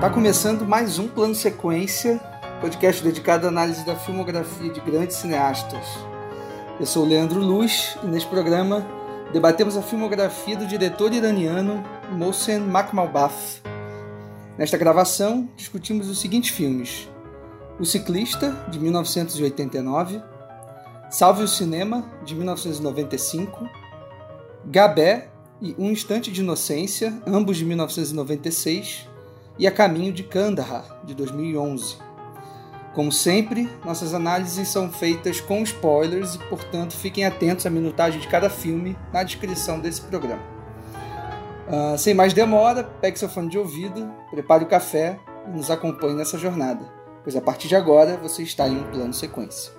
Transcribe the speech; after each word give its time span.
Tá 0.00 0.08
começando 0.08 0.66
mais 0.66 0.98
um 0.98 1.06
Plano 1.06 1.34
Sequência, 1.34 2.18
podcast 2.62 3.04
dedicado 3.04 3.44
à 3.44 3.50
análise 3.50 3.84
da 3.84 3.94
filmografia 3.94 4.72
de 4.72 4.80
grandes 4.80 5.16
cineastas. 5.16 5.84
Eu 6.80 6.86
sou 6.86 7.04
o 7.04 7.06
Leandro 7.06 7.38
Luz 7.38 7.98
e 8.02 8.06
neste 8.06 8.26
programa 8.30 8.82
debatemos 9.30 9.76
a 9.76 9.82
filmografia 9.82 10.56
do 10.56 10.66
diretor 10.66 11.12
iraniano 11.12 11.84
Mohsen 12.12 12.60
Makhmalbaf. 12.60 13.60
Nesta 14.56 14.78
gravação, 14.78 15.46
discutimos 15.54 16.08
os 16.08 16.18
seguintes 16.18 16.48
filmes: 16.48 17.06
O 17.78 17.84
Ciclista, 17.84 18.56
de 18.70 18.80
1989, 18.80 20.22
Salve 21.10 21.42
o 21.42 21.48
Cinema, 21.48 22.10
de 22.24 22.34
1995, 22.34 23.68
Gabé 24.64 25.28
e 25.60 25.74
Um 25.78 25.90
Instante 25.90 26.32
de 26.32 26.40
Inocência, 26.40 27.20
ambos 27.26 27.58
de 27.58 27.66
1996, 27.66 29.09
e 29.60 29.66
A 29.66 29.70
Caminho 29.70 30.10
de 30.10 30.22
Kandahar, 30.22 30.86
de 31.04 31.14
2011. 31.14 31.98
Como 32.94 33.12
sempre, 33.12 33.68
nossas 33.84 34.14
análises 34.14 34.66
são 34.68 34.90
feitas 34.90 35.38
com 35.38 35.62
spoilers 35.62 36.34
e, 36.34 36.38
portanto, 36.38 36.96
fiquem 36.96 37.26
atentos 37.26 37.66
à 37.66 37.70
minutagem 37.70 38.18
de 38.18 38.26
cada 38.26 38.48
filme 38.48 38.96
na 39.12 39.22
descrição 39.22 39.78
desse 39.78 40.00
programa. 40.00 40.42
Uh, 41.68 41.98
sem 41.98 42.14
mais 42.14 42.32
demora, 42.32 42.84
pegue 43.02 43.18
seu 43.18 43.28
fone 43.28 43.50
de 43.50 43.58
ouvido, 43.58 44.10
prepare 44.30 44.64
o 44.64 44.66
café 44.66 45.20
e 45.46 45.50
nos 45.50 45.70
acompanhe 45.70 46.14
nessa 46.14 46.38
jornada, 46.38 46.90
pois 47.22 47.36
a 47.36 47.40
partir 47.42 47.68
de 47.68 47.76
agora 47.76 48.16
você 48.16 48.42
está 48.42 48.66
em 48.66 48.78
um 48.78 48.84
plano 48.84 49.12
sequência. 49.12 49.72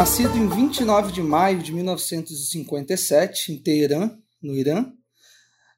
Nascido 0.00 0.34
em 0.38 0.48
29 0.48 1.12
de 1.12 1.20
maio 1.20 1.62
de 1.62 1.74
1957 1.74 3.52
em 3.52 3.58
Teherã, 3.58 4.10
no 4.42 4.56
Irã, 4.56 4.90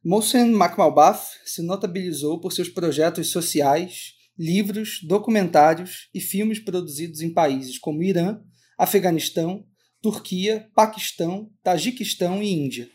Mohsen 0.05 0.53
Makhmalbaf 0.53 1.41
se 1.45 1.61
notabilizou 1.61 2.41
por 2.41 2.53
seus 2.53 2.69
projetos 2.69 3.33
sociais, 3.33 4.12
livros, 4.39 5.00
documentários 5.03 6.09
e 6.15 6.20
filmes 6.20 6.61
produzidos 6.61 7.20
em 7.20 7.34
países 7.34 7.81
como 7.81 8.00
Irã, 8.00 8.39
Afeganistão, 8.78 9.67
Turquia, 10.00 10.70
Paquistão, 10.73 11.50
Tajiquistão 11.61 12.41
e 12.41 12.53
Índia. 12.53 12.89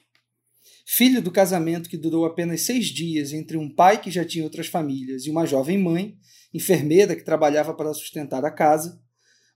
Filho 0.85 1.21
do 1.21 1.29
casamento 1.29 1.89
que 1.89 1.97
durou 1.97 2.25
apenas 2.25 2.61
seis 2.61 2.85
dias 2.85 3.33
entre 3.33 3.57
um 3.57 3.69
pai 3.69 3.99
que 3.99 4.09
já 4.09 4.23
tinha 4.23 4.45
outras 4.45 4.67
famílias 4.67 5.25
e 5.25 5.29
uma 5.29 5.45
jovem 5.45 5.77
mãe, 5.77 6.15
enfermeira 6.53 7.17
que 7.17 7.25
trabalhava 7.25 7.73
para 7.73 7.93
sustentar 7.93 8.45
a 8.45 8.49
casa, 8.49 8.97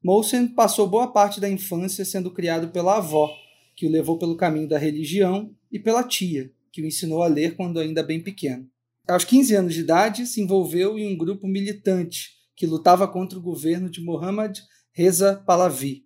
Molsen 0.04 0.48
passou 0.48 0.88
boa 0.88 1.12
parte 1.12 1.40
da 1.40 1.48
infância 1.50 2.04
sendo 2.04 2.32
criado 2.32 2.70
pela 2.70 2.98
avó, 2.98 3.32
que 3.76 3.86
o 3.86 3.90
levou 3.90 4.18
pelo 4.18 4.36
caminho 4.36 4.68
da 4.68 4.78
religião, 4.78 5.56
e 5.72 5.80
pela 5.80 6.04
tia, 6.04 6.52
que 6.72 6.82
o 6.82 6.86
ensinou 6.86 7.22
a 7.22 7.28
ler 7.28 7.56
quando 7.56 7.80
ainda 7.80 8.02
bem 8.02 8.20
pequeno. 8.20 8.68
Aos 9.08 9.24
15 9.24 9.56
anos 9.56 9.74
de 9.74 9.82
idade, 9.82 10.26
se 10.26 10.42
envolveu 10.42 10.98
em 10.98 11.14
um 11.14 11.18
grupo 11.18 11.48
militante 11.48 12.32
que 12.56 12.66
lutava 12.66 13.08
contra 13.08 13.38
o 13.38 13.42
governo 13.42 13.90
de 13.90 14.02
Muhammad 14.02 14.60
Reza 14.92 15.42
Pahlavi, 15.46 16.06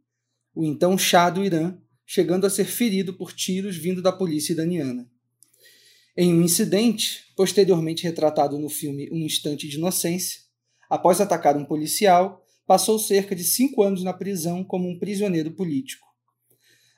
o 0.54 0.64
então 0.64 0.98
Shah 0.98 1.30
do 1.30 1.44
Irã, 1.44 1.78
chegando 2.06 2.46
a 2.46 2.50
ser 2.50 2.66
ferido 2.66 3.14
por 3.14 3.34
tiros 3.34 3.76
vindo 3.76 4.02
da 4.02 4.12
polícia 4.12 4.54
iraniana. 4.54 5.10
Em 6.16 6.34
um 6.34 6.44
incidente, 6.44 7.34
posteriormente 7.36 8.04
retratado 8.04 8.58
no 8.58 8.70
filme 8.70 9.10
Um 9.12 9.26
Instante 9.26 9.68
de 9.68 9.78
Inocência, 9.78 10.42
após 10.90 11.20
atacar 11.20 11.58
um 11.58 11.66
policial, 11.66 12.45
passou 12.66 12.98
cerca 12.98 13.36
de 13.36 13.44
cinco 13.44 13.84
anos 13.84 14.04
na 14.04 14.14
prisão 14.14 14.64
como 14.64 14.90
um 14.90 14.98
prisioneiro 14.98 15.52
político. 15.52 16.06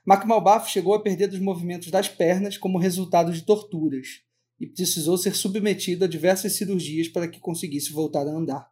Makhmalbaf 0.06 0.70
chegou 0.72 0.94
a 0.94 1.02
perder 1.02 1.30
os 1.30 1.40
movimentos 1.40 1.92
das 1.92 2.08
pernas 2.08 2.58
como 2.58 2.78
resultado 2.78 3.32
de 3.34 3.42
torturas 3.42 4.22
e 4.60 4.66
precisou 4.66 5.18
ser 5.18 5.36
submetido 5.36 6.06
a 6.06 6.08
diversas 6.08 6.54
cirurgias 6.54 7.10
para 7.10 7.28
que 7.28 7.40
conseguisse 7.40 7.92
voltar 7.92 8.26
a 8.26 8.32
andar. 8.32 8.72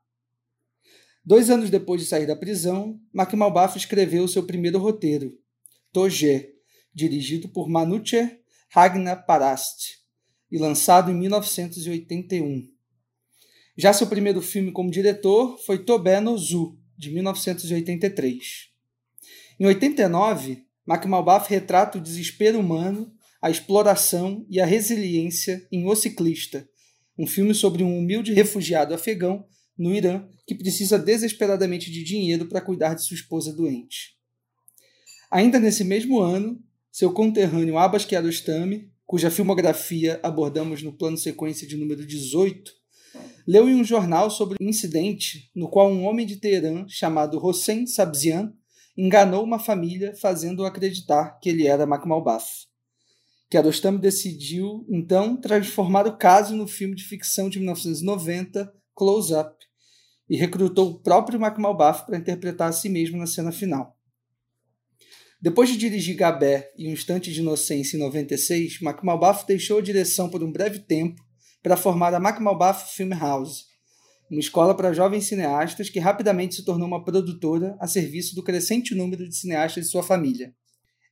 Dois 1.24 1.50
anos 1.50 1.70
depois 1.70 2.00
de 2.00 2.08
sair 2.08 2.26
da 2.26 2.36
prisão, 2.36 3.00
Makhmalbaf 3.12 3.78
escreveu 3.78 4.28
seu 4.28 4.44
primeiro 4.44 4.80
roteiro, 4.80 5.38
Toje, 5.92 6.50
dirigido 6.94 7.50
por 7.50 7.68
Manucher 7.68 8.42
Ragna 8.70 9.16
Parast 9.16 10.00
e 10.52 10.58
lançado 10.58 11.12
em 11.12 11.16
1981. 11.16 12.64
Já 13.78 13.92
seu 13.92 14.08
primeiro 14.08 14.42
filme 14.42 14.72
como 14.72 14.92
diretor 14.92 15.58
foi 15.66 15.84
Tobé 15.84 16.22
no 16.22 16.38
Zu, 16.38 16.78
de 16.98 17.12
1983. 17.12 18.70
Em 19.60 19.66
89, 19.66 20.66
Makhmalbaf 20.86 21.50
retrata 21.50 21.98
o 21.98 22.02
desespero 22.02 22.60
humano, 22.60 23.14
a 23.42 23.50
exploração 23.50 24.46
e 24.50 24.60
a 24.60 24.66
resiliência 24.66 25.68
em 25.72 25.88
O 25.88 25.96
Ciclista, 25.96 26.68
um 27.18 27.26
filme 27.26 27.54
sobre 27.54 27.84
um 27.84 27.98
humilde 27.98 28.34
refugiado 28.34 28.94
afegão 28.94 29.46
no 29.78 29.94
Irã 29.94 30.28
que 30.46 30.56
precisa 30.56 30.98
desesperadamente 30.98 31.92
de 31.92 32.04
dinheiro 32.04 32.48
para 32.48 32.62
cuidar 32.62 32.94
de 32.94 33.04
sua 33.04 33.16
esposa 33.16 33.54
doente. 33.54 34.16
Ainda 35.32 35.60
nesse 35.60 35.84
mesmo 35.84 36.20
ano, 36.20 36.62
seu 36.92 37.12
conterrâneo 37.12 37.78
Abbas 37.78 38.06
Kiarostami, 38.06 38.90
cuja 39.06 39.32
filmografia 39.32 40.20
abordamos 40.24 40.82
no 40.82 40.94
plano 40.94 41.18
sequência 41.18 41.68
de 41.68 41.76
número 41.76 42.06
18, 42.06 42.72
leu 43.48 43.70
em 43.70 43.76
um 43.76 43.84
jornal 43.84 44.30
sobre 44.30 44.58
um 44.62 44.68
incidente 44.68 45.52
no 45.56 45.70
qual 45.70 45.92
um 45.92 46.06
homem 46.06 46.26
de 46.26 46.38
Teherã 46.38 46.86
chamado 46.88 47.44
Hossein 47.44 47.86
Sabzian 47.86 48.54
enganou 48.98 49.44
uma 49.44 49.60
família 49.60 50.16
fazendo-o 50.16 50.66
acreditar 50.66 51.40
que 51.40 51.50
ele 51.50 51.68
era 51.68 51.86
Makhmalbaf. 51.86 52.46
Kiarostami 53.50 54.00
decidiu, 54.00 54.86
então, 54.90 55.38
transformar 55.38 56.08
o 56.08 56.18
caso 56.18 56.56
no 56.56 56.68
filme 56.68 56.96
de 56.96 57.04
ficção 57.04 57.50
de 57.50 57.60
1990, 57.60 58.74
Close 58.96 59.34
Up, 59.34 59.56
e 60.30 60.36
recrutou 60.36 60.90
o 60.90 61.00
próprio 61.00 61.40
Makhmalbaf 61.40 62.06
para 62.06 62.18
interpretar 62.18 62.70
a 62.70 62.74
si 62.74 62.90
mesmo 62.90 63.18
na 63.18 63.28
cena 63.28 63.52
final. 63.52 63.96
Depois 65.40 65.70
de 65.70 65.78
dirigir 65.78 66.16
Gabé 66.16 66.72
e 66.76 66.88
Um 66.88 66.94
Instante 66.94 67.32
de 67.32 67.42
Inocência 67.42 67.98
em 67.98 68.00
96, 68.00 68.82
Makhmalbaf 68.82 69.46
deixou 69.46 69.78
a 69.78 69.82
direção 69.82 70.30
por 70.30 70.44
um 70.44 70.52
breve 70.52 70.80
tempo 70.80 71.25
para 71.66 71.76
formar 71.76 72.14
a 72.14 72.20
Makhmalbaf 72.20 72.96
Film 72.96 73.10
House, 73.10 73.66
uma 74.30 74.40
escola 74.40 74.76
para 74.76 74.94
jovens 74.94 75.26
cineastas 75.26 75.90
que 75.90 75.98
rapidamente 75.98 76.54
se 76.54 76.64
tornou 76.64 76.88
uma 76.88 77.04
produtora 77.04 77.76
a 77.80 77.88
serviço 77.88 78.36
do 78.36 78.44
crescente 78.44 78.94
número 78.94 79.28
de 79.28 79.36
cineastas 79.36 79.86
de 79.86 79.90
sua 79.90 80.04
família. 80.04 80.54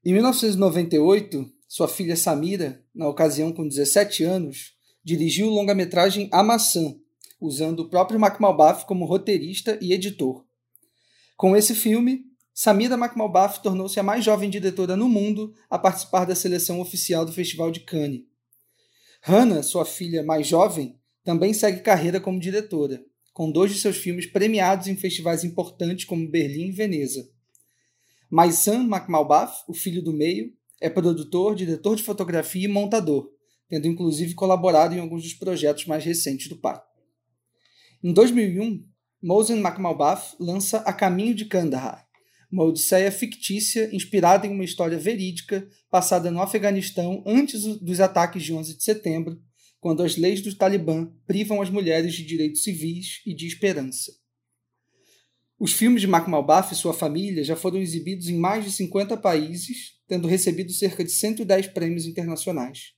Em 0.06 0.14
1998, 0.14 1.44
sua 1.68 1.88
filha 1.88 2.16
Samira, 2.16 2.80
na 2.94 3.08
ocasião 3.08 3.52
com 3.52 3.68
17 3.68 4.24
anos, 4.26 4.76
dirigiu 5.04 5.48
o 5.48 5.50
longa-metragem 5.50 6.30
A 6.32 6.44
Maçã, 6.44 6.98
usando 7.42 7.80
o 7.80 7.90
próprio 7.90 8.20
Makhmalbaf 8.20 8.86
como 8.86 9.06
roteirista 9.06 9.80
e 9.82 9.92
editor. 9.92 10.46
Com 11.36 11.58
esse 11.58 11.74
filme, 11.74 12.26
Samira 12.54 12.96
Makhmalbaf 12.96 13.64
tornou-se 13.64 14.00
a 14.00 14.04
mais 14.04 14.24
jovem 14.24 14.52
diretora 14.52 14.96
no 14.96 15.10
mundo 15.10 15.52
a 15.68 15.80
participar 15.80 16.26
da 16.26 16.36
seleção 16.36 16.80
oficial 16.80 17.26
do 17.26 17.34
Festival 17.34 17.72
de 17.72 17.80
Cannes. 17.80 18.32
Hannah, 19.26 19.64
sua 19.64 19.86
filha 19.86 20.22
mais 20.22 20.46
jovem, 20.46 21.00
também 21.24 21.54
segue 21.54 21.80
carreira 21.80 22.20
como 22.20 22.42
diretora, 22.42 23.02
com 23.32 23.50
dois 23.50 23.72
de 23.72 23.80
seus 23.80 23.96
filmes 23.96 24.26
premiados 24.26 24.88
em 24.88 24.98
festivais 24.98 25.46
importantes 25.46 26.04
como 26.04 26.30
Berlim 26.30 26.68
e 26.68 26.72
Veneza. 26.74 27.26
Mas 28.30 28.56
Sam 28.56 28.84
McMalbath, 28.84 29.64
o 29.66 29.74
filho 29.74 30.04
do 30.04 30.12
meio, 30.12 30.52
é 30.82 30.90
produtor, 30.90 31.56
diretor 31.56 31.96
de 31.96 32.04
fotografia 32.04 32.66
e 32.66 32.68
montador, 32.68 33.32
tendo 33.70 33.88
inclusive 33.88 34.34
colaborado 34.34 34.94
em 34.94 35.00
alguns 35.00 35.24
dos 35.24 35.34
projetos 35.34 35.86
mais 35.86 36.04
recentes 36.04 36.50
do 36.50 36.58
pai. 36.58 36.82
Em 38.04 38.12
2001, 38.12 38.86
Mosen 39.22 39.60
McMalbath 39.60 40.36
lança 40.38 40.80
A 40.80 40.92
Caminho 40.92 41.34
de 41.34 41.46
Kandahar, 41.46 42.06
uma 42.54 42.64
odisseia 42.64 43.12
fictícia 43.12 43.90
inspirada 43.92 44.46
em 44.46 44.52
uma 44.52 44.64
história 44.64 44.98
verídica 44.98 45.68
passada 45.90 46.30
no 46.30 46.40
Afeganistão 46.40 47.24
antes 47.26 47.64
dos 47.80 48.00
ataques 48.00 48.44
de 48.44 48.54
11 48.54 48.78
de 48.78 48.84
setembro, 48.84 49.42
quando 49.80 50.04
as 50.04 50.16
leis 50.16 50.40
do 50.40 50.56
Talibã 50.56 51.12
privam 51.26 51.64
as 51.64 51.72
mulheres 51.72 52.14
de 52.14 52.24
direitos 52.24 52.64
civis 52.64 53.22
e 53.26 53.34
de 53.34 53.48
esperança. 53.48 54.14
Os 55.60 55.74
filmes 55.74 56.02
de 56.02 56.08
Makhmalbaf 56.08 56.72
e 56.72 56.78
sua 56.78 56.94
família 56.94 57.44
já 57.44 57.56
foram 57.56 57.80
exibidos 57.80 58.28
em 58.28 58.38
mais 58.38 58.64
de 58.64 58.72
50 58.72 59.18
países, 59.18 59.94
tendo 60.08 60.28
recebido 60.28 60.72
cerca 60.72 61.04
de 61.04 61.12
110 61.12 61.68
prêmios 61.70 62.06
internacionais. 62.06 62.94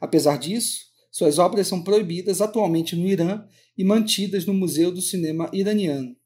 Apesar 0.00 0.38
disso, 0.38 0.92
Suas 1.12 1.38
obras 1.38 1.68
são 1.68 1.82
proibidas 1.82 2.40
atualmente 2.40 2.96
no 2.96 3.06
Irã 3.06 3.44
e 3.76 3.84
mantidas 3.84 4.46
no 4.46 4.54
Museu 4.54 4.90
do 4.90 5.02
Cinema 5.02 5.50
Iraniano. 5.52 6.16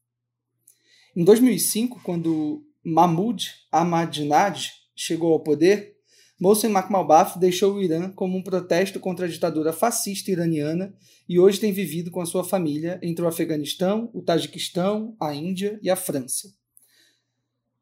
Em 1.17 1.23
2005, 1.23 1.99
quando 2.03 2.63
Mahmoud 2.83 3.51
Ahmadinejad 3.71 4.69
chegou 4.95 5.33
ao 5.33 5.39
poder, 5.39 5.95
Mohsen 6.39 6.69
Makhmalbaf 6.69 7.39
deixou 7.39 7.73
o 7.73 7.81
Irã 7.81 8.11
como 8.11 8.37
um 8.37 8.43
protesto 8.43 8.99
contra 8.99 9.25
a 9.25 9.27
ditadura 9.27 9.73
fascista 9.73 10.29
iraniana 10.29 10.93
e 11.27 11.39
hoje 11.39 11.59
tem 11.59 11.73
vivido 11.73 12.11
com 12.11 12.21
a 12.21 12.25
sua 12.27 12.43
família 12.43 12.99
entre 13.01 13.25
o 13.25 13.27
Afeganistão, 13.27 14.11
o 14.13 14.21
Tajiquistão, 14.21 15.15
a 15.19 15.33
Índia 15.33 15.79
e 15.81 15.89
a 15.89 15.95
França. 15.95 16.53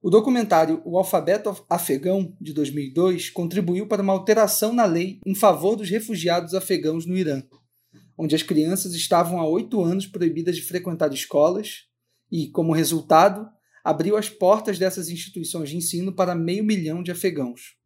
O 0.01 0.09
documentário 0.09 0.81
O 0.85 0.97
Alfabeto 0.97 1.53
Afegão, 1.69 2.33
de 2.39 2.53
2002, 2.53 3.31
contribuiu 3.31 3.85
para 3.85 4.01
uma 4.01 4.13
alteração 4.13 4.71
na 4.71 4.85
lei 4.85 5.19
em 5.25 5.35
favor 5.35 5.75
dos 5.75 5.89
refugiados 5.89 6.53
afegãos 6.53 7.05
no 7.05 7.17
Irã, 7.17 7.43
onde 8.17 8.33
as 8.33 8.43
crianças 8.43 8.93
estavam 8.93 9.41
há 9.41 9.45
oito 9.45 9.83
anos 9.83 10.07
proibidas 10.07 10.55
de 10.55 10.61
frequentar 10.61 11.13
escolas 11.13 11.93
e, 12.31 12.47
como 12.49 12.73
resultado, 12.73 13.49
abriu 13.83 14.17
as 14.17 14.29
portas 14.29 14.79
dessas 14.79 15.09
instituições 15.09 15.69
de 15.69 15.77
ensino 15.77 16.13
para 16.13 16.33
meio 16.33 16.63
milhão 16.63 17.03
de 17.03 17.11
afegãos. 17.11 17.77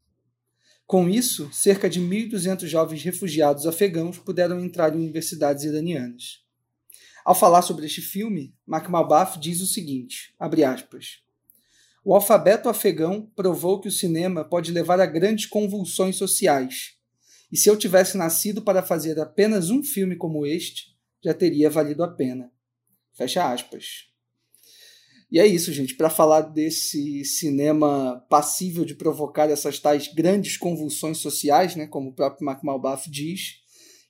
Com 0.88 1.08
isso, 1.08 1.50
cerca 1.54 1.90
de 1.90 2.02
1.200 2.02 2.66
jovens 2.66 3.04
refugiados 3.04 3.68
afegãos 3.68 4.18
puderam 4.18 4.60
entrar 4.60 4.96
em 4.96 5.00
universidades 5.00 5.64
iranianas. 5.64 6.44
Ao 7.24 7.36
falar 7.36 7.62
sobre 7.62 7.86
este 7.86 8.02
filme, 8.02 8.56
Makhmalbaf 8.66 9.38
diz 9.38 9.62
o 9.62 9.68
seguinte, 9.68 10.34
aspas, 10.40 11.22
o 12.04 12.16
alfabeto 12.16 12.70
afegão 12.70 13.30
provou 13.36 13.80
que 13.80 13.88
o 13.88 13.92
cinema 13.92 14.44
pode 14.44 14.72
levar 14.72 15.00
a 15.00 15.06
grandes 15.06 15.46
convulsões 15.46 16.16
sociais. 16.16 16.98
E 17.52 17.58
se 17.58 17.70
eu 17.70 17.78
tivesse 17.78 18.18
nascido 18.18 18.64
para 18.64 18.82
fazer 18.82 19.20
apenas 19.20 19.70
um 19.70 19.84
filme 19.84 20.16
como 20.16 20.44
este, 20.44 20.96
já 21.24 21.36
teria 21.36 21.70
valido 21.70 22.04
a 22.04 22.08
pena. 22.08 22.52
Fecha 23.14 23.52
aspas. 23.52 24.09
E 25.32 25.40
é 25.40 25.46
isso, 25.46 25.72
gente. 25.72 25.96
Para 25.96 26.10
falar 26.10 26.42
desse 26.42 27.24
cinema 27.24 28.26
passível 28.30 28.84
de 28.84 28.96
provocar 28.96 29.50
essas 29.50 29.80
tais 29.80 30.12
grandes 30.14 30.58
convulsões 30.58 31.20
sociais, 31.20 31.76
né, 31.76 31.86
como 31.88 32.10
o 32.10 32.14
próprio 32.14 32.46
Mark 32.46 32.64
Malbaf 32.64 33.10
diz, 33.10 33.60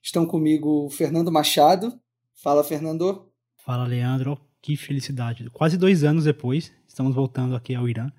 estão 0.01 0.25
comigo 0.25 0.89
Fernando 0.89 1.31
Machado. 1.31 1.99
Fala, 2.41 2.63
Fernando. 2.63 3.29
Fala, 3.65 3.85
Leandro. 3.85 4.39
Que 4.61 4.75
felicidade. 4.75 5.49
Quase 5.51 5.77
dois 5.77 6.03
anos 6.03 6.25
depois, 6.25 6.71
estamos 6.87 7.15
voltando 7.15 7.55
aqui 7.55 7.73
ao 7.73 7.87
Irã. 7.87 8.11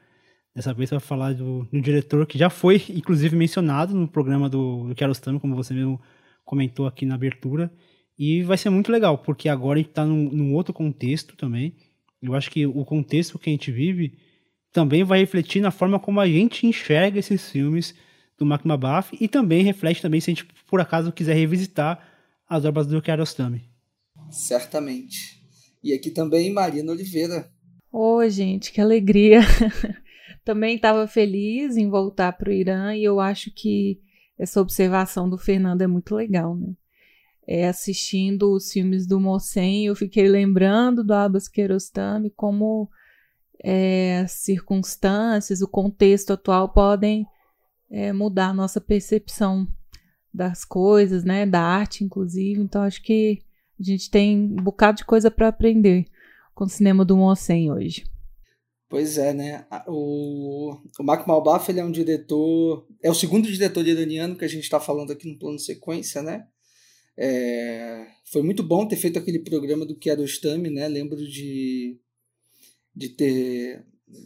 Dessa 0.55 0.73
vez 0.73 0.91
para 0.91 0.99
falar 0.99 1.35
do, 1.35 1.65
do, 1.65 1.81
diretor 1.81 2.27
que 2.27 2.39
já 2.39 2.51
foi, 2.51 2.83
inclusive, 2.89 3.37
mencionado 3.37 3.95
no 3.95 4.09
programa 4.09 4.49
do, 4.49 4.89
do 4.89 4.95
Kiarostami, 4.95 5.39
como 5.39 5.55
você 5.55 5.75
mesmo 5.75 6.01
comentou 6.45 6.87
aqui 6.87 7.05
na 7.05 7.15
abertura. 7.15 7.71
E 8.19 8.43
vai 8.43 8.59
ser 8.59 8.71
muito 8.71 8.91
legal, 8.91 9.19
porque 9.19 9.49
agora 9.49 9.79
a 9.79 9.83
gente 9.83 9.91
está 9.91 10.05
num, 10.05 10.31
num, 10.31 10.55
outro 10.55 10.75
contexto 10.75 11.37
também. 11.37 11.77
Eu 12.23 12.35
acho 12.35 12.51
que 12.51 12.67
o 12.67 12.85
contexto 12.85 13.39
que 13.39 13.49
a 13.49 13.53
gente 13.53 13.71
vive 13.71 14.19
também 14.73 15.03
vai 15.03 15.21
refletir 15.21 15.61
na 15.61 15.71
forma 15.71 15.99
como 15.99 16.21
a 16.21 16.29
gente 16.29 16.67
enxerga 16.67 17.19
esses 17.19 17.51
filmes 17.51 17.95
do 18.39 18.47
Mark 18.47 18.65
Mabaf 18.65 19.17
e 19.21 19.27
também 19.27 19.63
reflete 19.63 20.03
também 20.03 20.21
se 20.21 20.31
a 20.31 20.35
gente, 20.35 20.47
por 20.67 20.81
acaso, 20.81 21.13
quiser 21.13 21.35
revisitar 21.35 22.07
as 22.49 22.65
obras 22.65 22.87
do 22.87 23.01
Kiarostami. 23.01 23.69
Certamente. 24.31 25.41
E 25.83 25.93
aqui 25.93 26.11
também 26.11 26.53
Marina 26.53 26.93
Oliveira. 26.93 27.51
Oi, 27.93 28.27
oh, 28.27 28.29
gente, 28.29 28.73
que 28.73 28.81
alegria. 28.81 29.41
também 30.45 30.77
estava 30.77 31.07
feliz 31.07 31.77
em 31.77 31.89
voltar 31.89 32.33
para 32.33 32.51
o 32.51 32.53
Irã 32.53 32.95
e 32.95 33.05
eu 33.05 33.21
acho 33.21 33.53
que 33.55 34.01
essa 34.39 34.61
observação 34.61 35.29
do 35.29 35.37
Fernando 35.37 35.83
é 35.83 35.87
muito 35.87 36.15
legal, 36.15 36.57
né? 36.57 36.75
É, 37.53 37.67
assistindo 37.67 38.53
os 38.53 38.71
filmes 38.71 39.09
do 39.09 39.19
Mossen, 39.19 39.87
eu 39.87 39.97
fiquei 39.97 40.29
lembrando 40.29 41.03
do 41.03 41.13
Abbas 41.13 41.49
Kiarostami 41.49 42.31
como 42.31 42.89
é, 43.61 44.21
as 44.21 44.31
circunstâncias, 44.31 45.61
o 45.61 45.67
contexto 45.67 46.33
atual 46.33 46.69
podem 46.69 47.27
é, 47.91 48.13
mudar 48.13 48.51
a 48.51 48.55
nossa 48.55 48.81
percepção 48.81 49.67
das 50.33 50.65
coisas, 50.65 51.25
né, 51.25 51.45
da 51.45 51.61
arte, 51.61 52.05
inclusive. 52.05 52.61
Então, 52.61 52.83
acho 52.83 53.03
que 53.03 53.41
a 53.81 53.83
gente 53.83 54.09
tem 54.09 54.39
um 54.39 54.63
bocado 54.63 54.99
de 54.99 55.05
coisa 55.05 55.29
para 55.29 55.49
aprender 55.49 56.07
com 56.55 56.67
o 56.67 56.69
cinema 56.69 57.05
do 57.05 57.17
Mossen 57.17 57.73
hoje. 57.73 58.05
Pois 58.89 59.19
é, 59.19 59.35
né? 59.35 59.67
O, 59.89 60.77
o 61.01 61.03
Mark 61.03 61.27
Malbaf 61.27 61.69
ele 61.69 61.81
é 61.81 61.85
um 61.85 61.91
diretor. 61.91 62.87
É 63.03 63.11
o 63.11 63.15
segundo 63.15 63.51
diretor 63.51 63.85
iraniano 63.85 64.37
que 64.37 64.45
a 64.45 64.49
gente 64.49 64.63
está 64.63 64.79
falando 64.79 65.13
aqui 65.13 65.29
no 65.29 65.37
plano 65.37 65.59
sequência, 65.59 66.23
né? 66.23 66.47
É, 67.17 68.07
foi 68.25 68.43
muito 68.43 68.63
bom 68.63 68.87
ter 68.87 68.97
feito 68.97 69.19
aquele 69.19 69.41
programa 69.41 69.85
do 69.85 69.97
Kiarostami, 69.97 70.71
né? 70.71 70.89
Lembro 70.89 71.17
de, 71.27 71.99
de 72.95 73.09
ter 73.11 73.85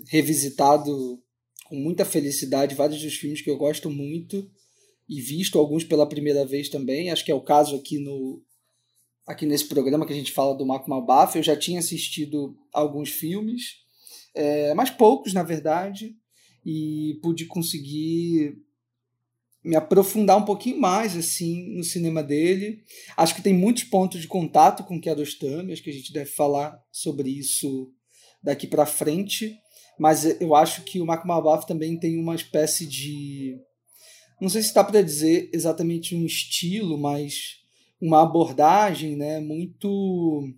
revisitado 0.09 1.23
com 1.65 1.77
muita 1.77 2.05
felicidade 2.05 2.75
vários 2.75 3.03
dos 3.03 3.15
filmes 3.15 3.41
que 3.41 3.51
eu 3.51 3.57
gosto 3.57 3.91
muito 3.91 4.49
e 5.09 5.21
visto 5.21 5.59
alguns 5.59 5.85
pela 5.85 6.09
primeira 6.09 6.45
vez 6.45 6.69
também. 6.69 7.11
Acho 7.11 7.25
que 7.25 7.33
é 7.33 7.35
o 7.35 7.41
caso 7.41 7.77
aqui 7.77 7.99
no, 7.99 8.43
aqui 9.27 9.47
nesse 9.47 9.67
programa 9.67 10.07
que 10.07 10.13
a 10.13 10.17
gente 10.17 10.33
fala 10.33 10.55
do 10.55 10.67
Marco 10.67 10.89
Malbaf. 10.89 11.37
Eu 11.37 11.43
já 11.43 11.57
tinha 11.57 11.79
assistido 11.79 12.57
alguns 12.73 13.11
filmes, 13.11 13.79
é, 14.35 14.75
mas 14.75 14.91
poucos, 14.91 15.33
na 15.33 15.43
verdade, 15.43 16.17
e 16.65 17.19
pude 17.23 17.47
conseguir 17.47 18.57
me 19.65 19.77
aprofundar 19.77 20.37
um 20.37 20.45
pouquinho 20.45 20.79
mais 20.79 21.17
assim 21.17 21.75
no 21.75 21.83
cinema 21.83 22.23
dele. 22.23 22.83
Acho 23.17 23.35
que 23.35 23.43
tem 23.43 23.55
muitos 23.55 23.85
pontos 23.85 24.21
de 24.21 24.29
contato 24.29 24.85
com 24.85 25.01
Kiarostami, 25.01 25.73
acho 25.73 25.83
que 25.83 25.91
a 25.91 25.95
gente 25.95 26.13
deve 26.13 26.31
falar 26.31 26.79
sobre 26.93 27.31
isso 27.31 27.91
daqui 28.43 28.67
para 28.67 28.85
frente, 28.85 29.57
mas 29.99 30.39
eu 30.41 30.55
acho 30.55 30.83
que 30.83 31.01
o 31.01 31.07
Marco 31.07 31.27
Malbaf 31.27 31.67
também 31.67 31.99
tem 31.99 32.19
uma 32.19 32.35
espécie 32.35 32.85
de 32.85 33.59
não 34.41 34.49
sei 34.49 34.61
se 34.61 34.69
está 34.69 34.85
para 34.85 35.01
dizer 35.01 35.49
exatamente 35.53 36.15
um 36.15 36.27
estilo, 36.27 36.99
mas 36.99 37.61
uma 38.01 38.23
abordagem 38.23 39.17
né, 39.17 39.41
muito 39.41 40.53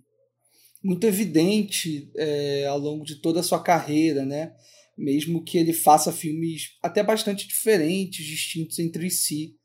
muito 0.83 1.05
evidente 1.05 2.11
é, 2.15 2.65
ao 2.67 2.77
longo 2.77 3.03
de 3.03 3.15
toda 3.15 3.39
a 3.39 3.43
sua 3.43 3.61
carreira, 3.61 4.25
né? 4.25 4.53
Mesmo 4.97 5.43
que 5.43 5.57
ele 5.57 5.73
faça 5.73 6.11
filmes 6.11 6.77
até 6.81 7.03
bastante 7.03 7.47
diferentes, 7.47 8.25
distintos 8.25 8.79
entre 8.79 9.09
si. 9.09 9.55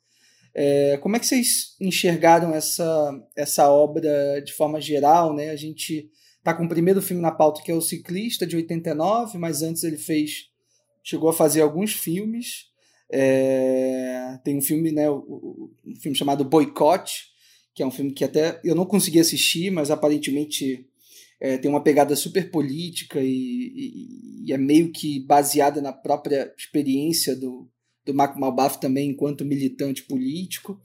É, 0.55 0.99
como 0.99 1.17
é 1.17 1.19
que 1.19 1.27
vocês 1.27 1.75
enxergaram 1.81 2.55
essa, 2.55 3.29
essa 3.35 3.71
obra 3.71 4.41
de 4.45 4.53
forma 4.53 4.81
geral? 4.81 5.35
Né? 5.35 5.51
A 5.51 5.57
gente 5.57 6.11
está 6.39 6.53
com 6.53 6.65
o 6.65 6.69
primeiro 6.69 7.01
filme 7.01 7.23
na 7.23 7.31
pauta, 7.31 7.62
que 7.62 7.71
é 7.71 7.75
O 7.75 7.81
Ciclista, 7.81 8.47
de 8.47 8.57
89, 8.57 9.39
mas 9.39 9.62
antes 9.62 9.83
ele 9.85 9.97
fez 9.97 10.51
chegou 11.03 11.31
a 11.31 11.33
fazer 11.33 11.62
alguns 11.62 11.93
filmes. 11.93 12.71
É, 13.11 14.39
tem 14.45 14.57
um 14.57 14.62
filme, 14.62 14.93
né, 14.93 15.11
um 15.11 15.71
filme 16.01 16.17
chamado 16.17 16.45
Boicote, 16.45 17.33
que 17.75 17.83
é 17.83 17.87
um 17.87 17.91
filme 17.91 18.12
que 18.12 18.25
até 18.25 18.61
eu 18.65 18.75
não 18.75 18.87
consegui 18.87 19.19
assistir, 19.19 19.71
mas 19.71 19.91
aparentemente 19.91 20.87
é, 21.43 21.59
tem 21.59 21.69
uma 21.69 21.83
pegada 21.83 22.15
super 22.15 22.53
política 22.53 23.21
e, 23.21 23.27
e, 23.27 24.47
e, 24.47 24.53
é 24.53 24.57
meio 24.57 24.93
que 24.93 25.19
baseada 25.27 25.83
na 25.83 25.93
própria 25.93 26.55
experiência 26.57 27.35
do, 27.35 27.69
do 28.07 28.15
Marco 28.15 28.39
Malbaf 28.39 28.81
também 28.81 29.11
enquanto 29.11 29.45
militante 29.45 30.05
político. 30.05 30.81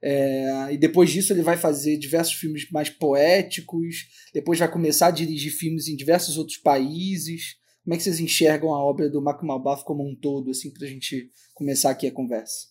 É, 0.00 0.68
e 0.70 0.78
depois 0.78 1.10
disso 1.10 1.32
ele 1.32 1.42
vai 1.42 1.56
fazer 1.56 1.96
diversos 1.96 2.34
filmes 2.34 2.70
mais 2.70 2.88
poéticos, 2.88 4.06
depois 4.32 4.60
vai 4.60 4.70
começar 4.70 5.08
a 5.08 5.10
dirigir 5.10 5.50
filmes 5.50 5.88
em 5.88 5.96
diversos 5.96 6.38
outros 6.38 6.58
países. 6.58 7.56
Como 7.82 7.94
é 7.94 7.96
que 7.96 8.04
vocês 8.04 8.20
enxergam 8.20 8.72
a 8.72 8.78
obra 8.78 9.10
do 9.10 9.20
Marco 9.20 9.44
Malbaf 9.44 9.84
como 9.84 10.08
um 10.08 10.14
todo, 10.14 10.52
assim, 10.52 10.72
para 10.72 10.86
a 10.86 10.88
gente 10.88 11.32
começar 11.52 11.90
aqui 11.90 12.06
a 12.06 12.12
conversa? 12.12 12.68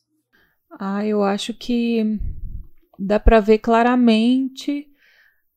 Ah, 0.80 1.06
eu 1.06 1.22
acho 1.22 1.54
que 1.54 2.18
dá 2.98 3.20
para 3.20 3.42
ver 3.42 3.58
claramente 3.58 4.88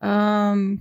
um, 0.02 0.76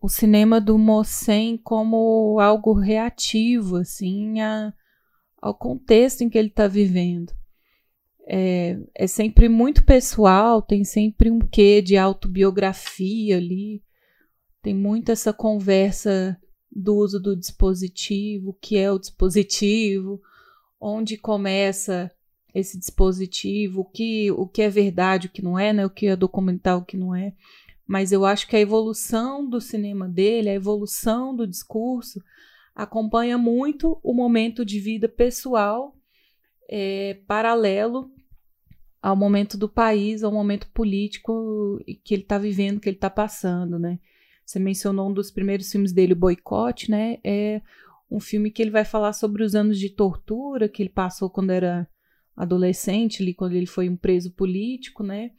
o 0.00 0.08
cinema 0.08 0.60
do 0.60 0.78
Mossen 0.78 1.58
como 1.58 2.40
algo 2.40 2.72
reativo 2.72 3.76
assim 3.76 4.40
a, 4.40 4.72
ao 5.40 5.54
contexto 5.54 6.22
em 6.22 6.28
que 6.28 6.38
ele 6.38 6.48
está 6.48 6.66
vivendo. 6.66 7.32
É, 8.26 8.78
é 8.94 9.06
sempre 9.06 9.48
muito 9.48 9.84
pessoal, 9.84 10.62
tem 10.62 10.84
sempre 10.84 11.30
um 11.30 11.40
quê 11.40 11.82
de 11.82 11.96
autobiografia 11.96 13.36
ali, 13.36 13.82
tem 14.62 14.74
muito 14.74 15.10
essa 15.10 15.32
conversa 15.32 16.40
do 16.70 16.94
uso 16.94 17.20
do 17.20 17.36
dispositivo, 17.36 18.50
o 18.50 18.54
que 18.54 18.76
é 18.76 18.90
o 18.90 18.98
dispositivo, 18.98 20.20
onde 20.80 21.16
começa 21.16 22.10
esse 22.54 22.78
dispositivo, 22.78 23.80
o 23.80 23.84
que, 23.84 24.30
o 24.30 24.46
que 24.46 24.62
é 24.62 24.68
verdade, 24.68 25.26
o 25.26 25.30
que 25.30 25.42
não 25.42 25.58
é, 25.58 25.72
né? 25.72 25.84
o 25.84 25.90
que 25.90 26.06
é 26.06 26.16
documental, 26.16 26.78
o 26.78 26.84
que 26.84 26.96
não 26.96 27.14
é. 27.14 27.34
Mas 27.90 28.12
eu 28.12 28.24
acho 28.24 28.46
que 28.46 28.54
a 28.54 28.60
evolução 28.60 29.44
do 29.44 29.60
cinema 29.60 30.08
dele, 30.08 30.48
a 30.48 30.54
evolução 30.54 31.34
do 31.34 31.44
discurso, 31.44 32.22
acompanha 32.72 33.36
muito 33.36 33.98
o 34.00 34.14
momento 34.14 34.64
de 34.64 34.78
vida 34.78 35.08
pessoal 35.08 35.92
é, 36.68 37.14
paralelo 37.26 38.08
ao 39.02 39.16
momento 39.16 39.58
do 39.58 39.68
país, 39.68 40.22
ao 40.22 40.30
momento 40.30 40.68
político 40.68 41.80
que 42.04 42.14
ele 42.14 42.22
está 42.22 42.38
vivendo, 42.38 42.78
que 42.78 42.88
ele 42.88 42.96
está 42.96 43.10
passando, 43.10 43.76
né? 43.76 43.98
Você 44.46 44.60
mencionou 44.60 45.10
um 45.10 45.12
dos 45.12 45.32
primeiros 45.32 45.68
filmes 45.68 45.92
dele, 45.92 46.12
o 46.12 46.16
Boicote, 46.16 46.88
né? 46.92 47.18
É 47.24 47.60
um 48.08 48.20
filme 48.20 48.52
que 48.52 48.62
ele 48.62 48.70
vai 48.70 48.84
falar 48.84 49.14
sobre 49.14 49.42
os 49.42 49.56
anos 49.56 49.80
de 49.80 49.90
tortura 49.90 50.68
que 50.68 50.80
ele 50.80 50.90
passou 50.90 51.28
quando 51.28 51.50
era 51.50 51.88
adolescente, 52.36 53.20
ali, 53.20 53.34
quando 53.34 53.54
ele 53.54 53.66
foi 53.66 53.88
um 53.88 53.96
preso 53.96 54.30
político, 54.30 55.02
né? 55.02 55.32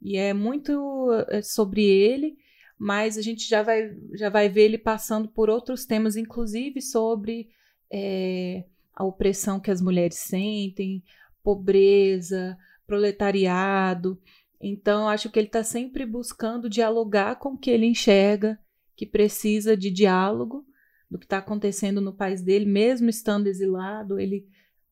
E 0.00 0.16
é 0.16 0.32
muito 0.32 1.12
é, 1.28 1.42
sobre 1.42 1.84
ele, 1.84 2.36
mas 2.78 3.16
a 3.16 3.22
gente 3.22 3.48
já 3.48 3.62
vai, 3.62 3.96
já 4.14 4.28
vai 4.28 4.48
ver 4.48 4.64
ele 4.64 4.78
passando 4.78 5.28
por 5.28 5.48
outros 5.48 5.84
temas, 5.84 6.16
inclusive 6.16 6.80
sobre 6.80 7.48
é, 7.90 8.64
a 8.94 9.04
opressão 9.04 9.58
que 9.58 9.70
as 9.70 9.80
mulheres 9.80 10.16
sentem, 10.16 11.02
pobreza, 11.42 12.56
proletariado. 12.86 14.20
Então, 14.60 15.08
acho 15.08 15.30
que 15.30 15.38
ele 15.38 15.48
está 15.48 15.62
sempre 15.62 16.04
buscando 16.04 16.68
dialogar 16.68 17.36
com 17.36 17.50
o 17.50 17.58
que 17.58 17.70
ele 17.70 17.86
enxerga, 17.86 18.58
que 18.94 19.06
precisa 19.06 19.76
de 19.76 19.90
diálogo 19.90 20.64
do 21.10 21.18
que 21.18 21.24
está 21.24 21.38
acontecendo 21.38 22.00
no 22.00 22.12
país 22.12 22.42
dele, 22.42 22.66
mesmo 22.66 23.08
estando 23.08 23.46
exilado, 23.46 24.18
ele 24.18 24.46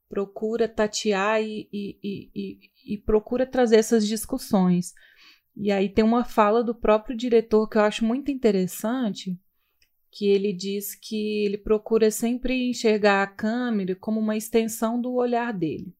procura 0.09 0.69
tatear 0.69 1.43
e, 1.43 1.69
e, 1.73 1.99
e, 2.03 2.61
e, 2.85 2.99
procura 2.99 3.47
trazer 3.47 3.77
essas 3.77 4.07
discussões. 4.07 4.93
E 5.57 5.71
aí 5.71 5.89
tem 5.89 6.05
uma 6.05 6.25
fala 6.25 6.63
do 6.63 6.75
próprio 6.75 7.17
diretor 7.17 7.69
que 7.69 7.79
eu 7.79 7.83
acho 7.83 8.05
muito 8.05 8.31
interessante, 8.31 9.39
que 10.11 10.27
ele 10.27 10.53
diz 10.53 10.95
que 10.95 11.45
ele 11.45 11.59
procura 11.59 12.11
sempre 12.11 12.69
enxergar 12.69 13.23
a 13.23 13.27
câmera 13.27 13.95
como 13.97 14.21
uma 14.21 14.37
extensão 14.37 15.01
do 15.01 15.13
olhar 15.15 15.53
dele. 15.53 15.95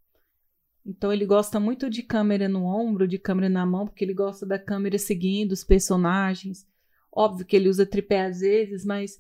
Então 0.87 1.13
ele 1.13 1.25
gosta 1.25 1.59
muito 1.59 1.89
de 1.89 2.03
câmera 2.03 2.49
no 2.49 2.65
ombro, 2.65 3.09
de 3.09 3.19
câmera 3.19 3.49
na 3.49 3.65
mão, 3.65 3.87
porque 3.87 4.05
ele 4.05 4.15
gosta 4.15 4.45
da 4.45 4.59
câmera 4.59 4.99
seguindo 4.99 5.53
os 5.53 5.65
personagens. 5.65 6.67
Óbvio 7.11 7.47
que 7.47 7.57
ele 7.57 7.69
usa 7.69 7.87
tripé 7.87 8.27
às 8.27 8.41
vezes, 8.41 8.85
mas 8.85 9.19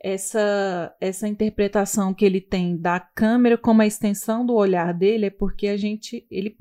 essa 0.00 0.94
essa 1.00 1.28
interpretação 1.28 2.12
que 2.12 2.24
ele 2.24 2.40
tem 2.40 2.76
da 2.76 3.00
câmera 3.00 3.56
como 3.56 3.82
a 3.82 3.86
extensão 3.86 4.44
do 4.44 4.54
olhar 4.54 4.92
dele 4.92 5.26
é 5.26 5.30
porque 5.30 5.68
a 5.68 5.76
gente 5.76 6.26
ele 6.30 6.56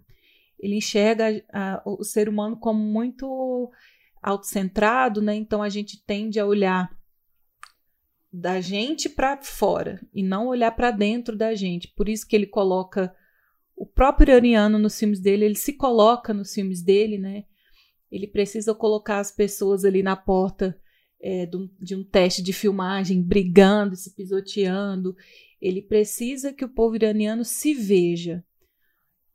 ele 0.63 0.77
enxerga 0.77 1.43
a, 1.51 1.84
o 1.86 2.05
ser 2.05 2.29
humano 2.29 2.55
como 2.58 2.79
muito 2.79 3.70
autocentrado, 4.22 5.22
né? 5.22 5.36
Então 5.36 5.62
a 5.62 5.67
gente 5.67 6.01
tende 6.05 6.39
a 6.39 6.46
olhar 6.46 6.89
da 8.32 8.62
gente 8.62 9.10
para 9.10 9.41
fora 9.43 10.00
e 10.13 10.24
não 10.24 10.48
olhar 10.48 10.72
para 10.72 10.89
dentro 10.89 11.36
da 11.36 11.53
gente. 11.53 11.89
Por 11.89 12.08
isso 12.08 12.25
que 12.25 12.34
ele 12.34 12.48
coloca 12.48 13.13
o 13.75 13.86
próprio 13.86 14.32
iraniano 14.32 14.79
nos 14.79 14.98
filmes 14.98 15.20
dele, 15.20 15.43
ele 15.43 15.55
se 15.55 15.74
coloca 15.74 16.34
nos 16.34 16.53
filmes 16.53 16.82
dele, 16.82 17.17
né? 17.17 17.43
Ele 18.10 18.25
precisa 18.25 18.74
colocar 18.74 19.20
as 19.20 19.32
pessoas 19.32 19.84
ali 19.84 20.01
na 20.01 20.15
porta 20.15 20.79
é, 21.22 21.46
de 21.46 21.93
um 21.93 22.03
teste 22.05 22.41
de 22.41 22.53
filmagem, 22.53 23.22
brigando, 23.22 23.98
se 23.98 24.15
pisoteando. 24.15 25.13
Ele 25.60 25.82
precisa 25.82 26.53
que 26.53 26.63
o 26.63 26.70
povo 26.70 26.96
iraniano 26.96 27.43
se 27.43 27.74
veja. 27.74 28.46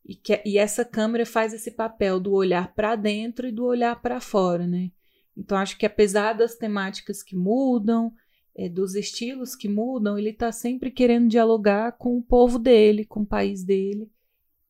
E, 0.04 0.14
que, 0.14 0.40
e 0.44 0.58
essa 0.58 0.84
câmera 0.84 1.26
faz 1.26 1.52
esse 1.52 1.70
papel 1.70 2.18
do 2.18 2.32
olhar 2.32 2.74
para 2.74 2.96
dentro 2.96 3.46
e 3.46 3.52
do 3.52 3.64
olhar 3.64 4.00
para 4.00 4.20
fora, 4.20 4.66
né? 4.66 4.90
Então, 5.36 5.56
acho 5.56 5.78
que 5.78 5.86
apesar 5.86 6.32
das 6.32 6.56
temáticas 6.56 7.22
que 7.22 7.36
mudam, 7.36 8.12
é, 8.56 8.68
dos 8.68 8.96
estilos 8.96 9.54
que 9.54 9.68
mudam, 9.68 10.18
ele 10.18 10.30
está 10.30 10.50
sempre 10.50 10.90
querendo 10.90 11.28
dialogar 11.28 11.92
com 11.92 12.18
o 12.18 12.22
povo 12.22 12.58
dele, 12.58 13.04
com 13.04 13.20
o 13.20 13.26
país 13.26 13.62
dele 13.62 14.10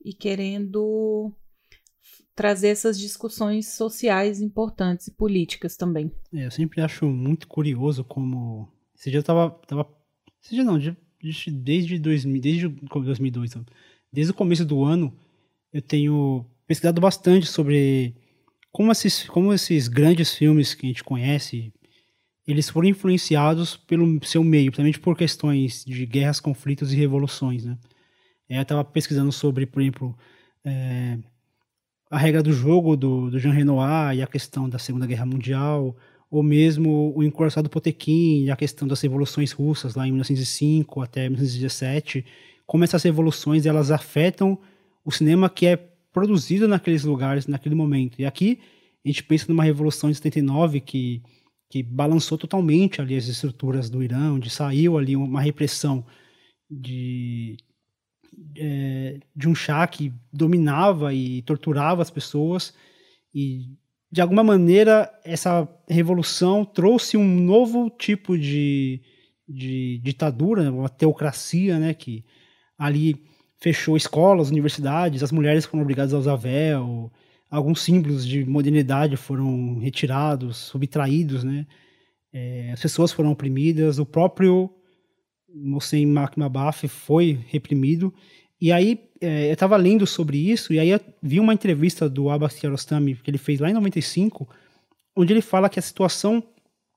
e 0.05 0.13
querendo 0.13 1.33
trazer 2.35 2.69
essas 2.69 2.99
discussões 2.99 3.67
sociais 3.69 4.41
importantes 4.41 5.09
e 5.09 5.15
políticas 5.15 5.77
também. 5.77 6.13
É, 6.33 6.47
eu 6.47 6.51
sempre 6.51 6.83
acho 6.83 7.07
muito 7.07 7.49
curioso 7.49 8.05
como 8.05 8.69
esse 8.95 9.11
dia 9.11 9.21
eu 9.21 9.25
tava, 9.25 9.51
tava 9.67 9.89
esse 10.43 10.55
dia 10.55 10.63
não, 10.63 10.79
desde 10.79 11.99
2000, 11.99 12.41
desde 12.41 12.69
2002, 12.69 13.55
desde 14.13 14.33
o 14.33 14.35
começo 14.35 14.65
do 14.65 14.85
ano 14.85 15.13
eu 15.73 15.83
tenho 15.83 16.45
pesquisado 16.67 17.01
bastante 17.01 17.47
sobre 17.47 18.15
como 18.73 18.93
esses, 18.93 19.29
como 19.29 19.53
esses 19.53 19.89
grandes 19.89 20.35
filmes 20.35 20.75
que 20.75 20.87
a 20.87 20.89
gente 20.89 21.05
conhece, 21.05 21.73
eles 22.47 22.69
foram 22.69 22.89
influenciados 22.89 23.77
pelo 23.77 24.25
seu 24.25 24.43
meio, 24.43 24.71
principalmente 24.71 25.01
por 25.01 25.17
questões 25.17 25.85
de 25.85 26.07
guerras, 26.07 26.41
conflitos 26.41 26.93
e 26.93 26.97
revoluções, 26.97 27.65
né? 27.65 27.77
É, 28.49 28.59
eu 28.59 28.63
estava 28.63 28.83
pesquisando 28.83 29.31
sobre, 29.31 29.67
por 29.67 29.83
exemplo, 29.83 30.17
é, 30.65 31.19
a 32.11 32.17
regra 32.17 32.43
do 32.43 32.53
jogo 32.53 32.97
do, 32.97 33.31
do 33.31 33.39
Jean 33.39 33.53
Renoir 33.53 34.17
e 34.17 34.23
a 34.23 34.27
questão 34.27 34.69
da 34.69 34.79
Segunda 34.79 35.07
Guerra 35.07 35.27
Mundial, 35.27 35.95
ou 36.31 36.43
mesmo 36.43 37.13
o 37.15 37.23
Encoraçado 37.23 37.69
Potequim 37.69 38.45
e 38.45 38.51
a 38.51 38.57
questão 38.57 38.89
das 38.89 39.01
revoluções 39.01 39.53
russas 39.53 39.95
lá 39.95 40.07
em 40.07 40.11
1905 40.11 41.03
até 41.03 41.29
1917, 41.29 42.25
como 42.69 42.85
essas 42.85 43.03
revoluções 43.03 43.65
elas 43.65 43.91
afetam 43.91 44.59
o 45.03 45.11
cinema 45.11 45.49
que 45.49 45.67
é 45.67 45.77
produzido 46.13 46.69
naqueles 46.69 47.03
lugares, 47.03 47.47
naquele 47.47 47.75
momento. 47.75 48.21
E 48.21 48.27
aqui 48.27 48.61
a 49.03 49.09
gente 49.09 49.25
pensa 49.25 49.47
numa 49.49 49.65
revolução 49.65 50.11
de 50.11 50.17
79 50.17 50.81
que 50.81 51.23
que 51.71 51.83
balançou 51.83 52.39
totalmente 52.39 53.01
ali 53.01 53.15
as 53.15 53.27
estruturas 53.27 53.91
do 53.91 54.03
Irã, 54.03 54.33
onde 54.33 54.49
saiu 54.49 54.97
ali 54.97 55.15
uma 55.17 55.41
repressão 55.41 56.05
de 56.71 57.57
é, 58.57 59.19
de 59.35 59.49
um 59.49 59.55
chá 59.55 59.87
que 59.87 60.13
dominava 60.31 61.13
e 61.15 61.43
torturava 61.43 62.03
as 62.03 62.11
pessoas 62.11 62.75
e 63.35 63.71
de 64.13 64.21
alguma 64.21 64.45
maneira 64.45 65.11
essa 65.25 65.67
revolução 65.89 66.67
trouxe 66.67 67.17
um 67.17 67.41
novo 67.41 67.91
tipo 67.91 68.37
de, 68.37 69.01
de 69.49 69.99
ditadura, 70.03 70.71
uma 70.71 70.89
teocracia, 70.89 71.79
né, 71.79 71.95
que 71.95 72.25
ali 72.79 73.21
fechou 73.59 73.97
escolas, 73.97 74.51
universidades, 74.51 75.23
as 75.23 75.33
mulheres 75.33 75.67
foram 75.67 75.83
obrigadas 75.83 76.15
a 76.15 76.19
usar 76.19 76.37
véu, 76.37 77.11
alguns 77.51 77.83
símbolos 77.83 78.27
de 78.27 78.45
modernidade 78.45 79.17
foram 79.17 79.79
retirados, 79.79 80.57
subtraídos, 80.57 81.43
né, 81.43 81.67
é, 82.33 82.71
as 82.73 82.81
pessoas 82.81 83.13
foram 83.13 83.33
oprimidas, 83.33 83.99
o 83.99 84.07
próprio 84.07 84.71
Mohsen 85.53 86.07
Makhmabaf 86.07 86.87
foi 86.89 87.39
reprimido. 87.49 88.13
E 88.61 88.71
aí 88.71 89.09
é, 89.21 89.49
eu 89.49 89.53
estava 89.53 89.77
lendo 89.77 90.07
sobre 90.07 90.39
isso, 90.39 90.73
e 90.73 90.79
aí 90.79 90.91
eu 90.91 91.01
vi 91.23 91.41
uma 91.41 91.55
entrevista 91.55 92.09
do 92.09 92.29
Abbas 92.31 92.55
Kiarostami 92.55 93.17
que 93.17 93.31
ele 93.31 93.39
fez 93.39 93.61
lá 93.61 93.71
em 93.71 93.75
95, 93.75 94.49
onde 95.17 95.33
ele 95.33 95.41
fala 95.41 95.69
que 95.69 95.79
a 95.79 95.83
situação 95.83 96.43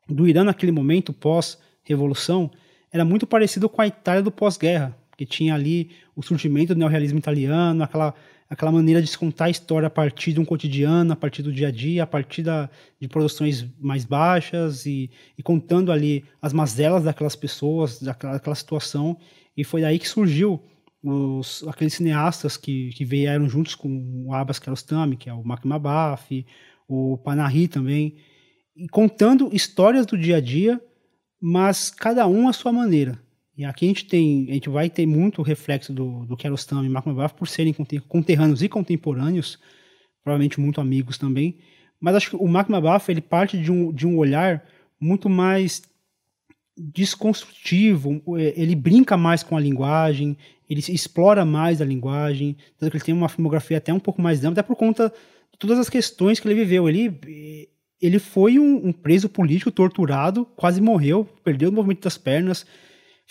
do 0.08 0.28
Irã 0.28 0.44
naquele 0.44 0.72
momento, 0.72 1.14
pós-revolução, 1.14 2.52
era 2.92 3.06
muito 3.06 3.26
parecido 3.26 3.70
com 3.70 3.82
a 3.82 3.88
Itália 3.88 4.22
do 4.22 4.32
pós-guerra, 4.32 4.98
que 5.22 5.26
tinha 5.28 5.54
ali 5.54 5.92
o 6.16 6.24
surgimento 6.24 6.74
do 6.74 6.80
neorrealismo 6.80 7.20
italiano, 7.20 7.84
aquela 7.84 8.16
aquela 8.50 8.72
maneira 8.72 9.02
de 9.02 9.18
contar 9.18 9.46
a 9.46 9.50
história 9.50 9.88
a 9.88 9.90
partir 9.90 10.34
de 10.34 10.40
um 10.40 10.44
cotidiano, 10.44 11.14
a 11.14 11.16
partir 11.16 11.42
do 11.42 11.54
dia 11.54 11.70
a 11.70 11.72
dia, 11.72 12.04
a 12.04 12.08
partir 12.08 12.42
da, 12.44 12.70
de 13.00 13.08
produções 13.08 13.66
mais 13.80 14.04
baixas 14.04 14.86
e, 14.86 15.10
e 15.38 15.44
contando 15.44 15.90
ali 15.90 16.26
as 16.42 16.52
mazelas 16.52 17.06
daquelas 17.06 17.34
pessoas, 17.34 18.02
daquela, 18.02 18.34
daquela 18.34 18.56
situação. 18.56 19.16
E 19.56 19.64
foi 19.64 19.80
daí 19.80 19.98
que 19.98 20.10
surgiu 20.10 20.62
os, 21.02 21.64
aqueles 21.66 21.94
cineastas 21.94 22.58
que, 22.58 22.90
que 22.90 23.06
vieram 23.06 23.48
juntos 23.48 23.74
com 23.74 24.26
o 24.26 24.34
Abbas 24.34 24.60
Kiarostami, 24.60 25.16
que 25.16 25.30
é 25.30 25.34
o 25.34 25.46
Mac 25.46 25.64
Mabaf, 25.64 26.46
o 26.90 27.18
Panahi 27.20 27.70
também, 27.70 28.18
e 28.76 28.90
contando 28.90 29.50
histórias 29.54 30.06
do 30.06 30.18
dia 30.18 30.38
a 30.38 30.42
dia, 30.42 30.82
mas 31.40 31.90
cada 31.90 32.28
um 32.28 32.50
à 32.50 32.54
sua 32.54 32.74
maneira. 32.74 33.18
E 33.62 33.66
aqui 33.66 33.86
a 33.86 33.88
gente 33.90 34.06
tem, 34.06 34.48
a 34.50 34.54
gente 34.54 34.70
vai 34.70 34.90
ter 34.90 35.06
muito 35.06 35.44
reflexo 35.44 35.94
do, 35.94 36.26
do 36.26 36.36
Kiarostami 36.36 36.88
e 36.88 36.90
Mabaf 36.90 37.36
por 37.36 37.48
serem 37.48 37.72
conterrâneos 38.08 38.64
e 38.64 38.68
contemporâneos, 38.68 39.60
provavelmente 40.24 40.60
muito 40.60 40.82
amigos 40.82 41.16
também. 41.16 41.60
Mas 42.00 42.16
acho 42.16 42.32
que 42.32 42.36
o 42.36 42.48
Mabaf 42.48 43.12
ele 43.12 43.22
parte 43.22 43.62
de 43.62 43.72
um, 43.72 43.94
de 43.94 44.08
um 44.08 44.18
olhar 44.18 44.68
muito 45.00 45.30
mais 45.30 45.84
desconstrutivo, 46.76 48.24
ele 48.36 48.76
brinca 48.76 49.16
mais 49.16 49.44
com 49.44 49.56
a 49.56 49.60
linguagem, 49.60 50.36
ele 50.68 50.82
explora 50.90 51.46
mais 51.46 51.84
a 51.84 51.86
linguagem, 51.86 52.58
tanto 52.80 52.90
que 52.90 52.98
ele 52.98 53.04
tem 53.04 53.14
uma 53.14 53.30
filmografia 53.30 53.78
até 53.78 53.94
um 53.94 54.00
pouco 54.00 54.24
mais 54.24 54.40
ampla, 54.40 54.54
até 54.54 54.64
por 54.64 54.76
conta 54.76 55.14
de 55.52 55.60
todas 55.60 55.78
as 55.78 55.88
questões 55.88 56.40
que 56.40 56.48
ele 56.48 56.56
viveu. 56.56 56.90
Ele, 56.90 57.70
ele 58.02 58.18
foi 58.18 58.58
um, 58.58 58.88
um 58.88 58.92
preso 58.92 59.30
político 59.30 59.70
torturado, 59.70 60.48
quase 60.56 60.82
morreu, 60.82 61.30
perdeu 61.44 61.70
o 61.70 61.72
movimento 61.72 62.02
das 62.02 62.18
pernas, 62.18 62.66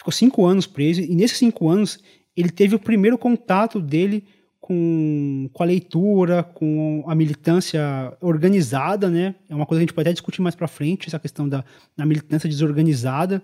ficou 0.01 0.13
cinco 0.13 0.47
anos 0.47 0.67
preso, 0.67 1.03
e 1.03 1.15
nesses 1.15 1.37
cinco 1.37 1.69
anos 1.69 1.99
ele 2.35 2.49
teve 2.49 2.75
o 2.75 2.79
primeiro 2.79 3.19
contato 3.19 3.79
dele 3.79 4.25
com, 4.59 5.51
com 5.53 5.63
a 5.63 5.67
leitura, 5.67 6.43
com 6.43 7.05
a 7.07 7.15
militância 7.15 8.17
organizada, 8.21 9.11
né? 9.11 9.35
É 9.47 9.55
uma 9.55 9.67
coisa 9.67 9.79
que 9.79 9.83
a 9.83 9.87
gente 9.87 9.95
pode 9.95 10.09
até 10.09 10.15
discutir 10.15 10.41
mais 10.41 10.55
para 10.55 10.67
frente, 10.67 11.09
essa 11.09 11.19
questão 11.19 11.47
da, 11.47 11.63
da 11.95 12.07
militância 12.07 12.49
desorganizada. 12.49 13.43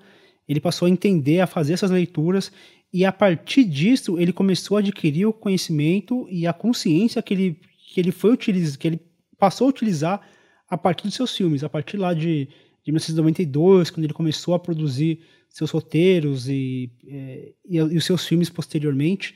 Ele 0.49 0.59
passou 0.59 0.87
a 0.87 0.91
entender, 0.91 1.41
a 1.41 1.47
fazer 1.47 1.75
essas 1.75 1.91
leituras, 1.91 2.51
e 2.91 3.05
a 3.05 3.13
partir 3.13 3.65
disso 3.65 4.19
ele 4.19 4.33
começou 4.33 4.79
a 4.79 4.81
adquirir 4.81 5.27
o 5.27 5.33
conhecimento 5.35 6.27
e 6.31 6.47
a 6.47 6.55
consciência 6.55 7.21
que 7.21 7.35
ele, 7.35 7.61
que 7.93 8.01
ele 8.01 8.13
foi 8.13 8.33
utilizado, 8.33 8.79
que 8.79 8.89
ele 8.89 9.01
passou 9.39 9.67
a 9.67 9.71
utilizar 9.71 10.23
a 10.71 10.79
partir 10.79 11.05
dos 11.05 11.15
seus 11.15 11.37
filmes, 11.37 11.63
a 11.63 11.69
partir 11.69 11.99
lá 11.99 12.15
de, 12.15 12.49
de 12.83 12.93
1992, 12.93 13.91
quando 13.91 14.05
ele 14.05 14.15
começou 14.15 14.55
a 14.55 14.59
produzir 14.59 15.21
seus 15.57 15.71
roteiros 15.71 16.49
e, 16.49 16.91
é, 17.09 17.53
e, 17.65 17.77
e, 17.77 17.97
os 17.97 18.05
seus 18.05 18.27
filmes 18.27 18.51
posteriormente. 18.51 19.35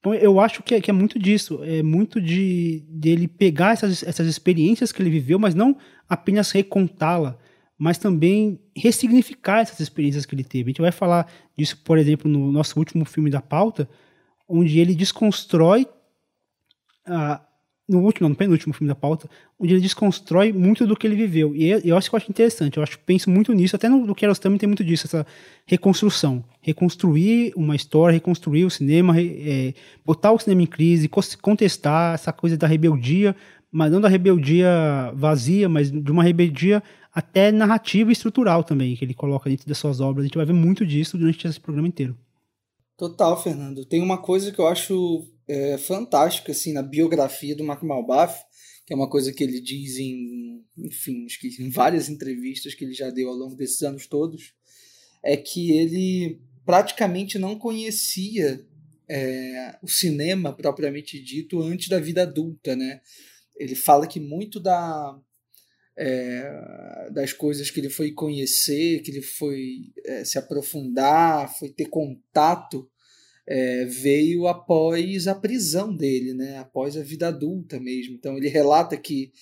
Então 0.00 0.12
eu 0.12 0.40
acho 0.40 0.62
que 0.64 0.74
é, 0.74 0.80
que 0.80 0.90
é 0.90 0.92
muito 0.92 1.16
disso, 1.16 1.60
é 1.62 1.80
muito 1.80 2.20
de 2.20 2.84
dele 2.88 3.28
pegar 3.28 3.72
essas, 3.72 4.02
essas 4.02 4.26
experiências 4.26 4.90
que 4.90 5.00
ele 5.00 5.10
viveu, 5.10 5.38
mas 5.38 5.54
não 5.54 5.76
apenas 6.08 6.50
recontá-la, 6.50 7.38
mas 7.78 7.98
também 7.98 8.60
ressignificar 8.76 9.60
essas 9.60 9.78
experiências 9.78 10.26
que 10.26 10.34
ele 10.34 10.42
teve. 10.42 10.64
A 10.64 10.70
gente 10.70 10.82
vai 10.82 10.92
falar 10.92 11.32
disso, 11.56 11.80
por 11.84 11.98
exemplo, 11.98 12.28
no 12.28 12.50
nosso 12.50 12.76
último 12.76 13.04
filme 13.04 13.30
da 13.30 13.40
pauta, 13.40 13.88
onde 14.48 14.80
ele 14.80 14.94
desconstrói 14.94 15.86
a, 17.06 17.40
no 17.88 18.00
último, 18.00 18.28
no 18.28 18.34
penúltimo 18.34 18.72
filme 18.72 18.88
da 18.88 18.94
pauta, 18.94 19.28
onde 19.58 19.74
ele 19.74 19.80
desconstrói 19.80 20.52
muito 20.52 20.86
do 20.86 20.96
que 20.96 21.06
ele 21.06 21.16
viveu. 21.16 21.54
E 21.54 21.68
eu, 21.68 21.80
eu 21.80 21.96
acho 21.96 22.08
que 22.08 22.14
eu 22.14 22.16
acho 22.16 22.30
interessante, 22.30 22.76
eu 22.78 22.82
acho 22.82 22.98
penso 23.00 23.30
muito 23.30 23.52
nisso, 23.52 23.76
até 23.76 23.88
no, 23.88 24.06
no 24.06 24.14
Kiarostami 24.14 24.58
tem 24.58 24.66
muito 24.66 24.82
disso, 24.82 25.06
essa 25.06 25.26
reconstrução. 25.66 26.42
Reconstruir 26.60 27.52
uma 27.54 27.76
história, 27.76 28.14
reconstruir 28.14 28.64
o 28.64 28.70
cinema, 28.70 29.14
é, 29.20 29.74
botar 30.04 30.32
o 30.32 30.38
cinema 30.38 30.62
em 30.62 30.66
crise, 30.66 31.10
contestar 31.40 32.14
essa 32.14 32.32
coisa 32.32 32.56
da 32.56 32.66
rebeldia, 32.66 33.36
mas 33.70 33.92
não 33.92 34.00
da 34.00 34.08
rebeldia 34.08 34.68
vazia, 35.14 35.68
mas 35.68 35.90
de 35.90 36.10
uma 36.10 36.22
rebeldia 36.22 36.82
até 37.14 37.52
narrativa 37.52 38.10
e 38.10 38.12
estrutural 38.12 38.64
também, 38.64 38.96
que 38.96 39.04
ele 39.04 39.14
coloca 39.14 39.50
dentro 39.50 39.68
das 39.68 39.78
suas 39.78 40.00
obras. 40.00 40.24
A 40.24 40.26
gente 40.26 40.36
vai 40.36 40.46
ver 40.46 40.52
muito 40.52 40.86
disso 40.86 41.18
durante 41.18 41.46
esse 41.46 41.60
programa 41.60 41.86
inteiro. 41.86 42.16
Total, 42.96 43.40
Fernando. 43.40 43.84
Tem 43.84 44.00
uma 44.00 44.18
coisa 44.18 44.52
que 44.52 44.60
eu 44.60 44.66
acho 44.66 45.26
é, 45.46 45.78
fantástica 45.78 46.52
assim, 46.52 46.72
na 46.72 46.82
biografia 46.82 47.54
do 47.54 47.64
Mark 47.64 47.82
Malbaf, 47.82 48.42
que 48.86 48.92
é 48.92 48.96
uma 48.96 49.08
coisa 49.08 49.32
que 49.32 49.42
ele 49.42 49.60
diz 49.60 49.98
em, 49.98 50.64
enfim, 50.76 51.26
em 51.58 51.70
várias 51.70 52.08
entrevistas 52.08 52.74
que 52.74 52.84
ele 52.84 52.94
já 52.94 53.10
deu 53.10 53.28
ao 53.28 53.34
longo 53.34 53.56
desses 53.56 53.82
anos 53.82 54.06
todos, 54.06 54.54
é 55.22 55.36
que 55.36 55.72
ele 55.72 56.40
praticamente 56.64 57.38
não 57.38 57.58
conhecia 57.58 58.64
é, 59.08 59.78
o 59.82 59.88
cinema 59.88 60.52
propriamente 60.52 61.22
dito 61.22 61.60
antes 61.60 61.88
da 61.88 61.98
vida 61.98 62.22
adulta, 62.22 62.74
né? 62.74 63.00
Ele 63.56 63.74
fala 63.74 64.06
que 64.06 64.18
muito 64.18 64.58
da, 64.58 65.18
é, 65.96 67.10
das 67.12 67.32
coisas 67.32 67.70
que 67.70 67.80
ele 67.80 67.90
foi 67.90 68.12
conhecer, 68.12 69.00
que 69.02 69.10
ele 69.10 69.22
foi 69.22 69.92
é, 70.04 70.24
se 70.24 70.38
aprofundar, 70.38 71.56
foi 71.58 71.70
ter 71.70 71.86
contato, 71.86 72.90
é, 73.46 73.84
veio 73.84 74.46
após 74.46 75.28
a 75.28 75.34
prisão 75.34 75.94
dele, 75.94 76.32
né? 76.32 76.58
após 76.58 76.96
a 76.96 77.02
vida 77.02 77.28
adulta 77.28 77.78
mesmo. 77.78 78.14
Então 78.14 78.36
ele 78.36 78.48
relata 78.48 78.96
que 78.96 79.32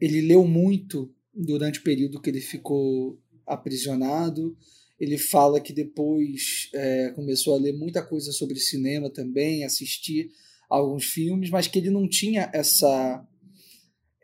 ele 0.00 0.20
leu 0.20 0.46
muito 0.46 1.12
durante 1.34 1.80
o 1.80 1.82
período 1.82 2.20
que 2.20 2.30
ele 2.30 2.40
ficou 2.40 3.18
aprisionado. 3.46 4.56
Ele 4.98 5.18
fala 5.18 5.60
que 5.60 5.72
depois 5.72 6.68
é, 6.74 7.10
começou 7.10 7.54
a 7.54 7.58
ler 7.58 7.72
muita 7.72 8.02
coisa 8.02 8.32
sobre 8.32 8.58
cinema 8.58 9.10
também, 9.10 9.64
assistir 9.64 10.30
alguns 10.68 11.06
filmes, 11.06 11.50
mas 11.50 11.66
que 11.66 11.78
ele 11.78 11.90
não 11.90 12.08
tinha 12.08 12.50
essa 12.54 13.26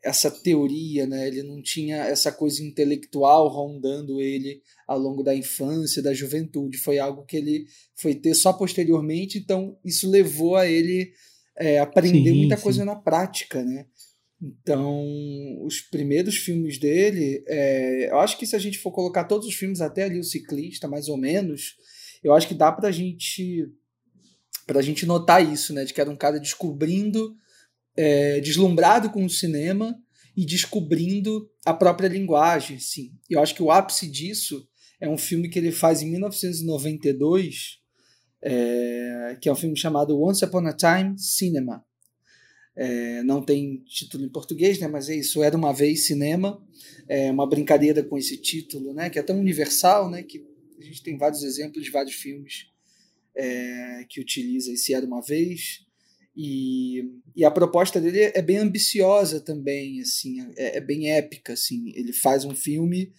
essa 0.07 0.31
teoria, 0.31 1.05
né? 1.05 1.27
Ele 1.27 1.43
não 1.43 1.61
tinha 1.61 1.97
essa 1.97 2.31
coisa 2.31 2.63
intelectual 2.63 3.49
rondando 3.49 4.21
ele 4.21 4.63
ao 4.87 4.97
longo 4.97 5.23
da 5.23 5.35
infância, 5.35 6.01
da 6.01 6.15
juventude. 6.15 6.79
Foi 6.79 7.01
algo 7.01 7.25
que 7.25 7.37
ele 7.37 7.67
foi 7.97 8.15
ter 8.15 8.35
só 8.35 8.53
posteriormente, 8.53 9.37
então 9.37 9.77
isso 9.85 10.09
levou 10.09 10.55
a 10.55 10.65
ele 10.65 11.13
é, 11.59 11.81
aprender 11.81 12.31
sim, 12.31 12.39
muita 12.39 12.57
sim. 12.57 12.63
coisa 12.63 12.85
na 12.85 12.95
prática, 12.95 13.65
né? 13.65 13.87
Então, 14.41 15.05
os 15.65 15.81
primeiros 15.81 16.37
filmes 16.37 16.79
dele, 16.79 17.43
é, 17.49 18.11
eu 18.11 18.19
acho 18.21 18.39
que 18.39 18.47
se 18.47 18.55
a 18.55 18.61
gente 18.61 18.79
for 18.79 18.93
colocar 18.93 19.25
todos 19.25 19.49
os 19.49 19.55
filmes 19.55 19.81
até 19.81 20.05
ali 20.05 20.21
o 20.21 20.25
ciclista, 20.25 20.87
mais 20.87 21.09
ou 21.09 21.17
menos, 21.17 21.75
eu 22.23 22.33
acho 22.33 22.47
que 22.47 22.55
dá 22.55 22.71
pra 22.71 22.93
gente 22.93 23.69
pra 24.67 24.83
gente 24.83 25.05
notar 25.05 25.45
isso, 25.45 25.73
né? 25.73 25.85
De 25.85 25.93
que 25.93 26.01
era 26.01 26.11
um 26.11 26.17
cara 26.17 26.39
descobrindo 26.39 27.35
é, 27.97 28.41
deslumbrado 28.41 29.11
com 29.11 29.25
o 29.25 29.31
cinema 29.31 29.97
e 30.37 30.45
descobrindo 30.45 31.51
a 31.65 31.73
própria 31.73 32.09
linguagem. 32.09 32.79
Sim. 32.79 33.13
Eu 33.29 33.41
acho 33.41 33.55
que 33.55 33.63
o 33.63 33.71
ápice 33.71 34.07
disso 34.11 34.69
é 35.01 35.09
um 35.09 35.17
filme 35.17 35.49
que 35.49 35.59
ele 35.59 35.73
faz 35.73 36.03
em 36.03 36.11
1992, 36.11 37.79
é, 38.43 39.39
que 39.41 39.49
é 39.49 39.53
um 39.53 39.57
filme 39.57 39.77
chamado 39.77 40.21
Once 40.21 40.45
Upon 40.45 40.67
a 40.67 40.73
Time 40.73 41.19
Cinema. 41.19 41.85
É, 42.79 43.23
não 43.23 43.43
tem 43.43 43.83
título 43.85 44.25
em 44.25 44.29
português, 44.29 44.79
né, 44.79 44.87
mas 44.87 45.09
é 45.09 45.15
isso, 45.15 45.43
Era 45.43 45.57
Uma 45.57 45.73
Vez 45.73 46.07
Cinema, 46.07 46.63
é 47.09 47.31
uma 47.31 47.49
brincadeira 47.49 48.03
com 48.03 48.19
esse 48.19 48.37
título, 48.37 48.93
né, 48.93 49.09
que 49.09 49.19
é 49.19 49.23
tão 49.23 49.41
universal, 49.41 50.11
né, 50.11 50.23
que 50.23 50.45
a 50.79 50.85
gente 50.85 51.03
tem 51.03 51.17
vários 51.17 51.43
exemplos 51.43 51.83
de 51.83 51.91
vários 51.91 52.15
filmes 52.15 52.67
é, 53.35 54.05
que 54.11 54.21
utiliza 54.21 54.71
esse 54.73 54.93
Era 54.93 55.07
Uma 55.07 55.23
Vez. 55.23 55.86
E, 56.37 57.03
e 57.35 57.45
a 57.47 57.51
proposta 57.51 57.99
dele 57.99 58.21
é 58.35 58.43
bem 58.43 58.59
ambiciosa 58.59 59.41
também, 59.41 60.03
assim, 60.03 60.47
é, 60.57 60.77
é 60.77 60.81
bem 60.81 61.11
épica, 61.11 61.55
assim. 61.55 61.93
Ele 61.95 62.13
faz 62.13 62.45
um 62.45 62.55
filme 62.55 63.11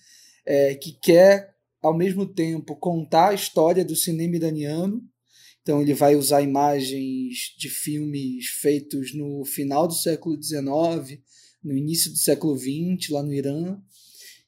é, 0.45 0.75
que 0.75 0.91
quer, 1.01 1.56
ao 1.82 1.97
mesmo 1.97 2.27
tempo, 2.27 2.75
contar 2.75 3.30
a 3.30 3.34
história 3.34 3.84
do 3.84 3.95
cinema 3.95 4.36
iraniano. 4.36 5.03
Então 5.63 5.82
ele 5.82 5.95
vai 5.95 6.15
usar 6.15 6.43
imagens 6.43 7.56
de 7.58 7.69
filmes 7.69 8.45
feitos 8.62 9.13
no 9.13 9.43
final 9.43 9.88
do 9.88 9.95
século 9.95 10.41
XIX, 10.41 11.19
no 11.63 11.75
início 11.75 12.12
do 12.12 12.17
século 12.17 12.56
XX, 12.56 13.10
lá 13.10 13.23
no 13.23 13.34
Irã, 13.34 13.77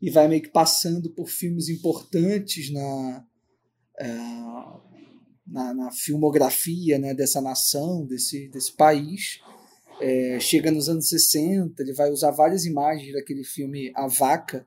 e 0.02 0.10
vai 0.10 0.28
meio 0.28 0.44
que 0.44 0.50
passando 0.50 1.10
por 1.10 1.28
filmes 1.28 1.68
importantes 1.68 2.72
na, 2.72 3.26
é, 4.00 4.08
na, 5.52 5.74
na 5.74 5.92
filmografia 5.92 6.98
né, 6.98 7.14
dessa 7.14 7.42
nação, 7.42 8.06
desse, 8.06 8.48
desse 8.50 8.72
país. 8.76 9.40
É, 10.02 10.40
chega 10.40 10.72
nos 10.72 10.88
anos 10.88 11.10
60, 11.10 11.82
ele 11.82 11.94
vai 11.94 12.10
usar 12.10 12.32
várias 12.32 12.66
imagens 12.66 13.14
daquele 13.14 13.44
filme 13.44 13.92
A 13.96 14.08
Vaca, 14.08 14.66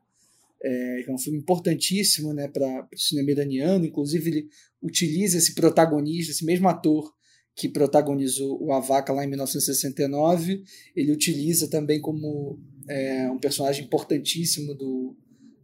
é, 0.63 1.03
que 1.03 1.11
é 1.11 1.15
um 1.15 1.19
filme 1.19 1.39
importantíssimo 1.39 2.33
né, 2.33 2.49
para 2.49 2.89
o 2.93 2.99
cinema 2.99 3.31
iraniano. 3.31 3.87
Inclusive, 3.87 4.31
ele 4.31 4.49
utiliza 4.83 5.39
esse 5.39 5.55
protagonista, 5.55 6.33
esse 6.33 6.45
mesmo 6.45 6.69
ator 6.69 7.13
que 7.55 7.69
protagonizou 7.69 8.63
o 8.63 8.73
A 8.73 8.81
Vaca 8.81 9.13
lá 9.13 9.25
em 9.25 9.29
1969. 9.29 10.63
Ele 10.95 11.13
utiliza 11.13 11.69
também 11.69 12.01
como 12.01 12.59
é, 12.89 13.31
um 13.31 13.39
personagem 13.39 13.85
importantíssimo 13.85 14.75
do, 14.75 15.17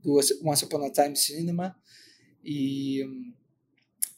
do 0.02 0.18
Once 0.44 0.64
Upon 0.64 0.84
a 0.84 0.90
Time 0.90 1.16
Cinema. 1.16 1.76
E 2.44 3.04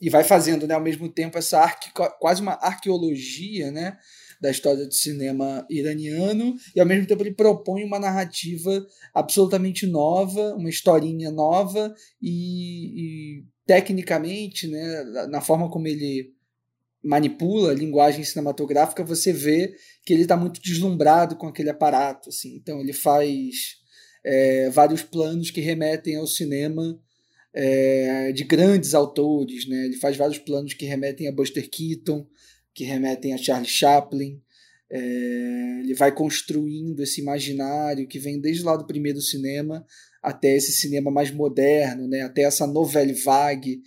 e 0.01 0.09
vai 0.09 0.25
fazendo 0.25 0.67
né, 0.67 0.75
ao 0.75 0.81
mesmo 0.81 1.09
tempo 1.09 1.37
essa 1.37 1.61
arque, 1.61 1.91
quase 2.19 2.41
uma 2.41 2.55
arqueologia 2.55 3.71
né, 3.71 3.99
da 4.41 4.51
história 4.51 4.87
do 4.87 4.95
cinema 4.95 5.67
iraniano, 5.69 6.55
e 6.75 6.81
ao 6.81 6.87
mesmo 6.87 7.07
tempo 7.07 7.23
ele 7.23 7.35
propõe 7.35 7.85
uma 7.85 7.99
narrativa 7.99 8.87
absolutamente 9.15 9.87
nova, 9.87 10.55
uma 10.55 10.71
historinha 10.71 11.31
nova, 11.31 11.95
e, 12.23 13.41
e 13.41 13.45
tecnicamente, 13.67 14.67
né, 14.67 15.05
na 15.29 15.41
forma 15.41 15.71
como 15.71 15.87
ele 15.87 16.33
manipula 17.03 17.71
a 17.71 17.75
linguagem 17.75 18.25
cinematográfica, 18.25 19.05
você 19.05 19.33
vê 19.33 19.75
que 20.05 20.13
ele 20.13 20.23
está 20.23 20.37
muito 20.37 20.61
deslumbrado 20.61 21.37
com 21.37 21.47
aquele 21.47 21.71
aparato. 21.71 22.29
Assim. 22.29 22.57
Então 22.57 22.81
ele 22.81 22.93
faz 22.93 23.77
é, 24.25 24.69
vários 24.71 25.03
planos 25.03 25.51
que 25.51 25.61
remetem 25.61 26.17
ao 26.17 26.27
cinema 26.27 26.99
é, 27.55 28.33
de 28.33 28.45
grandes 28.45 28.95
autores. 28.95 29.67
Né? 29.69 29.87
Ele 29.87 29.97
faz 29.97 30.17
vários 30.17 30.39
planos 30.39 30.75
que 30.75 30.87
remetem 30.87 31.29
a 31.29 31.33
Buster 31.33 31.69
Keaton, 31.69 32.27
que 32.75 32.85
remetem 32.85 33.35
a 33.35 33.39
Charlie 33.39 33.69
Chaplin. 33.69 34.41
É, 34.91 35.81
ele 35.81 35.95
vai 35.95 36.13
construindo 36.13 37.01
esse 37.01 37.21
imaginário 37.21 38.09
que 38.09 38.19
vem 38.19 38.41
desde 38.41 38.65
lá 38.65 38.77
do 38.77 38.87
primeiro 38.87 39.21
cinema 39.21 39.85
até 40.23 40.55
esse 40.55 40.73
cinema 40.73 41.11
mais 41.11 41.31
moderno, 41.31 42.07
né? 42.07 42.23
até 42.23 42.43
essa 42.43 42.67
novelle 42.67 43.15
vague 43.15 43.83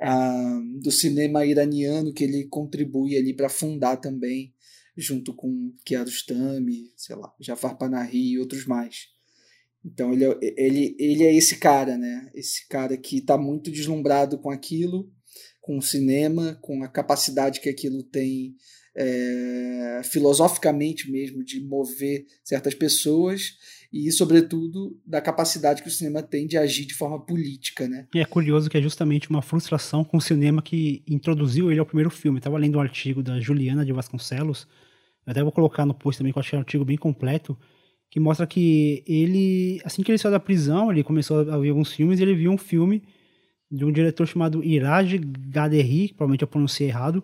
ah, 0.00 0.60
do 0.82 0.90
cinema 0.90 1.46
iraniano 1.46 2.12
que 2.12 2.24
ele 2.24 2.44
contribui 2.48 3.16
ali 3.16 3.34
para 3.34 3.48
fundar 3.48 3.96
também, 3.96 4.52
junto 4.96 5.34
com 5.34 5.72
Kiarostami, 5.84 6.92
sei 6.96 7.16
lá, 7.16 7.32
Jafar 7.40 7.78
Panahi 7.78 8.32
e 8.32 8.38
outros 8.38 8.66
mais. 8.66 9.08
Então 9.86 10.12
ele, 10.12 10.24
é, 10.24 10.38
ele, 10.56 10.96
ele 10.98 11.24
é 11.24 11.34
esse 11.34 11.56
cara, 11.56 11.96
né? 11.96 12.28
Esse 12.34 12.66
cara 12.68 12.96
que 12.96 13.18
está 13.18 13.38
muito 13.38 13.70
deslumbrado 13.70 14.38
com 14.38 14.50
aquilo, 14.50 15.08
com 15.60 15.78
o 15.78 15.82
cinema, 15.82 16.58
com 16.60 16.82
a 16.82 16.88
capacidade 16.88 17.60
que 17.60 17.68
aquilo 17.68 18.02
tem 18.02 18.56
é, 18.96 20.00
filosoficamente 20.04 21.10
mesmo 21.10 21.44
de 21.44 21.60
mover 21.60 22.24
certas 22.42 22.74
pessoas 22.74 23.52
e, 23.92 24.10
sobretudo, 24.10 24.98
da 25.06 25.20
capacidade 25.20 25.82
que 25.82 25.88
o 25.88 25.92
cinema 25.92 26.22
tem 26.22 26.46
de 26.46 26.56
agir 26.56 26.86
de 26.86 26.94
forma 26.94 27.24
política, 27.24 27.86
né? 27.86 28.08
E 28.14 28.18
é 28.18 28.24
curioso 28.24 28.68
que 28.68 28.76
é 28.76 28.82
justamente 28.82 29.30
uma 29.30 29.42
frustração 29.42 30.02
com 30.02 30.16
o 30.16 30.20
cinema 30.20 30.60
que 30.60 31.04
introduziu 31.06 31.70
ele 31.70 31.78
ao 31.78 31.86
primeiro 31.86 32.10
filme. 32.10 32.38
Estava 32.38 32.58
lendo 32.58 32.78
um 32.78 32.80
artigo 32.80 33.22
da 33.22 33.38
Juliana 33.38 33.84
de 33.84 33.92
Vasconcelos, 33.92 34.66
Eu 35.26 35.30
até 35.30 35.42
vou 35.42 35.52
colocar 35.52 35.86
no 35.86 35.94
post 35.94 36.18
também, 36.18 36.32
que 36.32 36.38
eu 36.38 36.40
achei 36.40 36.58
um 36.58 36.62
artigo 36.62 36.84
bem 36.84 36.96
completo, 36.96 37.56
que 38.10 38.20
mostra 38.20 38.46
que 38.46 39.02
ele, 39.06 39.80
assim 39.84 40.02
que 40.02 40.10
ele 40.10 40.18
saiu 40.18 40.32
da 40.32 40.40
prisão, 40.40 40.90
ele 40.90 41.02
começou 41.02 41.40
a 41.50 41.58
ver 41.58 41.70
alguns 41.70 41.92
filmes 41.92 42.20
ele 42.20 42.34
viu 42.34 42.50
um 42.50 42.58
filme 42.58 43.02
de 43.70 43.84
um 43.84 43.92
diretor 43.92 44.26
chamado 44.26 44.62
Iraj 44.62 45.18
Gaderi, 45.18 46.08
provavelmente 46.08 46.42
eu 46.42 46.48
pronunciei 46.48 46.88
errado, 46.88 47.22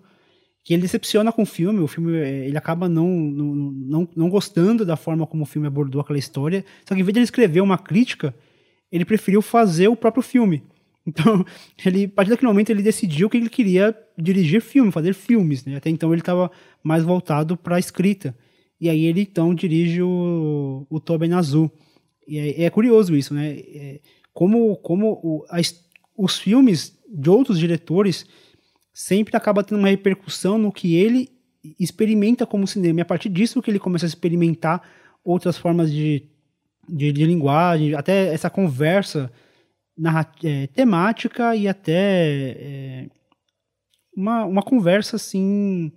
que 0.65 0.73
ele 0.73 0.83
decepciona 0.83 1.33
com 1.33 1.43
o 1.43 1.47
filme, 1.47 1.81
o 1.81 1.89
filme 1.89 2.17
eh, 2.17 2.47
ele 2.47 2.57
acaba 2.57 2.89
não, 2.89 3.09
não, 3.09 3.55
não, 3.55 4.09
não 4.15 4.29
gostando 4.29 4.85
da 4.85 4.97
forma 4.97 5.27
como 5.27 5.43
o 5.43 5.47
filme 5.47 5.67
abordou 5.67 6.01
aquela 6.01 6.19
história, 6.19 6.65
só 6.87 6.95
que 6.95 7.01
em 7.01 7.05
vez 7.05 7.13
de 7.13 7.19
ele 7.21 7.25
escrever 7.25 7.61
uma 7.61 7.79
crítica, 7.79 8.35
ele 8.91 9.05
preferiu 9.05 9.43
fazer 9.43 9.89
o 9.89 9.97
próprio 9.97 10.23
filme. 10.23 10.63
Então, 11.05 11.45
ele, 11.85 12.05
a 12.05 12.09
partir 12.09 12.31
daquele 12.31 12.47
momento, 12.47 12.71
ele 12.71 12.81
decidiu 12.81 13.29
que 13.29 13.37
ele 13.37 13.49
queria 13.49 13.93
dirigir 14.17 14.63
filme, 14.63 14.93
fazer 14.93 15.15
filmes, 15.15 15.65
né? 15.65 15.75
Até 15.75 15.91
então 15.91 16.13
ele 16.13 16.21
estava 16.23 16.49
mais 16.81 17.03
voltado 17.03 17.57
para 17.57 17.75
a 17.75 17.79
escrita. 17.81 18.37
E 18.83 18.89
aí 18.89 19.05
ele, 19.05 19.21
então, 19.21 19.55
dirige 19.55 20.03
o, 20.03 20.85
o 20.91 20.99
Tobin 20.99 21.35
Azul. 21.35 21.71
E 22.27 22.37
é, 22.37 22.65
é, 22.65 22.71
curioso 22.71 23.15
isso, 23.15 23.33
né? 23.33 23.51
É, 23.53 24.01
como 24.33 24.75
como 24.79 25.21
o, 25.23 25.45
a, 25.49 25.59
os 26.19 26.37
filmes 26.37 26.99
de 27.09 27.31
outros 27.31 27.61
diretores 27.61 28.27
sempre 28.93 29.37
acaba 29.37 29.63
tendo 29.63 29.79
uma 29.79 29.89
repercussão 29.89 30.59
no 30.59 30.73
que 30.73 30.97
ele 30.97 31.29
experimenta 31.79 32.45
como 32.45 32.67
cinema. 32.67 32.99
E 32.99 33.03
a 33.03 33.05
partir 33.05 33.29
disso 33.29 33.63
que 33.63 33.71
ele 33.71 33.79
começa 33.79 34.05
a 34.05 34.09
experimentar 34.09 34.83
outras 35.23 35.57
formas 35.57 35.93
de, 35.93 36.29
de, 36.89 37.13
de 37.13 37.25
linguagem, 37.25 37.95
até 37.95 38.35
essa 38.35 38.51
conversa 38.51 39.31
é, 40.43 40.67
temática 40.67 41.55
e 41.55 41.69
até 41.69 42.57
é, 42.59 43.09
uma, 44.17 44.45
uma 44.45 44.63
conversa 44.65 45.15
assim 45.15 45.93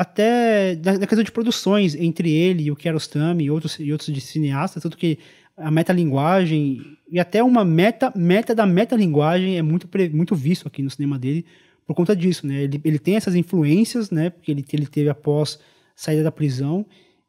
até 0.00 0.74
da 0.76 1.06
questão 1.06 1.22
de 1.22 1.30
produções 1.30 1.94
entre 1.94 2.32
ele 2.32 2.62
e 2.62 2.70
o 2.70 2.76
Kiarostami 2.76 3.44
e 3.44 3.50
outros, 3.50 3.78
e 3.78 3.92
outros 3.92 4.10
de 4.10 4.18
cineastas, 4.18 4.82
tanto 4.82 4.96
que 4.96 5.18
a 5.54 5.70
metalinguagem 5.70 6.96
e 7.12 7.20
até 7.20 7.42
uma 7.42 7.66
meta, 7.66 8.10
meta 8.16 8.54
da 8.54 8.64
metalinguagem 8.64 9.58
é 9.58 9.62
muito, 9.62 9.86
muito 10.10 10.34
visto 10.34 10.66
aqui 10.66 10.82
no 10.82 10.88
cinema 10.88 11.18
dele 11.18 11.44
por 11.86 11.94
conta 11.94 12.16
disso, 12.16 12.46
né? 12.46 12.62
Ele, 12.62 12.80
ele 12.82 12.98
tem 12.98 13.16
essas 13.16 13.34
influências, 13.34 14.10
né? 14.10 14.30
Porque 14.30 14.50
ele, 14.50 14.64
ele 14.72 14.86
teve 14.86 15.10
após 15.10 15.58
saída 15.94 16.22
da 16.22 16.32
prisão 16.32 16.86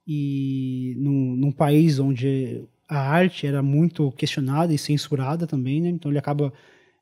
e 0.07 0.95
num, 0.97 1.35
num 1.35 1.51
país 1.51 1.99
onde 1.99 2.63
a 2.87 2.99
arte 2.99 3.45
era 3.45 3.61
muito 3.61 4.13
questionada 4.13 4.73
e 4.73 4.77
censurada 4.77 5.45
também, 5.45 5.81
né? 5.81 5.89
Então 5.89 6.09
ele 6.09 6.19
acaba 6.19 6.53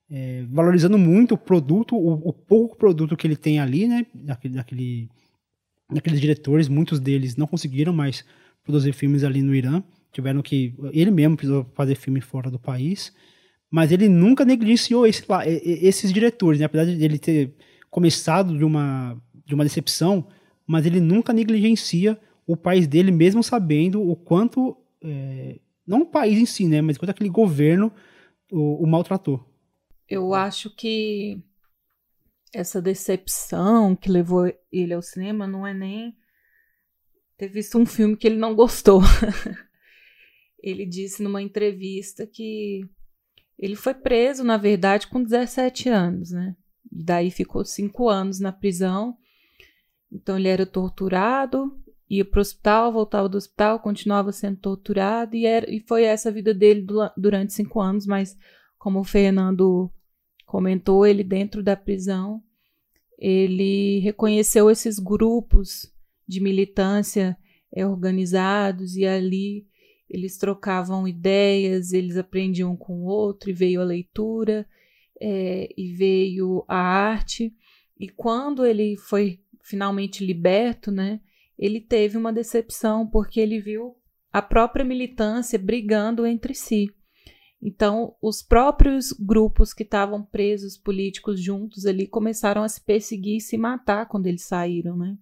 é, 0.09 0.45
valorizando 0.49 0.97
muito 0.97 1.35
o 1.35 1.37
produto, 1.37 1.95
o, 1.95 2.29
o, 2.29 2.33
pouco 2.33 2.75
produto 2.75 3.15
que 3.15 3.27
ele 3.27 3.35
tem 3.35 3.59
ali, 3.59 3.87
né? 3.87 4.03
Daquele, 4.15 4.55
daquele, 4.55 5.09
daqueles 5.91 6.21
diretores, 6.21 6.67
muitos 6.67 6.99
deles 6.99 7.35
não 7.35 7.47
conseguiram 7.47 7.93
mais 7.93 8.23
produzir 8.63 8.93
filmes 8.93 9.23
ali 9.23 9.41
no 9.41 9.55
Irã 9.55 9.83
tiveram 10.11 10.41
que 10.41 10.73
ele 10.91 11.11
mesmo 11.11 11.35
precisou 11.37 11.65
fazer 11.73 11.95
filme 11.95 12.21
fora 12.21 12.49
do 12.49 12.59
país, 12.59 13.13
mas 13.69 13.91
ele 13.91 14.09
nunca 14.09 14.43
negligenciou 14.43 15.05
esse, 15.05 15.23
esses 15.45 16.11
diretores, 16.11 16.59
né? 16.59 16.65
apesar 16.65 16.85
de 16.85 17.03
ele 17.03 17.19
ter 17.19 17.53
começado 17.89 18.57
de 18.57 18.63
uma 18.63 19.17
de 19.45 19.55
uma 19.55 19.63
decepção, 19.63 20.27
mas 20.67 20.85
ele 20.85 20.99
nunca 20.99 21.33
negligencia 21.33 22.19
o 22.45 22.55
país 22.55 22.85
dele, 22.85 23.11
mesmo 23.11 23.41
sabendo 23.41 24.07
o 24.07 24.15
quanto 24.15 24.77
é, 25.03 25.59
não 25.87 26.01
o 26.01 26.05
país 26.05 26.37
em 26.37 26.45
si, 26.45 26.67
né, 26.67 26.81
mas 26.81 26.99
quanto 26.99 27.09
aquele 27.09 27.31
governo 27.31 27.91
o, 28.51 28.83
o 28.83 28.85
maltratou. 28.85 29.43
Eu 30.07 30.35
acho 30.35 30.69
que 30.75 31.41
essa 32.53 32.81
decepção 32.81 33.95
que 33.95 34.09
levou 34.09 34.51
ele 34.71 34.93
ao 34.93 35.01
cinema 35.01 35.45
não 35.45 35.65
é 35.65 35.73
nem 35.73 36.15
ter 37.37 37.47
visto 37.47 37.77
um 37.77 37.85
filme 37.85 38.17
que 38.17 38.27
ele 38.27 38.37
não 38.37 38.55
gostou. 38.55 39.01
ele 40.61 40.85
disse 40.85 41.23
numa 41.23 41.41
entrevista 41.41 42.27
que 42.27 42.81
ele 43.57 43.75
foi 43.75 43.93
preso, 43.93 44.43
na 44.43 44.57
verdade, 44.57 45.07
com 45.07 45.23
17 45.23 45.89
anos, 45.89 46.31
né? 46.31 46.55
E 46.91 47.03
daí 47.03 47.31
ficou 47.31 47.63
cinco 47.63 48.09
anos 48.09 48.39
na 48.39 48.51
prisão. 48.51 49.17
Então 50.11 50.37
ele 50.37 50.47
era 50.47 50.65
torturado, 50.65 51.77
ia 52.09 52.25
para 52.25 52.39
o 52.39 52.41
hospital, 52.41 52.91
voltava 52.91 53.29
do 53.29 53.37
hospital, 53.37 53.79
continuava 53.79 54.31
sendo 54.31 54.57
torturado 54.57 55.35
e, 55.35 55.45
era, 55.45 55.69
e 55.69 55.79
foi 55.79 56.03
essa 56.03 56.29
a 56.29 56.31
vida 56.31 56.53
dele 56.53 56.85
durante 57.15 57.53
cinco 57.53 57.79
anos. 57.79 58.05
Mas 58.05 58.35
como 58.77 58.99
o 58.99 59.03
Fernando 59.03 59.91
comentou, 60.49 61.05
ele 61.05 61.23
dentro 61.23 61.61
da 61.61 61.75
prisão 61.75 62.43
ele 63.19 63.99
reconheceu 63.99 64.71
esses 64.71 64.97
grupos 64.97 65.93
de 66.25 66.39
militância 66.39 67.37
é, 67.71 67.85
organizados 67.85 68.95
e 68.95 69.05
ali 69.05 69.67
eles 70.09 70.37
trocavam 70.37 71.07
ideias, 71.07 71.91
eles 71.91 72.17
aprendiam 72.17 72.75
com 72.75 73.01
o 73.01 73.05
outro, 73.05 73.49
e 73.49 73.53
veio 73.53 73.81
a 73.81 73.83
leitura, 73.83 74.65
é, 75.21 75.69
e 75.77 75.93
veio 75.93 76.63
a 76.67 76.77
arte. 76.77 77.53
E 77.99 78.09
quando 78.09 78.65
ele 78.65 78.95
foi 78.95 79.39
finalmente 79.61 80.25
liberto, 80.25 80.89
né, 80.89 81.19
ele 81.57 81.79
teve 81.79 82.17
uma 82.17 82.33
decepção, 82.33 83.05
porque 83.05 83.39
ele 83.39 83.59
viu 83.59 83.95
a 84.31 84.41
própria 84.41 84.83
militância 84.83 85.59
brigando 85.59 86.25
entre 86.25 86.55
si. 86.55 86.89
Então, 87.61 88.15
os 88.21 88.41
próprios 88.41 89.11
grupos 89.11 89.73
que 89.73 89.83
estavam 89.83 90.23
presos 90.23 90.77
políticos 90.77 91.41
juntos 91.41 91.85
ali 91.85 92.07
começaram 92.07 92.63
a 92.63 92.69
se 92.69 92.79
perseguir 92.79 93.37
e 93.37 93.41
se 93.41 93.57
matar 93.57 94.07
quando 94.07 94.27
eles 94.27 94.43
saíram, 94.43 94.95
né? 94.95 95.17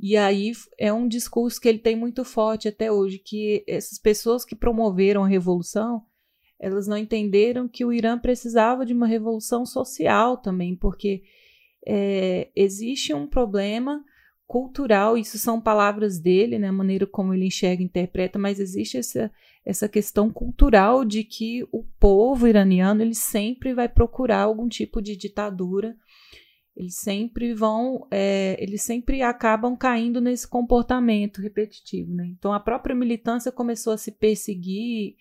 E 0.00 0.16
aí 0.16 0.52
é 0.78 0.90
um 0.90 1.06
discurso 1.06 1.60
que 1.60 1.68
ele 1.68 1.78
tem 1.78 1.94
muito 1.94 2.24
forte 2.24 2.66
até 2.66 2.90
hoje, 2.90 3.18
que 3.18 3.62
essas 3.68 3.98
pessoas 3.98 4.42
que 4.42 4.56
promoveram 4.56 5.22
a 5.22 5.28
revolução, 5.28 6.02
elas 6.58 6.86
não 6.86 6.96
entenderam 6.96 7.68
que 7.68 7.84
o 7.84 7.92
Irã 7.92 8.18
precisava 8.18 8.86
de 8.86 8.94
uma 8.94 9.06
revolução 9.06 9.66
social 9.66 10.38
também, 10.38 10.74
porque 10.74 11.24
é, 11.86 12.50
existe 12.56 13.12
um 13.12 13.26
problema 13.26 14.02
cultural, 14.46 15.18
isso 15.18 15.38
são 15.38 15.60
palavras 15.60 16.20
dele, 16.20 16.58
né, 16.58 16.68
a 16.68 16.72
maneira 16.72 17.06
como 17.06 17.34
ele 17.34 17.46
enxerga 17.46 17.82
e 17.82 17.84
interpreta, 17.84 18.38
mas 18.38 18.60
existe 18.60 18.96
essa, 18.96 19.30
essa 19.64 19.88
questão 19.88 20.30
cultural 20.30 21.04
de 21.04 21.24
que 21.24 21.66
o 21.72 21.82
povo 21.98 22.46
iraniano 22.46 23.02
ele 23.02 23.14
sempre 23.14 23.74
vai 23.74 23.88
procurar 23.88 24.42
algum 24.42 24.68
tipo 24.68 25.02
de 25.02 25.16
ditadura, 25.16 25.96
eles 26.76 26.96
sempre 26.96 27.54
vão, 27.54 28.06
é, 28.10 28.56
eles 28.62 28.82
sempre 28.82 29.22
acabam 29.22 29.74
caindo 29.76 30.20
nesse 30.20 30.46
comportamento 30.46 31.40
repetitivo, 31.40 32.12
né? 32.12 32.26
Então 32.26 32.52
a 32.52 32.60
própria 32.60 32.94
militância 32.94 33.50
começou 33.50 33.94
a 33.94 33.98
se 33.98 34.12
perseguir 34.12 35.16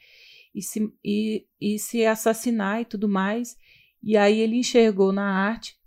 e 0.54 0.62
se, 0.62 0.94
e, 1.04 1.48
e 1.60 1.80
se 1.80 2.06
assassinar 2.06 2.82
e 2.82 2.86
tudo 2.86 3.08
mais, 3.08 3.56
e 4.04 4.18
aí 4.18 4.40
ele 4.40 4.58
enxergou 4.58 5.14
na 5.14 5.26
arte 5.26 5.78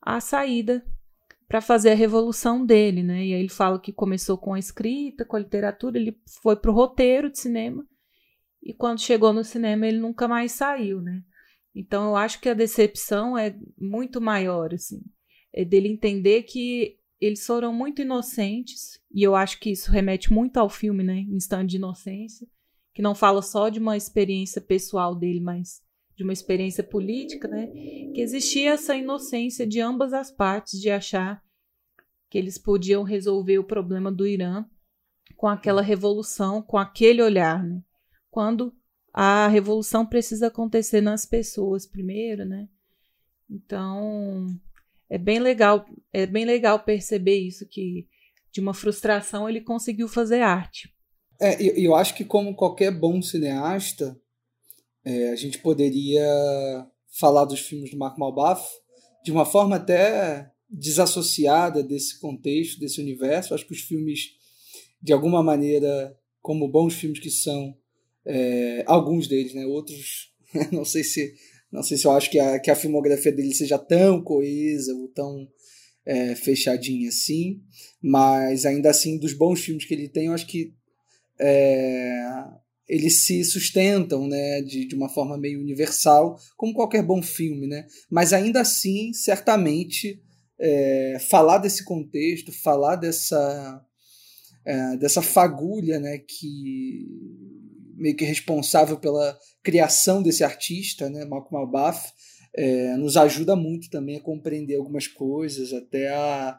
a 0.00 0.18
saída 0.18 0.82
para 1.48 1.62
fazer 1.62 1.90
a 1.90 1.94
revolução 1.94 2.64
dele, 2.64 3.02
né? 3.02 3.24
E 3.24 3.32
aí 3.32 3.40
ele 3.40 3.48
fala 3.48 3.80
que 3.80 3.92
começou 3.92 4.36
com 4.36 4.52
a 4.52 4.58
escrita, 4.58 5.24
com 5.24 5.34
a 5.34 5.40
literatura, 5.40 5.98
ele 5.98 6.20
foi 6.42 6.54
para 6.54 6.70
o 6.70 6.74
roteiro 6.74 7.30
de 7.30 7.38
cinema 7.38 7.86
e 8.62 8.74
quando 8.74 9.00
chegou 9.00 9.32
no 9.32 9.42
cinema 9.42 9.86
ele 9.86 9.98
nunca 9.98 10.28
mais 10.28 10.52
saiu, 10.52 11.00
né? 11.00 11.22
Então 11.74 12.08
eu 12.08 12.16
acho 12.16 12.40
que 12.40 12.50
a 12.50 12.54
decepção 12.54 13.36
é 13.36 13.58
muito 13.78 14.20
maior, 14.20 14.74
assim, 14.74 15.00
é 15.52 15.64
dele 15.64 15.88
entender 15.88 16.42
que 16.42 16.98
eles 17.18 17.44
foram 17.44 17.72
muito 17.72 18.02
inocentes 18.02 19.00
e 19.10 19.22
eu 19.22 19.34
acho 19.34 19.58
que 19.58 19.70
isso 19.70 19.90
remete 19.90 20.32
muito 20.32 20.58
ao 20.58 20.68
filme, 20.68 21.02
né? 21.02 21.20
Instante 21.30 21.70
de 21.70 21.76
Inocência, 21.76 22.46
que 22.92 23.00
não 23.00 23.14
fala 23.14 23.40
só 23.40 23.70
de 23.70 23.78
uma 23.78 23.96
experiência 23.96 24.60
pessoal 24.60 25.14
dele, 25.14 25.40
mas 25.40 25.80
de 26.18 26.24
uma 26.24 26.32
experiência 26.32 26.82
política, 26.82 27.46
né, 27.46 27.68
que 28.12 28.20
existia 28.20 28.72
essa 28.72 28.96
inocência 28.96 29.64
de 29.64 29.80
ambas 29.80 30.12
as 30.12 30.32
partes 30.32 30.80
de 30.80 30.90
achar 30.90 31.40
que 32.28 32.36
eles 32.36 32.58
podiam 32.58 33.04
resolver 33.04 33.60
o 33.60 33.64
problema 33.64 34.10
do 34.10 34.26
Irã 34.26 34.66
com 35.36 35.46
aquela 35.46 35.80
revolução, 35.80 36.60
com 36.60 36.76
aquele 36.76 37.22
olhar, 37.22 37.64
né? 37.64 37.80
Quando 38.30 38.74
a 39.14 39.46
revolução 39.46 40.04
precisa 40.04 40.48
acontecer 40.48 41.00
nas 41.00 41.24
pessoas 41.24 41.86
primeiro, 41.86 42.44
né? 42.44 42.68
Então, 43.48 44.46
é 45.08 45.16
bem 45.16 45.38
legal, 45.38 45.86
é 46.12 46.26
bem 46.26 46.44
legal 46.44 46.80
perceber 46.80 47.38
isso 47.38 47.66
que 47.66 48.08
de 48.52 48.60
uma 48.60 48.74
frustração 48.74 49.48
ele 49.48 49.60
conseguiu 49.60 50.08
fazer 50.08 50.42
arte. 50.42 50.92
É, 51.40 51.54
eu, 51.62 51.74
eu 51.76 51.94
acho 51.94 52.14
que 52.14 52.24
como 52.24 52.56
qualquer 52.56 52.90
bom 52.90 53.22
cineasta, 53.22 54.20
é, 55.08 55.30
a 55.30 55.36
gente 55.36 55.58
poderia 55.58 56.86
falar 57.18 57.46
dos 57.46 57.60
filmes 57.60 57.90
do 57.90 57.96
Mark 57.96 58.18
Malbaf 58.18 58.62
de 59.24 59.32
uma 59.32 59.46
forma 59.46 59.76
até 59.76 60.50
desassociada 60.68 61.82
desse 61.82 62.20
contexto, 62.20 62.78
desse 62.78 63.00
universo. 63.00 63.54
Acho 63.54 63.66
que 63.66 63.72
os 63.72 63.80
filmes, 63.80 64.34
de 65.00 65.14
alguma 65.14 65.42
maneira, 65.42 66.14
como 66.42 66.68
bons 66.68 66.92
filmes 66.92 67.20
que 67.20 67.30
são, 67.30 67.74
é, 68.26 68.84
alguns 68.86 69.26
deles, 69.26 69.54
né? 69.54 69.64
Outros, 69.64 70.30
não 70.70 70.84
sei 70.84 71.02
se 71.02 71.34
não 71.72 71.82
sei 71.82 71.98
se 71.98 72.06
eu 72.06 72.12
acho 72.12 72.30
que 72.30 72.38
a, 72.38 72.58
que 72.58 72.70
a 72.70 72.76
filmografia 72.76 73.30
dele 73.30 73.54
seja 73.54 73.78
tão 73.78 74.22
coesa 74.22 74.94
ou 74.94 75.08
tão 75.08 75.46
é, 76.04 76.34
fechadinha 76.34 77.10
assim, 77.10 77.62
mas 78.00 78.64
ainda 78.64 78.88
assim, 78.88 79.18
dos 79.18 79.34
bons 79.34 79.60
filmes 79.60 79.84
que 79.84 79.92
ele 79.92 80.08
tem, 80.08 80.26
eu 80.26 80.32
acho 80.32 80.46
que 80.46 80.72
é, 81.38 82.24
eles 82.88 83.22
se 83.22 83.44
sustentam 83.44 84.26
né, 84.26 84.62
de, 84.62 84.86
de 84.86 84.94
uma 84.94 85.08
forma 85.08 85.36
meio 85.36 85.60
universal, 85.60 86.38
como 86.56 86.72
qualquer 86.72 87.02
bom 87.02 87.22
filme, 87.22 87.66
né? 87.66 87.86
mas 88.10 88.32
ainda 88.32 88.62
assim, 88.62 89.12
certamente, 89.12 90.22
é, 90.58 91.18
falar 91.28 91.58
desse 91.58 91.84
contexto, 91.84 92.50
falar 92.50 92.96
dessa, 92.96 93.84
é, 94.64 94.96
dessa 94.96 95.20
fagulha 95.20 96.00
né, 96.00 96.18
que 96.18 97.06
meio 97.94 98.16
que 98.16 98.24
responsável 98.24 98.96
pela 98.96 99.36
criação 99.62 100.22
desse 100.22 100.42
artista, 100.42 101.10
né, 101.10 101.24
Malcolm 101.24 101.58
Albath, 101.58 102.12
é, 102.54 102.96
nos 102.96 103.16
ajuda 103.16 103.54
muito 103.54 103.90
também 103.90 104.16
a 104.16 104.20
compreender 104.20 104.76
algumas 104.76 105.06
coisas, 105.06 105.72
até 105.72 106.08
a, 106.08 106.58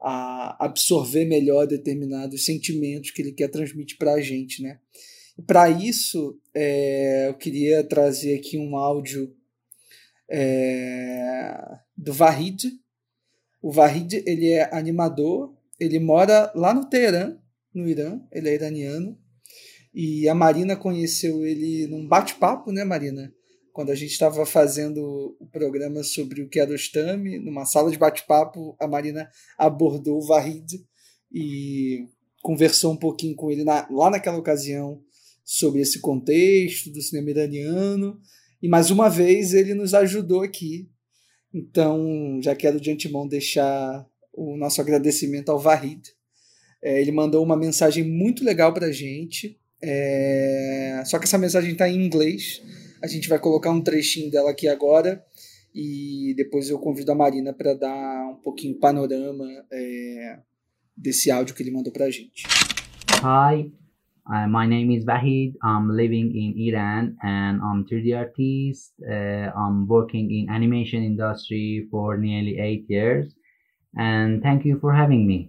a 0.00 0.66
absorver 0.66 1.24
melhor 1.24 1.66
determinados 1.66 2.44
sentimentos 2.44 3.10
que 3.10 3.22
ele 3.22 3.32
quer 3.32 3.48
transmitir 3.48 3.96
para 3.96 4.14
a 4.14 4.20
gente, 4.20 4.62
né? 4.62 4.78
Para 5.46 5.70
isso, 5.70 6.38
é, 6.54 7.28
eu 7.28 7.34
queria 7.34 7.82
trazer 7.84 8.38
aqui 8.38 8.58
um 8.58 8.76
áudio 8.76 9.34
é, 10.30 11.58
do 11.96 12.12
Vahid. 12.12 12.70
O 13.60 13.70
Vahid 13.70 14.22
ele 14.26 14.50
é 14.50 14.74
animador, 14.74 15.54
ele 15.78 15.98
mora 15.98 16.52
lá 16.54 16.74
no 16.74 16.88
Teherã, 16.88 17.36
no 17.74 17.88
Irã, 17.88 18.20
ele 18.30 18.48
é 18.48 18.54
iraniano. 18.54 19.18
E 19.94 20.28
a 20.28 20.34
Marina 20.34 20.76
conheceu 20.76 21.44
ele 21.44 21.86
num 21.86 22.06
bate-papo, 22.06 22.72
né, 22.72 22.84
Marina? 22.84 23.32
quando 23.72 23.90
a 23.90 23.94
gente 23.94 24.12
estava 24.12 24.44
fazendo 24.44 25.34
o 25.40 25.46
programa 25.46 26.02
sobre 26.02 26.42
o 26.42 26.48
Kiarostami, 26.48 27.38
numa 27.38 27.64
sala 27.64 27.90
de 27.90 27.98
bate-papo, 27.98 28.76
a 28.78 28.86
Marina 28.86 29.28
abordou 29.56 30.18
o 30.18 30.26
Vahid 30.26 30.84
e 31.32 32.06
conversou 32.42 32.92
um 32.92 32.96
pouquinho 32.96 33.34
com 33.34 33.50
ele 33.50 33.64
na, 33.64 33.88
lá 33.90 34.10
naquela 34.10 34.36
ocasião 34.36 35.02
sobre 35.44 35.80
esse 35.80 36.00
contexto 36.00 36.90
do 36.90 37.00
cinema 37.00 37.30
iraniano. 37.30 38.20
E 38.62 38.68
mais 38.68 38.90
uma 38.90 39.08
vez 39.08 39.54
ele 39.54 39.74
nos 39.74 39.94
ajudou 39.94 40.42
aqui. 40.42 40.88
Então, 41.52 42.40
já 42.42 42.54
quero 42.54 42.80
de 42.80 42.90
antemão 42.90 43.28
deixar 43.28 44.06
o 44.32 44.56
nosso 44.56 44.80
agradecimento 44.80 45.50
ao 45.50 45.58
Vahid. 45.58 46.02
É, 46.82 47.00
ele 47.00 47.12
mandou 47.12 47.44
uma 47.44 47.56
mensagem 47.56 48.04
muito 48.04 48.44
legal 48.44 48.72
para 48.72 48.86
a 48.86 48.92
gente. 48.92 49.58
É, 49.82 51.02
só 51.06 51.18
que 51.18 51.24
essa 51.24 51.38
mensagem 51.38 51.72
está 51.72 51.88
em 51.88 52.04
inglês 52.04 52.62
a 53.02 53.06
gente 53.08 53.28
vai 53.28 53.38
colocar 53.38 53.70
um 53.70 53.80
trechinho 53.80 54.30
dela 54.30 54.50
aqui 54.50 54.68
agora 54.68 55.24
e 55.74 56.32
depois 56.36 56.70
eu 56.70 56.78
convido 56.78 57.10
a 57.10 57.16
Marina 57.16 57.52
para 57.52 57.74
dar 57.74 58.28
um 58.30 58.36
pouquinho 58.36 58.78
panorama 58.78 59.44
é, 59.72 60.38
desse 60.96 61.28
áudio 61.30 61.54
que 61.54 61.62
ele 61.62 61.72
mandou 61.72 61.92
para 61.92 62.04
a 62.04 62.10
gente. 62.10 62.44
Hi, 63.18 63.72
uh, 64.32 64.46
my 64.46 64.66
name 64.66 64.90
is 64.90 65.04
Vahid. 65.04 65.54
I'm 65.62 65.88
living 65.88 66.28
in 66.34 66.54
Iran 66.68 67.16
and 67.22 67.60
I'm 67.62 67.86
3D 67.86 68.12
artist. 68.14 68.92
Uh, 69.08 69.50
I'm 69.56 69.86
working 69.88 70.30
in 70.30 70.48
animation 70.54 71.02
industry 71.02 71.88
for 71.90 72.16
nearly 72.18 72.58
eight 72.58 72.84
years. 72.88 73.34
And 73.96 74.42
thank 74.42 74.64
you 74.64 74.78
for 74.80 74.92
having 74.92 75.26
me. 75.26 75.48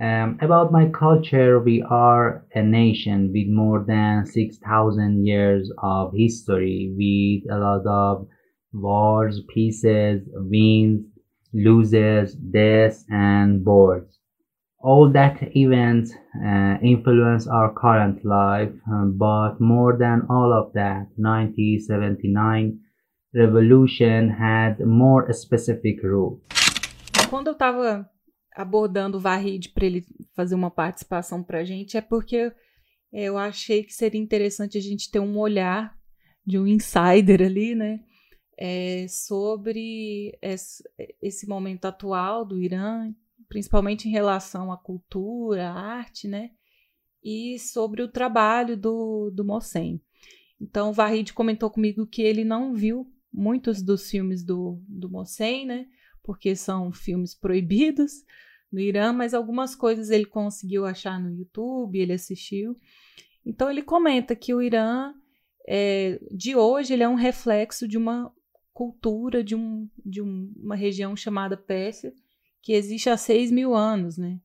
Um, 0.00 0.38
about 0.40 0.72
my 0.72 0.88
culture, 0.88 1.60
we 1.60 1.82
are 1.82 2.44
a 2.54 2.62
nation 2.62 3.32
with 3.32 3.48
more 3.48 3.84
than 3.86 4.26
6,000 4.26 5.26
years 5.26 5.70
of 5.82 6.12
history, 6.14 6.92
with 6.96 7.52
a 7.52 7.58
lot 7.58 7.86
of 7.86 8.26
wars, 8.72 9.40
pieces, 9.54 10.22
wins, 10.34 11.04
losers, 11.52 12.34
deaths, 12.34 13.04
and 13.10 13.64
births. 13.64 14.17
All 14.80 15.12
that 15.12 15.42
events 15.56 16.12
uh, 16.36 16.78
influence 16.80 17.48
our 17.48 17.74
current 17.74 18.24
life, 18.24 18.72
but 19.16 19.60
more 19.60 19.98
than 19.98 20.22
all 20.30 20.52
of 20.52 20.72
that, 20.74 21.08
1979 21.16 22.78
revolution 23.34 24.30
had 24.30 24.78
more 24.84 25.32
specific 25.32 26.00
rules. 26.02 26.40
Quando 27.28 27.48
eu 27.48 27.52
estava 27.52 28.08
abordando 28.54 29.18
o 29.18 29.20
Varrid 29.20 29.68
para 29.70 29.86
ele 29.86 30.04
fazer 30.34 30.54
uma 30.54 30.70
participação 30.70 31.42
para 31.42 31.58
a 31.58 31.64
gente 31.64 31.96
é 31.96 32.00
porque 32.00 32.52
eu 33.12 33.38
achei 33.38 33.82
que 33.82 33.92
seria 33.92 34.20
interessante 34.20 34.78
a 34.78 34.80
gente 34.80 35.10
ter 35.10 35.20
um 35.20 35.38
olhar 35.38 35.94
de 36.44 36.58
um 36.58 36.66
insider 36.66 37.42
ali, 37.42 37.74
né? 37.74 38.00
É, 38.60 39.06
sobre 39.08 40.36
esse, 40.42 41.46
momento 41.46 41.84
atual 41.84 42.44
do 42.44 42.60
Irã, 42.60 43.12
principalmente 43.48 44.08
em 44.08 44.10
relação 44.10 44.70
à 44.70 44.76
cultura, 44.76 45.70
à 45.70 45.72
arte, 45.72 46.28
né? 46.28 46.50
E 47.22 47.58
sobre 47.58 48.02
o 48.02 48.08
trabalho 48.08 48.76
do, 48.76 49.30
do 49.30 49.44
Mossem. 49.44 50.00
Então, 50.60 50.90
o 50.90 50.92
Varrid 50.92 51.32
comentou 51.32 51.70
comigo 51.70 52.06
que 52.06 52.22
ele 52.22 52.44
não 52.44 52.74
viu 52.74 53.12
muitos 53.32 53.82
dos 53.82 54.10
filmes 54.10 54.44
do, 54.44 54.82
do 54.88 55.10
Mossem, 55.10 55.66
né? 55.66 55.86
Porque 56.22 56.54
são 56.54 56.92
filmes 56.92 57.34
proibidos, 57.34 58.24
no 58.70 58.80
Irã, 58.80 59.12
mas 59.12 59.34
algumas 59.34 59.74
coisas 59.74 60.10
ele 60.10 60.26
conseguiu 60.26 60.84
achar 60.84 61.18
no 61.18 61.30
YouTube, 61.30 61.98
ele 61.98 62.12
assistiu. 62.12 62.78
Então 63.44 63.70
ele 63.70 63.82
comenta 63.82 64.36
que 64.36 64.52
o 64.54 64.60
Irã 64.60 65.14
é, 65.66 66.20
de 66.30 66.54
hoje 66.54 66.92
ele 66.92 67.02
é 67.02 67.08
um 67.08 67.14
reflexo 67.14 67.88
de 67.88 67.96
uma 67.96 68.32
cultura 68.72 69.42
de, 69.42 69.56
um, 69.56 69.88
de 70.04 70.22
um, 70.22 70.52
uma 70.56 70.76
região 70.76 71.16
chamada 71.16 71.56
Pérsia, 71.56 72.12
que 72.62 72.72
existe 72.72 73.08
há 73.08 73.16
seis 73.16 73.50
mil 73.50 73.74
anos, 73.74 74.16
né? 74.18 74.40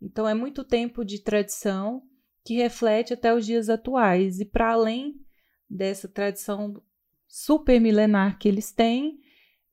Então 0.00 0.28
é 0.28 0.34
muito 0.34 0.64
tempo 0.64 1.04
de 1.04 1.18
tradição 1.18 2.02
que 2.44 2.54
reflete 2.54 3.14
até 3.14 3.34
os 3.34 3.46
dias 3.46 3.68
atuais. 3.68 4.38
E 4.40 4.44
para 4.44 4.72
além 4.72 5.20
dessa 5.68 6.06
tradição 6.06 6.82
super 7.26 7.80
milenar 7.80 8.38
que 8.38 8.48
eles 8.48 8.70
têm, 8.70 9.18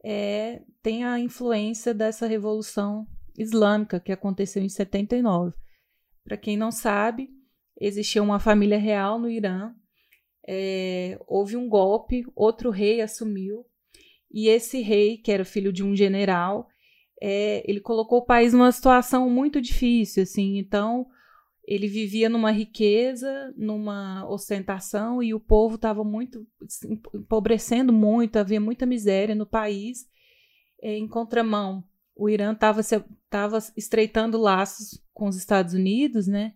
é, 0.04 0.64
tem 0.82 1.04
a 1.04 1.20
influência 1.20 1.94
dessa 1.94 2.26
revolução 2.26 3.06
islâmica 3.38 4.00
que 4.00 4.12
aconteceu 4.12 4.64
em 4.64 4.70
79. 4.70 5.56
Para 6.24 6.38
quem 6.38 6.56
não 6.56 6.72
sabe, 6.72 7.30
existia 7.80 8.24
uma 8.24 8.40
família 8.40 8.78
real 8.78 9.20
no 9.20 9.30
Irã, 9.30 9.74
é, 10.48 11.20
houve 11.28 11.56
um 11.56 11.68
golpe, 11.68 12.26
outro 12.36 12.70
rei 12.70 13.02
assumiu, 13.02 13.66
e 14.32 14.48
esse 14.48 14.82
rei, 14.82 15.18
que 15.18 15.32
era 15.32 15.46
filho 15.46 15.74
de 15.74 15.84
um 15.84 15.96
general, 15.96 16.68
é, 17.22 17.64
ele 17.70 17.80
colocou 17.80 18.20
o 18.20 18.26
país 18.26 18.54
numa 18.54 18.72
situação 18.72 19.30
muito 19.30 19.62
difícil, 19.62 20.24
assim, 20.24 20.58
então 20.58 21.06
ele 21.66 21.88
vivia 21.88 22.28
numa 22.28 22.52
riqueza, 22.52 23.54
numa 23.56 24.28
ostentação, 24.28 25.22
e 25.22 25.34
o 25.34 25.40
povo 25.40 25.76
estava 25.76 26.04
muito 26.04 26.46
empobrecendo 27.14 27.94
muito, 27.94 28.38
havia 28.38 28.60
muita 28.60 28.86
miséria 28.86 29.36
no 29.36 29.46
país, 29.46 30.08
é, 30.82 30.98
em 30.98 31.08
contramão 31.08 31.84
o 32.16 32.30
Irã 32.30 32.54
estava 32.54 32.82
estreitando 33.76 34.38
laços 34.38 35.04
com 35.14 35.28
os 35.28 35.36
Estados 35.36 35.74
Unidos, 35.74 36.28
né? 36.28 36.54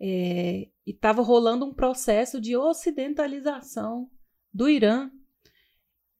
É, 0.00 0.68
e 0.86 0.90
estava 0.90 1.22
rolando 1.22 1.64
um 1.64 1.74
processo 1.74 2.40
de 2.40 2.56
ocidentalização 2.56 4.08
do 4.52 4.68
Irã, 4.68 5.10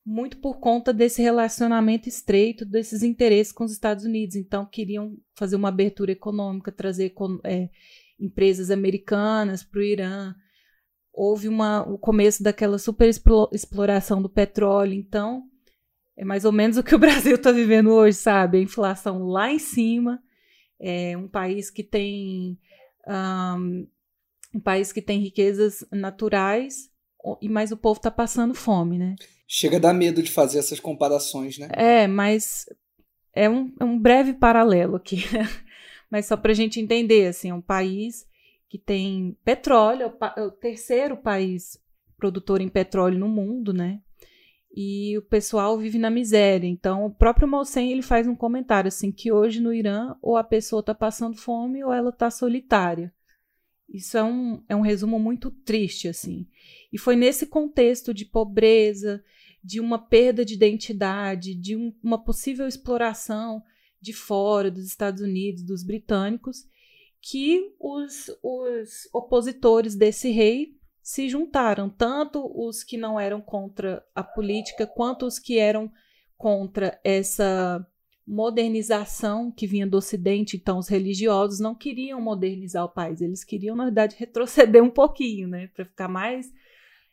muito 0.06 0.38
por 0.38 0.60
conta 0.60 0.92
desse 0.92 1.20
relacionamento 1.20 2.08
estreito, 2.08 2.64
desses 2.64 3.02
interesses 3.02 3.52
com 3.52 3.64
os 3.64 3.72
Estados 3.72 4.04
Unidos. 4.04 4.36
Então, 4.36 4.64
queriam 4.64 5.18
fazer 5.34 5.56
uma 5.56 5.68
abertura 5.68 6.12
econômica, 6.12 6.70
trazer 6.70 7.12
é, 7.42 7.68
empresas 8.20 8.70
americanas 8.70 9.64
para 9.64 9.80
o 9.80 9.82
Irã. 9.82 10.32
Houve 11.12 11.48
uma, 11.48 11.82
o 11.82 11.98
começo 11.98 12.40
daquela 12.40 12.78
super 12.78 13.10
exploração 13.52 14.22
do 14.22 14.28
petróleo. 14.28 14.94
Então, 14.94 15.42
é 16.16 16.24
mais 16.24 16.44
ou 16.44 16.52
menos 16.52 16.76
o 16.76 16.84
que 16.84 16.94
o 16.94 17.00
Brasil 17.00 17.34
está 17.34 17.50
vivendo 17.50 17.90
hoje, 17.90 18.16
sabe? 18.16 18.58
A 18.58 18.62
inflação 18.62 19.24
lá 19.24 19.50
em 19.50 19.58
cima, 19.58 20.22
é 20.78 21.16
um 21.16 21.26
país 21.26 21.68
que 21.68 21.82
tem 21.82 22.56
um, 23.08 23.88
um 24.54 24.60
país 24.60 24.92
que 24.92 25.02
tem 25.02 25.18
riquezas 25.18 25.84
naturais, 25.90 26.90
e 27.42 27.48
mais 27.48 27.72
o 27.72 27.76
povo 27.76 27.98
está 27.98 28.10
passando 28.10 28.54
fome, 28.54 28.98
né? 28.98 29.16
Chega 29.46 29.76
a 29.76 29.80
dar 29.80 29.94
medo 29.94 30.22
de 30.22 30.30
fazer 30.30 30.58
essas 30.58 30.80
comparações, 30.80 31.58
né? 31.58 31.68
É, 31.72 32.06
mas 32.06 32.66
é 33.32 33.48
um, 33.48 33.72
é 33.78 33.84
um 33.84 33.98
breve 33.98 34.34
paralelo 34.34 34.96
aqui. 34.96 35.24
mas 36.10 36.26
só 36.26 36.36
para 36.36 36.52
a 36.52 36.54
gente 36.54 36.80
entender, 36.80 37.28
assim, 37.28 37.50
é 37.50 37.54
um 37.54 37.60
país 37.60 38.26
que 38.68 38.78
tem 38.78 39.36
petróleo, 39.44 40.12
é 40.36 40.42
o 40.42 40.50
terceiro 40.50 41.16
país 41.16 41.78
produtor 42.16 42.60
em 42.60 42.68
petróleo 42.68 43.18
no 43.18 43.28
mundo, 43.28 43.72
né? 43.72 44.00
e 44.76 45.16
o 45.16 45.22
pessoal 45.22 45.78
vive 45.78 45.98
na 45.98 46.10
miséria. 46.10 46.68
Então, 46.68 47.06
o 47.06 47.10
próprio 47.10 47.48
Mohsen 47.48 47.90
ele 47.90 48.02
faz 48.02 48.26
um 48.26 48.36
comentário 48.36 48.88
assim 48.88 49.10
que 49.10 49.32
hoje 49.32 49.58
no 49.58 49.72
Irã 49.72 50.14
ou 50.20 50.36
a 50.36 50.44
pessoa 50.44 50.80
está 50.80 50.94
passando 50.94 51.38
fome 51.38 51.82
ou 51.82 51.90
ela 51.90 52.10
está 52.10 52.30
solitária. 52.30 53.10
Isso 53.88 54.16
é 54.18 54.24
um, 54.24 54.62
é 54.68 54.76
um 54.76 54.80
resumo 54.80 55.18
muito 55.18 55.50
triste 55.50 56.08
assim. 56.08 56.46
E 56.92 56.98
foi 56.98 57.16
nesse 57.16 57.46
contexto 57.46 58.12
de 58.12 58.24
pobreza, 58.24 59.22
de 59.62 59.80
uma 59.80 59.98
perda 59.98 60.44
de 60.44 60.54
identidade, 60.54 61.54
de 61.54 61.76
um, 61.76 61.94
uma 62.02 62.22
possível 62.22 62.66
exploração 62.66 63.62
de 64.00 64.12
fora, 64.12 64.70
dos 64.70 64.86
Estados 64.86 65.22
Unidos, 65.22 65.62
dos 65.62 65.82
britânicos, 65.82 66.64
que 67.20 67.74
os, 67.80 68.30
os 68.42 69.08
opositores 69.12 69.96
desse 69.96 70.30
rei 70.30 70.76
se 71.02 71.28
juntaram, 71.28 71.88
tanto 71.88 72.44
os 72.54 72.82
que 72.82 72.96
não 72.96 73.18
eram 73.18 73.40
contra 73.40 74.04
a 74.14 74.22
política, 74.22 74.86
quanto 74.86 75.26
os 75.26 75.38
que 75.38 75.58
eram 75.58 75.90
contra 76.36 77.00
essa 77.02 77.84
modernização 78.26 79.50
que 79.50 79.66
vinha 79.66 79.86
do 79.86 79.98
Ocidente. 79.98 80.56
Então, 80.56 80.78
os 80.78 80.88
religiosos 80.88 81.60
não 81.60 81.74
queriam 81.74 82.20
modernizar 82.20 82.84
o 82.84 82.88
país, 82.88 83.20
eles 83.20 83.44
queriam, 83.44 83.76
na 83.76 83.84
verdade, 83.84 84.16
retroceder 84.18 84.82
um 84.82 84.90
pouquinho, 84.90 85.46
né, 85.46 85.68
para 85.68 85.84
ficar 85.84 86.08
mais, 86.08 86.52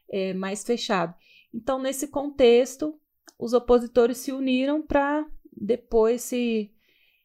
é, 0.10 0.34
mais 0.34 0.64
fechado. 0.64 1.14
Então, 1.54 1.80
nesse 1.80 2.08
contexto, 2.08 3.00
os 3.38 3.54
opositores 3.54 4.18
se 4.18 4.32
uniram 4.32 4.82
para 4.82 5.26
depois 5.56 6.24
esse, 6.24 6.72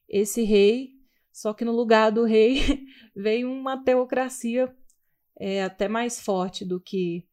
esse 0.08 0.42
rei, 0.42 0.92
só 1.32 1.54
que 1.54 1.64
no 1.64 1.72
lugar 1.72 2.10
do 2.10 2.24
rei 2.24 2.86
veio 3.16 3.50
uma 3.50 3.82
teocracia 3.82 4.74
é, 5.38 5.62
até 5.62 5.88
mais 5.88 6.20
forte 6.20 6.64
do 6.64 6.80
que 6.80 7.24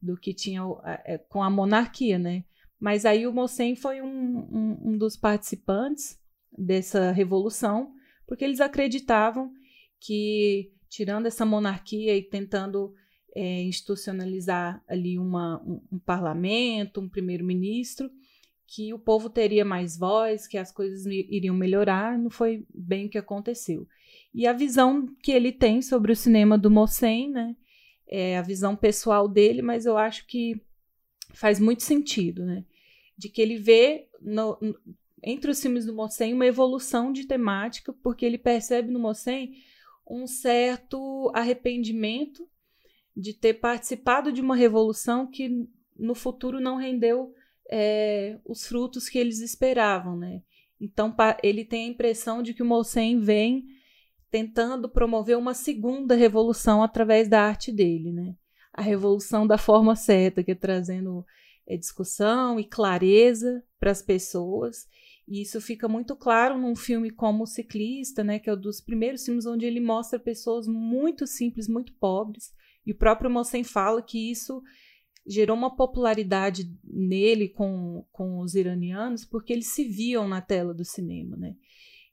do 0.00 0.16
que 0.16 0.32
tinha 0.32 0.62
é, 1.04 1.18
com 1.18 1.42
a 1.42 1.50
monarquia, 1.50 2.20
né? 2.20 2.44
Mas 2.80 3.04
aí 3.04 3.26
o 3.26 3.32
Mossem 3.32 3.74
foi 3.74 4.00
um, 4.00 4.06
um, 4.06 4.78
um, 4.90 4.98
dos 4.98 5.16
participantes 5.16 6.18
dessa 6.56 7.10
revolução, 7.10 7.92
porque 8.26 8.44
eles 8.44 8.60
acreditavam 8.60 9.52
que, 10.00 10.72
tirando 10.88 11.26
essa 11.26 11.44
monarquia 11.44 12.16
e 12.16 12.22
tentando 12.22 12.94
é, 13.34 13.62
institucionalizar 13.62 14.82
ali 14.88 15.18
uma, 15.18 15.60
um, 15.62 15.80
um 15.92 15.98
parlamento, 15.98 17.00
um 17.00 17.08
primeiro-ministro, 17.08 18.10
que 18.66 18.92
o 18.92 18.98
povo 18.98 19.30
teria 19.30 19.64
mais 19.64 19.96
voz, 19.96 20.46
que 20.46 20.58
as 20.58 20.70
coisas 20.70 21.06
iriam 21.06 21.54
melhorar, 21.54 22.18
não 22.18 22.28
foi 22.28 22.66
bem 22.72 23.06
o 23.06 23.10
que 23.10 23.18
aconteceu. 23.18 23.88
E 24.32 24.46
a 24.46 24.52
visão 24.52 25.06
que 25.22 25.32
ele 25.32 25.50
tem 25.50 25.80
sobre 25.80 26.12
o 26.12 26.16
cinema 26.16 26.58
do 26.58 26.70
Mossen, 26.70 27.30
né? 27.30 27.56
É 28.06 28.38
a 28.38 28.42
visão 28.42 28.76
pessoal 28.76 29.26
dele, 29.26 29.62
mas 29.62 29.86
eu 29.86 29.96
acho 29.96 30.26
que 30.26 30.62
faz 31.30 31.60
muito 31.60 31.82
sentido, 31.82 32.44
né? 32.44 32.64
De 33.16 33.28
que 33.28 33.42
ele 33.42 33.56
vê 33.56 34.08
no, 34.20 34.56
no, 34.60 34.78
entre 35.22 35.50
os 35.50 35.60
filmes 35.60 35.84
do 35.84 35.94
Mossen 35.94 36.34
uma 36.34 36.46
evolução 36.46 37.12
de 37.12 37.26
temática, 37.26 37.92
porque 37.92 38.24
ele 38.24 38.38
percebe 38.38 38.90
no 38.90 38.98
Mossen 38.98 39.52
um 40.08 40.26
certo 40.26 41.30
arrependimento 41.34 42.48
de 43.16 43.34
ter 43.34 43.54
participado 43.54 44.32
de 44.32 44.40
uma 44.40 44.56
revolução 44.56 45.26
que 45.26 45.68
no 45.98 46.14
futuro 46.14 46.60
não 46.60 46.76
rendeu 46.76 47.34
é, 47.70 48.38
os 48.44 48.66
frutos 48.66 49.08
que 49.08 49.18
eles 49.18 49.40
esperavam, 49.40 50.16
né? 50.16 50.42
Então 50.80 51.14
ele 51.42 51.64
tem 51.64 51.86
a 51.86 51.90
impressão 51.90 52.42
de 52.42 52.54
que 52.54 52.62
o 52.62 52.66
Mossen 52.66 53.18
vem 53.20 53.66
tentando 54.30 54.88
promover 54.88 55.36
uma 55.36 55.54
segunda 55.54 56.14
revolução 56.14 56.82
através 56.82 57.28
da 57.28 57.42
arte 57.42 57.72
dele, 57.72 58.12
né? 58.12 58.34
A 58.78 58.82
revolução 58.82 59.44
da 59.44 59.58
forma 59.58 59.96
certa, 59.96 60.44
que 60.44 60.52
é 60.52 60.54
trazendo 60.54 61.24
é, 61.66 61.76
discussão 61.76 62.60
e 62.60 62.64
clareza 62.64 63.62
para 63.80 63.90
as 63.90 64.00
pessoas. 64.00 64.86
E 65.26 65.42
isso 65.42 65.60
fica 65.60 65.88
muito 65.88 66.14
claro 66.14 66.56
num 66.56 66.76
filme 66.76 67.10
como 67.10 67.42
O 67.42 67.46
Ciclista, 67.46 68.22
né, 68.22 68.38
que 68.38 68.48
é 68.48 68.54
um 68.54 68.60
dos 68.60 68.80
primeiros 68.80 69.24
filmes 69.24 69.46
onde 69.46 69.66
ele 69.66 69.80
mostra 69.80 70.18
pessoas 70.18 70.68
muito 70.68 71.26
simples, 71.26 71.68
muito 71.68 71.92
pobres. 71.94 72.54
E 72.86 72.92
o 72.92 72.96
próprio 72.96 73.28
Mossen 73.28 73.64
fala 73.64 74.00
que 74.00 74.30
isso 74.30 74.62
gerou 75.26 75.56
uma 75.56 75.74
popularidade 75.74 76.72
nele 76.84 77.48
com, 77.48 78.06
com 78.12 78.38
os 78.38 78.54
iranianos 78.54 79.24
porque 79.24 79.52
eles 79.52 79.66
se 79.66 79.84
viam 79.84 80.26
na 80.26 80.40
tela 80.40 80.72
do 80.72 80.84
cinema, 80.84 81.36
né? 81.36 81.56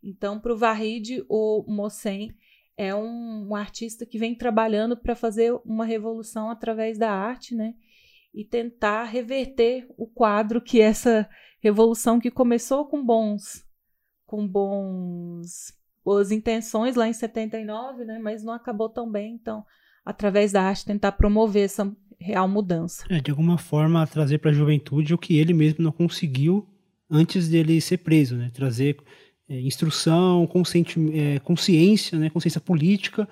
Então, 0.03 0.39
para 0.39 0.53
o 0.53 0.57
Vahid, 0.57 1.23
o 1.29 1.63
Mossen 1.67 2.35
é 2.77 2.93
um, 2.93 3.47
um, 3.49 3.55
artista 3.55 4.05
que 4.05 4.17
vem 4.17 4.35
trabalhando 4.35 4.97
para 4.97 5.15
fazer 5.15 5.53
uma 5.65 5.85
revolução 5.85 6.49
através 6.49 6.97
da 6.97 7.11
arte, 7.11 7.55
né? 7.55 7.73
E 8.33 8.43
tentar 8.43 9.05
reverter 9.05 9.87
o 9.97 10.05
quadro 10.07 10.61
que 10.61 10.81
essa 10.81 11.27
revolução 11.61 12.19
que 12.19 12.29
começou 12.29 12.85
com 12.85 13.03
bons, 13.03 13.63
com 14.25 14.45
bons, 14.45 15.73
boas 16.03 16.31
intenções 16.31 16.95
lá 16.95 17.07
em 17.07 17.13
79, 17.13 18.03
né? 18.03 18.19
Mas 18.19 18.43
não 18.43 18.53
acabou 18.53 18.89
tão 18.89 19.09
bem. 19.09 19.35
Então, 19.35 19.65
através 20.03 20.51
da 20.51 20.61
arte, 20.61 20.85
tentar 20.85 21.13
promover 21.13 21.63
essa 21.63 21.89
real 22.19 22.47
mudança. 22.47 23.05
É, 23.09 23.19
de 23.19 23.31
alguma 23.31 23.57
forma, 23.57 24.05
trazer 24.05 24.39
para 24.39 24.51
a 24.51 24.53
juventude 24.53 25.13
o 25.13 25.17
que 25.17 25.37
ele 25.37 25.53
mesmo 25.53 25.83
não 25.83 25.91
conseguiu 25.91 26.67
antes 27.09 27.47
dele 27.47 27.79
ser 27.79 27.97
preso, 27.97 28.35
né? 28.35 28.51
Trazer 28.53 28.97
é, 29.49 29.59
instrução, 29.61 30.49
é, 31.13 31.39
consciência, 31.39 32.17
né, 32.17 32.29
consciência 32.29 32.61
política 32.61 33.27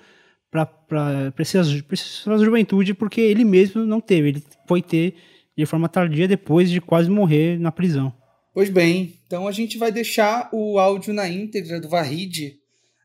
para 0.50 1.32
a 1.36 2.38
juventude, 2.38 2.94
porque 2.94 3.20
ele 3.20 3.44
mesmo 3.44 3.84
não 3.84 4.00
teve, 4.00 4.28
ele 4.28 4.42
foi 4.68 4.80
ter 4.80 5.16
de 5.56 5.66
forma 5.66 5.88
tardia 5.88 6.28
depois 6.28 6.70
de 6.70 6.80
quase 6.80 7.10
morrer 7.10 7.58
na 7.58 7.72
prisão. 7.72 8.12
Pois 8.52 8.70
bem, 8.70 9.18
então 9.26 9.48
a 9.48 9.52
gente 9.52 9.76
vai 9.76 9.90
deixar 9.90 10.48
o 10.52 10.78
áudio 10.78 11.12
na 11.12 11.28
íntegra 11.28 11.80
do 11.80 11.88
Varride 11.88 12.58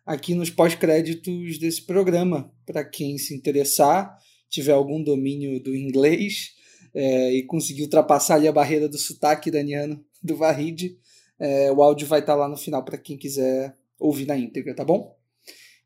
aqui 0.05 0.35
nos 0.35 0.49
pós-créditos 0.49 1.57
desse 1.57 1.83
programa, 1.83 2.51
para 2.65 2.83
quem 2.83 3.17
se 3.17 3.35
interessar, 3.35 4.15
tiver 4.49 4.71
algum 4.71 5.03
domínio 5.03 5.59
do 5.61 5.75
inglês 5.75 6.51
é, 6.93 7.33
e 7.33 7.43
conseguir 7.43 7.83
ultrapassar 7.83 8.35
ali 8.35 8.47
a 8.47 8.51
barreira 8.51 8.89
do 8.89 8.97
sotaque 8.97 9.49
iraniano 9.49 10.03
do 10.21 10.35
Varride, 10.35 10.97
é, 11.39 11.71
o 11.71 11.81
áudio 11.81 12.07
vai 12.07 12.19
estar 12.19 12.33
tá 12.33 12.39
lá 12.39 12.47
no 12.47 12.57
final 12.57 12.83
para 12.83 12.97
quem 12.97 13.17
quiser 13.17 13.75
ouvir 13.97 14.25
na 14.25 14.37
íntegra, 14.37 14.75
tá 14.75 14.83
bom? 14.83 15.17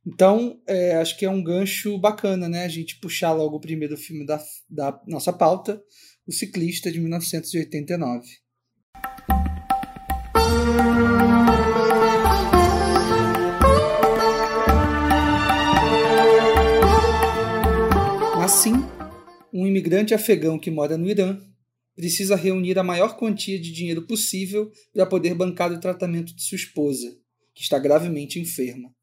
Então, 0.06 0.60
é, 0.68 0.96
acho 0.98 1.18
que 1.18 1.26
é 1.26 1.30
um 1.30 1.44
gancho 1.44 1.98
bacana, 1.98 2.50
né? 2.50 2.66
A 2.66 2.70
gente 2.70 3.00
puxar 3.00 3.32
logo 3.32 3.56
o 3.56 3.62
primeiro 3.62 3.96
filme 3.96 4.26
da, 4.26 4.42
da 4.70 5.02
nossa 5.08 5.32
pauta, 5.32 5.82
O 6.28 6.32
Ciclista, 6.32 6.92
de 6.92 7.00
1989. 7.00 8.28
Assim, 18.44 18.74
um 19.54 19.66
imigrante 19.66 20.14
afegão 20.14 20.60
que 20.60 20.70
mora 20.70 20.98
no 20.98 21.10
Irã 21.10 21.40
precisa 21.96 22.36
reunir 22.36 22.78
a 22.78 22.84
maior 22.84 23.18
quantia 23.18 23.60
de 23.60 23.72
dinheiro 23.72 24.08
possível 24.08 24.72
para 24.94 25.06
poder 25.06 25.34
bancar 25.36 25.72
o 25.72 25.80
tratamento 25.80 26.36
de 26.36 26.44
sua 26.44 26.56
esposa, 26.56 27.16
que 27.54 27.62
está 27.62 27.78
gravemente 27.78 28.40
enferma. 28.40 28.94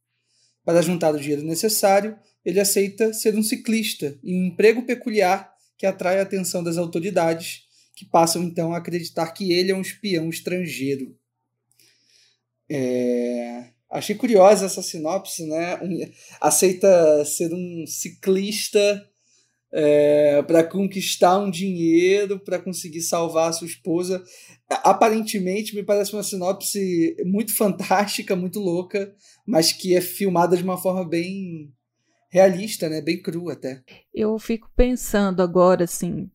Para 0.64 0.82
juntar 0.82 1.14
o 1.14 1.18
dinheiro 1.18 1.42
necessário, 1.42 2.18
ele 2.44 2.60
aceita 2.60 3.12
ser 3.12 3.34
um 3.34 3.42
ciclista 3.42 4.18
em 4.22 4.42
um 4.42 4.46
emprego 4.46 4.84
peculiar 4.84 5.52
que 5.78 5.86
atrai 5.86 6.18
a 6.18 6.22
atenção 6.22 6.62
das 6.62 6.76
autoridades, 6.76 7.62
que 7.94 8.04
passam 8.04 8.42
então 8.42 8.72
a 8.72 8.78
acreditar 8.78 9.30
que 9.32 9.52
ele 9.52 9.70
é 9.70 9.74
um 9.74 9.80
espião 9.80 10.28
estrangeiro. 10.28 11.16
É... 12.68 13.70
Achei 13.90 14.14
curiosa 14.14 14.66
essa 14.66 14.82
sinopse, 14.82 15.44
né? 15.46 15.78
Aceita 16.40 17.24
ser 17.24 17.52
um 17.52 17.84
ciclista 17.86 19.09
é, 19.72 20.42
para 20.42 20.64
conquistar 20.64 21.38
um 21.38 21.50
dinheiro, 21.50 22.40
para 22.40 22.58
conseguir 22.58 23.02
salvar 23.02 23.50
a 23.50 23.52
sua 23.52 23.66
esposa. 23.66 24.22
Aparentemente, 24.68 25.74
me 25.74 25.82
parece 25.82 26.12
uma 26.12 26.22
sinopse 26.22 27.16
muito 27.24 27.54
fantástica, 27.54 28.34
muito 28.34 28.58
louca, 28.58 29.14
mas 29.46 29.72
que 29.72 29.94
é 29.94 30.00
filmada 30.00 30.56
de 30.56 30.62
uma 30.62 30.76
forma 30.76 31.08
bem 31.08 31.72
realista, 32.28 32.88
né? 32.88 33.00
Bem 33.00 33.20
crua 33.20 33.52
até. 33.52 33.82
Eu 34.14 34.38
fico 34.38 34.70
pensando 34.76 35.42
agora, 35.42 35.84
assim, 35.84 36.30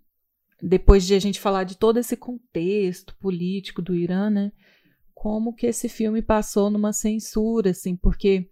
depois 0.62 1.06
de 1.06 1.14
a 1.14 1.20
gente 1.20 1.40
falar 1.40 1.64
de 1.64 1.78
todo 1.78 1.98
esse 2.00 2.16
contexto 2.16 3.16
político 3.18 3.82
do 3.82 3.96
Irã, 3.96 4.30
né? 4.30 4.52
Como 5.14 5.54
que 5.54 5.66
esse 5.66 5.90
filme 5.90 6.22
passou 6.22 6.70
numa 6.70 6.94
censura, 6.94 7.72
assim, 7.72 7.96
porque 7.96 8.50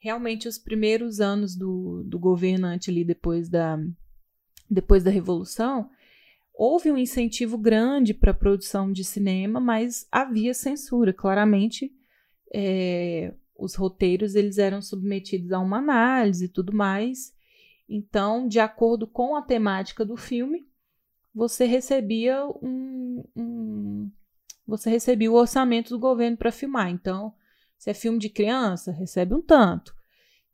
realmente 0.00 0.46
os 0.46 0.58
primeiros 0.58 1.20
anos 1.20 1.56
do, 1.56 2.04
do 2.04 2.18
governante 2.18 2.88
ali 2.88 3.04
depois 3.04 3.48
da, 3.48 3.76
depois 4.70 5.02
da 5.02 5.10
Revolução, 5.10 5.90
houve 6.54 6.90
um 6.90 6.98
incentivo 6.98 7.56
grande 7.56 8.12
para 8.12 8.32
a 8.32 8.34
produção 8.34 8.92
de 8.92 9.04
cinema, 9.04 9.60
mas 9.60 10.06
havia 10.10 10.52
censura. 10.52 11.12
Claramente, 11.12 11.92
é, 12.52 13.32
os 13.56 13.74
roteiros 13.74 14.34
eles 14.34 14.58
eram 14.58 14.82
submetidos 14.82 15.52
a 15.52 15.58
uma 15.58 15.78
análise 15.78 16.46
e 16.46 16.48
tudo 16.48 16.72
mais. 16.72 17.32
Então, 17.88 18.46
de 18.46 18.60
acordo 18.60 19.06
com 19.06 19.36
a 19.36 19.42
temática 19.42 20.04
do 20.04 20.16
filme, 20.16 20.68
você 21.34 21.64
recebia 21.64 22.44
um, 22.62 23.24
um 23.36 24.10
você 24.66 24.90
recebia 24.90 25.32
o 25.32 25.34
orçamento 25.34 25.88
do 25.88 25.98
governo 25.98 26.36
para 26.36 26.52
filmar. 26.52 26.90
Então, 26.90 27.32
se 27.78 27.88
é 27.88 27.94
filme 27.94 28.18
de 28.18 28.28
criança, 28.28 28.92
recebe 28.92 29.32
um 29.32 29.40
tanto. 29.40 29.96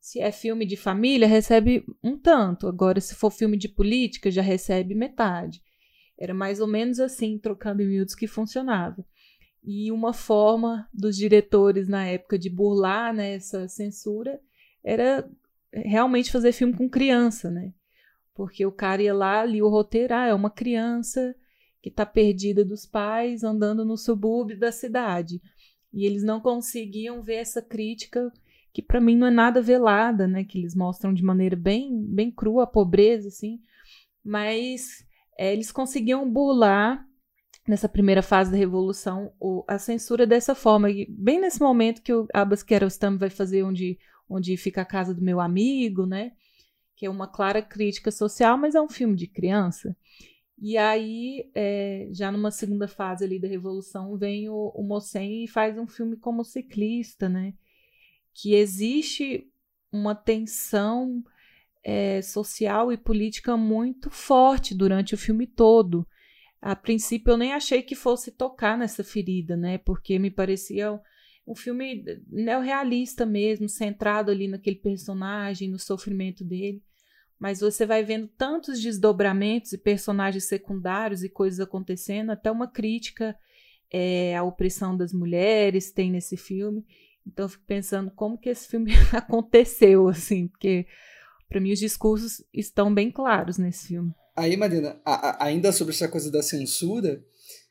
Se 0.05 0.20
é 0.20 0.30
filme 0.30 0.66
de 0.66 0.76
família, 0.76 1.26
recebe 1.26 1.82
um 2.02 2.14
tanto. 2.14 2.68
Agora, 2.68 3.00
se 3.00 3.14
for 3.14 3.30
filme 3.30 3.57
de 3.57 3.70
política, 3.70 4.30
já 4.30 4.42
recebe 4.42 4.94
metade. 4.94 5.62
Era 6.18 6.34
mais 6.34 6.61
ou 6.61 6.66
menos 6.66 7.00
assim, 7.00 7.38
trocando 7.38 7.80
em 7.80 7.86
miúdos, 7.86 8.14
que 8.14 8.26
funcionava. 8.26 9.02
E 9.62 9.90
uma 9.90 10.12
forma 10.12 10.86
dos 10.92 11.16
diretores 11.16 11.88
na 11.88 12.07
época 12.07 12.38
de 12.38 12.50
burlar 12.50 13.14
né, 13.14 13.32
essa 13.32 13.66
censura 13.66 14.38
era 14.84 15.26
realmente 15.72 16.30
fazer 16.30 16.52
filme 16.52 16.74
com 16.74 16.86
criança, 16.86 17.50
né? 17.50 17.72
Porque 18.34 18.66
o 18.66 18.72
cara 18.72 19.02
ia 19.02 19.14
lá, 19.14 19.42
lia 19.42 19.64
o 19.64 19.70
roteiro, 19.70 20.12
ah, 20.12 20.26
é 20.26 20.34
uma 20.34 20.50
criança 20.50 21.34
que 21.80 21.88
está 21.88 22.05
perdida 22.05 22.62
dos 22.62 22.84
pais, 22.84 23.42
andando 23.42 23.86
no 23.86 23.96
subúrbio 23.96 24.59
da 24.59 24.70
cidade. 24.70 25.40
E 25.90 26.05
eles 26.05 26.22
não 26.22 26.42
conseguiam 26.42 27.22
ver 27.22 27.36
essa 27.36 27.62
crítica 27.62 28.30
que 28.75 28.83
para 28.83 29.01
mim 29.01 29.16
não 29.16 29.29
é 29.29 29.31
nada 29.31 29.62
velada, 29.62 30.27
né? 30.27 30.43
Que 30.43 30.59
eles 30.59 30.75
mostram 30.75 31.14
de 31.14 31.22
maneira 31.22 31.55
bem, 31.55 32.05
bem 32.09 32.29
crua 32.29 32.64
a 32.64 32.66
pobreza, 32.66 33.29
assim. 33.29 33.61
Mas 34.22 35.07
é, 35.39 35.53
eles 35.53 35.70
conseguiam 35.70 36.29
burlar 36.29 37.07
nessa 37.68 37.89
primeira 37.89 38.20
fase 38.20 38.51
da 38.51 38.57
revolução 38.57 39.33
o, 39.39 39.64
a 39.68 39.79
censura 39.79 40.27
dessa 40.27 40.57
forma. 40.57 40.91
E 40.91 41.07
bem 41.09 41.41
nesse 41.41 41.61
momento 41.61 42.03
que 42.03 42.12
o 42.12 42.27
Abbas 42.35 42.64
Kiarostami 42.64 43.16
vai 43.16 43.31
fazer 43.31 43.62
onde, 43.62 43.97
onde 44.29 44.57
fica 44.57 44.83
a 44.83 44.85
casa 44.87 45.14
do 45.14 45.22
meu 45.22 45.41
amigo, 45.41 46.05
né? 46.05 46.33
Que 46.97 47.07
é 47.07 47.11
uma 47.11 47.29
clara 47.29 47.62
crítica 47.62 48.11
social, 48.11 48.59
mas 48.59 48.75
é 48.75 48.83
um 48.83 48.89
filme 48.89 49.14
de 49.14 49.29
criança. 49.29 49.97
E 50.59 50.77
aí, 50.77 51.49
é, 51.55 52.09
já 52.11 52.33
numa 52.33 52.51
segunda 52.51 52.89
fase 52.89 53.25
ali 53.25 53.39
da 53.39 53.47
Revolução, 53.47 54.16
vem 54.16 54.49
o, 54.49 54.72
o 54.75 54.99
e 55.20 55.47
faz 55.47 55.79
um 55.79 55.87
filme 55.87 56.16
como 56.16 56.45
ciclista, 56.45 57.29
né? 57.29 57.55
Que 58.35 58.55
existe 58.55 59.49
uma 59.91 60.14
tensão 60.14 61.22
é, 61.82 62.20
social 62.20 62.93
e 62.93 62.97
política 62.97 63.57
muito 63.57 64.11
forte 64.11 64.74
durante 64.74 65.14
o 65.14 65.18
filme 65.18 65.47
todo. 65.47 66.07
A 66.61 66.74
princípio, 66.74 67.32
eu 67.32 67.37
nem 67.37 67.53
achei 67.53 67.82
que 67.82 67.95
fosse 67.95 68.30
tocar 68.30 68.76
nessa 68.76 69.05
ferida, 69.05 69.57
né? 69.57 69.78
Porque 69.78 70.18
me 70.18 70.30
parecia 70.30 70.99
um 71.47 71.55
filme 71.55 72.05
neorrealista 72.28 73.24
mesmo, 73.24 73.68
centrado 73.68 74.30
ali 74.30 74.49
naquele 74.49 74.76
personagem, 74.76 75.70
no 75.70 75.78
sofrimento 75.78 76.43
dele 76.43 76.82
mas 77.39 77.61
você 77.61 77.85
vai 77.85 78.03
vendo 78.03 78.26
tantos 78.26 78.80
desdobramentos 78.80 79.72
e 79.72 79.78
personagens 79.78 80.45
secundários 80.45 81.22
e 81.22 81.28
coisas 81.28 81.61
acontecendo, 81.61 82.30
até 82.30 82.51
uma 82.51 82.66
crítica 82.66 83.37
é, 83.93 84.37
à 84.37 84.43
opressão 84.43 84.97
das 84.97 85.12
mulheres 85.12 85.93
tem 85.93 86.11
nesse 86.11 86.37
filme. 86.37 86.87
Então 87.27 87.45
eu 87.45 87.49
fico 87.49 87.64
pensando 87.66 88.11
como 88.11 88.39
que 88.39 88.49
esse 88.49 88.68
filme 88.68 88.93
aconteceu, 89.12 90.09
assim, 90.09 90.49
porque 90.49 90.87
para 91.49 91.61
mim 91.61 91.72
os 91.72 91.79
discursos 91.79 92.45
estão 92.53 92.93
bem 92.93 93.11
claros 93.11 93.59
nesse 93.59 93.89
filme. 93.89 94.12
Aí, 94.37 94.57
Marina, 94.57 95.01
ainda 95.39 95.70
sobre 95.70 95.95
essa 95.95 96.09
coisa 96.09 96.31
da 96.31 96.43
censura, 96.43 97.25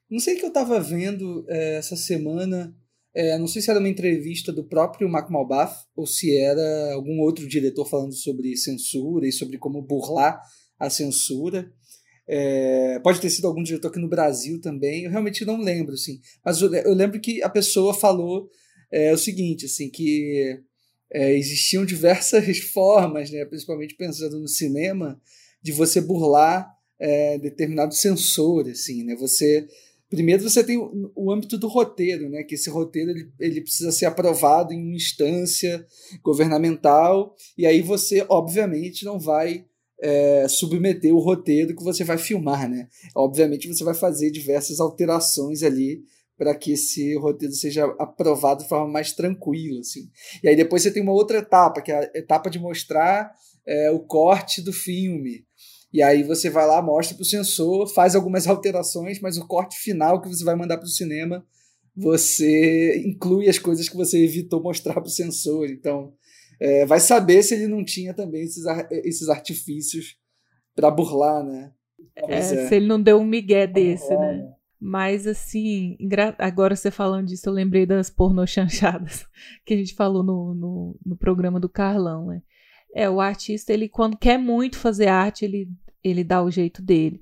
não 0.10 0.20
sei 0.20 0.36
que 0.36 0.46
eu 0.46 0.50
estava 0.50 0.80
vendo 0.80 1.46
é, 1.50 1.76
essa 1.76 1.96
semana 1.96 2.74
é, 3.16 3.38
não 3.38 3.48
sei 3.48 3.62
se 3.62 3.70
era 3.70 3.80
uma 3.80 3.90
entrevista 3.90 4.52
do 4.52 4.64
próprio 4.64 5.08
Mark 5.08 5.30
Malbath 5.30 5.86
ou 5.96 6.08
se 6.08 6.36
era 6.36 6.94
algum 6.94 7.20
outro 7.20 7.48
diretor 7.48 7.86
falando 7.86 8.14
sobre 8.14 8.58
censura 8.58 9.28
e 9.28 9.32
sobre 9.32 9.60
como 9.60 9.84
burlar 9.84 10.42
a 10.80 10.90
censura. 10.90 11.72
É, 12.28 13.00
pode 13.04 13.22
ter 13.22 13.30
sido 13.30 13.46
algum 13.46 13.62
diretor 13.62 13.90
aqui 13.90 14.00
no 14.00 14.10
Brasil 14.10 14.60
também, 14.60 15.04
eu 15.04 15.12
realmente 15.12 15.46
não 15.46 15.62
lembro, 15.62 15.94
assim. 15.94 16.20
Mas 16.44 16.60
eu, 16.62 16.74
eu 16.74 16.94
lembro 16.94 17.20
que 17.20 17.44
a 17.44 17.50
pessoa 17.50 17.94
falou 17.94 18.50
é, 18.94 19.12
o 19.12 19.18
seguinte, 19.18 19.66
assim, 19.66 19.90
que 19.90 20.62
é, 21.12 21.36
existiam 21.36 21.84
diversas 21.84 22.60
formas, 22.72 23.32
né, 23.32 23.44
principalmente 23.44 23.96
pensando 23.96 24.40
no 24.40 24.48
cinema, 24.48 25.20
de 25.62 25.72
você 25.72 26.00
burlar 26.00 26.72
é, 27.00 27.40
determinado 27.40 27.96
censor, 27.96 28.70
assim, 28.70 29.04
né? 29.04 29.16
Você 29.16 29.68
Primeiro 30.10 30.48
você 30.48 30.64
tem 30.64 30.78
o, 30.78 31.12
o, 31.16 31.32
âmbito 31.32 31.58
do 31.58 31.68
roteiro, 31.68 32.30
né? 32.30 32.44
que 32.44 32.54
esse 32.54 32.70
roteiro 32.70 33.10
ele, 33.10 33.32
ele 33.40 33.62
precisa 33.62 33.92
ser 33.92 34.06
aprovado 34.06 34.72
em 34.72 34.80
uma 34.80 34.96
instância 34.96 35.84
governamental, 36.22 37.36
e 37.58 37.66
aí 37.66 37.82
você, 37.82 38.24
obviamente, 38.30 39.04
não 39.06 39.20
vai 39.20 39.66
é, 40.00 40.48
submeter 40.48 41.12
o 41.16 41.18
roteiro 41.18 41.76
que 41.76 41.84
você 41.84 42.04
vai 42.04 42.20
filmar. 42.20 42.70
Né? 42.70 42.88
Obviamente 43.16 43.68
você 43.68 43.84
vai 43.84 43.96
fazer 43.96 44.30
diversas 44.30 44.80
alterações 44.80 45.64
ali 45.64 46.04
para 46.38 46.56
que 46.56 46.74
esse 46.74 47.16
roteiro 47.18 47.54
seja 47.54 47.86
aprovado 48.00 48.64
de 48.64 48.70
forma 48.70 48.88
mais 48.88 49.12
tranquila. 49.12 49.80
Assim. 49.80 50.10
E 50.44 50.48
aí 50.48 50.56
depois 50.56 50.82
você 50.82 50.92
tem 50.92 51.04
uma 51.04 51.14
outra 51.14 51.38
etapa, 51.38 51.82
que 51.82 51.92
é 51.92 51.96
a 51.96 52.12
etapa 52.18 52.50
de 52.50 52.60
mostrar 52.60 53.32
é, 53.66 53.92
o 53.92 54.00
corte 54.00 54.62
do 54.62 54.74
filme. 54.74 55.46
E 55.92 56.02
aí 56.02 56.24
você 56.24 56.50
vai 56.50 56.66
lá, 56.66 56.82
mostra 56.82 57.16
para 57.16 57.22
o 57.22 57.26
sensor, 57.26 57.88
faz 57.88 58.16
algumas 58.16 58.46
alterações, 58.48 59.20
mas 59.20 59.38
o 59.38 59.48
corte 59.48 59.78
final 59.78 60.22
que 60.22 60.28
você 60.28 60.44
vai 60.44 60.56
mandar 60.56 60.78
para 60.78 60.86
o 60.86 60.90
cinema, 60.90 61.46
você 61.96 62.98
inclui 63.06 63.48
as 63.48 63.60
coisas 63.60 63.88
que 63.88 63.96
você 63.96 64.24
evitou 64.24 64.62
mostrar 64.62 64.96
para 64.96 65.04
o 65.04 65.10
sensor. 65.10 65.70
Então, 65.70 66.14
é, 66.60 66.86
vai 66.86 67.00
saber 67.00 67.44
se 67.44 67.54
ele 67.54 67.68
não 67.68 67.86
tinha 67.86 68.14
também 68.14 68.44
esses, 68.44 68.64
esses 69.04 69.30
artifícios 69.30 70.18
para 70.76 70.90
burlar, 70.90 71.44
né? 71.44 71.72
É, 72.16 72.38
é. 72.38 72.42
Se 72.42 72.76
ele 72.76 72.88
não 72.88 73.02
deu 73.02 73.18
um 73.18 73.26
migué 73.26 73.68
desse, 73.68 74.12
é. 74.12 74.18
né? 74.18 74.54
Mas, 74.86 75.26
assim, 75.26 75.98
agora 76.38 76.76
você 76.76 76.92
falando 76.92 77.28
disso, 77.28 77.48
eu 77.48 77.54
lembrei 77.54 77.86
das 77.86 78.10
pornochanchadas 78.10 79.26
que 79.66 79.74
a 79.74 79.78
gente 79.78 79.96
falou 79.96 80.22
no, 80.22 80.54
no, 80.54 81.00
no 81.06 81.16
programa 81.16 81.58
do 81.58 81.70
Carlão, 81.70 82.26
né? 82.26 82.42
É, 82.94 83.10
o 83.10 83.22
artista, 83.22 83.72
ele 83.72 83.88
quando 83.88 84.18
quer 84.18 84.38
muito 84.38 84.78
fazer 84.78 85.08
arte, 85.08 85.46
ele 85.46 85.70
ele 86.04 86.22
dá 86.22 86.44
o 86.44 86.52
jeito 86.52 86.82
dele. 86.82 87.22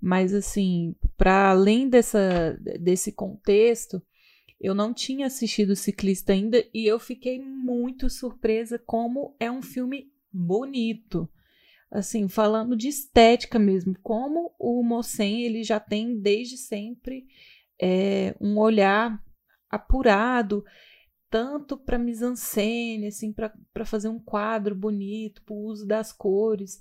Mas 0.00 0.32
assim, 0.32 0.94
para 1.16 1.50
além 1.50 1.88
dessa, 1.88 2.56
desse 2.80 3.10
contexto, 3.10 4.00
eu 4.60 4.72
não 4.72 4.94
tinha 4.94 5.26
assistido 5.26 5.74
Ciclista 5.74 6.32
ainda 6.32 6.64
e 6.72 6.86
eu 6.86 7.00
fiquei 7.00 7.40
muito 7.40 8.08
surpresa 8.08 8.78
como 8.78 9.34
é 9.40 9.50
um 9.50 9.60
filme 9.60 10.06
bonito. 10.32 11.28
Assim, 11.92 12.26
falando 12.26 12.74
de 12.74 12.88
estética 12.88 13.58
mesmo, 13.58 13.94
como 14.02 14.54
o 14.58 14.82
Mossen 14.82 15.42
ele 15.42 15.62
já 15.62 15.78
tem 15.78 16.18
desde 16.18 16.56
sempre 16.56 17.26
é, 17.78 18.34
um 18.40 18.58
olhar 18.58 19.22
apurado, 19.68 20.64
tanto 21.28 21.76
para 21.76 21.98
mise-en-scène, 21.98 23.08
assim, 23.08 23.30
para 23.30 23.84
fazer 23.84 24.08
um 24.08 24.18
quadro 24.18 24.74
bonito, 24.74 25.42
para 25.42 25.54
o 25.54 25.64
uso 25.64 25.86
das 25.86 26.12
cores. 26.12 26.80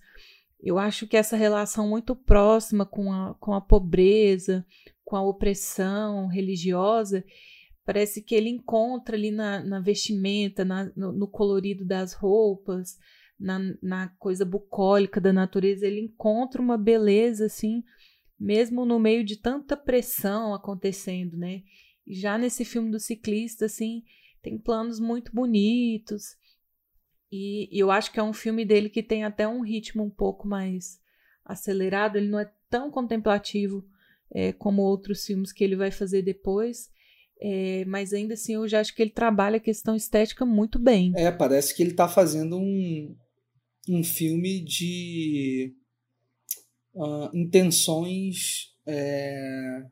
Eu 0.61 0.77
acho 0.77 1.07
que 1.07 1.17
essa 1.17 1.35
relação 1.35 1.89
muito 1.89 2.15
próxima 2.15 2.85
com 2.85 3.11
a, 3.11 3.33
com 3.35 3.53
a 3.53 3.59
pobreza, 3.59 4.65
com 5.03 5.17
a 5.17 5.21
opressão 5.21 6.27
religiosa, 6.27 7.23
parece 7.85 8.21
que 8.21 8.35
ele 8.35 8.49
encontra 8.49 9.15
ali 9.15 9.31
na, 9.31 9.63
na 9.63 9.79
vestimenta, 9.81 10.63
na, 10.63 10.91
no, 10.95 11.11
no, 11.11 11.27
colorido 11.27 11.83
das 11.83 12.13
roupas, 12.13 12.97
na, 13.41 13.59
na 13.81 14.07
coisa 14.19 14.45
bucólica 14.45 15.19
da 15.19 15.33
natureza, 15.33 15.87
ele 15.87 16.01
encontra 16.01 16.61
uma 16.61 16.77
beleza 16.77 17.47
assim, 17.47 17.83
mesmo 18.39 18.85
no 18.85 18.99
meio 18.99 19.23
de 19.23 19.35
tanta 19.35 19.75
pressão 19.75 20.53
acontecendo, 20.53 21.35
né? 21.35 21.63
Já 22.07 22.37
nesse 22.37 22.63
filme 22.63 22.91
do 22.91 22.99
ciclista, 22.99 23.65
assim, 23.65 24.03
tem 24.41 24.57
planos 24.57 24.99
muito 24.99 25.33
bonitos, 25.33 26.37
e, 27.31 27.69
e, 27.71 27.79
eu 27.79 27.89
acho 27.89 28.11
que 28.11 28.19
é 28.19 28.23
um 28.23 28.33
filme 28.33 28.65
dele 28.65 28.89
que 28.89 29.01
tem 29.01 29.23
até 29.23 29.47
um 29.47 29.61
ritmo 29.61 30.03
um 30.03 30.09
pouco 30.09 30.47
mais 30.47 30.99
acelerado. 31.45 32.17
Ele 32.17 32.27
não 32.27 32.39
é 32.39 32.51
tão 32.69 32.91
contemplativo 32.91 33.85
é, 34.29 34.51
como 34.51 34.81
outros 34.81 35.25
filmes 35.25 35.53
que 35.53 35.63
ele 35.63 35.77
vai 35.77 35.91
fazer 35.91 36.21
depois. 36.21 36.89
É, 37.43 37.85
mas 37.85 38.13
ainda 38.13 38.35
assim 38.35 38.53
eu 38.53 38.67
já 38.67 38.81
acho 38.81 38.93
que 38.93 39.01
ele 39.01 39.11
trabalha 39.11 39.57
a 39.57 39.61
questão 39.61 39.95
estética 39.95 40.45
muito 40.45 40.77
bem. 40.77 41.13
É, 41.15 41.31
parece 41.31 41.73
que 41.73 41.81
ele 41.81 41.91
está 41.91 42.07
fazendo 42.07 42.57
um, 42.57 43.15
um 43.87 44.03
filme 44.03 44.61
de 44.61 45.73
uh, 46.93 47.35
intenções 47.35 48.73
é, 48.85 49.83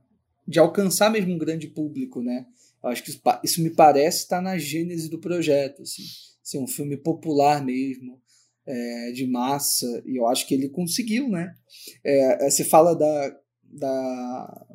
de 0.48 0.60
alcançar 0.60 1.10
mesmo 1.12 1.34
um 1.34 1.38
grande 1.38 1.68
público, 1.68 2.22
né? 2.22 2.46
Eu 2.84 2.90
acho 2.90 3.04
que 3.04 3.10
isso, 3.10 3.22
isso 3.44 3.62
me 3.62 3.70
parece 3.70 4.20
estar 4.20 4.38
tá 4.38 4.42
na 4.42 4.58
gênese 4.58 5.10
do 5.10 5.20
projeto, 5.20 5.82
assim 5.82 6.04
ser 6.50 6.58
um 6.58 6.68
filme 6.68 6.98
popular 6.98 7.64
mesmo, 7.64 8.20
é, 8.66 9.12
de 9.12 9.28
massa, 9.28 9.86
e 10.06 10.18
eu 10.18 10.28
acho 10.28 10.48
que 10.48 10.54
ele 10.54 10.70
conseguiu, 10.70 11.30
né? 11.30 11.56
É, 12.04 12.46
é, 12.46 12.50
você 12.50 12.64
fala 12.64 12.96
da, 12.96 13.40
da, 13.64 14.68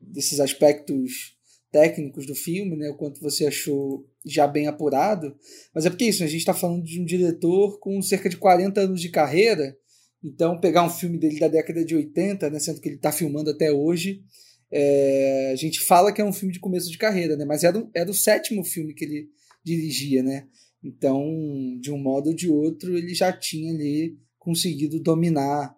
desses 0.00 0.40
aspectos 0.40 1.33
técnicos 1.74 2.24
do 2.24 2.36
filme, 2.36 2.76
né? 2.76 2.88
O 2.88 2.94
quanto 2.94 3.20
você 3.20 3.46
achou 3.46 4.08
já 4.24 4.46
bem 4.46 4.68
apurado, 4.68 5.36
mas 5.74 5.84
é 5.84 5.90
porque 5.90 6.04
isso, 6.04 6.22
a 6.22 6.28
gente 6.28 6.38
está 6.38 6.54
falando 6.54 6.84
de 6.84 7.00
um 7.00 7.04
diretor 7.04 7.80
com 7.80 8.00
cerca 8.00 8.28
de 8.28 8.36
40 8.36 8.82
anos 8.82 9.00
de 9.00 9.08
carreira, 9.08 9.76
então 10.22 10.60
pegar 10.60 10.84
um 10.84 10.88
filme 10.88 11.18
dele 11.18 11.40
da 11.40 11.48
década 11.48 11.84
de 11.84 11.96
80, 11.96 12.48
né? 12.48 12.60
Sendo 12.60 12.80
que 12.80 12.88
ele 12.88 12.94
está 12.94 13.10
filmando 13.10 13.50
até 13.50 13.72
hoje, 13.72 14.22
é, 14.70 15.50
a 15.52 15.56
gente 15.56 15.80
fala 15.80 16.12
que 16.12 16.20
é 16.20 16.24
um 16.24 16.32
filme 16.32 16.54
de 16.54 16.60
começo 16.60 16.88
de 16.88 16.96
carreira, 16.96 17.36
né? 17.36 17.44
Mas 17.44 17.64
era, 17.64 17.84
era 17.92 18.08
o 18.08 18.14
sétimo 18.14 18.62
filme 18.64 18.94
que 18.94 19.04
ele 19.04 19.28
dirigia, 19.64 20.22
né? 20.22 20.46
Então, 20.80 21.76
de 21.80 21.90
um 21.90 21.98
modo 21.98 22.28
ou 22.28 22.36
de 22.36 22.48
outro, 22.48 22.96
ele 22.96 23.14
já 23.14 23.32
tinha 23.32 23.72
ali 23.72 24.16
conseguido 24.38 25.00
dominar 25.00 25.74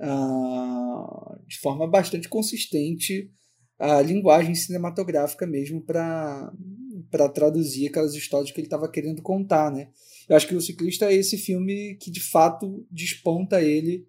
uh, 0.00 1.46
de 1.46 1.58
forma 1.58 1.86
bastante 1.86 2.30
consistente 2.30 3.30
a 3.78 4.00
linguagem 4.00 4.54
cinematográfica 4.54 5.46
mesmo 5.46 5.82
para 5.82 6.52
traduzir 7.34 7.88
aquelas 7.88 8.14
histórias 8.14 8.50
que 8.50 8.60
ele 8.60 8.66
estava 8.66 8.90
querendo 8.90 9.22
contar, 9.22 9.70
né? 9.72 9.88
Eu 10.28 10.36
acho 10.36 10.46
que 10.46 10.54
o 10.54 10.60
ciclista 10.60 11.06
é 11.06 11.14
esse 11.14 11.36
filme 11.36 11.96
que 12.00 12.10
de 12.10 12.20
fato 12.20 12.86
desponta 12.90 13.62
ele 13.62 14.06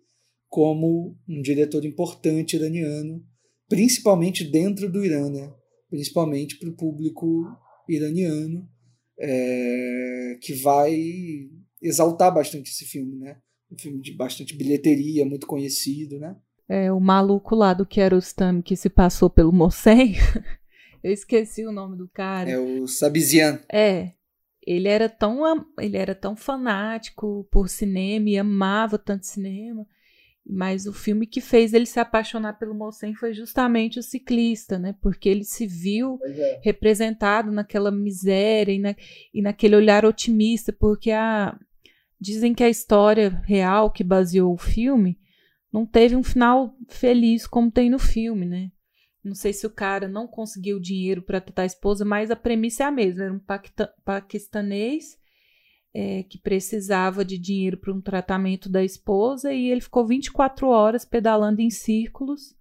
como 0.47 1.17
um 1.27 1.41
diretor 1.41 1.83
importante 1.83 2.55
iraniano, 2.55 3.25
principalmente 3.67 4.43
dentro 4.43 4.89
do 4.89 5.03
Irã, 5.03 5.29
né? 5.29 5.53
Principalmente 5.89 6.57
para 6.57 6.69
o 6.69 6.75
público 6.75 7.45
iraniano, 7.89 8.67
é, 9.19 10.37
que 10.41 10.53
vai 10.53 10.95
exaltar 11.81 12.33
bastante 12.33 12.71
esse 12.71 12.85
filme, 12.85 13.17
né? 13.17 13.37
Um 13.71 13.77
filme 13.77 14.01
de 14.01 14.15
bastante 14.15 14.55
bilheteria, 14.55 15.25
muito 15.25 15.47
conhecido, 15.47 16.19
né? 16.19 16.35
É, 16.67 16.91
o 16.91 16.99
maluco 16.99 17.55
lá 17.55 17.73
do 17.73 17.85
Kiarostami 17.85 18.63
que 18.63 18.75
se 18.75 18.89
passou 18.89 19.29
pelo 19.29 19.53
Mossem. 19.53 20.15
Eu 21.03 21.11
esqueci 21.11 21.63
o 21.65 21.71
nome 21.71 21.95
do 21.95 22.07
cara. 22.07 22.49
É 22.49 22.57
o 22.57 22.87
Sabizian. 22.87 23.59
É. 23.71 24.13
Ele 24.65 24.87
era 24.87 25.07
tão 25.07 25.63
ele 25.79 25.95
era 25.95 26.15
tão 26.15 26.35
fanático 26.35 27.47
por 27.51 27.69
cinema 27.69 28.27
e 28.29 28.37
amava 28.37 28.97
tanto 28.97 29.27
cinema. 29.27 29.85
Mas 30.47 30.87
o 30.87 30.93
filme 30.93 31.27
que 31.27 31.41
fez 31.41 31.73
ele 31.73 31.85
se 31.85 31.99
apaixonar 31.99 32.53
pelo 32.53 32.73
Mossem 32.73 33.13
foi 33.15 33.33
justamente 33.33 33.99
o 33.99 34.03
ciclista, 34.03 34.79
né? 34.79 34.95
Porque 35.01 35.29
ele 35.29 35.43
se 35.43 35.67
viu 35.67 36.19
é. 36.23 36.61
representado 36.63 37.51
naquela 37.51 37.91
miséria 37.91 38.71
e, 38.71 38.79
na, 38.79 38.95
e 39.33 39.41
naquele 39.41 39.75
olhar 39.75 40.05
otimista, 40.05 40.71
porque 40.71 41.11
a, 41.11 41.57
dizem 42.19 42.53
que 42.53 42.63
a 42.63 42.69
história 42.69 43.41
real 43.45 43.91
que 43.91 44.03
baseou 44.03 44.53
o 44.53 44.57
filme 44.57 45.19
não 45.75 45.85
teve 45.85 46.15
um 46.15 46.23
final 46.23 46.73
feliz 46.87 47.45
como 47.45 47.69
tem 47.69 47.89
no 47.89 47.99
filme, 47.99 48.45
né? 48.45 48.71
Não 49.21 49.35
sei 49.35 49.51
se 49.51 49.67
o 49.67 49.69
cara 49.69 50.07
não 50.07 50.25
conseguiu 50.25 50.79
dinheiro 50.79 51.21
para 51.21 51.41
tratar 51.41 51.63
a 51.63 51.65
esposa, 51.65 52.05
mas 52.05 52.31
a 52.31 52.35
premissa 52.35 52.83
é 52.83 52.85
a 52.85 52.91
mesma. 52.91 53.25
Era 53.25 53.33
um 53.33 53.41
paquistanês 54.05 55.19
é, 55.93 56.23
que 56.23 56.37
precisava 56.37 57.25
de 57.25 57.37
dinheiro 57.37 57.75
para 57.75 57.91
um 57.91 57.99
tratamento 57.99 58.69
da 58.69 58.85
esposa 58.85 59.51
e 59.51 59.69
ele 59.69 59.81
ficou 59.81 60.07
24 60.07 60.65
horas 60.69 61.03
pedalando 61.03 61.59
em 61.59 61.69
círculos 61.69 62.55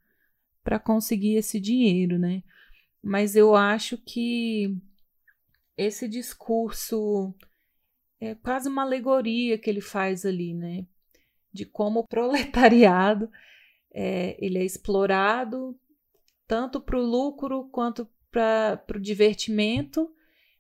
para 0.65 0.81
conseguir 0.81 1.37
esse 1.37 1.61
dinheiro, 1.61 2.19
né? 2.19 2.43
Mas 3.01 3.37
eu 3.37 3.55
acho 3.55 3.97
que 3.97 4.77
esse 5.77 6.09
discurso 6.09 7.33
é 8.21 8.35
quase 8.35 8.69
uma 8.69 8.83
alegoria 8.83 9.57
que 9.57 9.71
ele 9.71 9.81
faz 9.81 10.27
ali, 10.27 10.53
né? 10.53 10.85
De 11.55 11.65
como 11.65 12.01
o 12.01 12.07
proletariado 12.07 13.31
é, 13.95 14.37
ele 14.45 14.59
é 14.59 14.65
explorado 14.65 15.79
tanto 16.47 16.81
para 16.81 16.99
o 16.99 17.03
lucro 17.03 17.69
quanto 17.71 18.07
para 18.31 18.85
o 18.97 19.01
divertimento 19.01 20.13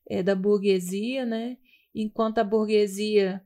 é, 0.08 0.22
da 0.22 0.34
burguesia, 0.34 1.26
né? 1.26 1.58
Enquanto 1.92 2.38
a 2.38 2.44
burguesia 2.44 3.44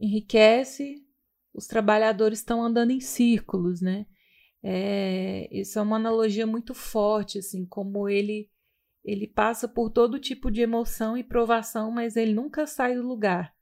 enriquece, 0.00 1.04
os 1.52 1.66
trabalhadores 1.66 2.38
estão 2.38 2.62
andando 2.62 2.92
em 2.92 3.00
círculos, 3.00 3.80
né? 3.80 4.06
É, 4.62 5.48
isso 5.50 5.78
é 5.78 5.82
uma 5.82 5.96
analogia 5.96 6.46
muito 6.46 6.72
forte, 6.72 7.38
assim, 7.38 7.66
como 7.66 8.08
ele 8.08 8.48
ele 9.04 9.26
passa 9.26 9.66
por 9.66 9.88
todo 9.88 10.18
tipo 10.18 10.50
de 10.50 10.60
emoção 10.60 11.16
e 11.16 11.24
provação, 11.24 11.90
mas 11.90 12.14
ele 12.14 12.34
nunca 12.34 12.66
sai 12.66 12.94
do 12.94 13.06
lugar. 13.06 13.54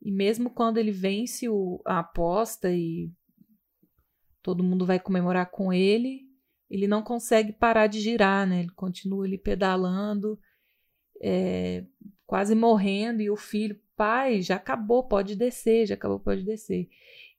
E 0.00 0.12
mesmo 0.12 0.50
quando 0.50 0.78
ele 0.78 0.92
vence 0.92 1.48
o, 1.48 1.80
a 1.84 1.98
aposta 2.00 2.70
e 2.70 3.10
todo 4.42 4.64
mundo 4.64 4.86
vai 4.86 4.98
comemorar 5.00 5.50
com 5.50 5.72
ele, 5.72 6.22
ele 6.70 6.86
não 6.86 7.02
consegue 7.02 7.52
parar 7.52 7.86
de 7.86 8.00
girar, 8.00 8.46
né? 8.46 8.60
Ele 8.60 8.70
continua 8.70 9.24
ali 9.24 9.38
pedalando, 9.38 10.38
é, 11.20 11.84
quase 12.26 12.54
morrendo, 12.54 13.22
e 13.22 13.30
o 13.30 13.36
filho, 13.36 13.78
pai, 13.96 14.42
já 14.42 14.56
acabou, 14.56 15.02
pode 15.02 15.34
descer, 15.34 15.86
já 15.86 15.94
acabou, 15.94 16.20
pode 16.20 16.44
descer. 16.44 16.88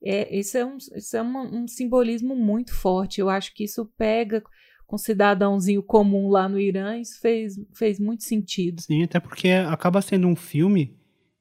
É, 0.03 0.35
isso 0.35 0.57
é, 0.57 0.65
um, 0.65 0.77
isso 0.77 1.17
é 1.17 1.21
um, 1.21 1.67
simbolismo 1.67 2.35
muito 2.35 2.73
forte. 2.73 3.21
Eu 3.21 3.29
acho 3.29 3.53
que 3.53 3.63
isso 3.63 3.85
pega 3.97 4.43
com 4.87 4.97
cidadãozinho 4.97 5.83
comum 5.83 6.29
lá 6.29 6.49
no 6.49 6.59
Irã, 6.59 6.97
isso 6.97 7.19
fez, 7.21 7.55
fez 7.75 7.99
muito 7.99 8.23
sentido. 8.23 8.81
Sim, 8.81 9.03
até 9.03 9.19
porque 9.19 9.49
acaba 9.49 10.01
sendo 10.01 10.27
um 10.27 10.35
filme 10.35 10.98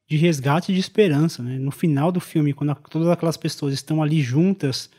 de 0.09 0.17
resgate 0.17 0.73
e 0.73 0.75
de 0.75 0.81
esperança. 0.81 1.43
Né? 1.43 1.59
No 1.59 1.71
final 1.71 2.11
do 2.11 2.21
filme, 2.21 2.53
quando 2.53 2.75
todas 2.91 3.09
aquelas 3.09 3.37
pessoas 3.37 3.75
estão 3.75 4.03
ali 4.03 4.21
juntas, 4.23 4.91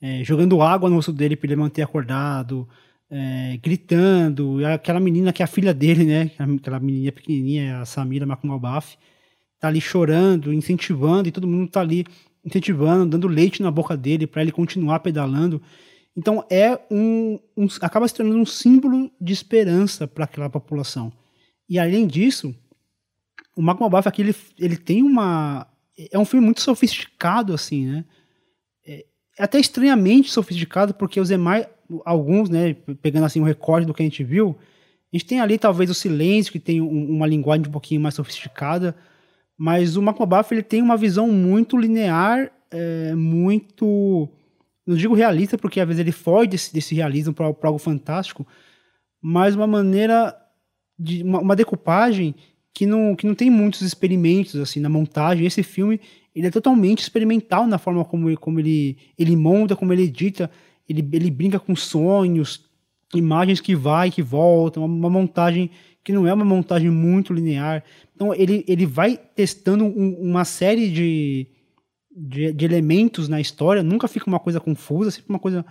é, 0.00 0.24
jogando 0.24 0.62
água 0.62 0.88
no 0.88 0.96
rosto 0.96 1.12
dele 1.12 1.36
para 1.36 1.48
ele 1.48 1.56
manter 1.56 1.82
acordado, 1.82 2.68
é, 3.10 3.58
gritando, 3.62 4.64
aquela 4.66 4.98
menina 4.98 5.32
que 5.32 5.42
é 5.42 5.44
a 5.44 5.48
filha 5.48 5.72
dele, 5.72 6.04
né? 6.04 6.30
Aquela 6.38 6.80
menininha 6.80 7.12
pequenininha, 7.12 7.80
a 7.80 7.84
Samira 7.84 8.26
Makumalbaf, 8.26 8.96
tá 9.60 9.68
ali 9.68 9.80
chorando, 9.80 10.52
incentivando, 10.52 11.28
e 11.28 11.32
todo 11.32 11.46
mundo 11.46 11.70
tá 11.70 11.80
ali 11.80 12.04
incentivando, 12.44 13.10
dando 13.10 13.28
leite 13.28 13.62
na 13.62 13.70
boca 13.70 13.96
dele 13.96 14.26
para 14.26 14.42
ele 14.42 14.52
continuar 14.52 15.00
pedalando. 15.00 15.60
Então 16.16 16.44
é 16.50 16.78
um, 16.90 17.38
um, 17.56 17.66
acaba 17.82 18.08
se 18.08 18.14
tornando 18.14 18.38
um 18.38 18.46
símbolo 18.46 19.10
de 19.20 19.32
esperança 19.32 20.08
para 20.08 20.24
aquela 20.24 20.48
população. 20.48 21.12
E 21.68 21.78
além 21.78 22.06
disso, 22.06 22.54
o 23.56 23.62
Malcolm 23.62 23.90
Buff 23.90 24.06
aqui, 24.06 24.20
ele, 24.20 24.36
ele 24.58 24.76
tem 24.76 25.02
uma... 25.02 25.66
É 26.12 26.18
um 26.18 26.26
filme 26.26 26.44
muito 26.44 26.60
sofisticado, 26.60 27.54
assim, 27.54 27.86
né? 27.86 28.04
É, 28.86 29.06
é 29.38 29.42
até 29.42 29.58
estranhamente 29.58 30.30
sofisticado, 30.30 30.92
porque 30.92 31.18
os 31.18 31.28
demais, 31.28 31.66
alguns, 32.04 32.50
né, 32.50 32.74
pegando 33.00 33.24
assim 33.24 33.40
o 33.40 33.44
recorde 33.44 33.86
do 33.86 33.94
que 33.94 34.02
a 34.02 34.04
gente 34.04 34.22
viu, 34.22 34.54
a 35.10 35.16
gente 35.16 35.24
tem 35.24 35.40
ali 35.40 35.58
talvez 35.58 35.88
o 35.88 35.94
Silêncio, 35.94 36.52
que 36.52 36.60
tem 36.60 36.82
um, 36.82 37.16
uma 37.16 37.26
linguagem 37.26 37.66
um 37.66 37.70
pouquinho 37.70 38.00
mais 38.00 38.14
sofisticada, 38.14 38.94
mas 39.56 39.96
o 39.96 40.02
Malcolm 40.02 40.28
Buff, 40.28 40.52
ele 40.52 40.62
tem 40.62 40.82
uma 40.82 40.98
visão 40.98 41.28
muito 41.28 41.78
linear, 41.78 42.52
é, 42.70 43.14
muito... 43.14 44.28
Não 44.86 44.96
digo 44.96 45.14
realista, 45.14 45.56
porque 45.56 45.80
às 45.80 45.86
vezes 45.86 46.00
ele 46.00 46.12
foge 46.12 46.48
desse, 46.48 46.72
desse 46.74 46.94
realismo 46.94 47.32
para 47.32 47.46
algo 47.62 47.78
fantástico, 47.78 48.46
mas 49.20 49.56
uma 49.56 49.66
maneira 49.66 50.36
de 50.98 51.22
uma, 51.22 51.40
uma 51.40 51.56
decupagem 51.56 52.34
que 52.76 52.84
não, 52.84 53.16
que 53.16 53.26
não 53.26 53.34
tem 53.34 53.48
muitos 53.48 53.80
experimentos 53.80 54.54
assim 54.56 54.80
na 54.80 54.90
montagem. 54.90 55.46
Esse 55.46 55.62
filme 55.62 55.98
ele 56.34 56.46
é 56.46 56.50
totalmente 56.50 56.98
experimental 56.98 57.66
na 57.66 57.78
forma 57.78 58.04
como, 58.04 58.36
como 58.36 58.60
ele, 58.60 58.98
ele 59.18 59.34
monta, 59.34 59.74
como 59.74 59.94
ele 59.94 60.02
edita. 60.02 60.50
Ele, 60.86 61.08
ele 61.10 61.30
brinca 61.30 61.58
com 61.58 61.74
sonhos, 61.74 62.66
imagens 63.14 63.62
que 63.62 63.74
vai, 63.74 64.10
que 64.10 64.20
voltam, 64.20 64.84
uma, 64.84 64.94
uma 64.94 65.08
montagem 65.08 65.70
que 66.04 66.12
não 66.12 66.26
é 66.26 66.34
uma 66.34 66.44
montagem 66.44 66.90
muito 66.90 67.32
linear. 67.32 67.82
Então 68.14 68.34
ele, 68.34 68.62
ele 68.68 68.84
vai 68.84 69.16
testando 69.16 69.86
um, 69.86 70.14
uma 70.20 70.44
série 70.44 70.90
de, 70.90 71.46
de, 72.14 72.52
de, 72.52 72.64
elementos 72.66 73.26
na 73.26 73.40
história, 73.40 73.82
nunca 73.82 74.06
fica 74.06 74.26
uma 74.26 74.38
coisa 74.38 74.60
confusa, 74.60 75.10
sempre 75.10 75.30
uma 75.30 75.38
coisa 75.38 75.64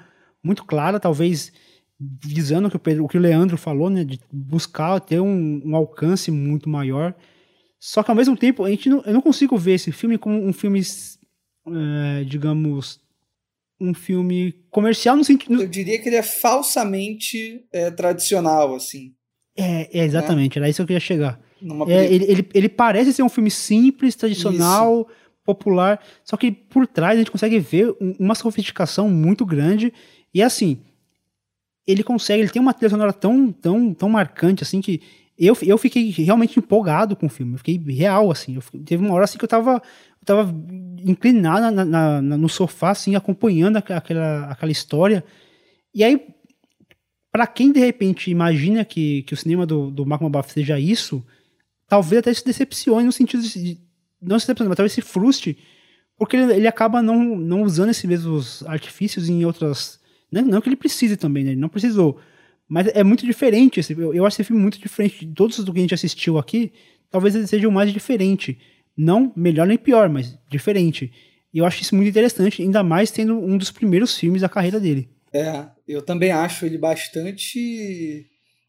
muito 0.43 0.63
clara, 0.63 0.99
talvez 0.99 1.53
visando 1.99 2.67
o 2.67 2.71
que 2.71 2.75
o, 2.75 2.79
Pedro, 2.79 3.05
o 3.05 3.07
que 3.07 3.17
o 3.17 3.21
Leandro 3.21 3.57
falou, 3.57 3.89
né, 3.89 4.03
de 4.03 4.19
buscar 4.31 4.99
ter 4.99 5.19
um, 5.19 5.61
um, 5.65 5.75
alcance 5.75 6.29
muito 6.29 6.69
maior. 6.69 7.15
Só 7.79 8.03
que 8.03 8.11
ao 8.11 8.17
mesmo 8.17 8.35
tempo, 8.35 8.63
a 8.63 8.69
gente 8.69 8.89
não, 8.89 9.01
eu 9.01 9.13
não 9.13 9.21
consigo 9.21 9.57
ver 9.57 9.73
esse 9.73 9.91
filme 9.91 10.17
como 10.17 10.43
um 10.43 10.51
filme, 10.51 10.81
é, 10.81 12.23
digamos, 12.25 12.99
um 13.79 13.93
filme 13.93 14.53
comercial 14.69 15.15
no 15.15 15.23
sentido. 15.23 15.61
Eu 15.61 15.67
diria 15.67 16.01
que 16.01 16.09
ele 16.09 16.15
é 16.15 16.23
falsamente 16.23 17.65
é, 17.71 17.91
tradicional, 17.91 18.75
assim. 18.75 19.13
É, 19.57 19.99
é 19.99 20.03
exatamente, 20.03 20.59
né? 20.59 20.63
era 20.63 20.69
isso 20.69 20.77
que 20.77 20.81
eu 20.81 20.87
queria 20.87 20.99
chegar. 20.99 21.39
É, 21.87 22.05
ele, 22.13 22.25
ele, 22.25 22.49
ele, 22.53 22.69
parece 22.69 23.13
ser 23.13 23.23
um 23.23 23.29
filme 23.29 23.49
simples, 23.49 24.15
tradicional, 24.15 25.01
isso. 25.01 25.35
popular, 25.45 26.03
só 26.23 26.35
que 26.35 26.51
por 26.51 26.85
trás 26.85 27.15
a 27.15 27.19
gente 27.19 27.31
consegue 27.31 27.57
ver 27.59 27.95
uma 28.19 28.35
sofisticação 28.35 29.09
muito 29.09 29.45
grande. 29.45 29.93
E 30.33 30.43
assim, 30.43 30.81
ele 31.88 32.03
consegue, 32.03 32.41
ele 32.41 32.49
tem 32.49 32.61
uma 32.61 32.73
trilha 32.73 32.89
sonora 32.89 33.13
tão, 33.13 33.51
tão, 33.51 33.93
tão 33.93 34.09
marcante, 34.09 34.63
assim, 34.63 34.81
que 34.81 35.01
eu, 35.38 35.55
eu 35.61 35.77
fiquei 35.77 36.09
realmente 36.11 36.57
empolgado 36.57 37.15
com 37.15 37.25
o 37.25 37.29
filme. 37.29 37.53
Eu 37.53 37.57
fiquei 37.57 37.77
real, 37.77 38.31
assim. 38.31 38.55
Eu, 38.55 38.63
teve 38.83 39.03
uma 39.03 39.13
hora 39.13 39.25
assim 39.25 39.38
que 39.38 39.43
eu 39.43 39.49
tava, 39.49 39.73
eu 39.73 40.25
tava 40.25 40.55
inclinado 41.03 41.75
na, 41.75 41.86
na, 41.86 42.21
no 42.21 42.49
sofá, 42.49 42.91
assim, 42.91 43.15
acompanhando 43.15 43.77
aquela, 43.77 44.45
aquela 44.49 44.71
história. 44.71 45.23
E 45.93 46.03
aí, 46.03 46.25
para 47.31 47.45
quem 47.45 47.71
de 47.71 47.79
repente 47.79 48.31
imagina 48.31 48.86
que, 48.86 49.23
que 49.23 49.33
o 49.33 49.38
cinema 49.38 49.65
do, 49.65 49.91
do 49.91 50.05
Mark 50.05 50.21
Mabuff 50.21 50.51
seja 50.51 50.79
isso, 50.79 51.23
talvez 51.88 52.19
até 52.19 52.33
se 52.33 52.45
decepcione 52.45 53.05
no 53.05 53.11
sentido 53.11 53.43
de. 53.43 53.77
Não 54.21 54.39
se 54.39 54.45
decepcione, 54.45 54.69
mas 54.69 54.77
talvez 54.77 54.93
se 54.93 55.01
frustre, 55.01 55.57
porque 56.17 56.38
ele, 56.38 56.53
ele 56.53 56.67
acaba 56.67 57.01
não, 57.01 57.36
não 57.36 57.61
usando 57.61 57.89
esses 57.89 58.05
mesmos 58.05 58.65
artifícios 58.65 59.27
em 59.29 59.45
outras 59.45 59.99
não, 60.32 60.41
não 60.43 60.61
que 60.61 60.69
ele 60.69 60.76
precise 60.76 61.17
também, 61.17 61.43
né? 61.43 61.51
Ele 61.51 61.61
não 61.61 61.69
precisou. 61.69 62.19
Mas 62.67 62.88
é 62.88 63.03
muito 63.03 63.26
diferente. 63.26 63.80
Esse, 63.80 63.93
eu, 63.93 64.13
eu 64.13 64.26
acho 64.26 64.36
esse 64.36 64.47
filme 64.47 64.61
muito 64.61 64.80
diferente 64.80 65.26
de 65.26 65.34
todos 65.34 65.57
os 65.57 65.65
que 65.65 65.78
a 65.78 65.82
gente 65.82 65.93
assistiu 65.93 66.38
aqui. 66.38 66.71
Talvez 67.09 67.36
ele 67.36 67.47
seja 67.47 67.67
o 67.67 67.71
mais 67.71 67.91
diferente. 67.91 68.57
Não 68.97 69.32
melhor 69.36 69.67
nem 69.67 69.78
pior, 69.78 70.09
mas 70.09 70.38
diferente. 70.49 71.11
E 71.53 71.59
eu 71.59 71.65
acho 71.65 71.82
isso 71.82 71.95
muito 71.95 72.09
interessante, 72.09 72.61
ainda 72.61 72.84
mais 72.84 73.11
tendo 73.11 73.38
um 73.38 73.57
dos 73.57 73.71
primeiros 73.71 74.17
filmes 74.17 74.41
da 74.41 74.49
carreira 74.49 74.80
dele. 74.80 75.09
É, 75.34 75.69
eu 75.88 76.01
também 76.01 76.32
acho 76.32 76.65
ele 76.65 76.78
bastante 76.78 78.26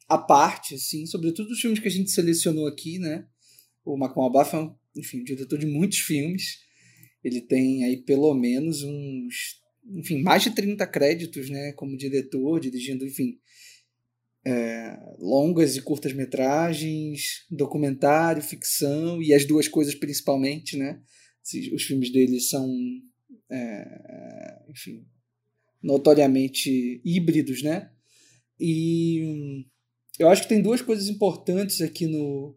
à 0.09 0.19
parte, 0.19 0.75
assim, 0.75 1.07
sobretudo 1.07 1.51
os 1.51 1.61
filmes 1.61 1.81
que 1.81 1.89
a 1.89 1.91
gente 1.91 2.11
selecionou 2.11 2.67
aqui, 2.67 2.99
né? 2.99 3.25
O 3.85 3.97
Malcolm 3.97 4.25
Albath 4.25 4.55
é, 4.55 4.59
um, 4.59 4.75
enfim, 4.97 5.23
diretor 5.25 5.59
de 5.59 5.67
muitos 5.67 5.99
filmes. 5.99 6.59
Ele 7.25 7.41
tem 7.41 7.85
aí 7.85 7.97
pelo 7.99 8.33
menos 8.35 8.83
uns, 8.83 9.61
enfim, 9.91 10.23
mais 10.23 10.43
de 10.43 10.51
30 10.51 10.87
créditos, 10.87 11.49
né, 11.51 11.73
como 11.73 11.97
diretor, 11.97 12.61
dirigindo, 12.61 13.07
enfim, 13.07 13.39
é, 14.47 14.97
longas 15.19 15.77
e 15.77 15.83
curtas 15.83 16.13
metragens, 16.13 17.45
documentário, 17.51 18.43
ficção 18.43 19.21
e 19.21 19.35
as 19.35 19.45
duas 19.45 19.67
coisas 19.67 19.95
principalmente, 19.95 20.77
né? 20.77 21.01
Os 21.73 21.83
filmes 21.83 22.13
dele 22.13 22.41
são, 22.41 22.69
é, 23.51 24.63
enfim, 24.69 25.05
notoriamente 25.83 27.01
híbridos, 27.05 27.63
né? 27.63 27.91
E 28.59 29.65
eu 30.19 30.29
acho 30.29 30.43
que 30.43 30.49
tem 30.49 30.63
duas 30.63 30.81
coisas 30.81 31.09
importantes 31.09 31.81
aqui 31.81 32.07
no, 32.07 32.57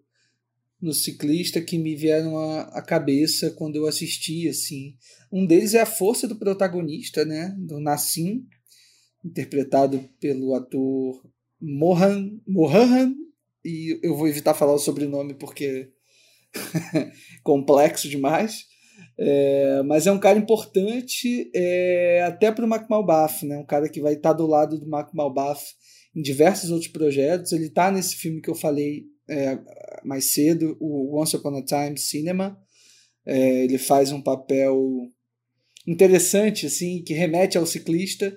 no 0.81 0.93
ciclista 0.93 1.61
que 1.61 1.77
me 1.77 1.95
vieram 1.95 2.37
à, 2.37 2.81
cabeça 2.81 3.51
quando 3.51 3.75
eu 3.75 3.85
assisti, 3.85 4.47
assim. 4.47 4.95
Um 5.31 5.45
deles 5.45 5.73
é 5.73 5.81
a 5.81 5.85
força 5.85 6.27
do 6.27 6.37
protagonista, 6.37 7.25
né? 7.25 7.53
Do 7.57 7.79
Nassim, 7.79 8.45
interpretado 9.23 10.09
pelo 10.19 10.55
ator 10.55 11.21
Mohan, 11.61 12.31
Mohan 12.47 13.13
e 13.63 13.99
eu 14.01 14.15
vou 14.15 14.27
evitar 14.27 14.53
falar 14.53 14.73
o 14.73 14.79
sobrenome 14.79 15.33
porque 15.33 15.91
complexo 17.43 18.07
demais. 18.07 18.65
É, 19.17 19.81
mas 19.83 20.07
é 20.07 20.11
um 20.11 20.19
cara 20.19 20.39
importante 20.39 21.51
é, 21.53 22.23
até 22.25 22.51
para 22.51 22.63
o 22.63 22.67
Mac 22.67 22.89
Malbaf, 22.89 23.45
né? 23.45 23.57
um 23.57 23.65
cara 23.65 23.89
que 23.89 24.01
vai 24.01 24.13
estar 24.13 24.29
tá 24.29 24.37
do 24.37 24.47
lado 24.47 24.79
do 24.79 24.87
Mac 24.87 25.13
Malbaf 25.13 25.61
em 26.15 26.21
diversos 26.21 26.71
outros 26.71 26.89
projetos. 26.89 27.51
Ele 27.51 27.65
está 27.65 27.91
nesse 27.91 28.15
filme 28.15 28.41
que 28.41 28.49
eu 28.49 28.55
falei 28.55 29.05
é, 29.29 29.59
mais 30.03 30.25
cedo, 30.25 30.75
o 30.79 31.19
Once 31.19 31.35
Upon 31.35 31.57
a 31.57 31.63
Time 31.63 31.97
Cinema. 31.97 32.57
É, 33.25 33.63
ele 33.63 33.77
faz 33.77 34.11
um 34.11 34.21
papel 34.21 35.07
interessante, 35.87 36.65
assim, 36.65 37.03
que 37.03 37.13
remete 37.13 37.57
ao 37.57 37.65
ciclista. 37.65 38.35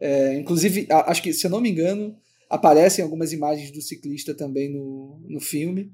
É, 0.00 0.34
inclusive, 0.34 0.86
acho 0.90 1.22
que, 1.22 1.32
se 1.32 1.46
eu 1.46 1.50
não 1.50 1.60
me 1.60 1.70
engano, 1.70 2.16
aparecem 2.48 3.02
algumas 3.02 3.32
imagens 3.32 3.70
do 3.70 3.80
ciclista 3.80 4.34
também 4.34 4.70
no, 4.72 5.20
no 5.28 5.40
filme. 5.40 5.90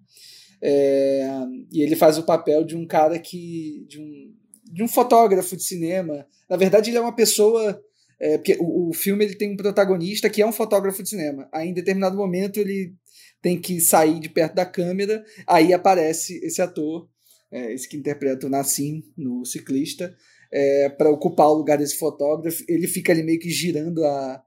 É, 0.62 1.26
e 1.72 1.82
ele 1.82 1.96
faz 1.96 2.18
o 2.18 2.24
papel 2.24 2.64
de 2.64 2.76
um 2.76 2.86
cara 2.86 3.18
que. 3.18 3.84
de 3.88 3.98
um, 3.98 4.34
de 4.72 4.82
um 4.82 4.88
fotógrafo 4.88 5.56
de 5.56 5.62
cinema. 5.62 6.26
Na 6.48 6.56
verdade, 6.56 6.90
ele 6.90 6.98
é 6.98 7.00
uma 7.00 7.14
pessoa. 7.14 7.80
É, 8.20 8.36
porque 8.36 8.58
o, 8.60 8.90
o 8.90 8.92
filme 8.92 9.24
ele 9.24 9.34
tem 9.34 9.52
um 9.52 9.56
protagonista 9.56 10.28
que 10.28 10.42
é 10.42 10.46
um 10.46 10.52
fotógrafo 10.52 11.02
de 11.02 11.08
cinema. 11.08 11.48
Aí, 11.52 11.68
em 11.68 11.74
determinado 11.74 12.16
momento, 12.16 12.58
ele 12.58 12.94
tem 13.42 13.60
que 13.60 13.80
sair 13.80 14.20
de 14.20 14.28
perto 14.28 14.54
da 14.54 14.66
câmera. 14.66 15.24
Aí 15.46 15.72
aparece 15.72 16.38
esse 16.44 16.60
ator, 16.60 17.08
é, 17.50 17.72
esse 17.72 17.88
que 17.88 17.96
interpreta 17.96 18.46
o 18.46 18.50
Nassim 18.50 19.02
no 19.16 19.44
ciclista, 19.44 20.14
é, 20.52 20.88
para 20.88 21.10
ocupar 21.10 21.48
o 21.48 21.54
lugar 21.54 21.78
desse 21.78 21.96
fotógrafo. 21.96 22.64
Ele 22.68 22.86
fica 22.86 23.12
ali 23.12 23.22
meio 23.22 23.38
que 23.38 23.50
girando 23.50 24.04
a, 24.04 24.42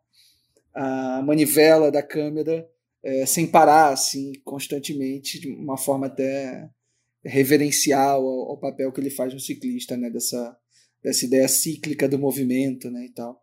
a 0.74 1.22
manivela 1.26 1.92
da 1.92 2.04
câmera 2.04 2.68
é, 3.04 3.26
sem 3.26 3.46
parar, 3.46 3.92
assim, 3.92 4.32
constantemente, 4.46 5.40
de 5.40 5.52
uma 5.52 5.78
forma 5.78 6.08
até 6.08 6.70
reverencial 7.24 8.26
ao, 8.26 8.52
ao, 8.52 8.58
papel 8.58 8.92
que 8.92 9.00
ele 9.00 9.10
faz 9.10 9.34
no 9.34 9.40
ciclista, 9.40 9.98
né, 9.98 10.10
dessa, 10.10 10.58
dessa 11.04 11.26
ideia 11.26 11.48
cíclica 11.48 12.08
do 12.08 12.18
movimento, 12.18 12.90
né, 12.90 13.06
e 13.06 13.10
tal. 13.10 13.42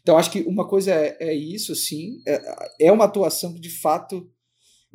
Então, 0.00 0.16
acho 0.16 0.30
que 0.30 0.42
uma 0.42 0.68
coisa 0.68 0.92
é, 0.92 1.16
é 1.20 1.34
isso, 1.34 1.72
assim, 1.72 2.20
é, 2.26 2.86
é 2.86 2.92
uma 2.92 3.04
atuação 3.04 3.54
que, 3.54 3.60
de 3.60 3.70
fato, 3.70 4.30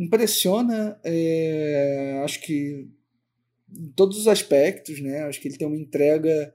impressiona, 0.01 0.99
é, 1.03 2.21
acho 2.23 2.41
que 2.41 2.87
em 3.71 3.91
todos 3.91 4.17
os 4.17 4.27
aspectos, 4.27 4.99
né, 4.99 5.23
acho 5.23 5.39
que 5.39 5.47
ele 5.47 5.57
tem 5.57 5.67
uma 5.67 5.77
entrega 5.77 6.53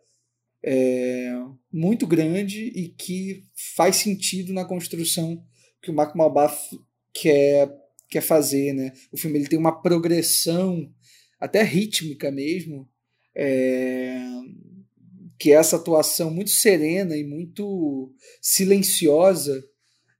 é, 0.63 1.33
muito 1.73 2.07
grande 2.07 2.65
e 2.65 2.89
que 2.89 3.45
faz 3.77 3.97
sentido 3.97 4.53
na 4.53 4.65
construção 4.65 5.43
que 5.81 5.91
o 5.91 5.95
Mark 5.95 6.15
Malbaf 6.17 6.77
quer, 7.15 7.73
quer 8.09 8.21
fazer. 8.21 8.73
Né? 8.73 8.93
O 9.13 9.17
filme 9.17 9.39
ele 9.39 9.49
tem 9.49 9.59
uma 9.59 9.81
progressão, 9.81 10.93
até 11.39 11.63
rítmica 11.63 12.31
mesmo, 12.31 12.89
é, 13.35 14.19
que 15.39 15.53
é 15.53 15.55
essa 15.55 15.77
atuação 15.77 16.31
muito 16.31 16.51
serena 16.51 17.17
e 17.17 17.23
muito 17.23 18.13
silenciosa 18.43 19.65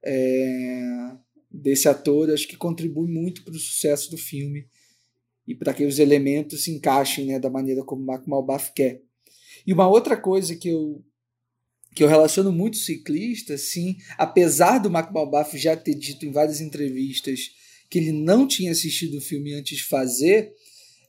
é, 0.03 0.81
desse 1.49 1.87
ator, 1.87 2.29
acho 2.29 2.47
que 2.47 2.57
contribui 2.57 3.07
muito 3.07 3.43
para 3.43 3.53
o 3.53 3.59
sucesso 3.59 4.11
do 4.11 4.17
filme 4.17 4.67
e 5.47 5.55
para 5.55 5.73
que 5.73 5.85
os 5.85 5.97
elementos 5.97 6.63
se 6.63 6.71
encaixem 6.71 7.25
né, 7.25 7.39
da 7.39 7.49
maneira 7.49 7.83
como 7.83 8.05
Mark 8.05 8.27
Malbaf 8.27 8.73
quer. 8.73 9.01
E 9.65 9.73
uma 9.73 9.87
outra 9.87 10.17
coisa 10.17 10.55
que 10.55 10.69
eu 10.69 11.03
que 11.95 12.03
eu 12.03 12.07
relaciono 12.07 12.51
muito 12.51 12.77
ciclista, 12.77 13.55
assim, 13.55 13.97
apesar 14.19 14.77
do 14.77 14.87
Mark 14.87 15.11
Malbaf 15.11 15.57
já 15.57 15.75
ter 15.75 15.95
dito 15.95 16.27
em 16.27 16.31
várias 16.31 16.61
entrevistas 16.61 17.49
que 17.89 17.97
ele 17.97 18.11
não 18.11 18.47
tinha 18.47 18.71
assistido 18.71 19.17
o 19.17 19.21
filme 19.21 19.53
antes 19.55 19.79
de 19.79 19.83
fazer, 19.83 20.53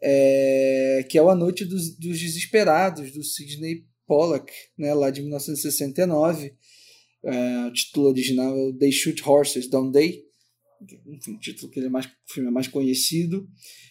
é, 0.01 1.05
que 1.11 1.19
é 1.19 1.23
o 1.23 1.29
A 1.29 1.35
Noite 1.35 1.67
dos, 1.67 1.95
dos 1.95 2.19
Desesperados, 2.19 3.13
do 3.13 3.23
Sidney 3.23 3.85
Pollack, 4.07 4.51
né, 4.79 4.95
lá 4.95 5.11
de 5.11 5.21
1969. 5.21 6.55
É, 7.23 7.67
o 7.67 7.73
título 7.73 8.09
original 8.09 8.57
é 8.57 8.73
They 8.73 8.93
Shoot 8.93 9.23
Horses, 9.29 9.69
Don't 9.69 9.93
They? 9.93 10.28
Enfim, 11.07 11.37
título 11.39 11.71
que 11.71 11.79
ele 11.79 11.87
é 11.87 11.91
mais, 11.91 12.07
o 12.07 12.11
filme 12.33 12.49
é 12.49 12.53
mais 12.53 12.69
conhecido, 12.69 13.49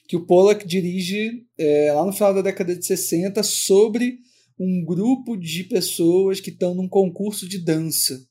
que 0.07 0.15
o 0.15 0.25
Pollack 0.25 0.65
dirige 0.67 1.45
é, 1.57 1.91
lá 1.91 2.05
no 2.05 2.13
final 2.13 2.33
da 2.33 2.41
década 2.41 2.75
de 2.75 2.85
60 2.85 3.43
sobre 3.43 4.19
um 4.59 4.83
grupo 4.85 5.37
de 5.37 5.63
pessoas 5.65 6.39
que 6.39 6.49
estão 6.49 6.73
num 6.73 6.87
concurso 6.87 7.47
de 7.47 7.59
dança. 7.59 8.25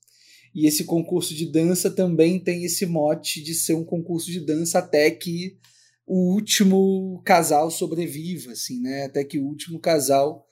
E 0.54 0.66
esse 0.66 0.84
concurso 0.84 1.34
de 1.34 1.50
dança 1.52 1.90
também 1.90 2.38
tem 2.38 2.64
esse 2.64 2.86
mote 2.86 3.42
de 3.42 3.54
ser 3.54 3.74
um 3.74 3.84
concurso 3.84 4.30
de 4.30 4.40
dança 4.40 4.78
até 4.78 5.10
que 5.10 5.58
o 6.06 6.32
último 6.32 7.20
casal 7.24 7.70
sobreviva, 7.70 8.52
assim, 8.52 8.80
né? 8.80 9.04
Até 9.04 9.22
que 9.22 9.38
o 9.38 9.44
último 9.44 9.78
casal 9.78 10.46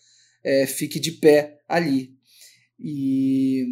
é, 0.44 0.66
fique 0.66 1.00
de 1.00 1.12
pé 1.12 1.59
ali. 1.66 2.14
E 2.79 3.64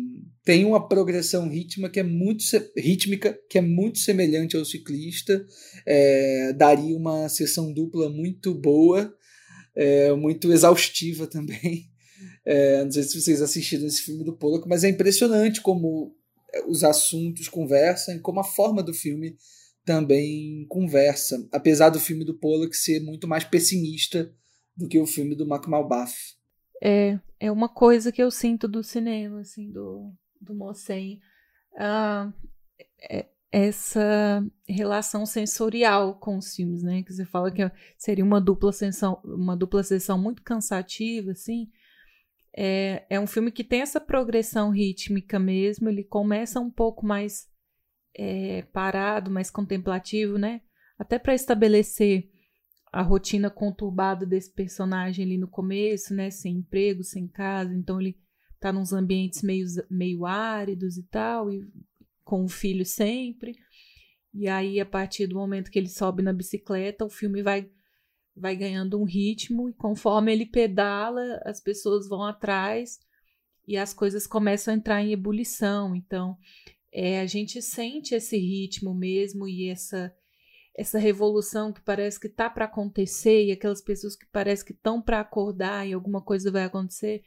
tem 0.45 0.65
uma 0.65 0.89
progressão 0.89 1.49
rítmica 1.49 1.91
que 1.91 2.01
é 2.01 2.03
muito, 2.03 2.43
rítmica 2.77 3.39
que 3.49 3.59
é 3.59 3.61
muito 3.61 3.99
semelhante 3.99 4.57
ao 4.57 4.65
ciclista. 4.65 5.45
É, 5.87 6.53
daria 6.53 6.97
uma 6.97 7.29
sessão 7.29 7.73
dupla 7.73 8.09
muito 8.09 8.55
boa, 8.55 9.15
é, 9.75 10.13
muito 10.13 10.53
exaustiva 10.53 11.27
também. 11.27 11.91
É, 12.45 12.85
não 12.85 12.91
sei 12.91 13.05
se 13.05 13.21
vocês 13.21 13.41
assistiram 13.41 13.87
esse 13.87 14.03
filme 14.03 14.25
do 14.25 14.37
Pollock, 14.37 14.69
mas 14.69 14.83
é 14.83 14.89
impressionante 14.89 15.61
como 15.61 16.15
é, 16.53 16.65
os 16.67 16.83
assuntos 16.85 17.49
conversam 17.49 18.17
e 18.17 18.21
como 18.21 18.41
a 18.41 18.45
forma 18.45 18.83
do 18.83 18.93
filme 18.93 19.37
também 19.85 20.65
conversa, 20.69 21.47
apesar 21.53 21.91
do 21.91 22.01
filme 22.01 22.25
do 22.25 22.39
Pollock 22.39 22.77
ser 22.77 23.01
muito 23.01 23.27
mais 23.27 23.45
pessimista 23.45 24.33
do 24.77 24.89
que 24.89 24.99
o 24.99 25.07
filme 25.07 25.35
do 25.35 25.47
Mac 25.47 25.67
Malbaf. 25.67 26.15
É, 26.85 27.21
é 27.39 27.53
uma 27.53 27.69
coisa 27.69 28.11
que 28.11 28.21
eu 28.21 28.29
sinto 28.29 28.67
do 28.67 28.83
cinema, 28.83 29.41
assim, 29.41 29.71
do, 29.71 30.13
do 30.41 30.53
Mossen. 30.53 31.21
Ah, 31.79 32.33
é, 33.09 33.27
essa 33.53 34.45
relação 34.67 35.25
sensorial 35.25 36.19
com 36.19 36.39
os 36.39 36.57
filmes, 36.57 36.83
né? 36.83 37.05
Que 37.05 37.13
você 37.13 37.25
fala 37.25 37.53
que 37.53 37.63
seria 37.97 38.25
uma 38.25 38.41
dupla 38.41 38.73
sessão, 38.73 39.21
uma 39.25 39.57
dupla 39.57 39.85
sessão 39.85 40.19
muito 40.19 40.43
cansativa, 40.43 41.31
assim. 41.31 41.71
É, 42.57 43.07
é 43.09 43.21
um 43.21 43.29
filme 43.29 43.53
que 43.53 43.63
tem 43.63 43.81
essa 43.83 44.01
progressão 44.01 44.71
rítmica 44.71 45.39
mesmo, 45.39 45.89
ele 45.89 46.03
começa 46.03 46.59
um 46.59 46.71
pouco 46.71 47.07
mais 47.07 47.47
é, 48.17 48.63
parado, 48.73 49.31
mais 49.31 49.51
contemplativo, 49.51 50.37
né? 50.37 50.63
Até 50.99 51.19
para 51.19 51.35
estabelecer 51.35 52.32
a 52.93 53.01
rotina 53.01 53.49
conturbada 53.49 54.27
desse 54.27 54.53
personagem 54.53 55.25
ali 55.25 55.39
no 55.39 55.49
começo, 55.49 56.15
né? 56.15 56.31
Sem 56.31 56.57
emprego, 56.57 57.03
sem 57.03 57.27
casa, 57.27 57.75
então 57.75 57.99
ele 57.99 58.19
tá 58.61 58.71
nos 58.71 58.93
ambientes 58.93 59.43
meio, 59.43 59.67
meio 59.91 60.27
áridos 60.27 60.99
e 60.99 61.03
tal, 61.05 61.51
e 61.51 61.67
com 62.23 62.45
o 62.45 62.49
filho 62.49 62.85
sempre. 62.85 63.57
E 64.35 64.47
aí, 64.47 64.79
a 64.79 64.87
partir 64.87 65.27
do 65.27 65.35
momento 65.35 65.71
que 65.71 65.79
ele 65.79 65.89
sobe 65.89 66.23
na 66.23 66.33
bicicleta, 66.33 67.05
o 67.05 67.11
filme 67.11 67.43
vai 67.43 67.71
vai 68.35 68.57
ganhando 68.57 68.99
um 68.99 69.05
ritmo 69.05 69.69
e 69.69 69.75
conforme 69.75 70.33
ele 70.33 70.47
pedala, 70.47 71.39
as 71.45 71.61
pessoas 71.61 72.09
vão 72.09 72.23
atrás 72.23 72.99
e 73.69 73.77
as 73.77 73.93
coisas 73.93 74.27
começam 74.27 74.73
a 74.73 74.77
entrar 74.77 75.03
em 75.03 75.13
ebulição. 75.13 75.95
Então, 75.95 76.39
é, 76.91 77.21
a 77.21 77.27
gente 77.27 77.61
sente 77.61 78.15
esse 78.15 78.39
ritmo 78.39 78.95
mesmo 78.95 79.47
e 79.47 79.69
essa 79.69 80.15
essa 80.75 80.99
revolução 80.99 81.73
que 81.73 81.83
parece 81.83 82.19
que 82.19 82.29
tá 82.29 82.49
para 82.49 82.65
acontecer 82.65 83.45
e 83.45 83.53
aquelas 83.53 83.83
pessoas 83.83 84.17
que 84.17 84.27
parece 84.27 84.65
que 84.65 84.73
estão 84.73 85.03
para 85.03 85.21
acordar 85.21 85.87
e 85.87 85.93
alguma 85.93 86.23
coisa 86.23 86.51
vai 86.51 86.65
acontecer. 86.65 87.23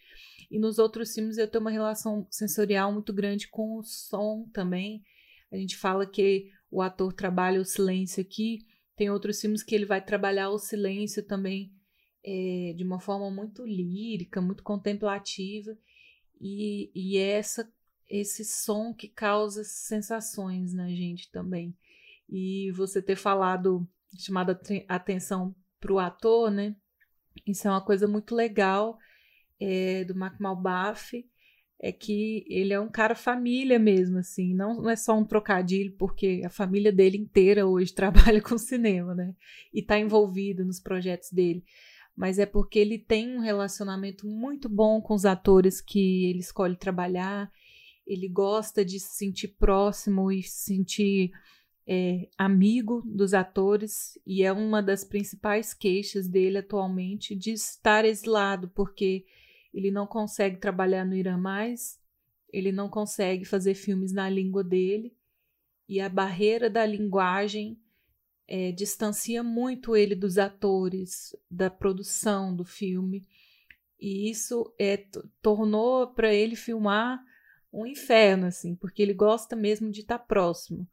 E 0.49 0.59
nos 0.59 0.79
outros 0.79 1.13
filmes 1.13 1.37
eu 1.37 1.47
tenho 1.47 1.61
uma 1.63 1.71
relação 1.71 2.27
sensorial 2.31 2.91
muito 2.91 3.13
grande 3.13 3.47
com 3.47 3.77
o 3.77 3.83
som 3.83 4.49
também. 4.53 5.03
A 5.51 5.57
gente 5.57 5.77
fala 5.77 6.05
que 6.05 6.49
o 6.71 6.81
ator 6.81 7.13
trabalha 7.13 7.61
o 7.61 7.65
silêncio 7.65 8.21
aqui. 8.21 8.59
Tem 8.95 9.09
outros 9.09 9.39
filmes 9.39 9.63
que 9.63 9.75
ele 9.75 9.85
vai 9.85 10.03
trabalhar 10.03 10.49
o 10.49 10.57
silêncio 10.57 11.23
também 11.23 11.71
é, 12.23 12.73
de 12.75 12.83
uma 12.83 12.99
forma 12.99 13.29
muito 13.29 13.63
lírica, 13.65 14.41
muito 14.41 14.63
contemplativa. 14.63 15.77
E, 16.41 16.91
e 16.95 17.17
é 17.17 17.37
essa, 17.37 17.71
esse 18.09 18.43
som 18.43 18.93
que 18.93 19.07
causa 19.07 19.63
sensações 19.63 20.73
na 20.73 20.89
gente 20.89 21.29
também. 21.31 21.75
E 22.29 22.71
você 22.71 23.01
ter 23.01 23.15
falado, 23.15 23.87
chamado 24.17 24.51
a 24.87 24.95
atenção 24.95 25.55
para 25.79 25.93
o 25.93 25.99
ator, 25.99 26.49
né? 26.49 26.75
Isso 27.45 27.67
é 27.67 27.71
uma 27.71 27.83
coisa 27.83 28.07
muito 28.07 28.33
legal 28.33 28.97
é, 29.59 30.03
do 30.03 30.15
Mark 30.15 30.39
Malbaf 30.39 31.25
é 31.79 31.91
que 31.91 32.45
ele 32.47 32.73
é 32.73 32.79
um 32.79 32.89
cara 32.89 33.15
família 33.15 33.77
mesmo, 33.77 34.17
assim, 34.17 34.53
não, 34.53 34.81
não 34.81 34.89
é 34.89 34.95
só 34.95 35.17
um 35.17 35.25
trocadilho, 35.25 35.95
porque 35.97 36.41
a 36.45 36.49
família 36.49 36.91
dele 36.91 37.17
inteira 37.17 37.67
hoje 37.67 37.93
trabalha 37.93 38.41
com 38.41 38.57
cinema, 38.57 39.13
né? 39.13 39.35
E 39.73 39.81
está 39.81 39.99
envolvido 39.99 40.65
nos 40.65 40.79
projetos 40.79 41.31
dele. 41.31 41.63
Mas 42.15 42.39
é 42.39 42.45
porque 42.45 42.79
ele 42.79 42.97
tem 42.97 43.35
um 43.35 43.41
relacionamento 43.41 44.25
muito 44.25 44.69
bom 44.69 45.01
com 45.01 45.13
os 45.13 45.25
atores 45.25 45.81
que 45.81 46.29
ele 46.29 46.39
escolhe 46.39 46.77
trabalhar. 46.77 47.51
Ele 48.07 48.29
gosta 48.29 48.85
de 48.85 48.99
se 48.99 49.17
sentir 49.17 49.49
próximo 49.49 50.31
e 50.31 50.41
se 50.41 50.63
sentir 50.63 51.31
é, 51.87 52.27
amigo 52.37 53.03
dos 53.05 53.33
atores, 53.33 54.19
e 54.25 54.43
é 54.43 54.51
uma 54.51 54.81
das 54.81 55.03
principais 55.03 55.73
queixas 55.73 56.27
dele 56.27 56.57
atualmente 56.57 57.35
de 57.35 57.51
estar 57.51 58.05
exilado, 58.05 58.69
porque 58.69 59.25
ele 59.73 59.91
não 59.91 60.07
consegue 60.07 60.57
trabalhar 60.57 61.05
no 61.05 61.15
Irã 61.15 61.37
mais, 61.37 61.99
ele 62.51 62.71
não 62.71 62.89
consegue 62.89 63.45
fazer 63.45 63.75
filmes 63.75 64.11
na 64.11 64.29
língua 64.29 64.63
dele, 64.63 65.15
e 65.87 65.99
a 65.99 66.09
barreira 66.09 66.69
da 66.69 66.85
linguagem 66.85 67.79
é, 68.47 68.71
distancia 68.71 69.43
muito 69.43 69.95
ele 69.95 70.15
dos 70.15 70.37
atores, 70.37 71.35
da 71.49 71.69
produção 71.69 72.55
do 72.55 72.65
filme, 72.65 73.27
e 73.99 74.29
isso 74.29 74.73
é, 74.79 74.97
tornou 75.41 76.07
para 76.07 76.33
ele 76.33 76.55
filmar 76.55 77.23
um 77.71 77.85
inferno, 77.85 78.47
assim, 78.47 78.75
porque 78.75 79.01
ele 79.01 79.13
gosta 79.13 79.55
mesmo 79.55 79.91
de 79.91 80.01
estar 80.01 80.17
tá 80.17 80.23
próximo. 80.23 80.87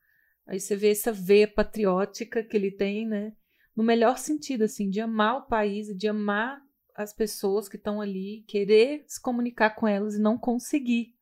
Aí 0.46 0.60
você 0.60 0.76
vê 0.76 0.90
essa 0.90 1.12
veia 1.12 1.48
patriótica 1.48 2.42
que 2.42 2.56
ele 2.56 2.70
tem, 2.70 3.06
né? 3.06 3.32
No 3.74 3.82
melhor 3.82 4.18
sentido, 4.18 4.64
assim, 4.64 4.90
de 4.90 5.00
amar 5.00 5.38
o 5.38 5.46
país, 5.46 5.88
de 5.96 6.08
amar 6.08 6.60
as 6.94 7.12
pessoas 7.12 7.68
que 7.68 7.76
estão 7.76 8.00
ali, 8.00 8.44
querer 8.46 9.04
se 9.06 9.20
comunicar 9.20 9.70
com 9.70 9.86
elas 9.88 10.14
e 10.14 10.20
não 10.20 10.36
conseguir. 10.36 11.14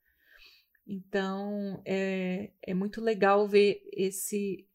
Então, 0.87 1.81
é, 1.85 2.51
é 2.63 2.75
muito 2.75 3.01
legal 3.01 3.47
ver 3.47 3.81
esse 3.93 4.67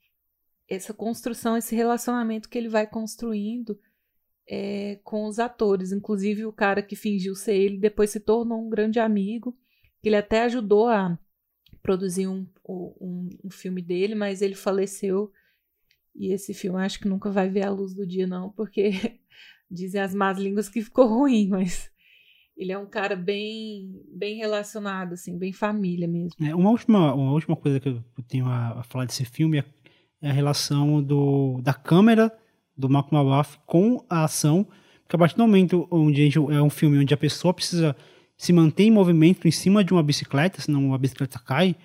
essa 0.68 0.94
construção, 0.94 1.56
esse 1.56 1.76
relacionamento 1.76 2.50
que 2.50 2.58
ele 2.58 2.70
vai 2.70 2.88
construindo 2.88 3.80
é, 4.50 5.00
com 5.04 5.26
os 5.26 5.38
atores. 5.38 5.92
Inclusive, 5.92 6.46
o 6.46 6.54
cara 6.54 6.82
que 6.82 6.96
fingiu 6.96 7.36
ser 7.36 7.56
ele 7.56 7.78
depois 7.78 8.10
se 8.10 8.20
tornou 8.20 8.66
um 8.66 8.70
grande 8.70 9.00
amigo. 9.00 9.56
Ele 10.04 10.16
até 10.16 10.44
ajudou 10.44 10.88
a 10.88 11.20
produzir 11.86 12.28
um, 12.28 12.48
um, 12.68 13.30
um 13.44 13.50
filme 13.50 13.82
dele, 13.82 14.16
mas 14.16 14.42
ele 14.42 14.56
faleceu. 14.56 15.32
E 16.16 16.34
esse 16.34 16.54
filme 16.54 16.80
acho 16.80 17.00
que 17.00 17.08
nunca 17.08 17.30
vai 17.30 17.50
ver 17.50 17.66
a 17.66 17.70
luz 17.70 17.94
do 17.94 18.08
dia, 18.08 18.26
não, 18.26 18.50
porque 18.52 18.92
Dizem 19.70 20.02
as 20.02 20.14
más 20.14 20.38
línguas 20.38 20.70
que 20.70 20.82
ficou 20.82 21.08
ruim, 21.08 21.48
mas 21.50 21.90
ele 22.56 22.72
é 22.72 22.78
um 22.78 22.86
cara 22.86 23.16
bem 23.16 24.02
bem 24.08 24.38
relacionado, 24.38 25.14
assim, 25.14 25.38
bem 25.38 25.52
família 25.52 26.08
mesmo. 26.08 26.32
É, 26.42 26.56
uma, 26.56 26.70
última, 26.70 27.14
uma 27.14 27.32
última 27.32 27.56
coisa 27.56 27.80
que 27.80 27.90
eu 27.90 28.04
tenho 28.28 28.46
a, 28.46 28.80
a 28.80 28.84
falar 28.84 29.06
desse 29.06 29.26
filme 29.26 29.60
é, 29.60 29.66
é, 30.22 30.30
a 30.30 30.34
relação 30.34 31.02
do, 31.02 31.60
da 31.62 31.74
câmera 31.74 32.32
do 32.78 32.90
Malcolm 32.90 33.24
Malaf 33.24 33.58
com 33.66 34.06
a 34.10 34.26
ação, 34.26 34.66
porque 35.04 35.16
a 35.16 35.20
partir 35.20 35.36
do 35.36 35.44
momento 35.44 35.88
onde 35.90 36.30
é 36.52 36.62
um 36.62 36.70
filme 36.70 37.00
onde 37.00 37.14
a 37.14 37.18
pessoa 37.18 37.54
precisa 37.54 37.96
se 38.38 38.52
manter 38.52 38.84
em 38.84 38.92
movimento 38.92 39.48
em 39.48 39.52
cima 39.52 39.84
de 39.84 39.94
uma 39.94 40.04
bicicleta, 40.04 40.62
senão 40.62 40.94
a 40.94 40.98
bicicleta 40.98 41.40
cai, 41.40 41.76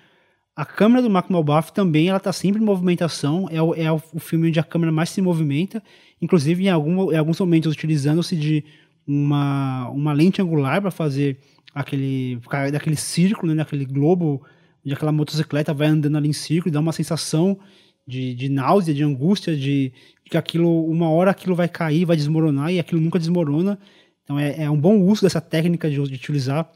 a 0.55 0.65
câmera 0.65 1.03
do 1.03 1.09
Mark 1.09 1.31
Malbaf 1.31 1.73
também 1.73 2.09
ela 2.09 2.19
está 2.19 2.33
sempre 2.33 2.61
em 2.61 2.65
movimentação, 2.65 3.49
é 3.51 3.63
o, 3.63 3.75
é 3.75 3.91
o 3.91 3.99
filme 4.19 4.49
onde 4.49 4.61
a 4.61 4.65
câmera 4.65 4.93
mais 4.93 5.11
se 5.11 5.23
movimenta, 5.23 5.83
inclusive 6.21 6.65
em, 6.65 6.69
algum, 6.69 7.13
em 7.13 7.17
alguns 7.17 7.41
momentos 7.41 7.73
utilizando-se 7.73 8.37
de 8.37 8.65
uma, 9.07 9.89
uma 9.91 10.13
lente 10.13 10.43
angular 10.43 10.81
para 10.81 10.91
fazer 10.91 11.39
aquele 11.75 12.41
daquele 12.73 12.97
círculo, 12.97 13.55
né, 13.55 13.63
daquele 13.63 13.85
globo, 13.85 14.43
onde 14.85 14.95
aquela 14.95 15.13
motocicleta 15.13 15.73
vai 15.73 15.89
andando 15.89 16.17
ali 16.17 16.29
em 16.29 16.33
círculo 16.33 16.71
e 16.71 16.73
dá 16.73 16.81
uma 16.81 16.93
sensação 16.93 17.59
de, 18.07 18.35
de 18.35 18.49
náusea, 18.49 18.93
de 18.93 19.05
angústia, 19.05 19.55
de, 19.55 19.93
de, 20.25 20.31
que 20.31 20.37
aquilo, 20.37 20.85
uma 20.87 21.09
hora 21.11 21.31
aquilo 21.31 21.55
vai 21.55 21.69
cair, 21.69 22.05
vai 22.05 22.17
desmoronar 22.17 22.73
e 22.73 22.81
aquilo 22.81 23.01
nunca 23.01 23.19
desmorona. 23.19 23.79
Então 24.25 24.39
é, 24.39 24.63
é 24.63 24.71
um 24.71 24.81
bom 24.81 25.01
uso 25.01 25.23
dessa 25.23 25.41
técnica 25.41 25.89
de, 25.89 25.97
de 25.97 26.15
utilizar 26.15 26.71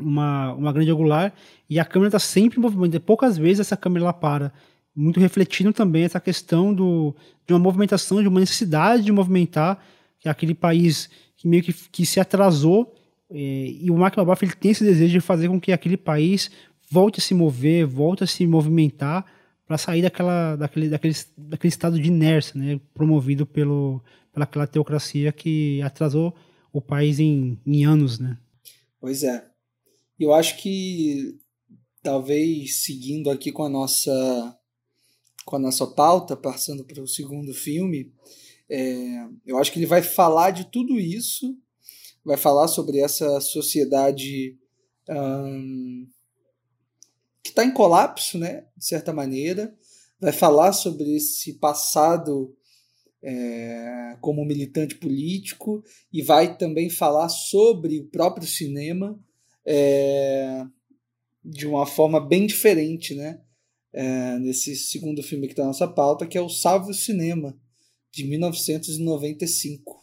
uma, 0.00 0.52
uma 0.54 0.72
grande 0.72 0.90
angular 0.90 1.32
e 1.68 1.78
a 1.78 1.84
câmera 1.84 2.08
está 2.08 2.18
sempre 2.18 2.58
em 2.58 2.62
movimento. 2.62 3.00
Poucas 3.00 3.36
vezes 3.36 3.60
essa 3.60 3.76
câmera 3.76 4.06
ela 4.06 4.12
para. 4.12 4.52
Muito 4.94 5.20
refletindo 5.20 5.72
também 5.72 6.04
essa 6.04 6.18
questão 6.18 6.74
do, 6.74 7.14
de 7.46 7.52
uma 7.52 7.60
movimentação, 7.60 8.20
de 8.20 8.28
uma 8.28 8.40
necessidade 8.40 9.04
de 9.04 9.12
movimentar, 9.12 9.78
que 10.18 10.28
é 10.28 10.30
aquele 10.30 10.54
país 10.54 11.08
que 11.36 11.46
meio 11.46 11.62
que, 11.62 11.72
que 11.72 12.04
se 12.04 12.18
atrasou. 12.18 12.92
É, 13.30 13.36
e 13.38 13.90
o 13.90 13.96
Mark 13.96 14.16
Laboff 14.16 14.44
ele 14.44 14.52
tem 14.54 14.72
esse 14.72 14.82
desejo 14.82 15.12
de 15.12 15.20
fazer 15.20 15.48
com 15.48 15.60
que 15.60 15.72
aquele 15.72 15.96
país 15.96 16.50
volte 16.90 17.20
a 17.20 17.22
se 17.22 17.34
mover, 17.34 17.86
volte 17.86 18.24
a 18.24 18.26
se 18.26 18.44
movimentar 18.46 19.24
para 19.64 19.78
sair 19.78 20.02
daquela, 20.02 20.56
daquele, 20.56 20.88
daquele, 20.88 21.14
daquele 21.38 21.68
estado 21.68 22.00
de 22.00 22.08
inércia, 22.08 22.58
né, 22.58 22.80
promovido 22.92 23.46
pelo, 23.46 24.02
pelaquela 24.32 24.66
teocracia 24.66 25.30
que 25.30 25.80
atrasou 25.82 26.34
o 26.72 26.80
país 26.80 27.18
em, 27.18 27.58
em 27.66 27.84
anos. 27.84 28.18
Né? 28.18 28.38
Pois 29.00 29.22
é. 29.22 29.48
Eu 30.18 30.34
acho 30.34 30.58
que 30.58 31.38
talvez 32.02 32.82
seguindo 32.82 33.30
aqui 33.30 33.52
com 33.52 33.64
a 33.64 33.68
nossa 33.68 34.56
com 35.44 35.56
a 35.56 35.58
nossa 35.58 35.86
pauta, 35.86 36.36
passando 36.36 36.84
para 36.84 37.02
o 37.02 37.08
segundo 37.08 37.52
filme, 37.52 38.12
é, 38.68 39.26
eu 39.44 39.58
acho 39.58 39.72
que 39.72 39.80
ele 39.80 39.86
vai 39.86 40.00
falar 40.00 40.52
de 40.52 40.70
tudo 40.70 40.98
isso, 40.98 41.56
vai 42.24 42.36
falar 42.36 42.68
sobre 42.68 43.00
essa 43.00 43.40
sociedade 43.40 44.56
hum, 45.08 46.06
que 47.42 47.50
está 47.50 47.64
em 47.64 47.72
colapso, 47.72 48.38
né, 48.38 48.64
de 48.76 48.84
certa 48.84 49.12
maneira, 49.12 49.74
vai 50.20 50.32
falar 50.32 50.72
sobre 50.72 51.16
esse 51.16 51.54
passado 51.54 52.54
é, 53.22 54.16
como 54.20 54.44
militante 54.44 54.94
político 54.94 55.84
e 56.12 56.22
vai 56.22 56.56
também 56.56 56.88
falar 56.88 57.28
sobre 57.28 58.00
o 58.00 58.06
próprio 58.06 58.46
cinema 58.46 59.18
é, 59.66 60.64
de 61.44 61.66
uma 61.66 61.86
forma 61.86 62.20
bem 62.20 62.46
diferente, 62.46 63.14
né? 63.14 63.40
É, 63.92 64.38
nesse 64.38 64.76
segundo 64.76 65.22
filme 65.22 65.46
que 65.48 65.52
está 65.52 65.62
na 65.62 65.68
nossa 65.68 65.88
pauta, 65.88 66.26
que 66.26 66.38
é 66.38 66.40
o 66.40 66.48
Salve 66.48 66.92
o 66.92 66.94
Cinema, 66.94 67.58
de 68.12 68.24
1995. 68.24 69.99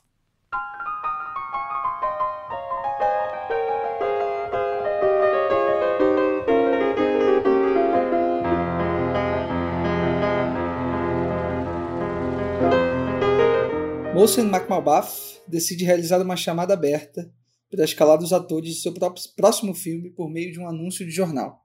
Mohsen 14.17 14.47
McMalbath 14.47 15.43
decide 15.47 15.85
realizar 15.85 16.19
uma 16.19 16.35
chamada 16.35 16.73
aberta 16.73 17.31
para 17.69 17.85
escalar 17.85 18.17
dos 18.17 18.33
atores 18.33 18.73
de 18.73 18.81
seu 18.81 18.91
próximo 19.35 19.75
filme 19.75 20.09
por 20.09 20.27
meio 20.27 20.51
de 20.51 20.59
um 20.59 20.67
anúncio 20.67 21.05
de 21.05 21.11
jornal. 21.11 21.63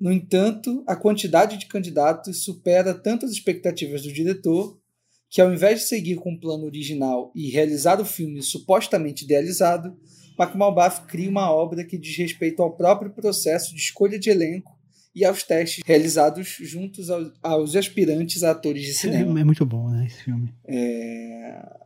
No 0.00 0.10
entanto, 0.10 0.82
a 0.88 0.96
quantidade 0.96 1.58
de 1.58 1.66
candidatos 1.66 2.42
supera 2.42 2.94
tanto 2.94 3.26
as 3.26 3.32
expectativas 3.32 4.00
do 4.00 4.10
diretor, 4.10 4.80
que 5.28 5.42
ao 5.42 5.52
invés 5.52 5.80
de 5.80 5.88
seguir 5.88 6.16
com 6.16 6.32
o 6.32 6.40
plano 6.40 6.64
original 6.64 7.30
e 7.36 7.50
realizar 7.50 8.00
o 8.00 8.06
filme 8.06 8.40
supostamente 8.42 9.24
idealizado, 9.24 9.94
McMalbath 10.38 11.06
cria 11.06 11.28
uma 11.28 11.52
obra 11.52 11.84
que 11.84 11.98
diz 11.98 12.16
respeito 12.16 12.62
ao 12.62 12.74
próprio 12.74 13.12
processo 13.12 13.74
de 13.74 13.80
escolha 13.82 14.18
de 14.18 14.30
elenco 14.30 14.72
e 15.14 15.24
aos 15.24 15.42
testes 15.42 15.82
realizados 15.84 16.56
juntos 16.60 17.10
aos, 17.10 17.32
aos 17.42 17.76
aspirantes 17.76 18.42
a 18.42 18.52
atores 18.52 18.82
de 18.82 18.94
cinema. 18.94 19.40
É 19.40 19.44
muito 19.44 19.66
bom, 19.66 19.90
né, 19.90 20.06
esse 20.06 20.24
filme. 20.24 20.54
É 20.66 21.82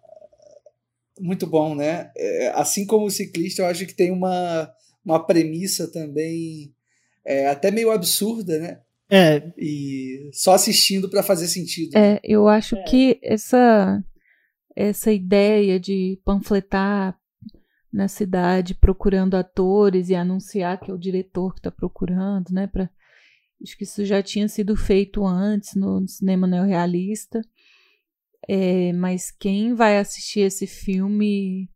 muito 1.20 1.46
bom, 1.46 1.74
né? 1.74 2.10
É, 2.16 2.48
assim 2.54 2.86
como 2.86 3.06
o 3.06 3.10
ciclista, 3.10 3.62
eu 3.62 3.66
acho 3.66 3.86
que 3.86 3.94
tem 3.94 4.10
uma, 4.10 4.70
uma 5.04 5.24
premissa 5.24 5.90
também 5.90 6.74
é, 7.24 7.48
até 7.48 7.70
meio 7.70 7.90
absurda, 7.90 8.58
né? 8.58 8.80
É. 9.08 9.50
E 9.56 10.30
só 10.32 10.54
assistindo 10.54 11.08
para 11.08 11.22
fazer 11.22 11.46
sentido. 11.48 11.96
É, 11.96 12.20
eu 12.22 12.48
acho 12.48 12.76
é. 12.76 12.82
que 12.82 13.18
essa, 13.22 14.02
essa 14.74 15.12
ideia 15.12 15.78
de 15.78 16.20
panfletar 16.24 17.16
na 17.92 18.08
cidade 18.08 18.74
procurando 18.74 19.36
atores 19.36 20.10
e 20.10 20.14
anunciar 20.14 20.78
que 20.78 20.90
é 20.90 20.94
o 20.94 20.98
diretor 20.98 21.54
que 21.54 21.60
está 21.60 21.70
procurando, 21.70 22.50
né? 22.50 22.66
Pra, 22.66 22.90
acho 23.62 23.76
que 23.76 23.84
isso 23.84 24.04
já 24.04 24.22
tinha 24.22 24.48
sido 24.48 24.76
feito 24.76 25.24
antes 25.26 25.74
no 25.74 26.06
cinema 26.06 26.46
neorrealista. 26.46 27.40
É, 28.48 28.92
mas 28.92 29.30
quem 29.30 29.74
vai 29.74 29.98
assistir 29.98 30.40
esse 30.40 30.66
filme 30.66 31.68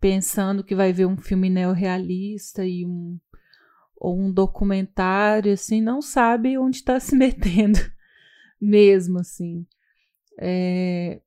pensando 0.00 0.64
que 0.64 0.74
vai 0.74 0.92
ver 0.92 1.06
um 1.06 1.16
filme 1.16 1.50
neorrealista 1.50 2.64
e 2.64 2.84
um 2.84 3.18
ou 3.96 4.20
um 4.20 4.30
documentário 4.30 5.52
assim 5.52 5.80
não 5.80 6.02
sabe 6.02 6.58
onde 6.58 6.76
está 6.76 7.00
se 7.00 7.16
metendo 7.16 7.78
mesmo 8.60 9.18
assim 9.18 9.66
é, 10.38 11.22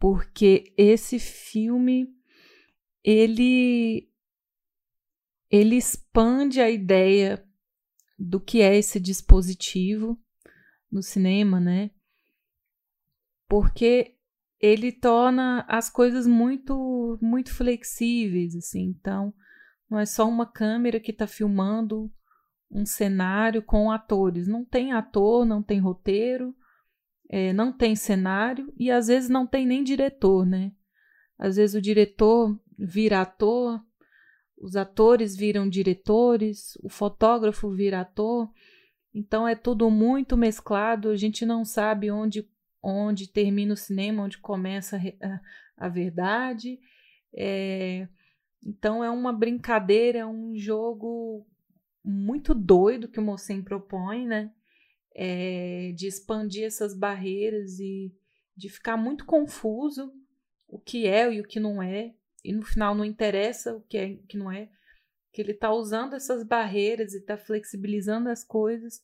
porque 0.00 0.72
esse 0.76 1.20
filme 1.20 2.08
ele 3.04 4.08
ele 5.48 5.76
expande 5.76 6.60
a 6.60 6.68
ideia 6.68 7.44
do 8.22 8.40
que 8.40 8.62
é 8.62 8.76
esse 8.76 9.00
dispositivo 9.00 10.16
no 10.90 11.02
cinema, 11.02 11.58
né? 11.58 11.90
Porque 13.48 14.14
ele 14.60 14.92
torna 14.92 15.64
as 15.68 15.90
coisas 15.90 16.26
muito 16.26 17.18
muito 17.20 17.52
flexíveis, 17.52 18.54
assim. 18.54 18.94
Então, 18.98 19.34
não 19.90 19.98
é 19.98 20.06
só 20.06 20.28
uma 20.28 20.46
câmera 20.46 21.00
que 21.00 21.10
está 21.10 21.26
filmando 21.26 22.10
um 22.70 22.86
cenário 22.86 23.62
com 23.62 23.90
atores. 23.90 24.46
Não 24.46 24.64
tem 24.64 24.92
ator, 24.92 25.44
não 25.44 25.62
tem 25.62 25.80
roteiro, 25.80 26.54
é, 27.28 27.52
não 27.52 27.72
tem 27.72 27.96
cenário 27.96 28.72
e 28.78 28.90
às 28.90 29.08
vezes 29.08 29.28
não 29.28 29.46
tem 29.46 29.66
nem 29.66 29.82
diretor, 29.82 30.46
né? 30.46 30.72
Às 31.36 31.56
vezes 31.56 31.74
o 31.74 31.82
diretor 31.82 32.56
vira 32.78 33.20
ator, 33.20 33.84
os 34.62 34.76
atores 34.76 35.36
viram 35.36 35.68
diretores, 35.68 36.78
o 36.80 36.88
fotógrafo 36.88 37.68
vira 37.70 38.00
ator. 38.00 38.48
Então 39.12 39.46
é 39.46 39.56
tudo 39.56 39.90
muito 39.90 40.36
mesclado, 40.36 41.10
a 41.10 41.16
gente 41.16 41.44
não 41.44 41.64
sabe 41.64 42.12
onde, 42.12 42.48
onde 42.80 43.28
termina 43.28 43.74
o 43.74 43.76
cinema, 43.76 44.22
onde 44.22 44.38
começa 44.38 44.96
a, 45.20 45.40
a 45.76 45.88
verdade. 45.88 46.78
É, 47.34 48.06
então 48.64 49.02
é 49.02 49.10
uma 49.10 49.32
brincadeira, 49.32 50.20
é 50.20 50.26
um 50.26 50.56
jogo 50.56 51.44
muito 52.04 52.54
doido 52.54 53.08
que 53.08 53.18
o 53.18 53.22
Mocem 53.22 53.62
propõe, 53.62 54.26
né? 54.26 54.52
É, 55.14 55.92
de 55.94 56.06
expandir 56.06 56.64
essas 56.64 56.96
barreiras 56.96 57.78
e 57.80 58.14
de 58.56 58.70
ficar 58.70 58.96
muito 58.96 59.26
confuso 59.26 60.10
o 60.66 60.78
que 60.78 61.06
é 61.06 61.30
e 61.34 61.40
o 61.40 61.44
que 61.44 61.60
não 61.60 61.82
é 61.82 62.14
e 62.44 62.52
no 62.52 62.62
final 62.62 62.94
não 62.94 63.04
interessa 63.04 63.74
o 63.74 63.80
que 63.82 63.96
é 63.96 64.16
que 64.28 64.36
não 64.36 64.50
é, 64.50 64.68
que 65.32 65.40
ele 65.40 65.52
está 65.52 65.72
usando 65.72 66.14
essas 66.14 66.44
barreiras 66.44 67.14
e 67.14 67.18
está 67.18 67.36
flexibilizando 67.36 68.28
as 68.28 68.44
coisas 68.44 69.02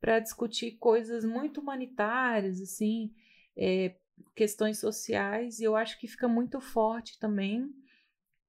para 0.00 0.20
discutir 0.20 0.72
coisas 0.72 1.24
muito 1.24 1.60
humanitárias, 1.60 2.60
assim, 2.60 3.12
é, 3.56 3.96
questões 4.34 4.78
sociais, 4.78 5.58
e 5.58 5.64
eu 5.64 5.74
acho 5.74 5.98
que 5.98 6.06
fica 6.06 6.28
muito 6.28 6.60
forte 6.60 7.18
também 7.18 7.74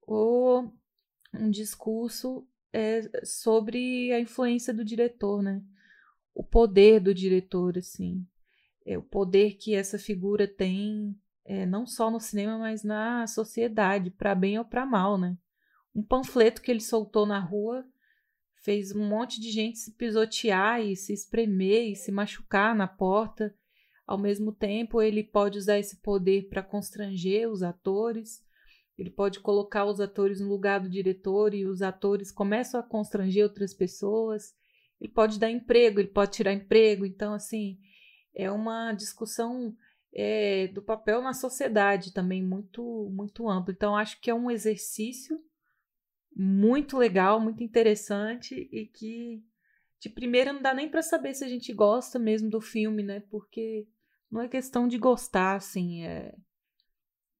o, 0.06 0.70
um 1.34 1.50
discurso 1.50 2.48
é, 2.72 3.26
sobre 3.26 4.12
a 4.14 4.20
influência 4.20 4.74
do 4.74 4.86
diretor, 4.86 5.42
né? 5.42 5.62
O 6.34 6.44
poder 6.44 7.00
do 7.00 7.14
diretor, 7.14 7.78
assim, 7.78 8.26
é, 8.86 8.98
o 8.98 9.02
poder 9.02 9.56
que 9.56 9.74
essa 9.74 9.98
figura 9.98 10.48
tem 10.48 11.20
é, 11.48 11.66
não 11.66 11.88
só 11.88 12.12
no 12.12 12.20
cinema, 12.20 12.58
mas 12.58 12.84
na 12.84 13.26
sociedade, 13.26 14.12
para 14.12 14.36
bem 14.36 14.60
ou 14.60 14.66
para 14.66 14.86
mal, 14.86 15.18
né? 15.18 15.38
Um 15.96 16.04
panfleto 16.04 16.62
que 16.62 16.70
ele 16.70 16.82
soltou 16.82 17.26
na 17.26 17.40
rua 17.40 17.86
fez 18.58 18.94
um 18.94 19.08
monte 19.08 19.40
de 19.40 19.50
gente 19.50 19.80
se 19.80 19.94
pisotear 19.94 20.82
e 20.82 20.94
se 20.94 21.14
espremer 21.14 21.90
e 21.90 21.96
se 21.96 22.12
machucar 22.12 22.76
na 22.76 22.86
porta. 22.86 23.56
Ao 24.06 24.18
mesmo 24.18 24.52
tempo, 24.52 25.02
ele 25.02 25.24
pode 25.24 25.58
usar 25.58 25.80
esse 25.80 26.02
poder 26.02 26.50
para 26.50 26.62
constranger 26.62 27.50
os 27.50 27.64
atores. 27.64 28.44
Ele 28.98 29.10
pode 29.10 29.40
colocar 29.40 29.86
os 29.86 30.02
atores 30.02 30.42
no 30.42 30.50
lugar 30.50 30.82
do 30.82 30.90
diretor 30.90 31.54
e 31.54 31.66
os 31.66 31.82
atores 31.82 32.30
começam 32.30 32.78
a 32.78 32.84
constranger 32.84 33.44
outras 33.44 33.74
pessoas. 33.74 34.54
Ele 35.00 35.12
pode 35.12 35.40
dar 35.40 35.50
emprego, 35.50 36.02
ele 36.02 36.10
pode 36.10 36.34
tirar 36.34 36.52
emprego. 36.52 37.06
Então, 37.06 37.34
assim, 37.34 37.80
é 38.36 38.52
uma 38.52 38.92
discussão 38.92 39.74
é, 40.20 40.68
do 40.70 40.82
papel 40.82 41.22
na 41.22 41.32
sociedade 41.32 42.12
também 42.12 42.44
muito, 42.44 43.08
muito 43.14 43.48
amplo. 43.48 43.72
Então, 43.72 43.96
acho 43.96 44.20
que 44.20 44.32
é 44.32 44.34
um 44.34 44.50
exercício 44.50 45.40
muito 46.36 46.98
legal, 46.98 47.40
muito 47.40 47.64
interessante 47.64 48.68
e 48.72 48.88
que 48.88 49.44
de 50.00 50.10
primeira 50.10 50.52
não 50.52 50.62
dá 50.62 50.74
nem 50.74 50.90
para 50.90 51.04
saber 51.04 51.36
se 51.36 51.44
a 51.44 51.48
gente 51.48 51.72
gosta 51.72 52.18
mesmo 52.18 52.50
do 52.50 52.60
filme, 52.60 53.04
né? 53.04 53.22
Porque 53.30 53.86
não 54.32 54.42
é 54.42 54.48
questão 54.48 54.88
de 54.88 54.98
gostar, 54.98 55.56
assim, 55.56 56.04
é, 56.04 56.34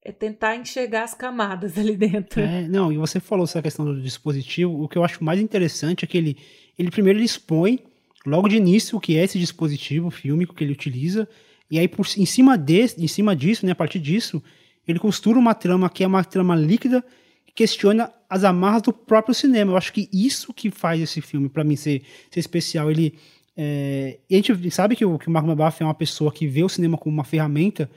é 0.04 0.12
tentar 0.12 0.56
enxergar 0.56 1.04
as 1.04 1.16
camadas 1.16 1.78
ali 1.80 1.98
dentro. 1.98 2.42
É, 2.42 2.68
não, 2.68 2.92
e 2.92 2.98
você 2.98 3.20
falou 3.20 3.46
essa 3.46 3.62
questão 3.62 3.86
do 3.86 4.00
dispositivo, 4.00 4.84
o 4.84 4.88
que 4.88 5.00
eu 5.00 5.04
acho 5.04 5.24
mais 5.24 5.40
interessante 5.40 6.06
é 6.06 6.08
que 6.08 6.18
ele, 6.18 6.38
ele 6.78 6.92
primeiro 6.92 7.18
ele 7.18 7.26
expõe 7.26 7.84
logo 8.24 8.48
de 8.48 8.58
início 8.58 8.98
o 8.98 9.02
que 9.02 9.18
é 9.18 9.24
esse 9.24 9.40
dispositivo 9.40 10.12
fílmico 10.12 10.54
que 10.54 10.64
ele 10.64 10.74
utiliza, 10.74 11.28
e 11.70 11.78
aí, 11.78 11.88
por, 11.88 12.06
em, 12.18 12.26
cima 12.26 12.58
desse, 12.58 13.04
em 13.04 13.08
cima 13.08 13.36
disso, 13.36 13.66
né, 13.66 13.72
a 13.72 13.76
partir 13.76 14.00
disso, 14.00 14.42
ele 14.88 15.00
costura 15.00 15.38
uma 15.38 15.54
trama 15.54 15.90
que 15.90 16.04
é 16.04 16.08
uma 16.08 16.24
trama 16.24 16.56
líquida 16.56 17.04
que 17.46 17.54
questiona 17.54 18.12
as 18.30 18.44
amarras 18.44 18.82
do 18.82 18.94
próprio 18.94 19.36
cinema. 19.36 19.74
Eu 19.74 19.78
acho 19.78 19.92
que 19.92 20.10
isso 20.14 20.54
que 20.54 20.72
faz 20.72 21.02
esse 21.02 21.22
filme, 21.22 21.50
para 21.50 21.64
mim, 21.64 21.76
ser, 21.76 22.04
ser 22.32 22.40
especial. 22.40 22.90
Ele, 22.90 23.16
é, 23.56 24.20
e 24.30 24.36
a 24.36 24.38
gente 24.38 24.72
sabe 24.72 24.96
que 24.96 25.06
o, 25.06 25.18
que 25.20 25.28
o 25.28 25.32
Mark 25.32 25.46
Mabaff 25.46 25.82
é 25.82 25.86
uma 25.86 25.94
pessoa 25.94 26.32
que 26.32 26.48
vê 26.48 26.64
o 26.64 26.70
cinema 26.70 26.98
como 26.98 27.14
uma 27.14 27.24
ferramenta 27.24 27.90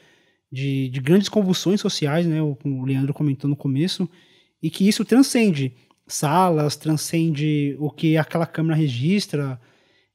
de, 0.51 0.89
de 0.89 1.01
grandes 1.01 1.29
convulsões 1.29 1.81
sociais, 1.81 2.27
né, 2.27 2.43
o, 2.43 2.59
o 2.65 2.85
Leandro 2.85 3.15
comentou 3.15 3.49
no 3.49 3.55
começo, 3.55 4.09
e 4.61 4.69
que 4.69 4.87
isso 4.87 5.05
transcende 5.05 5.73
salas, 6.09 6.77
transcende 6.77 7.77
o 7.79 7.89
que 7.89 8.17
aquela 8.17 8.47
câmera 8.47 8.75
registra, 8.75 9.61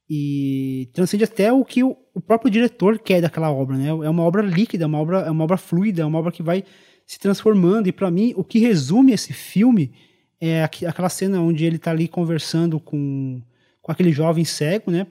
e 0.08 0.88
transcende 0.92 1.24
até 1.24 1.52
o 1.52 1.64
que 1.64 1.82
o, 1.82 1.96
o, 2.14 2.20
próprio 2.20 2.50
diretor 2.50 2.98
quer 2.98 3.20
daquela 3.20 3.50
obra, 3.50 3.76
né? 3.76 3.88
É 3.88 4.10
uma 4.10 4.22
obra 4.22 4.40
líquida, 4.40 4.84
é 4.84 4.86
uma 4.86 4.98
obra, 4.98 5.18
é 5.20 5.30
uma 5.30 5.44
obra 5.44 5.56
fluida, 5.56 6.02
é 6.02 6.04
uma 6.04 6.18
obra 6.18 6.30
que 6.30 6.42
vai 6.42 6.64
se 7.04 7.18
transformando. 7.18 7.88
E 7.88 7.92
para 7.92 8.10
mim, 8.10 8.32
o 8.36 8.44
que 8.44 8.58
resume 8.58 9.12
esse 9.12 9.32
filme 9.32 9.92
é 10.40 10.62
aquela 10.62 11.08
cena 11.08 11.40
onde 11.40 11.64
ele 11.64 11.76
está 11.76 11.90
ali 11.90 12.06
conversando 12.06 12.78
com, 12.78 13.42
com 13.82 13.92
aquele 13.92 14.12
jovem 14.12 14.44
cego, 14.44 14.90
né? 14.90 15.06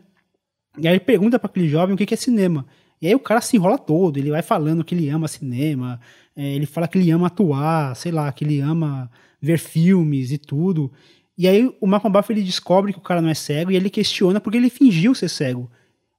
E 0.78 0.88
aí 0.88 0.94
ele 0.94 1.00
pergunta 1.00 1.40
para 1.40 1.50
aquele 1.50 1.68
jovem 1.68 1.94
o 1.94 1.98
que 1.98 2.14
é 2.14 2.18
cinema. 2.18 2.66
E 3.02 3.08
aí 3.08 3.16
o 3.16 3.20
cara 3.20 3.42
se 3.42 3.58
enrola 3.58 3.78
todo, 3.78 4.18
ele 4.18 4.30
vai 4.30 4.42
falando 4.42 4.84
que 4.84 4.96
ele 4.96 5.10
ama 5.10 5.28
cinema, 5.28 6.00
é, 6.36 6.54
ele 6.54 6.66
fala 6.66 6.88
que 6.88 6.98
ele 6.98 7.12
ama 7.12 7.28
atuar, 7.28 7.96
sei 7.96 8.12
lá, 8.12 8.32
que 8.32 8.44
ele 8.46 8.60
ama 8.60 9.10
ver 9.42 9.60
filmes 9.60 10.32
e 10.32 10.38
tudo. 10.38 10.92
E 11.38 11.48
aí 11.48 11.70
o 11.82 11.88
Malcolm 11.88 12.14
Buff 12.14 12.32
ele 12.32 12.42
descobre 12.42 12.94
que 12.94 13.00
o 13.00 13.02
cara 13.02 13.22
não 13.22 13.30
é 13.30 13.34
cego 13.34 13.72
e 13.72 13.76
ele 13.76 13.90
questiona 13.90 14.40
porque 14.40 14.58
ele 14.58 14.70
fingiu 14.70 15.14
ser 15.14 15.30
cego. 15.30 15.70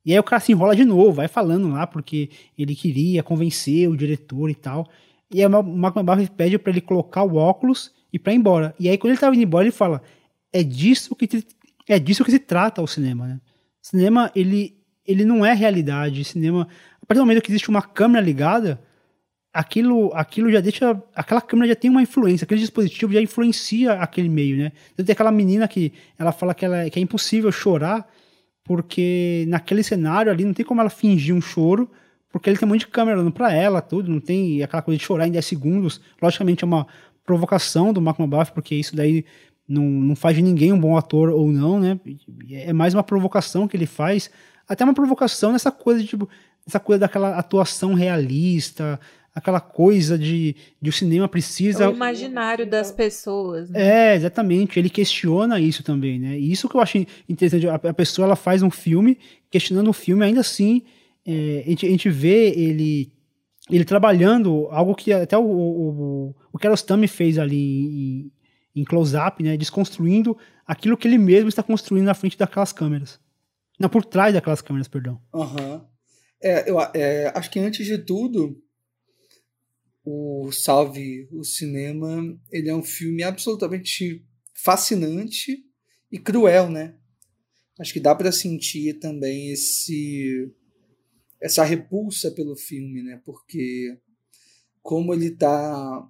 E 0.05 0.13
aí 0.13 0.19
o 0.19 0.23
cara 0.23 0.41
se 0.41 0.53
enrola 0.53 0.77
de 0.77 0.85
novo, 0.85 1.13
vai 1.13 1.27
falando 1.27 1.69
lá 1.69 1.87
porque 1.87 2.31
ele 2.57 2.75
queria 2.77 3.23
convencer 3.23 3.89
o 3.89 3.97
diretor 3.97 4.51
e 4.51 4.55
tal. 4.55 4.89
E 5.33 5.41
aí 5.41 5.47
o 5.47 5.63
Malcolm 5.63 6.05
Buff 6.05 6.31
pede 6.37 6.59
para 6.59 6.71
ele 6.71 6.81
colocar 6.81 7.23
o 7.23 7.37
óculos 7.37 7.93
e 8.13 8.19
para 8.19 8.33
ir 8.33 8.37
embora. 8.37 8.75
E 8.79 8.89
aí 8.89 8.99
quando 8.99 9.13
ele 9.13 9.21
tava 9.21 9.35
indo 9.35 9.45
embora 9.45 9.65
ele 9.65 9.73
fala: 9.73 10.03
"É 10.53 10.63
disso 10.63 11.17
que 11.17 11.29
é 11.89 11.99
disso 11.99 12.25
que 12.25 12.31
se 12.31 12.39
trata 12.39 12.83
o 12.83 12.87
cinema, 12.87 13.27
né? 13.27 13.41
Cinema 13.81 14.31
ele 14.35 14.77
ele 15.07 15.25
não 15.25 15.47
é 15.47 15.55
realidade, 15.55 16.25
cinema 16.25 16.69
a 17.01 17.07
partir 17.07 17.21
do 17.21 17.27
momento 17.27 17.43
que 17.43 17.51
existe 17.51 17.69
uma 17.69 17.83
câmera 17.83 18.25
ligada, 18.25 18.81
aquilo, 19.57 20.13
aquilo 20.15 20.53
já 20.53 20.61
deixa. 20.61 21.03
Aquela 21.15 21.41
câmera 21.41 21.69
já 21.69 21.75
tem 21.75 21.91
uma 21.91 22.03
influência, 22.03 22.45
aquele 22.45 22.61
dispositivo 22.61 23.13
já 23.13 23.21
influencia 23.23 23.95
aquele 23.95 24.29
meio, 24.29 24.57
né? 24.59 24.73
Tem 24.97 25.13
aquela 25.13 25.33
menina 25.33 25.67
que 25.67 25.93
ela 26.19 26.31
fala 26.31 26.55
que, 26.55 26.65
ela, 26.65 26.89
que 26.91 26.99
é 26.99 27.03
impossível 27.03 27.51
chorar, 27.51 28.07
porque 28.63 29.47
naquele 29.49 29.83
cenário 29.83 30.31
ali 30.31 30.45
não 30.45 30.53
tem 30.53 30.65
como 30.65 30.81
ela 30.81 30.91
fingir 30.91 31.35
um 31.35 31.41
choro, 31.41 31.91
porque 32.31 32.51
ele 32.51 32.59
tem 32.59 32.69
um 32.69 32.73
monte 32.73 32.81
de 32.81 32.89
câmera 32.89 33.19
olhando 33.19 33.33
pra 33.33 33.51
ela, 33.53 33.81
tudo, 33.81 34.11
não 34.11 34.21
tem 34.21 34.63
aquela 34.63 34.83
coisa 34.83 34.99
de 34.99 35.05
chorar 35.05 35.27
em 35.27 35.31
10 35.31 35.45
segundos. 35.45 36.01
Logicamente 36.21 36.63
é 36.63 36.67
uma 36.67 36.87
provocação 37.25 37.93
do 37.93 38.01
Mabuff, 38.01 38.53
porque 38.53 38.75
isso 38.75 38.95
daí 38.95 39.25
não, 39.67 39.83
não 39.83 40.15
faz 40.15 40.37
de 40.37 40.43
ninguém 40.43 40.73
um 40.73 40.79
bom 40.79 40.97
ator 40.97 41.31
ou 41.31 41.51
não, 41.51 41.81
né? 41.81 41.99
É 42.51 42.73
mais 42.75 42.93
uma 42.93 43.03
provocação 43.03 43.67
que 43.67 43.77
ele 43.77 43.87
faz, 43.87 44.31
até 44.69 44.85
uma 44.85 44.95
provocação 44.95 45.53
nessa 45.53 45.71
coisa, 45.71 46.05
tipo, 46.05 46.29
essa 46.67 46.79
coisa 46.79 47.01
daquela 47.01 47.39
atuação 47.39 47.95
realista, 47.95 49.01
aquela 49.37 49.61
coisa 49.61 50.19
de, 50.19 50.57
de 50.81 50.89
o 50.89 50.93
cinema 50.93 51.29
precisa. 51.29 51.85
É 51.85 51.89
o 51.89 51.93
imaginário 51.93 52.67
das 52.67 52.91
pessoas. 52.91 53.69
Né? 53.69 54.13
É, 54.13 54.17
exatamente. 54.17 54.79
Ele 54.79 54.89
questiona 54.89 55.61
isso 55.61 55.83
também, 55.83 56.19
né? 56.19 56.39
E 56.39 56.51
isso 56.51 56.67
que 56.71 56.75
eu 56.75 56.81
acho 56.81 56.97
interessante. 57.29 57.69
A, 57.69 57.93
pessoa 57.93 58.25
ela 58.25 58.35
faz 58.35 58.63
um 58.63 58.71
filme 58.71 59.19
questionando 59.51 59.89
o 59.89 59.93
filme, 59.93 60.25
ainda 60.25 60.41
assim, 60.41 60.83
é, 61.27 61.65
a, 61.67 61.69
gente, 61.69 61.87
a 61.87 61.91
gente 61.91 62.09
vê 62.09 62.49
ele 62.49 63.13
ele 63.69 63.85
trabalhando 63.85 64.69
algo 64.71 64.95
que 64.95 65.13
até 65.13 65.37
o, 65.37 65.45
o, 65.45 66.35
o 66.53 66.59
Kiarostami 66.59 67.09
fez 67.09 67.37
ali 67.37 67.57
em, 67.57 68.33
em 68.81 68.85
close-up, 68.85 69.43
né? 69.43 69.55
Desconstruindo 69.57 70.37
aquilo 70.67 70.97
que 70.97 71.07
ele 71.07 71.19
mesmo 71.19 71.51
está 71.51 71.63
construindo 71.63 72.07
na 72.07 72.15
frente 72.15 72.39
daquelas 72.39 72.73
câmeras. 72.73 73.21
Não, 73.79 73.91
por 73.91 74.03
trás 74.03 74.33
daquelas 74.33 74.63
câmeras, 74.63 74.89
perdão. 74.89 75.21
Aham. 75.35 75.75
Uhum. 75.75 75.81
É, 76.43 76.71
eu 76.71 76.79
é, 76.95 77.33
acho 77.35 77.51
que 77.51 77.59
antes 77.59 77.85
de 77.85 77.99
tudo, 77.99 78.57
o 80.09 80.53
Salve 80.53 81.29
o 81.33 81.43
Cinema, 81.43 82.41
ele 82.53 82.69
é 82.69 82.75
um 82.75 82.83
filme 82.83 83.25
absolutamente 83.25 84.25
fascinante 84.55 85.65
e 86.13 86.17
cruel, 86.17 86.71
né? 86.71 86.97
Acho 87.77 87.93
que 87.93 87.99
dá 87.99 88.15
para 88.15 88.31
sentir 88.31 89.01
também 89.01 89.51
esse 89.51 90.49
essa 91.41 91.65
repulsa 91.65 92.31
pelo 92.31 92.55
filme, 92.55 93.03
né? 93.03 93.21
Porque 93.25 93.99
como 94.81 95.13
ele 95.13 95.27
está 95.27 96.09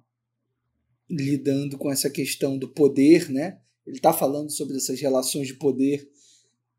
lidando 1.09 1.75
com 1.75 1.91
essa 1.91 2.09
questão 2.09 2.55
do 2.55 2.69
poder, 2.69 3.31
né? 3.31 3.59
Ele 3.83 3.97
está 3.97 4.13
falando 4.13 4.51
sobre 4.51 4.77
essas 4.77 5.01
relações 5.01 5.47
de 5.47 5.55
poder 5.55 6.07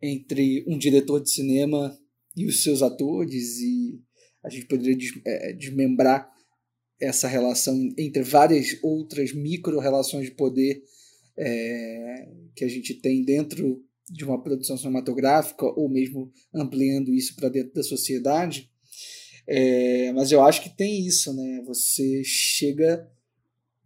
entre 0.00 0.64
um 0.68 0.78
diretor 0.78 1.20
de 1.20 1.32
cinema 1.32 1.98
e 2.36 2.46
os 2.46 2.62
seus 2.62 2.80
atores 2.80 3.58
e 3.58 4.00
a 4.44 4.48
gente 4.48 4.66
poderia 4.66 4.96
é, 5.26 5.52
desmembrar 5.52 6.38
essa 7.01 7.28
relação 7.28 7.76
entre 7.96 8.22
várias 8.22 8.76
outras 8.82 9.32
micro-relações 9.32 10.26
de 10.26 10.32
poder 10.32 10.82
é, 11.36 12.28
que 12.55 12.64
a 12.64 12.68
gente 12.68 12.94
tem 12.94 13.24
dentro 13.24 13.82
de 14.11 14.24
uma 14.24 14.42
produção 14.42 14.76
cinematográfica, 14.76 15.66
ou 15.66 15.88
mesmo 15.88 16.32
ampliando 16.53 17.14
isso 17.14 17.36
para 17.36 17.49
dentro 17.49 17.74
da 17.74 17.82
sociedade. 17.82 18.70
É, 19.46 20.12
mas 20.12 20.32
eu 20.32 20.42
acho 20.42 20.62
que 20.62 20.76
tem 20.76 21.07
isso, 21.07 21.32
né? 21.32 21.62
Você 21.66 22.22
chega 22.24 23.09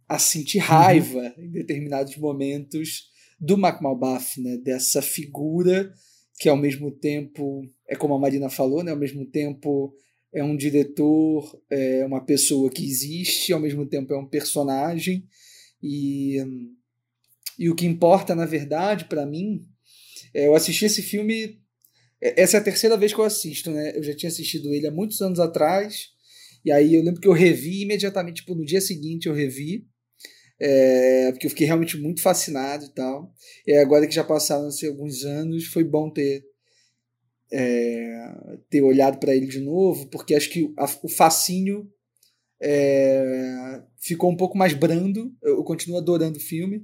a 0.07 0.17
sentir 0.17 0.59
uhum. 0.59 0.65
raiva 0.65 1.33
uhum. 1.37 1.43
em 1.43 1.51
determinados 1.51 2.17
momentos 2.17 3.09
do 3.39 3.57
Mac 3.57 3.81
Malbaf, 3.81 4.41
né? 4.41 4.57
Dessa 4.57 5.01
figura 5.01 5.93
que 6.39 6.49
ao 6.49 6.57
mesmo 6.57 6.91
tempo 6.91 7.61
é 7.87 7.95
como 7.95 8.13
a 8.13 8.19
Marina 8.19 8.49
falou, 8.49 8.83
né? 8.83 8.91
Ao 8.91 8.97
mesmo 8.97 9.25
tempo 9.25 9.93
é 10.33 10.43
um 10.43 10.57
diretor, 10.57 11.61
é 11.69 12.05
uma 12.05 12.25
pessoa 12.25 12.69
que 12.69 12.83
existe, 12.83 13.53
ao 13.53 13.59
mesmo 13.59 13.85
tempo 13.85 14.13
é 14.13 14.17
um 14.17 14.27
personagem. 14.27 15.27
E, 15.81 16.37
e 17.59 17.69
o 17.69 17.75
que 17.75 17.85
importa, 17.85 18.33
na 18.33 18.45
verdade, 18.45 19.05
para 19.05 19.25
mim, 19.25 19.61
é 20.33 20.47
eu 20.47 20.55
assisti 20.55 20.85
esse 20.85 21.01
filme. 21.01 21.59
É, 22.21 22.41
essa 22.41 22.57
é 22.57 22.59
a 22.59 22.63
terceira 22.63 22.97
vez 22.97 23.13
que 23.13 23.19
eu 23.19 23.25
assisto, 23.25 23.69
né? 23.69 23.95
Eu 23.95 24.03
já 24.03 24.15
tinha 24.15 24.29
assistido 24.29 24.73
ele 24.73 24.87
há 24.87 24.91
muitos 24.91 25.21
anos 25.21 25.39
atrás. 25.39 26.09
E 26.65 26.71
aí 26.71 26.95
eu 26.95 27.03
lembro 27.03 27.21
que 27.21 27.27
eu 27.27 27.33
revi 27.33 27.83
imediatamente, 27.83 28.37
tipo, 28.37 28.55
no 28.55 28.65
dia 28.65 28.81
seguinte 28.81 29.27
eu 29.27 29.33
revi. 29.33 29.85
É, 30.59 31.31
porque 31.31 31.45
eu 31.45 31.49
fiquei 31.49 31.67
realmente 31.67 31.97
muito 31.97 32.21
fascinado 32.21 32.85
e 32.85 32.93
tal. 32.93 33.31
E 33.67 33.73
agora 33.73 34.07
que 34.07 34.15
já 34.15 34.23
passaram 34.23 34.67
assim, 34.67 34.87
alguns 34.87 35.23
anos, 35.25 35.65
foi 35.65 35.83
bom 35.83 36.09
ter 36.09 36.43
é, 37.55 38.57
ter 38.67 38.81
olhado 38.81 39.19
para 39.19 39.35
ele 39.35 39.45
de 39.45 39.59
novo, 39.59 40.07
porque 40.07 40.33
acho 40.33 40.49
que 40.49 40.73
a, 40.75 40.85
o 41.03 41.07
fascínio 41.07 41.87
é, 42.59 43.79
ficou 43.99 44.31
um 44.31 44.35
pouco 44.35 44.57
mais 44.57 44.73
brando. 44.73 45.31
Eu, 45.41 45.57
eu, 45.57 45.63
continuo 45.63 45.99
adorando 45.99 46.39
o 46.39 46.41
filme, 46.41 46.83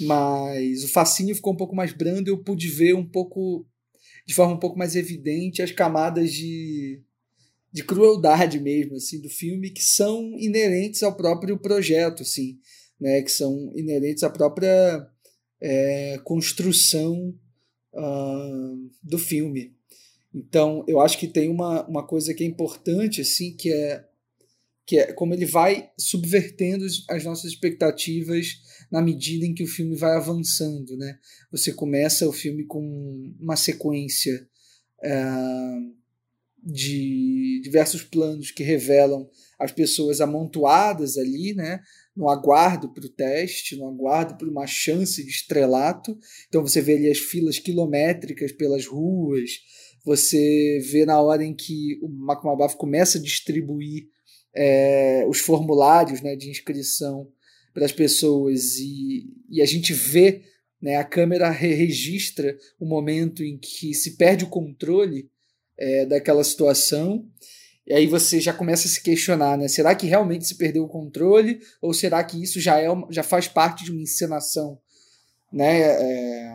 mas 0.00 0.84
o 0.84 0.88
fascínio 0.88 1.34
ficou 1.34 1.54
um 1.54 1.56
pouco 1.56 1.74
mais 1.74 1.94
brando. 1.94 2.28
Eu 2.28 2.44
pude 2.44 2.68
ver 2.68 2.94
um 2.94 3.08
pouco, 3.08 3.66
de 4.26 4.34
forma 4.34 4.54
um 4.54 4.58
pouco 4.58 4.78
mais 4.78 4.94
evidente, 4.94 5.62
as 5.62 5.72
camadas 5.72 6.34
de, 6.34 7.00
de 7.72 7.82
crueldade 7.82 8.60
mesmo 8.60 8.96
assim 8.96 9.22
do 9.22 9.30
filme 9.30 9.70
que 9.70 9.82
são 9.82 10.38
inerentes 10.38 11.02
ao 11.02 11.16
próprio 11.16 11.58
projeto, 11.58 12.22
assim, 12.22 12.58
né? 13.00 13.22
Que 13.22 13.32
são 13.32 13.72
inerentes 13.74 14.22
à 14.22 14.28
própria 14.28 15.08
é, 15.62 16.20
construção 16.24 17.34
uh, 17.94 18.90
do 19.02 19.16
filme. 19.16 19.73
Então, 20.34 20.84
eu 20.88 21.00
acho 21.00 21.18
que 21.18 21.28
tem 21.28 21.48
uma, 21.48 21.86
uma 21.86 22.04
coisa 22.04 22.34
que 22.34 22.42
é 22.42 22.46
importante, 22.46 23.20
assim, 23.20 23.54
que 23.56 23.72
é, 23.72 24.04
que 24.84 24.98
é 24.98 25.12
como 25.12 25.32
ele 25.32 25.46
vai 25.46 25.90
subvertendo 25.96 26.84
as 27.08 27.24
nossas 27.24 27.52
expectativas 27.52 28.60
na 28.90 29.00
medida 29.00 29.46
em 29.46 29.54
que 29.54 29.62
o 29.62 29.68
filme 29.68 29.94
vai 29.94 30.16
avançando, 30.16 30.96
né? 30.96 31.18
Você 31.52 31.72
começa 31.72 32.28
o 32.28 32.32
filme 32.32 32.64
com 32.64 33.32
uma 33.38 33.56
sequência 33.56 34.46
é, 35.02 35.14
de 36.62 37.60
diversos 37.62 38.02
planos 38.02 38.50
que 38.50 38.64
revelam 38.64 39.30
as 39.58 39.70
pessoas 39.70 40.20
amontoadas 40.20 41.16
ali, 41.16 41.54
né? 41.54 41.80
no 42.16 42.28
aguardo 42.28 42.88
para 42.92 43.04
o 43.04 43.08
teste, 43.08 43.76
no 43.76 43.88
aguardo 43.88 44.36
para 44.36 44.48
uma 44.48 44.66
chance 44.66 45.22
de 45.22 45.30
estrelato. 45.30 46.16
Então 46.48 46.62
você 46.62 46.80
vê 46.80 46.94
ali 46.94 47.10
as 47.10 47.18
filas 47.18 47.58
quilométricas 47.58 48.52
pelas 48.52 48.86
ruas, 48.86 49.50
você 50.04 50.80
vê 50.90 51.06
na 51.06 51.20
hora 51.20 51.44
em 51.44 51.54
que 51.54 51.98
o 52.02 52.08
Macumabaf 52.08 52.76
começa 52.76 53.18
a 53.18 53.22
distribuir 53.22 54.06
é, 54.54 55.24
os 55.28 55.40
formulários 55.40 56.20
né, 56.20 56.36
de 56.36 56.50
inscrição 56.50 57.28
para 57.72 57.84
as 57.84 57.92
pessoas 57.92 58.76
e, 58.76 59.26
e 59.48 59.60
a 59.62 59.66
gente 59.66 59.92
vê, 59.92 60.42
né, 60.80 60.96
a 60.96 61.04
câmera 61.04 61.50
registra 61.50 62.56
o 62.78 62.86
momento 62.86 63.42
em 63.42 63.58
que 63.58 63.94
se 63.94 64.16
perde 64.16 64.44
o 64.44 64.50
controle 64.50 65.28
é, 65.76 66.06
daquela 66.06 66.44
situação 66.44 67.26
e 67.86 67.92
aí 67.92 68.06
você 68.06 68.40
já 68.40 68.52
começa 68.52 68.88
a 68.88 68.90
se 68.90 69.02
questionar, 69.02 69.58
né? 69.58 69.68
Será 69.68 69.94
que 69.94 70.06
realmente 70.06 70.46
se 70.46 70.54
perdeu 70.56 70.84
o 70.84 70.88
controle 70.88 71.60
ou 71.82 71.92
será 71.92 72.24
que 72.24 72.42
isso 72.42 72.58
já 72.58 72.80
é 72.80 72.86
já 73.10 73.22
faz 73.22 73.46
parte 73.46 73.84
de 73.84 73.92
uma 73.92 74.00
encenação, 74.00 74.78
né? 75.52 75.80
É, 75.80 76.54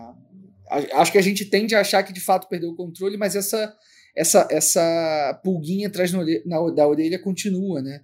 acho 0.70 1.12
que 1.12 1.18
a 1.18 1.22
gente 1.22 1.46
tende 1.46 1.76
a 1.76 1.82
achar 1.82 2.04
que 2.04 2.14
de 2.14 2.20
fato 2.20 2.48
perdeu 2.48 2.70
o 2.70 2.76
controle, 2.76 3.18
mas 3.18 3.36
essa 3.36 3.76
essa 4.16 4.48
essa 4.52 5.42
pulguinha 5.44 5.88
atrás 5.88 6.12
na, 6.12 6.70
da 6.72 6.88
orelha 6.88 7.20
continua, 7.20 7.82
né? 7.82 8.02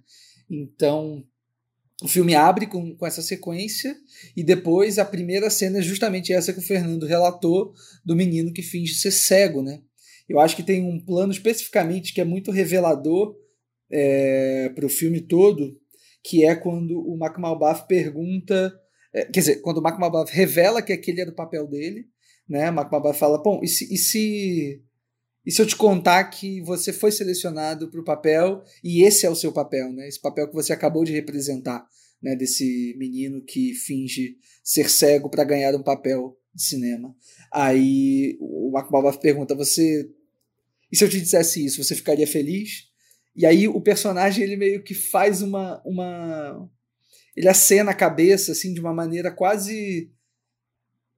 Então 0.50 1.24
o 2.02 2.08
filme 2.08 2.34
abre 2.34 2.66
com, 2.66 2.94
com 2.94 3.06
essa 3.06 3.22
sequência 3.22 3.96
e 4.36 4.44
depois 4.44 4.98
a 4.98 5.04
primeira 5.04 5.48
cena 5.48 5.78
é 5.78 5.82
justamente 5.82 6.32
essa 6.32 6.52
que 6.52 6.58
o 6.58 6.62
Fernando 6.62 7.06
relatou 7.06 7.72
do 8.04 8.14
menino 8.14 8.52
que 8.52 8.62
finge 8.62 8.94
ser 8.94 9.10
cego, 9.10 9.62
né? 9.62 9.80
Eu 10.28 10.40
acho 10.40 10.56
que 10.56 10.62
tem 10.62 10.82
um 10.82 11.00
plano 11.00 11.32
especificamente 11.32 12.12
que 12.12 12.20
é 12.20 12.24
muito 12.24 12.50
revelador 12.50 13.34
é, 13.90 14.70
para 14.74 14.84
o 14.84 14.90
filme 14.90 15.20
todo, 15.20 15.80
que 16.22 16.44
é 16.44 16.54
quando 16.54 16.98
o 16.98 17.16
Mac 17.16 17.38
Malbaf 17.38 17.86
pergunta, 17.86 18.74
é, 19.14 19.24
quer 19.24 19.40
dizer, 19.40 19.60
quando 19.62 19.78
o 19.78 19.82
Mac 19.82 19.98
Malbaf 19.98 20.34
revela 20.34 20.82
que 20.82 20.92
aquele 20.92 21.20
é 21.20 21.26
do 21.26 21.34
papel 21.34 21.66
dele, 21.66 22.08
né? 22.48 22.70
Macbaba 22.70 23.12
fala, 23.12 23.42
bom, 23.42 23.60
e 23.62 23.68
se, 23.68 23.92
e 23.92 23.98
se, 23.98 24.82
e 25.44 25.50
se 25.50 25.60
eu 25.60 25.66
te 25.66 25.76
contar 25.76 26.24
que 26.24 26.60
você 26.62 26.92
foi 26.92 27.10
selecionado 27.10 27.90
para 27.90 28.00
o 28.00 28.04
papel 28.04 28.62
e 28.82 29.04
esse 29.04 29.26
é 29.26 29.30
o 29.30 29.34
seu 29.34 29.52
papel, 29.52 29.92
né? 29.92 30.08
Esse 30.08 30.20
papel 30.20 30.48
que 30.48 30.54
você 30.54 30.72
acabou 30.72 31.04
de 31.04 31.12
representar, 31.12 31.86
né? 32.22 32.36
Desse 32.36 32.94
menino 32.98 33.42
que 33.44 33.74
finge 33.74 34.36
ser 34.62 34.88
cego 34.90 35.28
para 35.28 35.44
ganhar 35.44 35.74
um 35.74 35.82
papel 35.82 36.36
de 36.54 36.62
cinema. 36.62 37.14
Aí 37.52 38.36
o 38.40 38.70
Macbaba 38.72 39.12
pergunta, 39.18 39.54
você... 39.54 40.08
E 40.90 40.96
se 40.96 41.04
eu 41.04 41.08
te 41.08 41.20
dissesse 41.20 41.64
isso, 41.64 41.82
você 41.82 41.94
ficaria 41.94 42.26
feliz? 42.26 42.86
E 43.34 43.44
aí 43.44 43.68
o 43.68 43.80
personagem, 43.80 44.44
ele 44.44 44.56
meio 44.56 44.82
que 44.82 44.94
faz 44.94 45.42
uma... 45.42 45.82
uma... 45.84 46.68
Ele 47.36 47.48
acena 47.48 47.90
a 47.90 47.94
cabeça, 47.94 48.52
assim, 48.52 48.72
de 48.72 48.80
uma 48.80 48.94
maneira 48.94 49.30
quase 49.30 50.10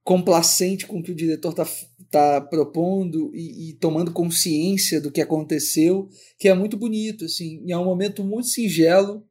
complacente 0.08 0.86
com 0.86 1.00
o 1.00 1.02
que 1.02 1.12
o 1.12 1.14
diretor 1.14 1.50
está 1.50 1.66
tá 2.10 2.40
propondo 2.40 3.30
e, 3.34 3.68
e, 3.68 3.72
tomando 3.74 4.10
consciência 4.10 5.02
do 5.02 5.12
que 5.12 5.20
aconteceu, 5.20 6.08
que 6.38 6.48
é 6.48 6.54
muito 6.54 6.78
bonito, 6.78 7.26
assim, 7.26 7.62
é 7.70 7.76
um 7.76 7.84
momento 7.84 8.24
muito 8.24 8.48
singelo. 8.48 9.22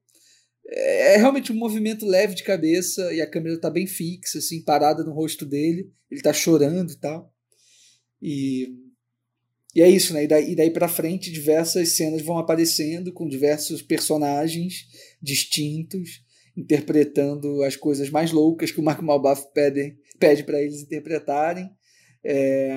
É, 0.67 1.15
é 1.15 1.17
realmente 1.17 1.51
um 1.51 1.55
movimento 1.55 2.05
leve 2.05 2.35
de 2.35 2.43
cabeça 2.43 3.11
e 3.11 3.19
a 3.19 3.27
câmera 3.27 3.55
está 3.55 3.71
bem 3.71 3.87
fixa, 3.87 4.37
assim, 4.37 4.61
parada 4.61 5.03
no 5.03 5.13
rosto 5.13 5.47
dele. 5.47 5.91
Ele 6.11 6.19
está 6.19 6.31
chorando 6.31 6.91
e 6.91 6.99
tal. 6.99 7.33
E, 8.21 8.67
e 9.73 9.81
é 9.81 9.89
isso, 9.89 10.13
né? 10.13 10.25
E 10.25 10.27
daí, 10.27 10.51
e 10.51 10.55
daí 10.55 10.69
para 10.69 10.87
frente 10.87 11.31
diversas 11.31 11.93
cenas 11.93 12.21
vão 12.21 12.37
aparecendo 12.37 13.11
com 13.11 13.27
diversos 13.27 13.81
personagens 13.81 14.85
distintos 15.19 16.21
interpretando 16.57 17.61
as 17.61 17.75
coisas 17.75 18.09
mais 18.09 18.31
loucas 18.31 18.71
que 18.71 18.79
o 18.79 18.83
Marco 18.83 19.05
Malbaf 19.05 19.53
pede, 19.53 19.95
pede 20.19 20.43
para 20.43 20.61
eles 20.61 20.81
interpretarem. 20.81 21.69
É, 22.23 22.73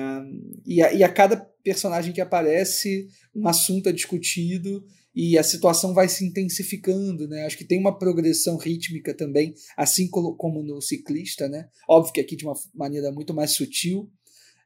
e, 0.65 0.81
a, 0.81 0.93
e, 0.93 1.03
a, 1.03 1.09
cada 1.09 1.35
personagem 1.63 2.13
que 2.13 2.21
aparece, 2.21 3.07
um 3.35 3.47
assunto 3.47 3.89
é 3.89 3.91
discutido 3.91 4.83
e 5.13 5.37
a 5.37 5.43
situação 5.43 5.93
vai 5.93 6.07
se 6.07 6.25
intensificando, 6.25 7.27
né? 7.27 7.45
Acho 7.45 7.57
que 7.57 7.65
tem 7.65 7.79
uma 7.79 7.97
progressão 7.97 8.57
rítmica 8.57 9.13
também, 9.13 9.53
assim 9.75 10.09
como 10.09 10.63
no 10.63 10.81
ciclista, 10.81 11.49
né? 11.49 11.67
Óbvio 11.87 12.13
que 12.13 12.21
aqui 12.21 12.35
de 12.35 12.45
uma 12.45 12.53
maneira 12.73 13.11
muito 13.11 13.33
mais 13.33 13.51
sutil, 13.51 14.09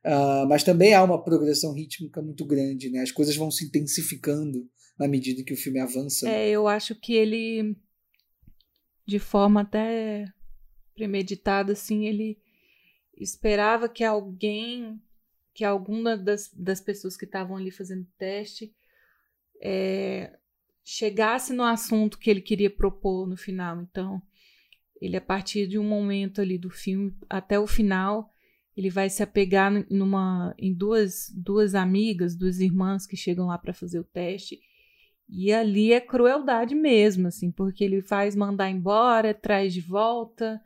uh, 0.05 0.47
mas 0.47 0.63
também 0.63 0.93
há 0.93 1.03
uma 1.03 1.23
progressão 1.23 1.73
rítmica 1.73 2.21
muito 2.21 2.45
grande, 2.45 2.91
né? 2.91 3.01
As 3.01 3.11
coisas 3.11 3.35
vão 3.35 3.49
se 3.49 3.65
intensificando 3.65 4.69
na 4.99 5.07
medida 5.07 5.43
que 5.43 5.53
o 5.53 5.57
filme 5.57 5.79
avança. 5.79 6.29
É, 6.29 6.49
eu 6.49 6.67
acho 6.67 6.93
que 6.93 7.13
ele, 7.13 7.75
de 9.05 9.17
forma 9.17 9.61
até 9.61 10.25
premeditada, 10.93 11.73
assim, 11.73 12.05
ele 12.05 12.37
esperava 13.17 13.87
que 13.87 14.03
alguém, 14.03 15.01
que 15.53 15.63
alguma 15.63 16.17
das, 16.17 16.51
das 16.53 16.81
pessoas 16.81 17.15
que 17.15 17.25
estavam 17.25 17.55
ali 17.57 17.71
fazendo 17.71 18.07
teste 18.17 18.73
é, 19.61 20.37
chegasse 20.83 21.53
no 21.53 21.63
assunto 21.63 22.19
que 22.19 22.29
ele 22.29 22.41
queria 22.41 22.69
propor 22.69 23.27
no 23.27 23.35
final. 23.35 23.81
Então, 23.81 24.21
ele, 25.01 25.17
a 25.17 25.21
partir 25.21 25.67
de 25.67 25.79
um 25.79 25.83
momento 25.83 26.41
ali 26.41 26.57
do 26.57 26.69
filme 26.69 27.13
até 27.29 27.59
o 27.59 27.67
final, 27.67 28.29
ele 28.75 28.89
vai 28.89 29.09
se 29.09 29.23
apegar 29.23 29.71
numa, 29.89 30.53
em 30.57 30.73
duas, 30.73 31.31
duas 31.33 31.75
amigas, 31.75 32.35
duas 32.35 32.59
irmãs 32.59 33.07
que 33.07 33.15
chegam 33.15 33.47
lá 33.47 33.57
para 33.57 33.73
fazer 33.73 33.99
o 33.99 34.03
teste. 34.03 34.59
E 35.27 35.51
ali 35.51 35.91
é 35.91 35.99
crueldade 35.99 36.75
mesmo, 36.75 37.27
assim, 37.27 37.51
porque 37.51 37.83
ele 37.83 38.01
faz 38.01 38.35
mandar 38.35 38.69
embora, 38.69 39.33
traz 39.33 39.73
de 39.73 39.81
volta. 39.81 40.61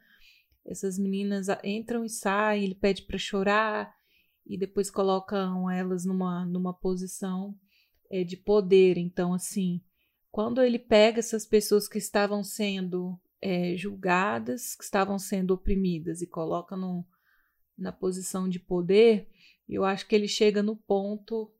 Essas 0.69 0.99
meninas 0.99 1.47
entram 1.63 2.05
e 2.05 2.09
saem, 2.09 2.63
ele 2.63 2.75
pede 2.75 3.01
para 3.01 3.17
chorar 3.17 3.91
e 4.45 4.55
depois 4.55 4.91
colocam 4.91 5.69
elas 5.69 6.05
numa, 6.05 6.45
numa 6.45 6.73
posição 6.73 7.57
é, 8.09 8.23
de 8.23 8.37
poder. 8.37 8.95
Então, 8.97 9.33
assim, 9.33 9.81
quando 10.31 10.61
ele 10.61 10.77
pega 10.77 11.19
essas 11.19 11.43
pessoas 11.43 11.87
que 11.87 11.97
estavam 11.97 12.43
sendo 12.43 13.19
é, 13.41 13.75
julgadas, 13.75 14.75
que 14.75 14.83
estavam 14.83 15.17
sendo 15.17 15.55
oprimidas 15.55 16.21
e 16.21 16.27
coloca 16.27 16.77
no, 16.77 17.03
na 17.75 17.91
posição 17.91 18.47
de 18.47 18.59
poder, 18.59 19.27
eu 19.67 19.83
acho 19.83 20.07
que 20.07 20.13
ele 20.13 20.27
chega 20.27 20.61
no 20.61 20.75
ponto 20.75 21.51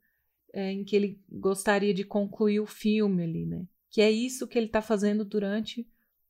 é, 0.54 0.72
em 0.72 0.84
que 0.84 0.96
ele 0.96 1.20
gostaria 1.32 1.96
de 1.96 2.04
concluir 2.04 2.60
o 2.60 2.68
filme 2.68 3.24
ali, 3.24 3.46
né? 3.48 3.68
Que 3.90 4.02
é 4.02 4.12
isso 4.12 4.48
que 4.48 4.58
ele 4.58 4.68
está 4.68 4.84
fazendo 4.84 5.26
durante 5.26 5.88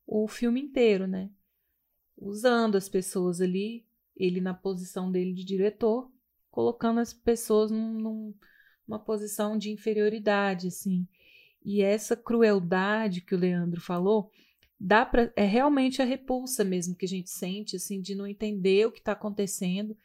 o 0.07 0.29
filme 0.29 0.61
inteiro, 0.61 1.07
né? 1.07 1.29
Usando 2.19 2.75
as 2.75 2.89
pessoas 2.89 3.39
ali, 3.39 3.85
ele 4.15 4.41
na 4.41 4.53
posição 4.53 5.11
dele 5.11 5.33
de 5.33 5.45
diretor, 5.45 6.11
colocando 6.51 6.99
as 6.99 7.13
pessoas 7.13 7.71
num, 7.71 7.93
num 7.93 8.33
uma 8.87 8.99
posição 8.99 9.57
de 9.57 9.69
inferioridade, 9.69 10.67
assim. 10.67 11.07
E 11.63 11.81
essa 11.81 12.15
crueldade 12.15 13.21
que 13.21 13.35
o 13.35 13.37
Leandro 13.37 13.79
falou, 13.79 14.31
dá 14.79 15.05
para 15.05 15.31
é 15.35 15.45
realmente 15.45 16.01
a 16.01 16.05
repulsa 16.05 16.63
mesmo 16.63 16.95
que 16.95 17.05
a 17.05 17.09
gente 17.09 17.29
sente, 17.29 17.75
assim, 17.75 18.01
de 18.01 18.15
não 18.15 18.25
entender 18.25 18.87
o 18.87 18.91
que 18.91 18.99
está 18.99 19.11
acontecendo. 19.11 19.95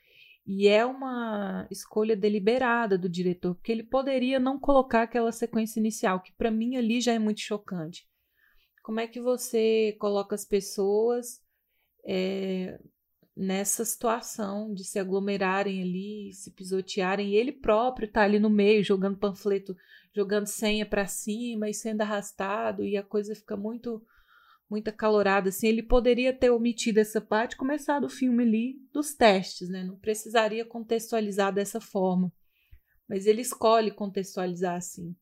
E 0.46 0.68
é 0.68 0.84
uma 0.84 1.66
escolha 1.70 2.14
deliberada 2.14 2.98
do 2.98 3.08
diretor, 3.08 3.54
porque 3.54 3.72
ele 3.72 3.82
poderia 3.82 4.38
não 4.38 4.60
colocar 4.60 5.02
aquela 5.02 5.32
sequência 5.32 5.80
inicial, 5.80 6.20
que 6.20 6.32
para 6.32 6.50
mim 6.50 6.76
ali 6.76 7.00
já 7.00 7.14
é 7.14 7.18
muito 7.18 7.40
chocante. 7.40 8.06
Como 8.82 9.00
é 9.00 9.06
que 9.06 9.20
você 9.20 9.96
coloca 9.98 10.34
as 10.34 10.44
pessoas 10.44 11.40
é, 12.04 12.78
nessa 13.36 13.84
situação 13.84 14.72
de 14.72 14.84
se 14.84 14.98
aglomerarem 14.98 15.82
ali, 15.82 16.32
se 16.32 16.50
pisotearem, 16.52 17.30
e 17.30 17.36
ele 17.36 17.52
próprio 17.52 18.10
tá 18.10 18.22
ali 18.22 18.38
no 18.38 18.50
meio 18.50 18.84
jogando 18.84 19.18
panfleto, 19.18 19.74
jogando 20.14 20.46
senha 20.46 20.86
para 20.86 21.06
cima 21.06 21.68
e 21.68 21.74
sendo 21.74 22.02
arrastado, 22.02 22.84
e 22.84 22.96
a 22.96 23.02
coisa 23.02 23.34
fica 23.34 23.56
muito 23.56 24.02
muito 24.70 24.88
acalorada 24.88 25.50
assim. 25.50 25.68
Ele 25.68 25.82
poderia 25.82 26.32
ter 26.32 26.50
omitido 26.50 26.98
essa 26.98 27.20
parte, 27.20 27.56
começado 27.56 28.04
o 28.04 28.08
filme 28.08 28.42
ali 28.42 28.76
dos 28.92 29.14
testes, 29.14 29.68
né? 29.68 29.84
Não 29.84 29.96
precisaria 29.96 30.64
contextualizar 30.64 31.52
dessa 31.52 31.80
forma. 31.80 32.32
Mas 33.08 33.26
ele 33.26 33.42
escolhe 33.42 33.90
contextualizar 33.90 34.76
assim. 34.76 35.14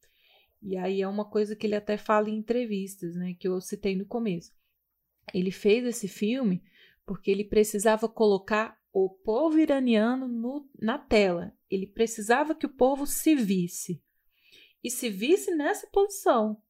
E 0.63 0.77
aí 0.77 1.03
é 1.03 1.09
uma 1.09 1.25
coisa 1.25 1.57
que 1.57 1.67
ele 1.67 1.75
até 1.75 1.97
fala 1.97 2.31
em 2.31 2.37
entrevistas, 2.37 3.17
né, 3.17 3.35
que 3.35 3.49
eu 3.49 3.61
citei 3.61 3.97
no 3.97 4.07
começo. 4.07 4.53
Ele 5.35 5.51
fez 5.51 5.85
esse 5.85 6.07
filme 6.07 6.63
porque 7.07 7.31
ele 7.31 7.45
precisava 7.45 8.09
colocar 8.09 8.79
o 8.93 9.09
povo 9.09 9.59
iraniano 9.59 10.29
no, 10.29 10.69
na 10.79 10.99
tela. 10.99 11.57
Ele 11.71 11.87
precisava 11.87 12.55
que 12.55 12.67
o 12.67 12.75
povo 12.75 13.07
se 13.07 13.35
visse. 13.35 14.03
E 14.85 14.91
se 14.91 15.09
visse 15.09 15.55
nessa 15.55 15.87
posição, 15.87 16.61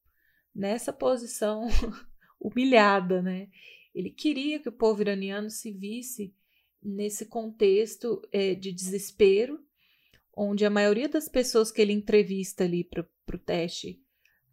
nessa 0.54 0.92
posição 0.92 1.66
humilhada, 2.38 3.22
né? 3.22 3.48
Ele 3.94 4.10
queria 4.10 4.58
que 4.58 4.68
o 4.68 4.72
povo 4.72 5.00
iraniano 5.00 5.50
se 5.50 5.72
visse 5.72 6.34
nesse 6.82 7.26
contexto 7.26 8.20
é, 8.32 8.54
de 8.54 8.72
desespero, 8.72 9.60
onde 10.34 10.64
a 10.64 10.70
maioria 10.70 11.08
das 11.08 11.28
pessoas 11.28 11.70
que 11.70 11.80
ele 11.80 11.92
entrevista 11.92 12.64
ali 12.64 12.84
para 12.84 13.06
o 13.34 13.38
teste 13.38 14.02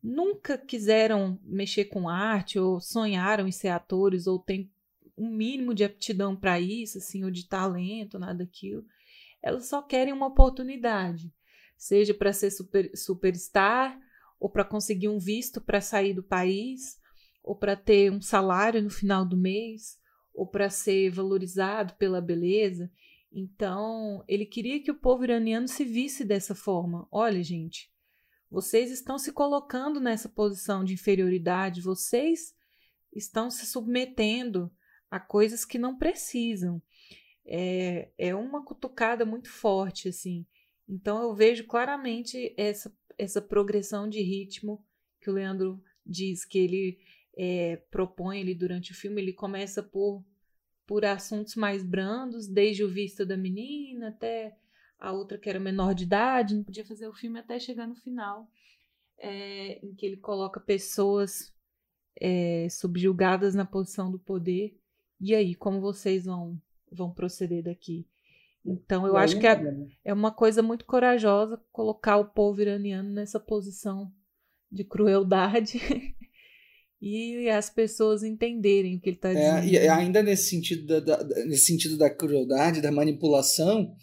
nunca 0.02 0.58
quiseram 0.58 1.40
mexer 1.44 1.86
com 1.86 2.08
arte 2.08 2.58
ou 2.60 2.80
sonharam 2.80 3.48
em 3.48 3.52
ser 3.52 3.70
atores 3.70 4.28
ou 4.28 4.40
têm 4.40 4.72
um 5.20 5.30
mínimo 5.30 5.74
de 5.74 5.84
aptidão 5.84 6.36
para 6.36 6.60
isso, 6.60 6.98
assim, 6.98 7.26
ou 7.26 7.30
de 7.30 7.48
talento, 7.48 8.18
nada 8.18 8.46
daquilo. 8.46 8.86
Elas 9.42 9.68
só 9.68 9.82
querem 9.82 10.14
uma 10.14 10.28
oportunidade, 10.28 11.34
seja 11.78 12.14
para 12.14 12.32
ser 12.32 12.52
super, 12.52 12.90
superstar, 12.96 14.00
ou 14.40 14.50
para 14.50 14.64
conseguir 14.64 15.10
um 15.10 15.20
visto 15.20 15.60
para 15.60 15.82
sair 15.82 16.14
do 16.14 16.24
país, 16.24 16.98
ou 17.44 17.56
para 17.56 17.76
ter 17.76 18.10
um 18.12 18.22
salário 18.22 18.82
no 18.82 18.90
final 18.90 19.26
do 19.26 19.36
mês, 19.36 19.98
ou 20.34 20.48
para 20.48 20.70
ser 20.70 21.10
valorizado 21.10 21.94
pela 21.96 22.22
beleza. 22.22 22.90
Então, 23.32 24.24
ele 24.28 24.46
queria 24.46 24.82
que 24.82 24.90
o 24.90 25.00
povo 25.00 25.26
iraniano 25.26 25.68
se 25.68 25.84
visse 25.84 26.24
dessa 26.24 26.56
forma. 26.56 27.08
Olha, 27.12 27.44
gente, 27.44 27.92
vocês 28.50 28.90
estão 28.90 29.20
se 29.20 29.34
colocando 29.34 30.00
nessa 30.00 30.30
posição 30.30 30.84
de 30.84 30.94
inferioridade, 30.94 31.82
vocês 31.82 32.54
estão 33.14 33.52
se 33.52 33.66
submetendo 33.66 34.72
a 35.10 35.20
coisas 35.20 35.66
que 35.66 35.80
não 35.80 35.98
precisam. 35.98 36.82
É, 37.46 38.10
é 38.18 38.36
uma 38.36 38.64
cutucada 38.64 39.26
muito 39.26 39.50
forte, 39.50 40.10
assim. 40.10 40.46
Então 40.88 41.22
eu 41.22 41.34
vejo 41.34 41.66
claramente 41.66 42.54
essa, 42.58 42.96
essa 43.18 43.42
progressão 43.42 44.08
de 44.08 44.22
ritmo 44.22 44.86
que 45.22 45.30
o 45.30 45.34
Leandro 45.34 45.82
diz 46.06 46.46
que 46.46 46.58
ele 46.58 47.00
é, 47.38 47.78
propõe 47.90 48.42
ali 48.42 48.54
durante 48.54 48.92
o 48.92 48.96
filme. 48.96 49.22
Ele 49.22 49.34
começa 49.34 49.82
por, 49.82 50.24
por 50.86 51.06
assuntos 51.06 51.56
mais 51.56 51.84
brandos, 51.84 52.48
desde 52.48 52.84
o 52.84 52.90
visto 52.90 53.26
da 53.26 53.38
menina 53.38 54.10
até 54.10 54.56
a 55.00 55.12
outra 55.14 55.38
que 55.38 55.50
era 55.50 55.60
menor 55.60 55.94
de 55.96 56.04
idade, 56.04 56.56
não 56.56 56.64
podia 56.64 56.86
fazer 56.86 57.08
o 57.08 57.14
filme 57.14 57.40
até 57.40 57.58
chegar 57.58 57.88
no 57.88 57.96
final, 57.96 58.52
é, 59.18 59.80
em 59.86 59.96
que 59.96 60.06
ele 60.06 60.18
coloca 60.18 60.60
pessoas 60.60 61.54
é, 62.20 62.68
subjugadas 62.70 63.56
na 63.56 63.66
posição 63.66 64.12
do 64.12 64.20
poder 64.20 64.78
e 65.20 65.36
aí, 65.36 65.54
como 65.56 65.82
vocês 65.82 66.26
vão, 66.26 66.60
vão 66.92 67.12
proceder 67.12 67.64
daqui? 67.64 68.08
Então, 68.66 69.08
eu 69.08 69.18
acho 69.18 69.40
que 69.40 69.48
é, 69.48 69.62
é 70.06 70.14
uma 70.14 70.32
coisa 70.32 70.62
muito 70.62 70.86
corajosa 70.86 71.60
colocar 71.72 72.18
o 72.18 72.26
povo 72.26 72.62
iraniano 72.62 73.10
nessa 73.10 73.40
posição 73.40 74.12
de 74.72 74.84
crueldade 74.84 75.82
e 77.02 77.50
as 77.50 77.70
pessoas 77.70 78.24
entenderem 78.24 78.98
o 78.98 79.00
que 79.00 79.10
ele 79.10 79.16
está 79.16 79.32
é, 79.32 79.62
dizendo. 79.62 79.74
E 79.74 79.78
ainda 79.88 80.22
nesse 80.22 80.50
sentido 80.50 80.86
da, 80.86 81.00
da, 81.00 81.24
nesse 81.46 81.66
sentido 81.66 81.98
da 81.98 82.10
crueldade, 82.10 82.82
da 82.82 82.92
manipulação, 82.92 83.96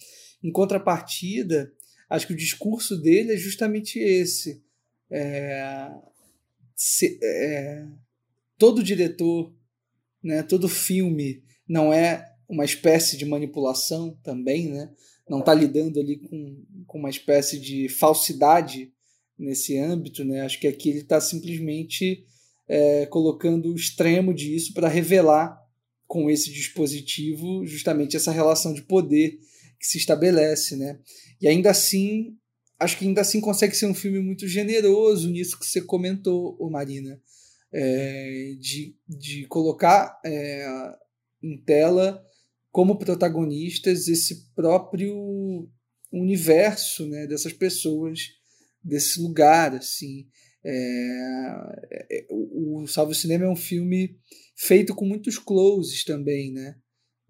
em 0.43 0.51
contrapartida, 0.51 1.73
acho 2.11 2.27
que 2.27 2.33
o 2.33 2.37
discurso 2.37 3.01
dele 3.01 3.35
é 3.35 3.37
justamente 3.37 3.99
esse. 3.99 4.65
É, 5.11 5.91
se, 6.75 7.19
é, 7.23 7.87
todo 8.59 8.83
diretor 8.83 9.55
né? 10.27 10.43
Todo 10.43 10.69
filme 10.69 11.43
não 11.69 11.93
é 11.93 12.27
uma 12.49 12.65
espécie 12.65 13.17
de 13.17 13.25
manipulação 13.25 14.19
também, 14.23 14.69
né? 14.69 14.91
Não 15.29 15.41
está 15.41 15.55
lidando 15.55 16.01
ali 16.01 16.19
com, 16.19 16.65
com 16.87 16.99
uma 16.99 17.11
espécie 17.11 17.59
de 17.59 17.89
falsidade 17.89 18.93
nesse 19.39 19.79
âmbito, 19.79 20.25
né? 20.25 20.43
Acho 20.43 20.59
que 20.59 20.67
aqui 20.67 20.91
ele 20.91 21.01
está 21.01 21.21
simplesmente 21.21 22.25
é, 22.69 23.07
colocando 23.07 23.73
o 23.73 23.77
extremo 23.77 24.35
disso 24.35 24.73
para 24.75 24.89
revelar 24.89 25.61
com 26.07 26.29
esse 26.29 26.53
dispositivo 26.53 27.65
justamente 27.65 28.17
essa 28.17 28.31
relação 28.33 28.73
de 28.73 28.83
poder 28.83 29.39
que 29.79 29.87
se 29.87 29.99
estabelece, 29.99 30.77
né? 30.77 30.99
E 31.41 31.47
ainda 31.47 31.71
assim, 31.71 32.37
acho 32.79 32.99
que 32.99 33.07
ainda 33.07 33.21
assim 33.21 33.41
consegue 33.41 33.77
ser 33.77 33.87
um 33.87 33.95
filme 33.95 34.21
muito 34.21 34.47
generoso 34.49 35.29
nisso 35.31 35.59
que 35.59 35.67
você 35.67 35.81
comentou, 35.81 36.57
Marina 36.71 37.21
é, 37.79 38.55
de, 38.59 38.97
de 39.07 39.47
colocar 39.49 40.19
é, 40.25 40.67
em 41.43 41.59
tela 41.59 42.25
como 42.73 42.99
protagonistas 42.99 44.09
esse 44.09 44.51
próprio 44.55 45.69
universo 46.11 47.07
né, 47.07 47.27
dessas 47.27 47.53
pessoas, 47.53 48.21
desse 48.83 49.21
lugar. 49.21 49.75
assim 49.75 50.27
É, 50.65 50.71
é, 51.93 52.27
o, 52.31 52.81
o 52.81 52.87
Salve 52.87 53.15
Cinema 53.15 53.45
é 53.45 53.49
um 53.49 53.57
filme 53.57 54.19
feito 54.57 54.95
com 54.95 55.05
muitos 55.05 55.39
closes 55.39 56.03
também, 56.03 56.53
né? 56.53 56.77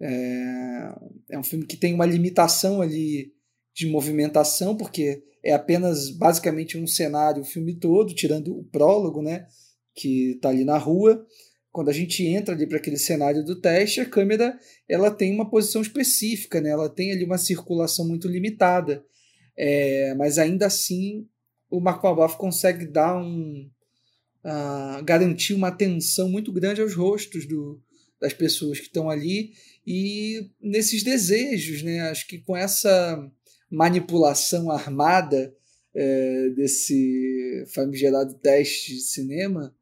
É, 0.00 0.94
é 1.30 1.38
um 1.38 1.42
filme 1.42 1.66
que 1.66 1.76
tem 1.76 1.92
uma 1.92 2.06
limitação 2.06 2.80
ali 2.80 3.32
de 3.74 3.88
movimentação, 3.88 4.76
porque 4.76 5.24
é 5.44 5.52
apenas 5.52 6.10
basicamente 6.10 6.78
um 6.78 6.86
cenário 6.86 7.42
o 7.42 7.46
filme 7.46 7.74
todo, 7.74 8.14
tirando 8.14 8.56
o 8.56 8.64
prólogo, 8.64 9.20
né? 9.20 9.46
Que 9.96 10.32
está 10.32 10.50
ali 10.50 10.64
na 10.64 10.78
rua. 10.78 11.26
Quando 11.72 11.88
a 11.88 11.92
gente 11.92 12.24
entra 12.24 12.54
ali 12.54 12.66
para 12.66 12.78
aquele 12.78 12.96
cenário 12.96 13.44
do 13.44 13.60
teste, 13.60 14.00
a 14.00 14.08
câmera 14.08 14.58
ela 14.88 15.10
tem 15.10 15.34
uma 15.34 15.50
posição 15.50 15.82
específica, 15.82 16.60
né? 16.60 16.70
Ela 16.70 16.88
tem 16.88 17.12
ali 17.12 17.24
uma 17.24 17.38
circulação 17.38 18.06
muito 18.06 18.28
limitada. 18.28 19.04
É, 19.56 20.14
mas 20.14 20.38
ainda 20.38 20.66
assim, 20.66 21.26
o 21.70 21.80
Marco 21.80 22.06
Malbaf 22.06 22.36
consegue 22.36 22.86
dar 22.86 23.16
um. 23.18 23.68
Uh, 24.44 25.02
garantir 25.04 25.54
uma 25.54 25.68
atenção 25.68 26.28
muito 26.28 26.52
grande 26.52 26.80
aos 26.80 26.94
rostos 26.94 27.46
do, 27.46 27.82
das 28.20 28.32
pessoas 28.32 28.78
que 28.78 28.86
estão 28.86 29.10
ali 29.10 29.52
e 29.86 30.50
nesses 30.60 31.02
desejos, 31.02 31.82
né? 31.82 32.00
Acho 32.02 32.26
que 32.26 32.38
com 32.38 32.56
essa 32.56 33.30
manipulação 33.70 34.70
armada 34.70 35.54
é, 35.94 36.50
desse 36.50 37.64
famigerado 37.74 38.34
teste 38.34 38.94
de 38.94 39.00
cinema, 39.00 39.74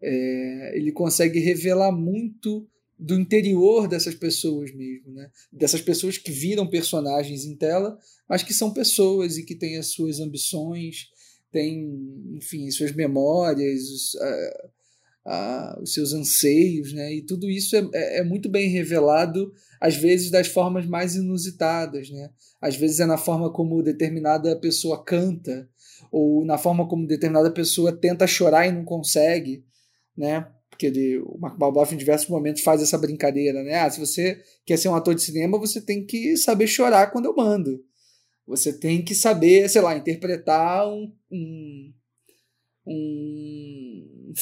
é, 0.00 0.72
ele 0.76 0.92
consegue 0.92 1.38
revelar 1.38 1.92
muito 1.92 2.66
do 2.98 3.14
interior 3.14 3.86
dessas 3.86 4.14
pessoas 4.14 4.74
mesmo, 4.74 5.12
né? 5.12 5.30
Dessas 5.52 5.80
pessoas 5.80 6.18
que 6.18 6.32
viram 6.32 6.66
personagens 6.66 7.44
em 7.44 7.54
tela, 7.54 7.96
mas 8.28 8.42
que 8.42 8.52
são 8.52 8.72
pessoas 8.72 9.38
e 9.38 9.44
que 9.44 9.54
têm 9.54 9.76
as 9.76 9.88
suas 9.88 10.18
ambições, 10.18 11.08
têm, 11.52 11.88
enfim, 12.34 12.68
suas 12.70 12.92
memórias, 12.92 13.82
os, 13.88 14.16
a, 14.16 14.70
a, 15.26 15.80
os 15.80 15.92
seus 15.92 16.12
anseios, 16.12 16.92
né? 16.92 17.14
E 17.14 17.22
tudo 17.22 17.48
isso 17.48 17.76
é, 17.76 17.88
é, 17.94 18.18
é, 18.18 18.24
muito 18.24 18.48
bem 18.48 18.68
revelado, 18.68 19.52
às 19.80 19.94
vezes 19.94 20.30
das 20.30 20.48
formas 20.48 20.84
mais 20.84 21.14
inusitadas, 21.14 22.10
né? 22.10 22.30
Às 22.60 22.74
vezes 22.74 22.98
é 22.98 23.06
na 23.06 23.16
forma 23.16 23.52
como 23.52 23.82
determinada 23.82 24.58
pessoa 24.58 25.04
canta, 25.04 25.68
ou 26.10 26.44
na 26.44 26.58
forma 26.58 26.88
como 26.88 27.06
determinada 27.06 27.50
pessoa 27.50 27.92
tenta 27.92 28.26
chorar 28.26 28.66
e 28.66 28.72
não 28.72 28.84
consegue, 28.84 29.64
né? 30.18 30.46
porque 30.78 30.86
ele, 30.86 31.18
o 31.18 31.36
Mark 31.40 31.58
Balboff 31.58 31.92
em 31.92 31.98
diversos 31.98 32.28
momentos 32.28 32.62
faz 32.62 32.80
essa 32.80 32.96
brincadeira, 32.96 33.64
né? 33.64 33.80
Ah, 33.80 33.90
se 33.90 33.98
você 33.98 34.40
quer 34.64 34.76
ser 34.78 34.88
um 34.88 34.94
ator 34.94 35.12
de 35.12 35.22
cinema, 35.22 35.58
você 35.58 35.80
tem 35.80 36.06
que 36.06 36.36
saber 36.36 36.68
chorar 36.68 37.10
quando 37.10 37.24
eu 37.24 37.34
mando. 37.34 37.82
Você 38.46 38.72
tem 38.72 39.02
que 39.02 39.12
saber, 39.12 39.68
sei 39.68 39.82
lá, 39.82 39.96
interpretar 39.96 40.88
um, 40.88 41.12
um, 41.32 41.92
um, 42.86 44.32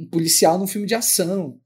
um 0.00 0.08
policial 0.10 0.58
num 0.58 0.66
filme 0.66 0.86
de 0.86 0.94
ação. 0.94 1.60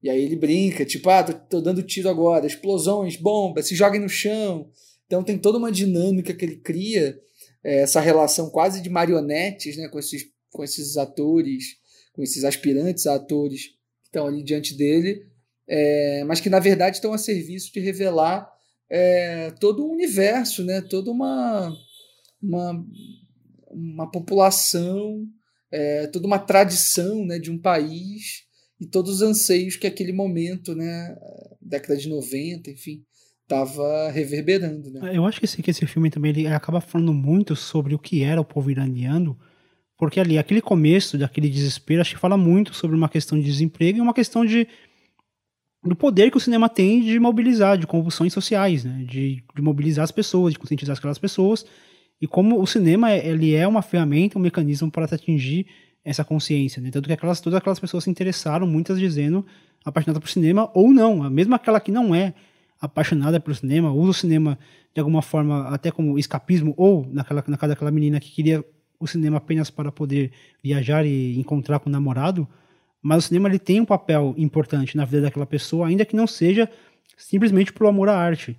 E 0.00 0.08
aí 0.08 0.22
ele 0.22 0.36
brinca, 0.36 0.84
tipo, 0.84 1.10
ah, 1.10 1.24
tô, 1.24 1.32
tô 1.32 1.60
dando 1.60 1.82
tiro 1.82 2.08
agora, 2.08 2.46
explosões, 2.46 3.16
bombas, 3.16 3.66
se 3.66 3.74
joguem 3.74 4.00
no 4.00 4.08
chão. 4.08 4.70
Então 5.06 5.24
tem 5.24 5.36
toda 5.36 5.58
uma 5.58 5.72
dinâmica 5.72 6.32
que 6.32 6.44
ele 6.44 6.56
cria, 6.58 7.18
é, 7.64 7.80
essa 7.80 8.00
relação 8.00 8.50
quase 8.50 8.80
de 8.80 8.88
marionetes 8.88 9.76
né, 9.76 9.88
com, 9.88 9.98
esses, 9.98 10.22
com 10.52 10.62
esses 10.62 10.96
atores 10.96 11.82
com 12.14 12.22
esses 12.22 12.44
aspirantes 12.44 13.06
a 13.06 13.16
atores 13.16 13.66
que 14.02 14.06
estão 14.06 14.26
ali 14.26 14.42
diante 14.42 14.74
dele, 14.74 15.26
é, 15.68 16.24
mas 16.24 16.40
que 16.40 16.48
na 16.48 16.60
verdade 16.60 16.96
estão 16.96 17.12
a 17.12 17.18
serviço 17.18 17.72
de 17.72 17.80
revelar 17.80 18.50
é, 18.88 19.50
todo 19.60 19.84
um 19.84 19.90
universo, 19.90 20.64
né? 20.64 20.80
toda 20.80 21.10
uma, 21.10 21.76
uma, 22.40 22.86
uma 23.70 24.10
população, 24.10 25.26
é, 25.70 26.06
toda 26.06 26.26
uma 26.26 26.38
tradição 26.38 27.26
né, 27.26 27.38
de 27.38 27.50
um 27.50 27.58
país 27.58 28.44
e 28.80 28.86
todos 28.86 29.16
os 29.16 29.22
anseios 29.22 29.76
que 29.76 29.86
aquele 29.86 30.12
momento, 30.12 30.74
né, 30.74 31.16
década 31.60 31.96
de 31.96 32.08
90, 32.08 32.70
enfim, 32.70 33.04
estava 33.42 34.10
reverberando. 34.10 34.90
Né? 34.90 35.16
Eu 35.16 35.26
acho 35.26 35.38
que 35.38 35.46
esse, 35.46 35.62
que 35.62 35.70
esse 35.70 35.86
filme 35.86 36.10
também 36.10 36.30
ele 36.30 36.46
acaba 36.46 36.80
falando 36.80 37.12
muito 37.12 37.56
sobre 37.56 37.94
o 37.94 37.98
que 37.98 38.22
era 38.22 38.40
o 38.40 38.44
povo 38.44 38.70
iraniano 38.70 39.38
porque 39.96 40.18
ali, 40.18 40.38
aquele 40.38 40.60
começo 40.60 41.16
daquele 41.16 41.48
desespero, 41.48 42.00
acho 42.00 42.14
que 42.14 42.20
fala 42.20 42.36
muito 42.36 42.74
sobre 42.74 42.96
uma 42.96 43.08
questão 43.08 43.38
de 43.38 43.44
desemprego 43.44 43.98
e 43.98 44.00
uma 44.00 44.14
questão 44.14 44.44
de 44.44 44.66
do 45.84 45.94
poder 45.94 46.30
que 46.30 46.36
o 46.36 46.40
cinema 46.40 46.68
tem 46.68 47.02
de 47.02 47.20
mobilizar, 47.20 47.76
de 47.76 47.86
convulsões 47.86 48.32
sociais, 48.32 48.84
né? 48.84 49.04
de, 49.06 49.44
de 49.54 49.62
mobilizar 49.62 50.02
as 50.02 50.10
pessoas, 50.10 50.54
de 50.54 50.58
conscientizar 50.58 50.96
aquelas 50.96 51.18
pessoas, 51.18 51.66
e 52.20 52.26
como 52.26 52.58
o 52.60 52.66
cinema 52.66 53.12
ele 53.12 53.54
é 53.54 53.68
uma 53.68 53.82
ferramenta, 53.82 54.38
um 54.38 54.42
mecanismo 54.42 54.90
para 54.90 55.04
atingir 55.04 55.66
essa 56.02 56.24
consciência. 56.24 56.80
Né? 56.80 56.90
Tanto 56.90 57.06
que 57.06 57.12
aquelas, 57.12 57.38
todas 57.40 57.58
aquelas 57.58 57.78
pessoas 57.78 58.04
se 58.04 58.10
interessaram, 58.10 58.66
muitas 58.66 58.98
dizendo 58.98 59.44
apaixonadas 59.84 60.22
por 60.22 60.30
cinema 60.30 60.70
ou 60.72 60.90
não, 60.90 61.28
mesmo 61.28 61.54
aquela 61.54 61.78
que 61.78 61.92
não 61.92 62.14
é 62.14 62.32
apaixonada 62.80 63.38
pelo 63.38 63.54
cinema, 63.54 63.92
usa 63.92 64.10
o 64.10 64.14
cinema 64.14 64.58
de 64.94 65.00
alguma 65.00 65.20
forma 65.20 65.68
até 65.68 65.90
como 65.90 66.18
escapismo, 66.18 66.72
ou 66.76 67.06
naquela, 67.10 67.44
na 67.46 67.56
casa 67.56 67.74
daquela 67.74 67.90
menina 67.90 68.20
que 68.20 68.30
queria 68.30 68.64
o 69.04 69.08
cinema 69.08 69.38
apenas 69.38 69.70
para 69.70 69.92
poder 69.92 70.32
viajar 70.62 71.04
e 71.04 71.38
encontrar 71.38 71.78
com 71.78 71.88
o 71.88 71.92
namorado, 71.92 72.48
mas 73.02 73.24
o 73.24 73.28
cinema 73.28 73.48
ele 73.48 73.58
tem 73.58 73.80
um 73.80 73.84
papel 73.84 74.34
importante 74.36 74.96
na 74.96 75.04
vida 75.04 75.22
daquela 75.22 75.46
pessoa, 75.46 75.86
ainda 75.86 76.04
que 76.04 76.16
não 76.16 76.26
seja 76.26 76.70
simplesmente 77.16 77.72
por 77.72 77.86
amor 77.86 78.08
à 78.08 78.16
arte. 78.16 78.56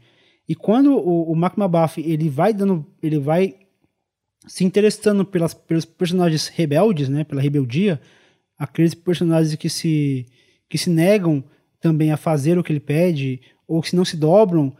E 0.48 0.56
quando 0.56 0.94
o, 0.96 1.32
o 1.32 1.36
Mark 1.36 1.58
Mabuff 1.58 2.00
ele 2.00 2.30
vai 2.30 2.54
dando, 2.54 2.86
ele 3.02 3.20
vai 3.20 3.56
se 4.48 4.64
interessando 4.64 5.26
pelas, 5.26 5.54
pelos 5.54 5.86
personagens 5.86 6.48
rebeldes, 6.48 7.10
né, 7.10 7.24
pela 7.24 7.42
rebeldia, 7.42 8.00
aqueles 8.58 8.94
personagens 8.94 9.56
que 9.56 9.70
se 9.70 10.28
que 10.68 10.78
se 10.78 10.90
negam 10.90 11.44
também 11.80 12.12
a 12.12 12.18
fazer 12.18 12.58
o 12.58 12.64
que 12.64 12.72
ele 12.72 12.80
pede 12.80 13.40
ou 13.68 13.82
que 13.82 13.96
não 13.96 14.04
se 14.04 14.18
dobram, 14.18 14.76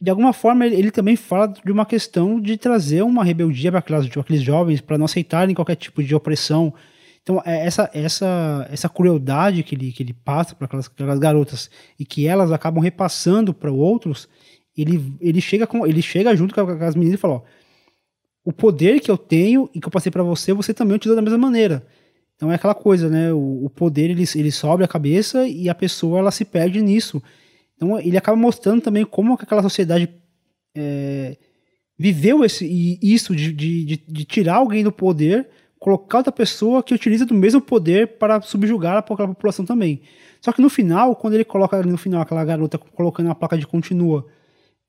de 0.00 0.10
alguma 0.10 0.32
forma, 0.32 0.66
ele, 0.66 0.90
também 0.90 1.16
fala 1.16 1.46
de 1.46 1.72
uma 1.72 1.86
questão 1.86 2.38
de 2.38 2.58
trazer 2.58 3.02
uma 3.02 3.24
rebeldia 3.24 3.70
para 3.70 3.78
aquelas, 3.78 4.06
aqueles 4.06 4.42
jovens, 4.42 4.80
para 4.80 4.98
não 4.98 5.06
aceitarem 5.06 5.54
qualquer 5.54 5.76
tipo 5.76 6.02
de 6.02 6.14
opressão. 6.14 6.74
Então, 7.22 7.42
é 7.44 7.66
essa, 7.66 7.90
essa, 7.94 8.68
essa 8.70 8.88
crueldade 8.88 9.62
que 9.62 9.74
ele, 9.74 9.92
que 9.92 10.02
ele 10.02 10.12
passa 10.12 10.54
para 10.54 10.66
aquelas, 10.66 10.86
aquelas 10.86 11.18
garotas 11.18 11.70
e 11.98 12.04
que 12.04 12.26
elas 12.26 12.52
acabam 12.52 12.82
repassando 12.82 13.54
para 13.54 13.72
outros, 13.72 14.28
ele, 14.76 15.14
ele, 15.18 15.40
chega 15.40 15.66
com, 15.66 15.86
ele 15.86 16.02
chega 16.02 16.36
junto 16.36 16.54
com 16.54 16.60
as 16.60 16.94
meninas 16.94 17.18
e 17.18 17.20
fala: 17.20 17.34
ó, 17.36 17.42
o 18.44 18.52
poder 18.52 19.00
que 19.00 19.10
eu 19.10 19.16
tenho 19.16 19.68
e 19.74 19.80
que 19.80 19.86
eu 19.86 19.90
passei 19.90 20.12
para 20.12 20.22
você, 20.22 20.52
você 20.52 20.74
também 20.74 20.94
utiliza 20.94 21.16
da 21.16 21.22
mesma 21.22 21.38
maneira. 21.38 21.86
Então 22.36 22.52
é 22.52 22.56
aquela 22.56 22.74
coisa, 22.74 23.08
né? 23.08 23.32
O, 23.32 23.64
o 23.64 23.70
poder 23.70 24.10
ele, 24.10 24.24
ele 24.34 24.52
sobe 24.52 24.84
a 24.84 24.88
cabeça 24.88 25.48
e 25.48 25.70
a 25.70 25.74
pessoa 25.74 26.18
ela 26.18 26.30
se 26.30 26.44
perde 26.44 26.82
nisso. 26.82 27.22
Então 27.76 27.98
ele 28.00 28.16
acaba 28.16 28.36
mostrando 28.36 28.80
também 28.80 29.04
como 29.04 29.34
aquela 29.34 29.62
sociedade 29.62 30.08
é, 30.76 31.36
viveu 31.98 32.44
esse, 32.44 32.98
isso 33.02 33.34
de, 33.34 33.52
de, 33.52 33.96
de, 33.96 34.24
tirar 34.24 34.56
alguém 34.56 34.82
do 34.82 34.92
poder, 34.92 35.48
colocar 35.78 36.18
outra 36.18 36.32
pessoa 36.32 36.82
que 36.82 36.94
utiliza 36.94 37.24
do 37.24 37.34
mesmo 37.34 37.60
poder 37.60 38.18
para 38.18 38.40
subjugar 38.40 38.98
aquela 38.98 39.28
população 39.28 39.64
também. 39.64 40.02
Só 40.40 40.52
que 40.52 40.62
no 40.62 40.68
final, 40.68 41.16
quando 41.16 41.34
ele 41.34 41.44
coloca 41.44 41.82
no 41.82 41.98
final 41.98 42.20
aquela 42.20 42.44
garota 42.44 42.78
colocando 42.78 43.30
a 43.30 43.34
placa 43.34 43.56
de 43.56 43.66
continua, 43.66 44.26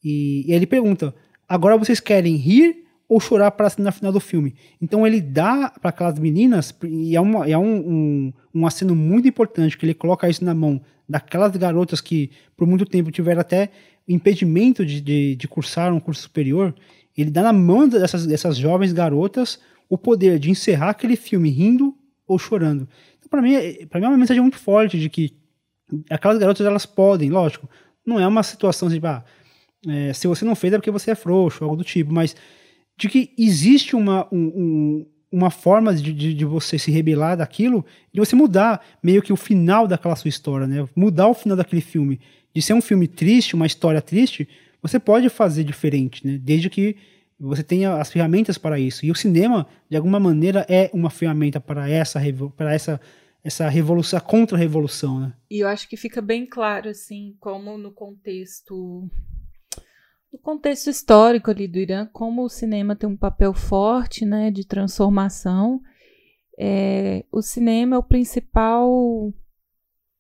e, 0.04 0.46
e 0.48 0.54
ele 0.54 0.66
pergunta: 0.66 1.14
agora 1.48 1.78
vocês 1.78 2.00
querem 2.00 2.36
rir 2.36 2.87
ou 3.10 3.20
chorar 3.20 3.52
para 3.52 3.72
na 3.78 3.92
final 3.92 4.12
do 4.12 4.20
filme. 4.20 4.56
Então 4.82 5.08
ele 5.08 5.22
dá 5.22 5.74
para 5.82 5.90
aquelas 5.90 6.20
meninas, 6.20 6.74
e 6.84 7.16
é, 7.16 7.22
uma, 7.22 7.50
é 7.50 7.58
um, 7.58 7.78
um, 7.78 8.34
um 8.54 8.68
aceno 8.68 8.96
muito 8.96 9.28
importante 9.28 9.78
que 9.78 9.86
ele 9.86 9.94
coloca 9.94 10.30
isso 10.30 10.44
na 10.44 10.54
mão 10.54 10.82
daquelas 11.08 11.56
garotas 11.56 12.02
que 12.02 12.32
por 12.56 12.68
muito 12.68 12.86
tempo 12.86 13.12
tiveram 13.12 13.42
até 13.42 13.70
impedimento 14.08 14.86
de, 14.86 15.00
de, 15.02 15.36
de 15.36 15.48
cursar 15.48 15.94
um 15.94 16.00
curso 16.00 16.22
superior, 16.22 16.74
ele 17.16 17.32
dá 17.32 17.44
na 17.44 17.54
mão 17.54 17.88
dessas, 17.88 18.26
dessas 18.26 18.58
jovens 18.58 18.94
garotas 18.94 19.60
o 19.90 19.98
poder 19.98 20.38
de 20.38 20.52
encerrar 20.52 20.90
aquele 20.90 21.16
filme 21.16 21.50
rindo 21.50 21.96
ou 22.28 22.38
chorando. 22.38 22.88
Então, 23.18 23.30
para 23.30 23.42
mim, 23.42 23.56
é, 23.56 23.86
para 23.86 24.00
mim 24.00 24.06
é 24.06 24.10
uma 24.10 24.18
mensagem 24.18 24.42
muito 24.42 24.58
forte 24.58 25.00
de 25.00 25.10
que 25.10 25.34
aquelas 26.10 26.38
garotas 26.38 26.66
elas 26.66 26.86
podem, 26.86 27.30
lógico, 27.30 27.70
não 28.06 28.20
é 28.20 28.28
uma 28.28 28.44
situação 28.44 28.88
assim, 28.88 29.00
ah, 29.04 29.24
é, 29.88 30.14
se 30.14 30.28
você 30.28 30.44
não 30.44 30.56
fez 30.56 30.74
é 30.74 30.78
porque 30.78 30.92
você 30.92 31.12
é 31.12 31.16
frouxo, 31.16 31.64
algo 31.64 31.76
do 31.76 31.84
tipo, 31.84 32.14
mas 32.14 32.36
de 32.98 33.08
que 33.08 33.34
existe 33.38 33.96
uma, 33.96 34.28
um, 34.32 34.40
um, 34.40 35.06
uma 35.32 35.52
forma 35.52 35.94
de, 35.94 36.12
de, 36.12 36.34
de, 36.34 36.46
você 36.46 36.80
se 36.80 36.90
rebelar 36.90 37.38
daquilo, 37.38 37.86
de 38.12 38.20
você 38.20 38.36
mudar 38.36 38.84
meio 39.04 39.22
que 39.22 39.32
o 39.32 39.38
final 39.38 39.88
daquela 39.88 40.16
sua 40.16 40.30
história, 40.30 40.66
né? 40.66 40.88
Mudar 40.96 41.28
o 41.28 41.34
final 41.34 41.56
daquele 41.56 41.82
filme. 41.82 42.20
De 42.54 42.62
ser 42.62 42.74
um 42.74 42.82
filme 42.82 43.08
triste, 43.08 43.56
uma 43.56 43.68
história 43.68 44.02
triste, 44.02 44.48
você 44.82 45.00
pode 45.00 45.30
fazer 45.30 45.64
diferente, 45.64 46.26
né? 46.26 46.40
Desde 46.42 46.70
que 46.70 46.96
você 47.40 47.62
tenha 47.62 47.98
as 47.98 48.12
ferramentas 48.12 48.58
para 48.58 48.80
isso. 48.80 49.06
E 49.06 49.12
o 49.12 49.16
cinema, 49.16 49.68
de 49.88 49.96
alguma 49.96 50.20
maneira, 50.20 50.66
é 50.68 50.90
uma 50.92 51.12
ferramenta 51.12 51.60
para 51.60 51.88
essa, 51.88 52.20
para 52.56 52.74
essa, 52.74 53.00
essa 53.44 53.70
revolução, 53.70 54.20
contra-revolução, 54.20 55.20
né? 55.20 55.34
E 55.52 55.60
eu 55.60 55.68
acho 55.68 55.88
que 55.88 55.96
fica 55.96 56.20
bem 56.20 56.48
claro, 56.48 56.90
assim, 56.90 57.36
como 57.40 57.78
no 57.78 57.92
contexto 57.92 59.08
no 60.32 60.40
contexto 60.40 60.90
histórico 60.90 61.52
ali 61.52 61.68
do 61.68 61.80
Irã, 61.80 62.08
como 62.12 62.44
o 62.44 62.50
cinema 62.50 62.96
tem 62.96 63.10
um 63.10 63.18
papel 63.18 63.54
forte, 63.54 64.26
né, 64.26 64.52
de 64.52 64.66
transformação, 64.66 65.82
É, 66.60 67.24
o 67.32 67.40
cinema 67.40 67.96
é 67.96 68.00
o 68.00 68.04
principal 68.04 68.90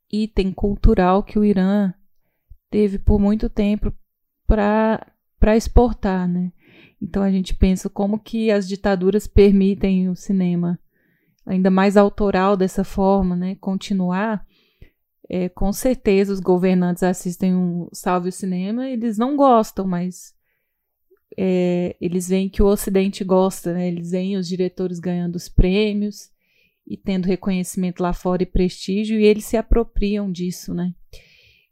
item 0.07 0.53
cultural 0.53 1.23
que 1.23 1.39
o 1.39 1.43
Irã 1.43 1.91
teve 2.69 2.99
por 2.99 3.19
muito 3.19 3.49
tempo 3.49 3.91
para 4.45 5.55
exportar, 5.55 6.27
né? 6.27 6.51
Então 7.01 7.23
a 7.23 7.31
gente 7.31 7.55
pensa 7.55 7.89
como 7.89 8.19
que 8.19 8.51
as 8.51 8.67
ditaduras 8.67 9.25
permitem 9.27 10.09
o 10.09 10.15
cinema 10.15 10.77
ainda 11.43 11.71
mais 11.71 11.97
autoral 11.97 12.55
dessa 12.55 12.84
forma, 12.84 13.35
né, 13.35 13.55
continuar, 13.55 14.45
é, 15.29 15.49
com 15.49 15.73
certeza 15.73 16.33
os 16.33 16.39
governantes 16.39 17.03
assistem 17.03 17.55
um 17.55 17.87
Salve 17.91 18.29
o 18.29 18.31
Cinema, 18.31 18.89
eles 18.89 19.17
não 19.17 19.35
gostam, 19.35 19.85
mas 19.85 20.33
é, 21.37 21.95
eles 21.99 22.29
veem 22.29 22.49
que 22.49 22.63
o 22.63 22.67
Ocidente 22.67 23.23
gosta, 23.23 23.73
né, 23.73 23.87
eles 23.87 24.11
veem 24.11 24.37
os 24.37 24.47
diretores 24.47 24.99
ganhando 24.99 25.35
os 25.35 25.49
prêmios 25.49 26.31
e 26.85 26.95
tendo 26.95 27.25
reconhecimento 27.25 28.01
lá 28.01 28.13
fora 28.13 28.43
e 28.43 28.45
prestígio, 28.45 29.19
e 29.19 29.25
eles 29.25 29.45
se 29.45 29.57
apropriam 29.57 30.31
disso, 30.31 30.73
né? 30.73 30.95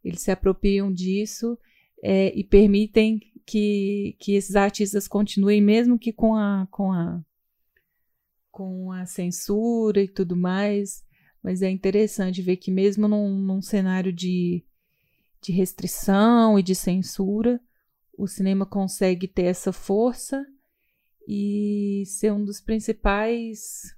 Eles 0.03 0.21
se 0.21 0.29
apropriam 0.29 0.91
disso 0.91 1.57
é, 2.03 2.37
e 2.37 2.43
permitem 2.43 3.21
que, 3.45 4.17
que 4.19 4.33
esses 4.33 4.57
artistas 4.57 5.07
continuem, 5.07 5.61
mesmo 5.61 5.97
que 5.97 6.11
com 6.11 6.35
a, 6.35 6.67
com 6.69 6.91
a 6.91 7.23
com 8.51 8.89
a 8.89 9.05
censura 9.05 10.01
e 10.01 10.07
tudo 10.07 10.33
mais, 10.33 11.04
mas 11.45 11.61
é 11.61 11.69
interessante 11.69 12.41
ver 12.41 12.57
que 12.57 12.71
mesmo 12.71 13.07
num, 13.07 13.37
num 13.37 13.61
cenário 13.61 14.11
de, 14.11 14.65
de 15.39 15.51
restrição 15.51 16.57
e 16.57 16.63
de 16.63 16.73
censura, 16.73 17.61
o 18.17 18.25
cinema 18.25 18.65
consegue 18.65 19.27
ter 19.27 19.43
essa 19.43 19.71
força 19.71 20.43
e 21.27 22.01
ser 22.07 22.33
um 22.33 22.43
dos 22.43 22.59
principais 22.59 23.95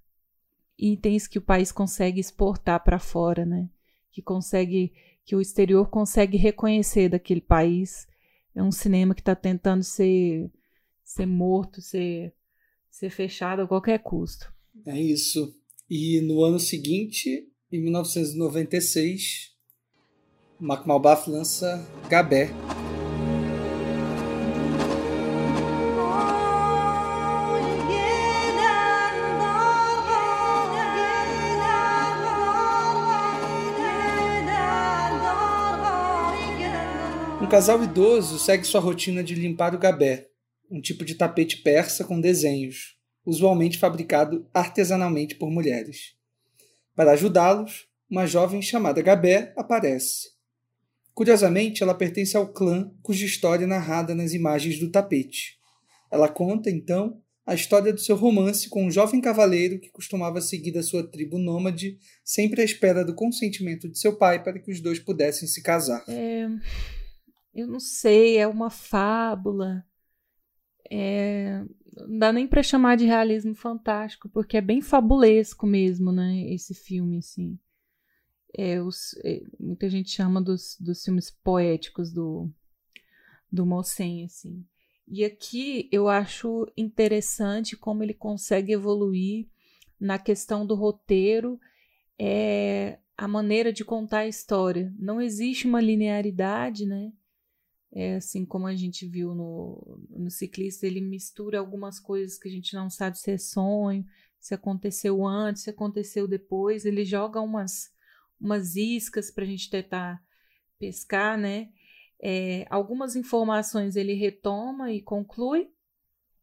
itens 0.78 1.26
que 1.26 1.38
o 1.38 1.42
país 1.42 1.72
consegue 1.72 2.20
exportar 2.20 2.84
para 2.84 3.00
fora, 3.00 3.46
né? 3.46 3.70
Que 4.12 4.22
consegue, 4.22 4.92
que 5.24 5.34
o 5.34 5.40
exterior 5.40 5.90
consegue 5.90 6.36
reconhecer 6.36 7.08
daquele 7.08 7.40
país. 7.40 8.10
É 8.54 8.62
um 8.62 8.74
cinema 8.74 9.16
que 9.16 9.22
está 9.22 9.34
tentando 9.34 9.84
ser, 9.84 10.52
ser 11.02 11.26
morto, 11.26 11.80
ser 11.80 12.36
ser 12.90 13.10
fechado 13.10 13.62
a 13.62 13.68
qualquer 13.68 14.00
custo. 14.00 14.54
É 14.86 15.00
isso. 15.00 15.57
E 15.90 16.20
no 16.20 16.44
ano 16.44 16.60
seguinte, 16.60 17.48
em 17.72 17.80
1996, 17.80 19.54
Mac 20.60 20.86
Malbaf 20.86 21.30
lança 21.30 21.88
Gabé. 22.10 22.50
Um 37.42 37.48
casal 37.48 37.82
idoso 37.82 38.38
segue 38.38 38.66
sua 38.66 38.82
rotina 38.82 39.24
de 39.24 39.34
limpar 39.36 39.74
o 39.74 39.80
gabé, 39.80 40.28
um 40.70 40.82
tipo 40.82 41.06
de 41.06 41.16
tapete 41.16 41.56
persa 41.62 42.04
com 42.04 42.20
desenhos, 42.20 42.97
usualmente 43.28 43.78
fabricado 43.78 44.48
artesanalmente 44.54 45.36
por 45.36 45.52
mulheres. 45.52 46.16
Para 46.96 47.12
ajudá-los, 47.12 47.86
uma 48.10 48.26
jovem 48.26 48.62
chamada 48.62 49.02
Gabé 49.02 49.54
aparece. 49.58 50.30
Curiosamente, 51.14 51.84
ela 51.84 51.94
pertence 51.94 52.38
ao 52.38 52.48
clã 52.54 52.90
cuja 53.04 53.26
história 53.26 53.66
é 53.66 53.68
narrada 53.68 54.16
nas 54.16 54.34
imagens 54.34 54.80
do 54.80 54.90
tapete. 54.90 55.60
Ela 56.10 56.30
conta, 56.30 56.70
então, 56.72 57.22
a 57.46 57.54
história 57.54 57.92
do 57.92 58.00
seu 58.00 58.16
romance 58.16 58.70
com 58.70 58.86
um 58.86 58.92
jovem 58.92 59.20
cavaleiro 59.20 59.78
que 59.78 59.90
costumava 59.90 60.40
seguir 60.40 60.78
a 60.78 60.84
sua 60.84 61.06
tribo 61.06 61.38
nômade, 61.38 62.00
sempre 62.24 62.62
à 62.62 62.64
espera 62.64 63.04
do 63.04 63.14
consentimento 63.14 63.90
de 63.90 64.00
seu 64.00 64.16
pai 64.16 64.42
para 64.42 64.58
que 64.58 64.72
os 64.72 64.80
dois 64.80 65.00
pudessem 65.00 65.50
se 65.50 65.62
casar. 65.62 66.06
É, 66.08 66.48
eu 67.54 67.68
não 67.68 67.80
sei, 67.80 68.38
é 68.38 68.48
uma 68.48 68.70
fábula. 68.70 69.86
É, 70.90 71.64
não 72.08 72.20
dá 72.20 72.34
nem 72.34 72.48
para 72.48 72.62
chamar 72.62 72.98
de 72.98 73.06
realismo 73.06 73.56
fantástico, 73.56 74.30
porque 74.30 74.58
é 74.58 74.62
bem 74.62 74.82
fabulesco 74.82 75.66
mesmo, 75.66 76.12
né? 76.12 76.42
Esse 76.50 76.74
filme, 76.74 77.18
assim. 77.18 77.58
É, 78.56 78.82
os, 78.82 79.16
é, 79.24 79.42
muita 79.60 79.90
gente 79.90 80.10
chama 80.10 80.42
dos, 80.42 80.78
dos 80.80 81.04
filmes 81.04 81.30
poéticos 81.30 82.12
do, 82.12 82.50
do 83.52 83.66
Mossen, 83.66 84.26
assim. 84.26 84.66
E 85.08 85.24
aqui 85.24 85.88
eu 85.92 86.08
acho 86.10 86.72
interessante 86.76 87.78
como 87.78 88.04
ele 88.04 88.14
consegue 88.14 88.74
evoluir 88.74 89.48
na 90.00 90.20
questão 90.20 90.66
do 90.66 90.76
roteiro, 90.76 91.60
é, 92.20 93.00
a 93.18 93.28
maneira 93.28 93.72
de 93.72 93.86
contar 93.86 94.20
a 94.20 94.28
história. 94.28 94.94
Não 95.00 95.22
existe 95.22 95.66
uma 95.66 95.82
linearidade, 95.82 96.86
né? 96.86 97.12
É, 98.00 98.18
assim 98.18 98.46
como 98.46 98.68
a 98.68 98.76
gente 98.76 99.08
viu 99.08 99.34
no, 99.34 100.00
no 100.12 100.30
ciclista, 100.30 100.86
ele 100.86 101.02
mistura 101.02 101.58
algumas 101.58 102.00
coisas 102.00 102.38
que 102.38 102.48
a 102.48 102.52
gente 102.52 102.76
não 102.76 102.92
sabe 102.92 103.18
se 103.18 103.32
é 103.32 103.40
sonho, 103.40 104.06
se 104.40 104.54
aconteceu 104.54 105.26
antes, 105.26 105.64
se 105.64 105.72
aconteceu 105.72 106.28
depois. 106.28 106.86
Ele 106.86 107.04
joga 107.04 107.42
umas, 107.42 107.92
umas 108.40 108.76
iscas 108.76 109.32
para 109.32 109.44
a 109.44 109.48
gente 109.48 109.68
tentar 109.72 110.24
pescar, 110.78 111.40
né? 111.40 111.70
É, 112.22 112.68
algumas 112.70 113.16
informações 113.16 113.96
ele 113.96 114.14
retoma 114.14 114.94
e 114.94 115.02
conclui, 115.02 115.68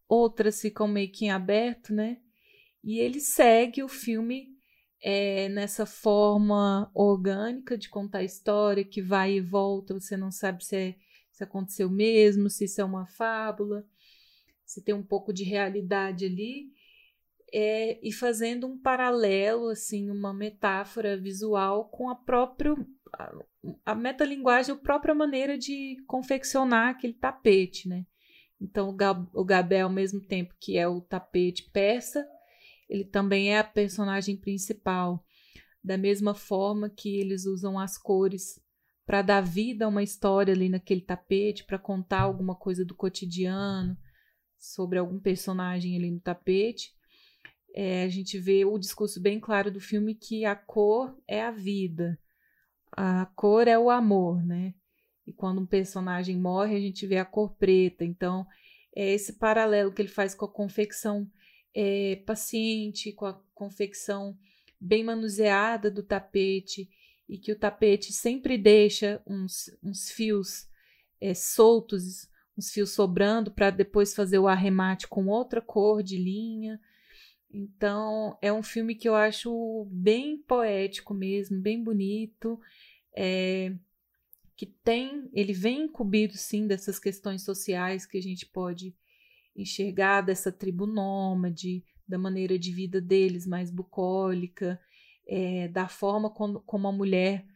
outras 0.09 0.60
ficam 0.60 0.89
meio 0.89 1.12
que 1.12 1.26
em 1.26 1.31
aberto, 1.31 1.94
né? 1.94 2.18
E 2.82 2.98
ele 2.98 3.20
segue 3.20 3.81
o 3.81 3.89
filme 3.89 4.48
é, 5.01 5.48
nessa 5.51 5.86
forma 5.86 6.90
orgânica 6.93 7.78
de 7.78 7.89
contar 7.89 8.18
a 8.18 8.24
história, 8.24 8.85
que 8.85 9.01
vai 9.01 9.35
e 9.35 9.40
volta, 9.40 9.94
você 9.94 10.16
não 10.16 10.32
sabe 10.32 10.64
se 10.64 10.76
é 10.76 10.97
se 11.35 11.43
aconteceu 11.43 11.90
mesmo, 11.90 12.48
se 12.48 12.65
isso 12.65 12.81
é 12.81 12.85
uma 12.85 13.06
fábula, 13.06 13.85
se 14.65 14.81
tem 14.81 14.94
um 14.94 15.02
pouco 15.02 15.32
de 15.32 15.43
realidade 15.43 16.24
ali, 16.27 16.73
é, 17.52 17.98
e 18.06 18.12
fazendo 18.12 18.69
um 18.69 18.78
paralelo, 18.78 19.69
assim, 19.69 20.11
uma 20.11 20.32
metáfora 20.32 21.16
visual 21.16 21.89
com 21.89 22.09
a 22.09 22.15
própria 22.15 22.74
a, 23.12 23.32
a 23.85 23.94
metalinguagem, 23.94 24.74
a 24.74 24.78
própria 24.78 25.15
maneira 25.15 25.59
de 25.59 25.97
confeccionar 26.06 26.90
aquele 26.90 27.15
tapete, 27.15 27.89
né? 27.89 28.06
Então, 28.61 28.89
o, 28.89 28.93
Gab, 28.93 29.28
o 29.35 29.44
Gabé, 29.44 29.81
ao 29.81 29.90
mesmo 29.90 30.20
tempo 30.20 30.55
que 30.61 30.78
é 30.78 30.86
o 30.86 31.01
tapete 31.01 31.69
persa, 31.73 32.24
ele 32.89 33.05
também 33.05 33.52
é 33.52 33.59
a 33.59 33.65
personagem 33.65 34.36
principal. 34.36 35.24
Da 35.82 35.98
mesma 35.98 36.32
forma 36.32 36.89
que 36.89 37.19
eles 37.20 37.44
usam 37.44 37.78
as 37.78 37.98
cores 37.98 38.63
para 39.06 39.22
dar 39.22 39.40
vida 39.40 39.85
a 39.85 39.89
uma 39.89 40.02
história 40.02 40.55
ali 40.55 40.68
naquele 40.68 41.01
tapete, 41.01 41.64
para 41.64 41.78
contar 41.78 42.20
alguma 42.20 42.55
coisa 42.55 42.85
do 42.85 42.94
cotidiano 42.94 43.97
sobre 44.59 44.98
algum 44.98 45.20
personagem 45.20 45.97
ali 45.97 46.10
no 46.10 46.20
tapete. 46.20 46.94
É, 47.74 48.05
a 48.05 48.09
gente 48.09 48.39
vê 48.39 48.64
o 48.64 48.78
discurso 48.78 49.20
bem 49.20 49.39
claro 49.39 49.70
do 49.70 49.81
filme 49.81 50.14
que 50.14 50.44
a 50.44 50.55
cor 50.55 51.14
é 51.26 51.43
a 51.43 51.51
vida, 51.51 52.18
a 52.93 53.26
cor 53.35 53.66
é 53.66 53.78
o 53.78 53.90
amor, 53.90 54.43
né? 54.44 54.74
E 55.26 55.32
quando 55.32 55.60
um 55.60 55.66
personagem 55.66 56.39
morre, 56.39 56.76
a 56.76 56.81
gente 56.81 57.06
vê 57.06 57.18
a 57.18 57.24
cor 57.24 57.55
preta. 57.56 58.05
Então, 58.05 58.47
é 58.94 59.12
esse 59.12 59.35
paralelo 59.35 59.93
que 59.93 60.01
ele 60.01 60.09
faz 60.09 60.35
com 60.35 60.44
a 60.44 60.52
confecção 60.52 61.28
é, 61.74 62.22
paciente, 62.24 63.12
com 63.12 63.26
a 63.26 63.40
confecção 63.52 64.39
bem 64.81 65.02
manuseada 65.02 65.90
do 65.90 66.02
tapete 66.02 66.89
e 67.28 67.38
que 67.38 67.52
o 67.52 67.59
tapete 67.59 68.12
sempre 68.12 68.59
deixa 68.59 69.22
uns, 69.26 69.70
uns 69.82 70.10
fios 70.10 70.68
é, 71.20 71.32
soltos, 71.34 72.28
uns 72.56 72.70
fios 72.70 72.90
sobrando 72.90 73.51
para 73.51 73.70
depois 73.70 74.14
fazer 74.14 74.38
o 74.38 74.48
arremate 74.48 75.09
com 75.09 75.26
outra 75.26 75.60
cor 75.60 76.02
de 76.02 76.16
linha. 76.16 76.80
Então, 77.51 78.36
é 78.42 78.52
um 78.52 78.62
filme 78.62 78.94
que 78.94 79.09
eu 79.09 79.14
acho 79.14 79.86
bem 79.90 80.38
poético 80.38 81.14
mesmo, 81.14 81.60
bem 81.60 81.82
bonito, 81.82 82.60
é, 83.16 83.72
que 84.56 84.66
tem, 84.66 85.28
ele 85.32 85.52
vem 85.52 85.84
incumbido 85.84 86.36
sim 86.36 86.66
dessas 86.66 86.98
questões 86.98 87.42
sociais 87.42 88.06
que 88.06 88.18
a 88.18 88.22
gente 88.22 88.46
pode 88.46 88.94
enxergar 89.56 90.20
dessa 90.20 90.51
tribo 90.51 90.86
nômade, 90.86 91.84
da 92.06 92.18
maneira 92.18 92.59
de 92.59 92.72
vida 92.72 93.01
deles 93.01 93.46
mais 93.46 93.70
bucólica, 93.70 94.80
é, 95.26 95.68
da 95.68 95.88
forma 95.88 96.30
como, 96.30 96.60
como 96.60 96.88
a 96.88 96.92
mulher 96.92 97.46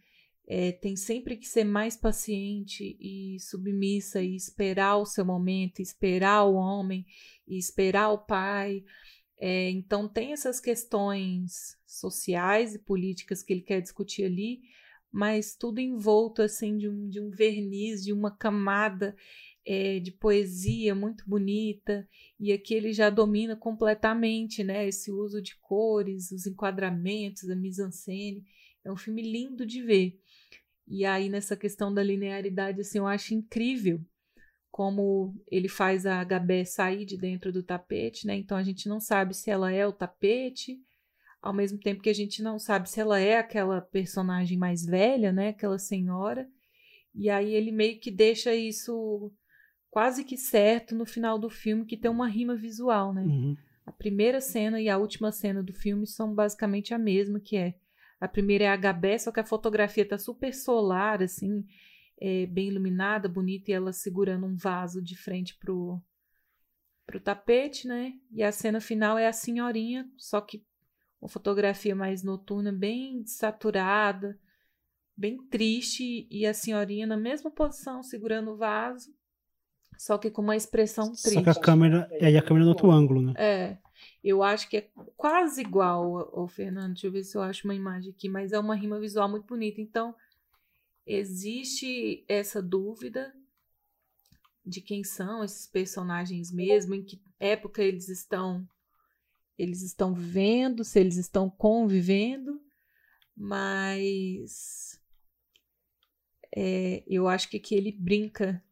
é, 0.46 0.72
tem 0.72 0.96
sempre 0.96 1.36
que 1.36 1.46
ser 1.46 1.64
mais 1.64 1.94
paciente 1.94 2.96
e 2.98 3.38
submissa 3.38 4.22
e 4.22 4.34
esperar 4.34 4.96
o 4.96 5.04
seu 5.04 5.24
momento, 5.24 5.80
esperar 5.80 6.44
o 6.44 6.54
homem 6.54 7.04
e 7.46 7.58
esperar 7.58 8.08
o 8.10 8.18
pai. 8.18 8.82
É, 9.38 9.68
então, 9.70 10.08
tem 10.08 10.32
essas 10.32 10.58
questões 10.58 11.76
sociais 11.86 12.74
e 12.74 12.78
políticas 12.78 13.42
que 13.42 13.52
ele 13.52 13.60
quer 13.60 13.82
discutir 13.82 14.24
ali, 14.24 14.60
mas 15.12 15.54
tudo 15.54 15.80
envolto 15.80 16.40
assim 16.40 16.78
de 16.78 16.88
um, 16.88 17.08
de 17.08 17.20
um 17.20 17.30
verniz, 17.30 18.02
de 18.02 18.12
uma 18.12 18.30
camada 18.34 19.14
é, 19.70 20.00
de 20.00 20.10
poesia 20.10 20.94
muito 20.94 21.28
bonita, 21.28 22.08
e 22.40 22.54
aqui 22.54 22.72
ele 22.72 22.90
já 22.90 23.10
domina 23.10 23.54
completamente 23.54 24.64
né, 24.64 24.88
esse 24.88 25.12
uso 25.12 25.42
de 25.42 25.58
cores, 25.60 26.32
os 26.32 26.46
enquadramentos, 26.46 27.50
a 27.50 27.54
mise-en-scène. 27.54 28.42
É 28.82 28.90
um 28.90 28.96
filme 28.96 29.20
lindo 29.20 29.66
de 29.66 29.82
ver. 29.82 30.18
E 30.86 31.04
aí, 31.04 31.28
nessa 31.28 31.54
questão 31.54 31.92
da 31.92 32.02
linearidade, 32.02 32.80
assim, 32.80 32.96
eu 32.96 33.06
acho 33.06 33.34
incrível 33.34 34.00
como 34.70 35.34
ele 35.50 35.68
faz 35.68 36.06
a 36.06 36.24
Gabé 36.24 36.64
sair 36.64 37.04
de 37.04 37.18
dentro 37.18 37.52
do 37.52 37.62
tapete, 37.62 38.26
né? 38.26 38.36
Então 38.36 38.56
a 38.56 38.62
gente 38.62 38.88
não 38.88 39.00
sabe 39.00 39.36
se 39.36 39.50
ela 39.50 39.70
é 39.70 39.86
o 39.86 39.92
tapete, 39.92 40.78
ao 41.42 41.52
mesmo 41.52 41.78
tempo 41.78 42.00
que 42.00 42.08
a 42.08 42.14
gente 42.14 42.42
não 42.42 42.58
sabe 42.58 42.88
se 42.88 43.00
ela 43.00 43.20
é 43.20 43.36
aquela 43.36 43.82
personagem 43.82 44.56
mais 44.56 44.86
velha, 44.86 45.30
né? 45.30 45.48
Aquela 45.48 45.78
senhora. 45.78 46.48
E 47.14 47.28
aí 47.28 47.52
ele 47.52 47.70
meio 47.70 47.98
que 48.00 48.10
deixa 48.10 48.54
isso 48.54 49.30
quase 49.90 50.24
que 50.24 50.36
certo 50.36 50.94
no 50.94 51.06
final 51.06 51.38
do 51.38 51.50
filme, 51.50 51.84
que 51.84 51.96
tem 51.96 52.10
uma 52.10 52.28
rima 52.28 52.54
visual, 52.54 53.12
né? 53.12 53.22
Uhum. 53.22 53.56
A 53.86 53.92
primeira 53.92 54.40
cena 54.40 54.80
e 54.80 54.88
a 54.88 54.98
última 54.98 55.32
cena 55.32 55.62
do 55.62 55.72
filme 55.72 56.06
são 56.06 56.34
basicamente 56.34 56.92
a 56.92 56.98
mesma, 56.98 57.40
que 57.40 57.56
é 57.56 57.74
a 58.20 58.26
primeira 58.26 58.64
é 58.64 58.68
a 58.68 58.76
Gabé, 58.76 59.16
só 59.16 59.30
que 59.30 59.40
a 59.40 59.44
fotografia 59.44 60.06
tá 60.06 60.18
super 60.18 60.52
solar, 60.52 61.22
assim, 61.22 61.64
é, 62.20 62.46
bem 62.46 62.68
iluminada, 62.68 63.28
bonita, 63.28 63.70
e 63.70 63.74
ela 63.74 63.92
segurando 63.92 64.44
um 64.44 64.56
vaso 64.56 65.00
de 65.00 65.16
frente 65.16 65.56
pro, 65.56 66.02
pro 67.06 67.20
tapete, 67.20 67.86
né? 67.86 68.14
E 68.32 68.42
a 68.42 68.50
cena 68.50 68.80
final 68.80 69.16
é 69.16 69.26
a 69.26 69.32
senhorinha, 69.32 70.10
só 70.16 70.40
que 70.40 70.66
uma 71.20 71.28
fotografia 71.28 71.94
mais 71.94 72.22
noturna, 72.22 72.72
bem 72.72 73.24
saturada, 73.24 74.38
bem 75.16 75.38
triste, 75.46 76.26
e 76.30 76.44
a 76.44 76.52
senhorinha 76.52 77.06
na 77.06 77.16
mesma 77.16 77.50
posição, 77.50 78.02
segurando 78.02 78.50
o 78.50 78.56
vaso, 78.56 79.16
só 79.98 80.16
que 80.16 80.30
com 80.30 80.40
uma 80.40 80.54
expressão 80.54 81.10
triste. 81.10 81.34
Só 81.34 81.42
que 81.42 81.50
a 81.50 81.54
câmera, 81.54 82.08
é, 82.12 82.36
a 82.38 82.42
câmera 82.42 82.64
no 82.64 82.70
outro 82.70 82.90
ângulo, 82.90 83.20
né? 83.20 83.34
É. 83.36 83.78
Eu 84.22 84.44
acho 84.44 84.68
que 84.68 84.76
é 84.76 84.90
quase 85.16 85.60
igual 85.60 86.16
ao 86.38 86.46
Fernando. 86.46 86.92
Deixa 86.92 87.08
eu 87.08 87.12
ver 87.12 87.24
se 87.24 87.36
eu 87.36 87.42
acho 87.42 87.66
uma 87.66 87.74
imagem 87.74 88.12
aqui, 88.12 88.28
mas 88.28 88.52
é 88.52 88.58
uma 88.58 88.76
rima 88.76 89.00
visual 89.00 89.28
muito 89.28 89.46
bonita. 89.46 89.80
Então, 89.80 90.14
existe 91.04 92.24
essa 92.28 92.62
dúvida 92.62 93.34
de 94.64 94.80
quem 94.80 95.02
são 95.02 95.42
esses 95.42 95.66
personagens 95.66 96.52
mesmo, 96.52 96.94
em 96.94 97.02
que 97.02 97.20
época 97.40 97.82
eles 97.82 98.08
estão 98.08 98.68
eles 99.58 99.82
estão 99.82 100.14
vivendo, 100.14 100.84
se 100.84 101.00
eles 101.00 101.16
estão 101.16 101.50
convivendo, 101.50 102.62
mas 103.36 105.00
é, 106.54 107.02
eu 107.08 107.26
acho 107.26 107.48
que 107.50 107.56
aqui 107.56 107.74
ele 107.74 107.90
brinca 107.90 108.62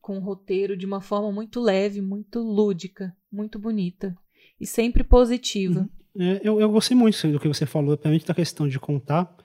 com 0.00 0.18
o 0.18 0.20
roteiro 0.20 0.76
de 0.76 0.86
uma 0.86 1.00
forma 1.00 1.30
muito 1.32 1.60
leve, 1.60 2.00
muito 2.00 2.40
lúdica, 2.40 3.14
muito 3.30 3.58
bonita 3.58 4.16
e 4.60 4.66
sempre 4.66 5.04
positiva. 5.04 5.88
Uhum. 6.14 6.22
É, 6.22 6.40
eu, 6.42 6.60
eu 6.60 6.70
gostei 6.70 6.96
muito 6.96 7.26
do 7.28 7.38
que 7.38 7.48
você 7.48 7.66
falou, 7.66 7.96
principalmente 7.96 8.26
da 8.26 8.34
questão 8.34 8.66
de 8.66 8.78
contar, 8.80 9.36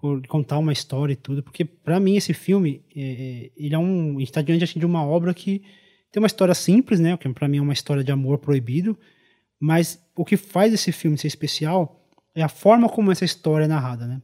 por 0.00 0.26
contar 0.26 0.58
uma 0.58 0.72
história 0.72 1.12
e 1.12 1.16
tudo, 1.16 1.42
porque 1.42 1.64
para 1.64 2.00
mim 2.00 2.16
esse 2.16 2.34
filme, 2.34 2.84
é, 2.94 3.02
é 3.02 3.50
ele 3.56 3.74
é 3.74 3.78
um, 3.78 4.20
está 4.20 4.42
diante 4.42 4.64
assim, 4.64 4.80
de 4.80 4.86
uma 4.86 5.04
obra 5.04 5.32
que 5.32 5.62
tem 6.10 6.20
uma 6.20 6.26
história 6.26 6.54
simples, 6.54 6.98
né, 6.98 7.16
que 7.16 7.28
para 7.28 7.46
mim 7.46 7.58
é 7.58 7.62
uma 7.62 7.72
história 7.72 8.02
de 8.02 8.10
amor 8.10 8.38
proibido, 8.38 8.98
mas 9.60 10.04
o 10.16 10.24
que 10.24 10.36
faz 10.36 10.72
esse 10.72 10.90
filme 10.90 11.16
ser 11.16 11.28
especial 11.28 12.08
é 12.34 12.42
a 12.42 12.48
forma 12.48 12.88
como 12.88 13.12
essa 13.12 13.24
história 13.24 13.64
é 13.64 13.68
narrada, 13.68 14.06
né? 14.06 14.22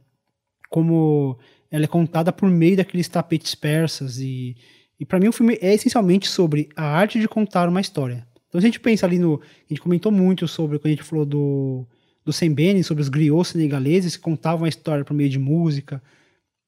Como 0.69 1.37
ela 1.69 1.85
é 1.85 1.87
contada 1.87 2.33
por 2.33 2.49
meio 2.49 2.77
daqueles 2.77 3.07
tapetes 3.07 3.53
persas 3.53 4.17
e 4.17 4.55
e 4.99 5.05
para 5.05 5.19
mim 5.19 5.27
o 5.27 5.33
filme 5.33 5.57
é 5.61 5.73
essencialmente 5.73 6.27
sobre 6.27 6.69
a 6.75 6.83
arte 6.83 7.19
de 7.19 7.27
contar 7.27 7.69
uma 7.69 7.81
história. 7.81 8.27
Então, 8.47 8.59
se 8.59 8.65
a 8.65 8.69
gente 8.69 8.79
pensa 8.79 9.05
ali 9.05 9.19
no. 9.19 9.41
A 9.41 9.69
gente 9.69 9.81
comentou 9.81 10.11
muito 10.11 10.47
sobre, 10.47 10.79
quando 10.79 10.87
a 10.87 10.95
gente 10.95 11.03
falou 11.03 11.25
do, 11.25 11.85
do 12.25 12.33
Sembene, 12.33 12.83
sobre 12.83 13.01
os 13.01 13.09
griots 13.09 13.49
senegaleses 13.49 14.15
que 14.15 14.23
contavam 14.23 14.65
a 14.65 14.69
história 14.69 15.03
por 15.03 15.13
meio 15.13 15.29
de 15.29 15.37
música, 15.37 16.01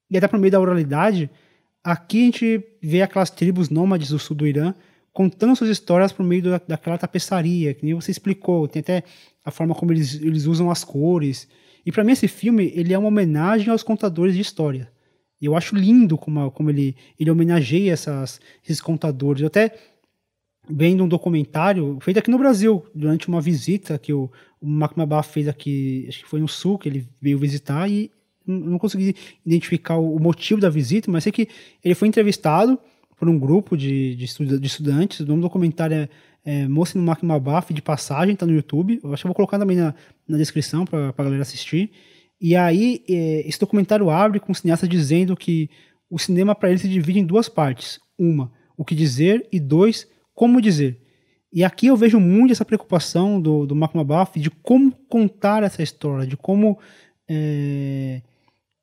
e 0.09 0.17
até 0.17 0.27
por 0.27 0.39
meio 0.39 0.51
da 0.51 0.59
oralidade. 0.59 1.29
Aqui 1.83 2.21
a 2.21 2.25
gente 2.25 2.63
vê 2.81 3.01
aquelas 3.01 3.29
tribos 3.29 3.69
nômades 3.69 4.09
do 4.09 4.19
sul 4.19 4.35
do 4.35 4.45
Irã 4.45 4.73
contando 5.13 5.55
suas 5.55 5.69
histórias 5.69 6.11
por 6.11 6.23
meio 6.23 6.43
da, 6.43 6.61
daquela 6.67 6.97
tapeçaria, 6.97 7.73
que 7.73 7.85
nem 7.85 7.93
você 7.93 8.11
explicou, 8.11 8.67
tem 8.67 8.81
até 8.81 9.03
a 9.43 9.51
forma 9.51 9.73
como 9.73 9.91
eles, 9.91 10.15
eles 10.15 10.45
usam 10.45 10.69
as 10.69 10.83
cores. 10.83 11.47
E 11.85 11.91
para 11.91 12.03
mim 12.03 12.11
esse 12.11 12.27
filme 12.27 12.71
ele 12.75 12.93
é 12.93 12.97
uma 12.97 13.07
homenagem 13.07 13.69
aos 13.69 13.81
contadores 13.81 14.35
de 14.35 14.41
história. 14.41 14.91
E 15.41 15.45
eu 15.45 15.55
acho 15.55 15.75
lindo 15.75 16.17
como, 16.17 16.51
como 16.51 16.69
ele, 16.69 16.95
ele 17.19 17.31
homenageia 17.31 17.93
essas, 17.93 18.41
esses 18.63 18.81
contadores. 18.81 19.41
Eu 19.41 19.47
até 19.47 19.73
vendo 20.69 21.03
um 21.03 21.07
documentário 21.07 21.97
feito 22.01 22.19
aqui 22.19 22.29
no 22.29 22.37
Brasil, 22.37 22.85
durante 22.93 23.27
uma 23.27 23.41
visita 23.41 23.97
que 23.97 24.13
o, 24.13 24.29
o 24.61 24.67
Mac 24.67 24.93
fez 25.23 25.47
aqui, 25.47 26.05
acho 26.07 26.23
que 26.23 26.29
foi 26.29 26.39
no 26.39 26.47
Sul, 26.47 26.77
que 26.77 26.87
ele 26.87 27.07
veio 27.19 27.39
visitar 27.39 27.89
e 27.89 28.11
não 28.45 28.77
consegui 28.77 29.15
identificar 29.45 29.97
o 29.97 30.19
motivo 30.19 30.59
da 30.59 30.69
visita, 30.69 31.09
mas 31.11 31.23
sei 31.23 31.31
que 31.31 31.47
ele 31.83 31.95
foi 31.95 32.07
entrevistado 32.07 32.79
por 33.15 33.27
um 33.27 33.37
grupo 33.37 33.75
de, 33.77 34.15
de, 34.15 34.25
estudantes. 34.25 35.19
O 35.19 35.25
nome 35.25 35.41
do 35.41 35.47
documentário 35.47 35.95
é, 35.95 36.09
é 36.45 36.67
Moça 36.67 36.97
no 36.97 37.03
Mac 37.03 37.19
de 37.71 37.81
passagem, 37.81 38.33
está 38.33 38.45
no 38.45 38.53
YouTube. 38.53 38.99
Eu 39.03 39.13
acho 39.13 39.23
que 39.23 39.27
eu 39.27 39.29
vou 39.29 39.35
colocar 39.35 39.59
também 39.59 39.77
na, 39.77 39.93
na 40.27 40.37
descrição 40.37 40.85
para 40.85 41.09
a 41.09 41.23
galera 41.23 41.41
assistir. 41.41 41.91
E 42.39 42.55
aí, 42.55 43.03
é, 43.09 43.47
esse 43.47 43.59
documentário 43.59 44.09
abre 44.09 44.39
com 44.39 44.51
o 44.51 44.55
cineasta 44.55 44.87
dizendo 44.87 45.35
que 45.35 45.69
o 46.09 46.17
cinema 46.17 46.55
para 46.55 46.69
ele 46.69 46.79
se 46.79 46.87
divide 46.87 47.19
em 47.19 47.25
duas 47.25 47.49
partes. 47.49 47.99
Uma, 48.17 48.51
o 48.77 48.85
que 48.85 48.95
dizer, 48.95 49.47
e 49.51 49.59
dois, 49.59 50.07
como 50.33 50.61
dizer. 50.61 51.01
E 51.51 51.63
aqui 51.63 51.87
eu 51.87 51.97
vejo 51.97 52.19
muito 52.19 52.51
essa 52.51 52.63
preocupação 52.63 53.41
do, 53.41 53.65
do 53.65 53.75
Mark 53.75 53.93
Mabaff 53.95 54.39
de 54.39 54.49
como 54.49 54.91
contar 55.09 55.63
essa 55.63 55.81
história, 55.81 56.27
de 56.27 56.37
como 56.37 56.77
é, 57.27 58.21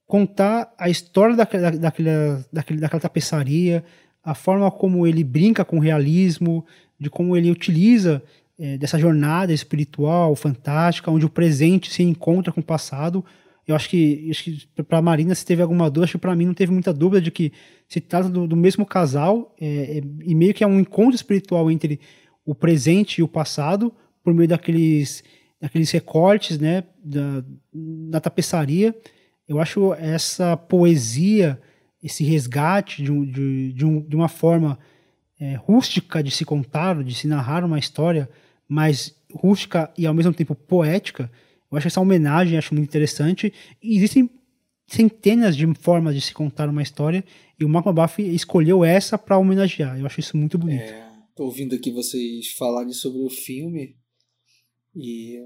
contar 0.07 0.75
a 0.79 0.89
história 0.89 1.37
daquela, 1.37 1.71
daquela, 1.71 2.45
daquela, 2.53 2.81
daquela 2.81 3.01
tapeçaria, 3.01 3.85
a 4.23 4.35
forma 4.35 4.71
como 4.71 5.07
ele 5.07 5.23
brinca 5.23 5.65
com 5.65 5.77
o 5.77 5.81
realismo, 5.81 6.67
de 6.99 7.09
como 7.09 7.37
ele 7.37 7.51
utiliza 7.51 8.23
é, 8.59 8.77
dessa 8.77 8.99
jornada 8.99 9.53
espiritual 9.53 10.35
fantástica, 10.35 11.11
onde 11.11 11.25
o 11.25 11.31
presente 11.31 11.93
se 11.93 12.03
encontra 12.03 12.53
com 12.53 12.61
o 12.61 12.65
passado. 12.65 13.25
Eu 13.67 13.75
acho 13.75 13.89
que, 13.89 14.29
acho 14.31 14.45
que 14.45 14.83
para 14.85 15.03
Marina, 15.03 15.35
se 15.35 15.45
teve 15.45 15.61
alguma 15.61 15.91
dúvida, 15.91 16.05
acho 16.05 16.13
que 16.13 16.23
para 16.23 16.37
mim 16.37 16.47
não 16.47 16.55
teve 16.55 16.73
muita 16.73 16.93
dúvida 16.93 17.21
de 17.21 17.31
que 17.31 17.53
se 17.89 18.01
trata 18.01 18.29
do, 18.29 18.47
do 18.47 18.57
mesmo 18.57 18.87
casal 18.87 19.55
é, 19.61 19.99
é, 19.99 20.03
e 20.25 20.35
meio 20.35 20.55
que 20.55 20.63
é 20.63 20.67
um 20.67 20.79
encontro 20.79 21.17
espiritual 21.17 21.69
entre 21.71 21.99
o 22.45 22.55
presente 22.55 23.19
e 23.19 23.23
o 23.23 23.29
passado 23.29 23.93
por 24.23 24.33
meio 24.33 24.49
daqueles, 24.49 25.25
daqueles 25.61 25.91
recortes 25.91 26.59
né, 26.59 26.85
da, 27.05 27.45
da 28.11 28.21
tapeçaria. 28.21 28.95
Eu 29.49 29.61
acho 29.61 29.95
essa 29.95 30.57
poesia, 30.57 31.61
esse 32.03 32.23
resgate 32.25 33.03
de, 33.03 33.11
um, 33.11 33.25
de, 33.25 33.73
de, 33.73 33.85
um, 33.85 34.01
de 34.01 34.15
uma 34.15 34.29
forma 34.29 34.79
é, 35.41 35.55
rústica 35.55 36.23
de 36.23 36.31
se 36.31 36.45
contar, 36.45 37.03
de 37.03 37.15
se 37.15 37.27
narrar 37.27 37.65
uma 37.65 37.79
história, 37.79 38.29
mas 38.69 39.15
rústica 39.33 39.93
e 39.99 40.07
ao 40.07 40.15
mesmo 40.15 40.33
tempo 40.33 40.55
poética. 40.55 41.31
Eu 41.71 41.79
acho 41.79 41.89
essa 41.89 42.01
homenagem 42.01 42.59
acho 42.59 42.75
muito 42.75 42.89
interessante. 42.89 43.53
E 43.83 43.97
existem 43.97 44.31
centenas 44.87 45.57
de 45.57 45.67
formas 45.75 46.15
de 46.15 46.21
se 46.21 46.33
contar 46.33 46.69
uma 46.69 46.83
história 46.83 47.25
e 47.59 47.65
o 47.65 47.69
Mark 47.69 47.87
Mabuff 47.87 48.23
escolheu 48.23 48.85
essa 48.85 49.19
para 49.19 49.39
homenagear. 49.39 49.99
Eu 49.99 50.07
acho 50.07 50.21
isso 50.21 50.37
muito 50.37 50.57
bonito. 50.57 50.83
É, 50.83 51.11
tô 51.35 51.45
ouvindo 51.45 51.75
aqui 51.75 51.91
vocês 51.91 52.53
falarem 52.53 52.93
sobre 52.93 53.23
o 53.23 53.31
filme 53.31 53.97
e, 54.95 55.41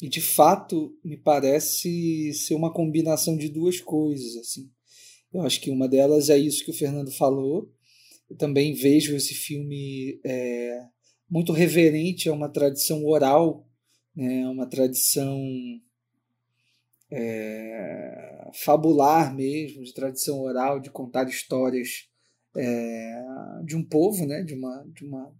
e 0.00 0.08
de 0.08 0.20
fato 0.20 0.96
me 1.04 1.16
parece 1.16 2.32
ser 2.32 2.54
uma 2.54 2.72
combinação 2.72 3.36
de 3.36 3.48
duas 3.48 3.80
coisas 3.80 4.36
assim. 4.36 4.70
Eu 5.32 5.42
acho 5.42 5.60
que 5.60 5.70
uma 5.70 5.88
delas 5.88 6.30
é 6.30 6.38
isso 6.38 6.64
que 6.64 6.70
o 6.70 6.74
Fernando 6.74 7.10
falou. 7.10 7.70
Eu 8.30 8.36
também 8.36 8.72
vejo 8.72 9.14
esse 9.14 9.34
filme 9.34 10.18
é, 10.24 10.80
muito 11.28 11.52
reverente 11.52 12.28
a 12.28 12.32
uma 12.32 12.48
tradição 12.48 13.04
oral, 13.04 13.66
né, 14.14 14.46
uma 14.48 14.66
tradição 14.66 15.40
é, 17.10 18.50
fabular 18.52 19.34
mesmo, 19.34 19.82
de 19.82 19.92
tradição 19.92 20.40
oral, 20.40 20.80
de 20.80 20.90
contar 20.90 21.28
histórias 21.28 22.08
é, 22.56 23.22
de 23.64 23.76
um 23.76 23.84
povo, 23.84 24.26
né, 24.26 24.42
de, 24.42 24.54
uma, 24.54 24.84
de, 24.92 25.04
uma, 25.04 25.32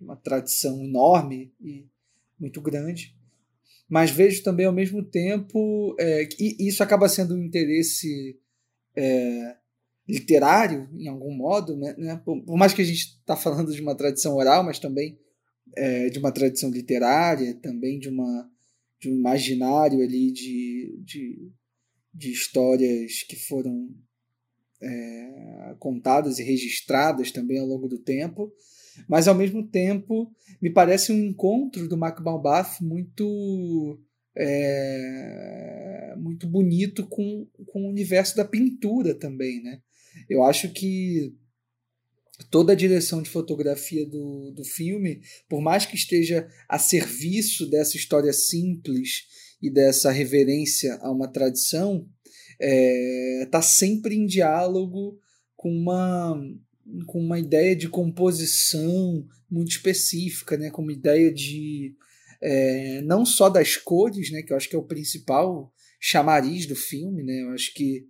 uma 0.00 0.16
tradição 0.16 0.82
enorme 0.82 1.52
e 1.60 1.86
muito 2.38 2.60
grande. 2.60 3.16
Mas 3.88 4.10
vejo 4.10 4.42
também 4.42 4.66
ao 4.66 4.72
mesmo 4.72 5.02
tempo 5.02 5.96
é, 5.98 6.26
que 6.26 6.56
isso 6.60 6.82
acaba 6.82 7.08
sendo 7.08 7.34
um 7.34 7.42
interesse 7.42 8.38
é, 8.94 9.56
literário, 10.06 10.88
em 10.94 11.08
algum 11.08 11.34
modo, 11.34 11.76
né, 11.76 11.94
né 11.96 12.22
por, 12.24 12.56
mais 12.56 12.72
que 12.74 12.82
a 12.82 12.84
gente 12.84 13.18
está 13.18 13.36
falando 13.36 13.72
de 13.72 13.80
uma 13.80 13.94
tradição 13.94 14.34
oral, 14.36 14.62
mas 14.62 14.78
também 14.78 15.18
é, 15.78 16.10
de 16.10 16.18
uma 16.18 16.32
tradição 16.32 16.70
literária, 16.70 17.54
também 17.54 17.98
de 17.98 18.08
uma 18.08 18.50
de 19.00 19.08
um 19.08 19.14
imaginário 19.16 20.02
ali 20.02 20.32
de, 20.32 21.00
de, 21.04 21.52
de 22.12 22.32
histórias 22.32 23.22
que 23.22 23.36
foram 23.36 23.88
é, 24.82 25.76
contadas 25.78 26.40
e 26.40 26.42
registradas 26.42 27.30
também 27.30 27.60
ao 27.60 27.66
longo 27.66 27.86
do 27.86 27.98
tempo, 27.98 28.52
mas 29.08 29.28
ao 29.28 29.36
mesmo 29.36 29.64
tempo 29.64 30.32
me 30.60 30.68
parece 30.68 31.12
um 31.12 31.26
encontro 31.26 31.88
do 31.88 31.96
Mark 31.96 32.18
Malbaf 32.20 32.82
muito 32.82 34.00
é, 34.36 36.14
muito 36.16 36.48
bonito 36.48 37.06
com, 37.06 37.46
com 37.66 37.82
o 37.82 37.88
universo 37.88 38.36
da 38.36 38.44
pintura 38.44 39.14
também, 39.14 39.62
né? 39.62 39.80
Eu 40.28 40.42
acho 40.42 40.72
que 40.72 41.34
toda 42.50 42.72
a 42.72 42.76
direção 42.76 43.22
de 43.22 43.30
fotografia 43.30 44.06
do, 44.06 44.52
do 44.52 44.64
filme, 44.64 45.20
por 45.48 45.60
mais 45.60 45.84
que 45.84 45.96
esteja 45.96 46.48
a 46.68 46.78
serviço 46.78 47.68
dessa 47.68 47.96
história 47.96 48.32
simples 48.32 49.26
e 49.60 49.70
dessa 49.70 50.10
reverência 50.10 50.98
a 51.02 51.10
uma 51.10 51.28
tradição, 51.28 52.08
está 52.58 52.60
é, 52.60 53.48
tá 53.50 53.62
sempre 53.62 54.14
em 54.14 54.26
diálogo 54.26 55.18
com 55.56 55.70
uma, 55.70 56.40
com 57.06 57.20
uma 57.20 57.38
ideia 57.38 57.74
de 57.74 57.88
composição 57.88 59.26
muito 59.50 59.70
específica, 59.70 60.56
né? 60.56 60.70
com 60.70 60.82
uma 60.82 60.92
ideia 60.92 61.32
de 61.32 61.94
é, 62.40 63.00
não 63.02 63.26
só 63.26 63.48
das 63.48 63.76
cores, 63.76 64.30
né? 64.30 64.42
que 64.42 64.52
eu 64.52 64.56
acho 64.56 64.68
que 64.68 64.76
é 64.76 64.78
o 64.78 64.86
principal 64.86 65.72
chamariz 66.00 66.66
do 66.66 66.76
filme, 66.76 67.24
né? 67.24 67.42
eu 67.42 67.50
acho 67.50 67.74
que 67.74 68.06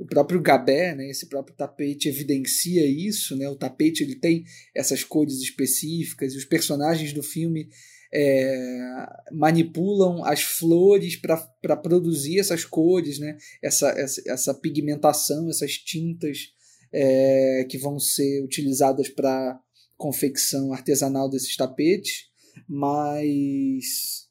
o 0.00 0.06
próprio 0.06 0.40
Gabé, 0.40 0.94
né, 0.94 1.10
esse 1.10 1.26
próprio 1.26 1.54
tapete 1.54 2.08
evidencia 2.08 2.86
isso, 2.86 3.36
né? 3.36 3.46
O 3.50 3.54
tapete 3.54 4.02
ele 4.02 4.16
tem 4.16 4.44
essas 4.74 5.04
cores 5.04 5.34
específicas 5.40 6.32
e 6.32 6.38
os 6.38 6.46
personagens 6.46 7.12
do 7.12 7.22
filme 7.22 7.68
é, 8.10 9.06
manipulam 9.30 10.24
as 10.24 10.40
flores 10.40 11.16
para 11.16 11.76
produzir 11.76 12.38
essas 12.38 12.64
cores, 12.64 13.18
né? 13.18 13.36
Essa, 13.62 13.90
essa, 13.90 14.22
essa 14.26 14.54
pigmentação, 14.54 15.50
essas 15.50 15.72
tintas 15.72 16.54
é, 16.90 17.66
que 17.68 17.76
vão 17.76 17.98
ser 17.98 18.42
utilizadas 18.42 19.10
para 19.10 19.60
confecção 19.98 20.72
artesanal 20.72 21.28
desses 21.28 21.54
tapetes, 21.54 22.30
mas 22.66 24.26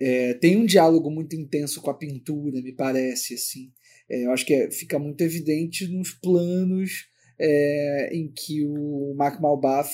é, 0.00 0.34
tem 0.34 0.56
um 0.56 0.66
diálogo 0.66 1.08
muito 1.08 1.36
intenso 1.36 1.80
com 1.80 1.88
a 1.88 1.96
pintura, 1.96 2.60
me 2.60 2.72
parece 2.72 3.34
assim. 3.34 3.70
É, 4.08 4.26
eu 4.26 4.32
acho 4.32 4.44
que 4.44 4.54
é, 4.54 4.70
fica 4.70 4.98
muito 4.98 5.22
evidente 5.22 5.86
nos 5.88 6.10
planos 6.10 7.06
é, 7.38 8.10
em 8.12 8.30
que 8.30 8.64
o 8.64 9.14
Mark 9.16 9.40
Malbaf 9.40 9.90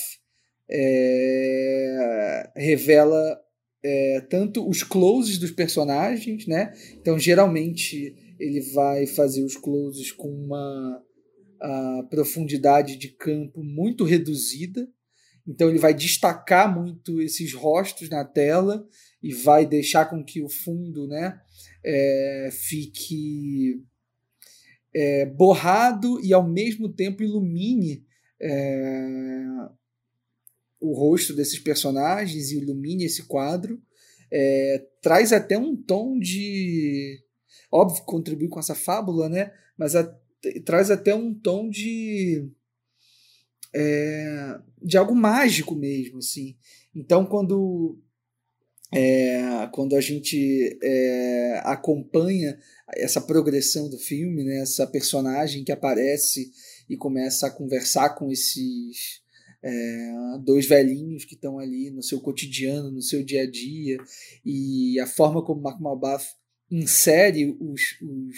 é, 0.70 2.50
revela 2.56 3.38
é, 3.82 4.20
tanto 4.28 4.68
os 4.68 4.82
closes 4.82 5.38
dos 5.38 5.52
personagens, 5.52 6.46
né? 6.46 6.72
Então, 7.00 7.18
geralmente, 7.18 8.14
ele 8.38 8.60
vai 8.72 9.06
fazer 9.06 9.42
os 9.44 9.56
closes 9.56 10.12
com 10.12 10.28
uma 10.28 11.02
profundidade 12.08 12.96
de 12.96 13.08
campo 13.08 13.64
muito 13.64 14.04
reduzida. 14.04 14.88
Então, 15.44 15.68
ele 15.68 15.78
vai 15.78 15.92
destacar 15.92 16.72
muito 16.72 17.20
esses 17.20 17.52
rostos 17.52 18.08
na 18.08 18.24
tela 18.24 18.86
e 19.22 19.34
vai 19.34 19.66
deixar 19.66 20.04
com 20.06 20.24
que 20.24 20.40
o 20.40 20.48
fundo 20.48 21.08
né, 21.08 21.36
é, 21.84 22.50
fique 22.52 23.82
é, 24.98 25.24
borrado 25.24 26.20
e 26.24 26.32
ao 26.32 26.44
mesmo 26.44 26.88
tempo 26.88 27.22
ilumine 27.22 28.04
é, 28.40 29.06
o 30.80 30.92
rosto 30.92 31.32
desses 31.32 31.60
personagens 31.60 32.50
e 32.50 32.58
ilumine 32.58 33.04
esse 33.04 33.22
quadro. 33.22 33.80
É, 34.28 34.84
traz 35.00 35.32
até 35.32 35.56
um 35.56 35.76
tom 35.76 36.18
de. 36.18 37.22
Óbvio, 37.70 38.02
contribui 38.02 38.48
com 38.48 38.58
essa 38.58 38.74
fábula, 38.74 39.28
né? 39.28 39.52
Mas 39.76 39.94
a, 39.94 40.02
traz 40.64 40.90
até 40.90 41.14
um 41.14 41.32
tom 41.32 41.70
de. 41.70 42.50
É, 43.72 44.58
de 44.82 44.98
algo 44.98 45.14
mágico 45.14 45.76
mesmo, 45.76 46.18
assim. 46.18 46.56
Então, 46.92 47.24
quando 47.24 48.00
é, 48.92 49.68
quando 49.72 49.94
a 49.94 50.00
gente 50.00 50.78
é, 50.82 51.60
acompanha 51.64 52.58
essa 52.94 53.20
progressão 53.20 53.88
do 53.88 53.98
filme, 53.98 54.44
né, 54.44 54.60
essa 54.60 54.86
personagem 54.86 55.62
que 55.62 55.72
aparece 55.72 56.50
e 56.88 56.96
começa 56.96 57.46
a 57.46 57.50
conversar 57.50 58.10
com 58.10 58.30
esses 58.32 59.22
é, 59.62 60.12
dois 60.42 60.66
velhinhos 60.66 61.24
que 61.24 61.34
estão 61.34 61.58
ali 61.58 61.90
no 61.90 62.02
seu 62.02 62.20
cotidiano, 62.20 62.90
no 62.90 63.02
seu 63.02 63.22
dia 63.22 63.42
a 63.42 63.50
dia, 63.50 63.98
e 64.44 64.98
a 65.00 65.06
forma 65.06 65.44
como 65.44 65.60
Mark 65.60 65.80
Malbaf 65.80 66.26
insere 66.70 67.56
os, 67.60 67.82
os, 68.00 68.36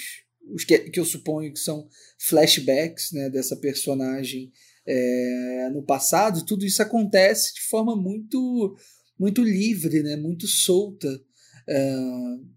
os 0.52 0.64
que, 0.64 0.78
que 0.90 0.98
eu 0.98 1.04
suponho 1.04 1.52
que 1.52 1.58
são 1.60 1.88
flashbacks 2.18 3.12
né, 3.12 3.28
dessa 3.30 3.56
personagem 3.56 4.52
é, 4.86 5.68
no 5.72 5.82
passado, 5.82 6.44
tudo 6.44 6.64
isso 6.64 6.82
acontece 6.82 7.54
de 7.54 7.60
forma 7.62 7.94
muito 7.94 8.76
muito 9.20 9.44
livre, 9.44 10.02
né? 10.02 10.16
muito 10.16 10.46
solta. 10.46 11.06
Uh, 11.68 12.48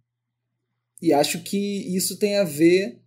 e 1.02 1.11
acho 1.11 1.44
que 1.44 1.57
isso 1.94 2.18
tem 2.18 2.38
a 2.38 2.45
ver 2.45 3.02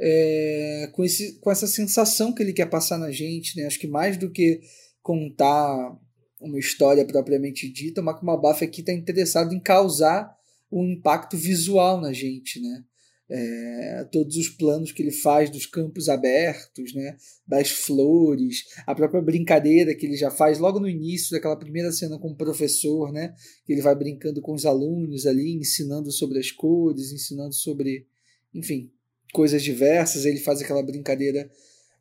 é, 0.00 0.88
com, 0.92 1.04
esse, 1.04 1.38
com 1.38 1.50
essa 1.50 1.66
sensação 1.66 2.32
que 2.32 2.42
ele 2.42 2.54
quer 2.54 2.64
passar 2.64 2.96
na 2.96 3.10
gente. 3.10 3.58
Né? 3.58 3.66
Acho 3.66 3.78
que 3.78 3.86
mais 3.86 4.16
do 4.16 4.30
que 4.30 4.62
contar 5.02 5.94
uma 6.40 6.58
história 6.58 7.04
propriamente 7.04 7.70
dita, 7.70 8.00
o 8.00 8.04
Mark 8.04 8.22
Malbaf 8.22 8.64
aqui 8.64 8.80
está 8.80 8.92
interessado 8.94 9.54
em 9.54 9.60
causar 9.60 10.34
um 10.72 10.92
impacto 10.92 11.36
visual 11.36 12.00
na 12.00 12.14
gente. 12.14 12.58
Né? 12.58 12.84
É, 13.28 14.06
todos 14.12 14.36
os 14.36 14.48
planos 14.48 14.92
que 14.92 15.02
ele 15.02 15.10
faz 15.10 15.50
dos 15.50 15.66
campos 15.66 16.08
abertos, 16.08 16.94
né, 16.94 17.16
das 17.46 17.70
flores, 17.70 18.64
a 18.86 18.94
própria 18.94 19.22
brincadeira 19.22 19.94
que 19.94 20.06
ele 20.06 20.16
já 20.16 20.30
faz 20.30 20.58
logo 20.58 20.78
no 20.78 20.88
início 20.88 21.30
daquela 21.30 21.56
primeira 21.56 21.90
cena 21.90 22.18
com 22.18 22.30
o 22.30 22.36
professor, 22.36 23.12
né, 23.12 23.34
que 23.64 23.72
ele 23.72 23.80
vai 23.80 23.94
brincando 23.94 24.42
com 24.42 24.52
os 24.52 24.66
alunos 24.66 25.26
ali, 25.26 25.54
ensinando 25.54 26.12
sobre 26.12 26.38
as 26.38 26.50
cores, 26.50 27.12
ensinando 27.12 27.54
sobre, 27.54 28.06
enfim, 28.54 28.90
coisas 29.32 29.62
diversas. 29.62 30.24
Ele 30.24 30.38
faz 30.38 30.60
aquela 30.60 30.82
brincadeira 30.82 31.50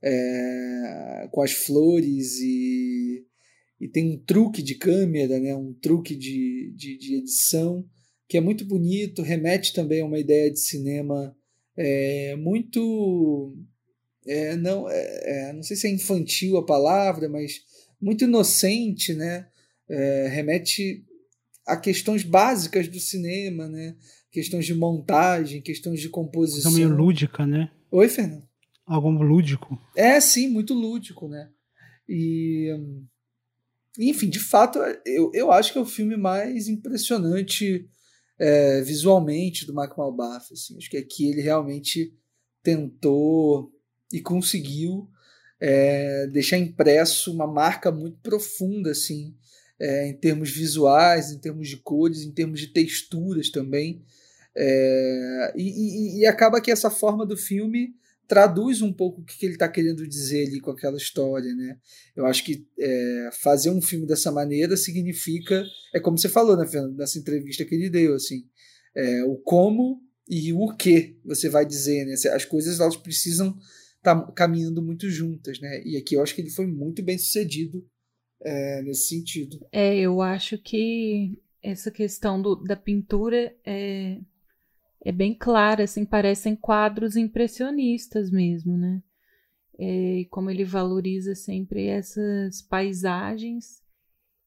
é, 0.01 1.29
com 1.31 1.41
as 1.41 1.53
flores 1.53 2.39
e, 2.41 3.25
e 3.79 3.87
tem 3.87 4.13
um 4.13 4.17
truque 4.17 4.61
de 4.61 4.75
câmera, 4.75 5.39
né, 5.39 5.55
um 5.55 5.73
truque 5.73 6.15
de, 6.15 6.73
de, 6.75 6.97
de 6.97 7.15
edição 7.15 7.85
que 8.33 8.37
é 8.37 8.41
muito 8.41 8.65
bonito, 8.65 9.21
remete 9.21 9.73
também 9.73 10.01
a 10.01 10.05
uma 10.05 10.17
ideia 10.17 10.49
de 10.49 10.59
cinema 10.59 11.35
é, 11.77 12.35
muito. 12.35 13.55
É, 14.25 14.55
não, 14.55 14.89
é, 14.89 15.49
é, 15.49 15.53
não 15.53 15.61
sei 15.61 15.77
se 15.77 15.85
é 15.85 15.91
infantil 15.91 16.57
a 16.57 16.65
palavra, 16.65 17.29
mas 17.29 17.61
muito 18.01 18.23
inocente, 18.23 19.13
né? 19.13 19.45
É, 19.87 20.29
remete 20.29 21.05
a 21.63 21.77
questões 21.77 22.23
básicas 22.23 22.87
do 22.87 22.99
cinema, 22.99 23.67
né? 23.67 23.95
Questões 24.31 24.65
de 24.65 24.73
montagem, 24.73 25.61
questões 25.61 26.01
de 26.01 26.09
composição. 26.09 26.71
Coisa 26.71 26.87
meio 26.87 26.97
lúdica, 26.99 27.45
né? 27.45 27.69
Oi, 27.91 28.09
Fernando. 28.09 28.47
Algo 28.83 29.11
lúdico. 29.11 29.79
É, 29.95 30.19
sim, 30.19 30.49
muito 30.49 30.73
lúdico, 30.73 31.27
né? 31.27 31.51
E. 32.09 32.75
Enfim, 33.99 34.27
de 34.27 34.39
fato, 34.39 34.79
eu, 35.05 35.29
eu 35.35 35.51
acho 35.51 35.71
que 35.71 35.77
é 35.77 35.81
o 35.81 35.85
filme 35.85 36.17
mais 36.17 36.67
impressionante 36.67 37.87
é, 38.39 38.81
visualmente 38.81 39.65
do 39.65 39.73
Mark 39.73 39.97
Malbaf. 39.97 40.53
Assim. 40.53 40.77
Acho 40.77 40.89
que 40.89 40.97
aqui 40.97 41.29
ele 41.29 41.41
realmente 41.41 42.13
tentou 42.61 43.71
e 44.11 44.21
conseguiu 44.21 45.09
é, 45.59 46.27
deixar 46.27 46.57
impresso 46.57 47.31
uma 47.31 47.47
marca 47.47 47.91
muito 47.91 48.17
profunda 48.21 48.91
assim, 48.91 49.35
é, 49.79 50.07
em 50.07 50.13
termos 50.13 50.51
visuais, 50.51 51.31
em 51.31 51.39
termos 51.39 51.67
de 51.67 51.77
cores, 51.77 52.21
em 52.21 52.31
termos 52.31 52.59
de 52.59 52.67
texturas 52.67 53.49
também. 53.49 54.03
É, 54.55 55.53
e, 55.55 55.63
e, 55.63 56.19
e, 56.19 56.25
acaba 56.27 56.61
que 56.61 56.69
essa 56.69 56.89
forma 56.89 57.25
do 57.25 57.35
filme 57.35 57.95
traduz 58.27 58.81
um 58.81 58.91
pouco 58.91 59.21
o 59.21 59.25
que 59.25 59.45
ele 59.45 59.53
está 59.53 59.67
querendo 59.67 60.07
dizer 60.07 60.47
ali 60.47 60.59
com 60.59 60.71
aquela 60.71 60.97
história, 60.97 61.53
né? 61.53 61.77
Eu 62.15 62.25
acho 62.25 62.43
que 62.43 62.65
é, 62.79 63.29
fazer 63.41 63.69
um 63.69 63.81
filme 63.81 64.07
dessa 64.07 64.31
maneira 64.31 64.77
significa, 64.77 65.63
é 65.93 65.99
como 65.99 66.17
você 66.17 66.29
falou, 66.29 66.57
né, 66.57 66.65
Fernando, 66.65 66.97
nessa 66.97 67.19
entrevista 67.19 67.65
que 67.65 67.75
ele 67.75 67.89
deu, 67.89 68.15
assim, 68.15 68.45
é, 68.95 69.23
o 69.23 69.35
como 69.37 70.01
e 70.27 70.53
o 70.53 70.73
que 70.75 71.17
você 71.25 71.49
vai 71.49 71.65
dizer, 71.65 72.05
né? 72.05 72.13
As 72.33 72.45
coisas 72.45 72.79
elas 72.79 72.95
precisam 72.95 73.57
estar 73.97 74.15
tá 74.15 74.31
caminhando 74.31 74.81
muito 74.81 75.09
juntas, 75.09 75.59
né? 75.59 75.81
E 75.85 75.97
aqui 75.97 76.15
eu 76.15 76.23
acho 76.23 76.33
que 76.33 76.41
ele 76.41 76.49
foi 76.49 76.65
muito 76.65 77.03
bem 77.03 77.17
sucedido 77.17 77.85
é, 78.41 78.81
nesse 78.81 79.07
sentido. 79.07 79.65
É, 79.71 79.97
eu 79.97 80.21
acho 80.21 80.57
que 80.57 81.37
essa 81.61 81.91
questão 81.91 82.41
do, 82.41 82.55
da 82.55 82.75
pintura 82.75 83.55
é 83.65 84.19
é 85.03 85.11
bem 85.11 85.33
clara, 85.33 85.83
assim, 85.83 86.05
parecem 86.05 86.55
quadros 86.55 87.17
impressionistas 87.17 88.31
mesmo, 88.31 88.77
né? 88.77 89.01
É, 89.77 90.19
e 90.19 90.25
como 90.25 90.49
ele 90.49 90.63
valoriza 90.63 91.35
sempre 91.35 91.87
essas 91.87 92.61
paisagens, 92.61 93.81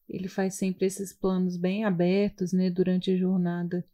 ele 0.09 0.28
faz 0.28 0.55
sempre 0.55 0.87
esses 0.87 1.12
planos 1.12 1.57
bem 1.57 1.85
abertos, 1.85 2.53
né, 2.53 2.70
durante 2.70 3.11
a 3.11 3.16
jornada 3.16 3.85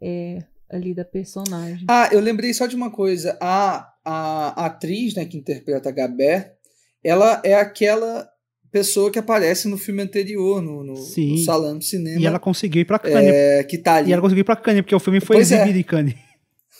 é, 0.00 0.44
ali 0.70 0.94
da 0.94 1.04
personagem. 1.04 1.86
Ah, 1.88 2.08
eu 2.12 2.20
lembrei 2.20 2.52
só 2.52 2.66
de 2.66 2.76
uma 2.76 2.90
coisa. 2.90 3.36
A, 3.40 3.92
a 4.04 4.66
atriz 4.66 5.14
né, 5.14 5.24
que 5.24 5.38
interpreta 5.38 5.88
a 5.88 5.92
Gabé, 5.92 6.56
ela 7.02 7.40
é 7.44 7.54
aquela 7.54 8.30
pessoa 8.70 9.10
que 9.10 9.18
aparece 9.18 9.68
no 9.68 9.78
filme 9.78 10.02
anterior, 10.02 10.60
no, 10.60 10.84
no, 10.84 10.94
no 10.94 11.38
Salão 11.38 11.78
de 11.78 11.86
Cinema. 11.86 12.20
E 12.20 12.26
ela 12.26 12.38
conseguiu 12.38 12.82
ir 12.82 12.84
pra 12.84 12.98
Cannes. 12.98 13.32
É, 13.32 13.64
que 13.64 13.78
tá 13.78 13.96
ali. 13.96 14.10
E 14.10 14.12
ela 14.12 14.22
conseguiu 14.22 14.42
ir 14.42 14.44
pra 14.44 14.56
Cannes, 14.56 14.82
porque 14.82 14.94
o 14.94 15.00
filme 15.00 15.20
foi 15.20 15.36
pois 15.36 15.52
é. 15.52 15.56
exibido 15.56 15.78
é. 15.78 15.80
em 15.80 15.84
Cannes. 15.84 16.14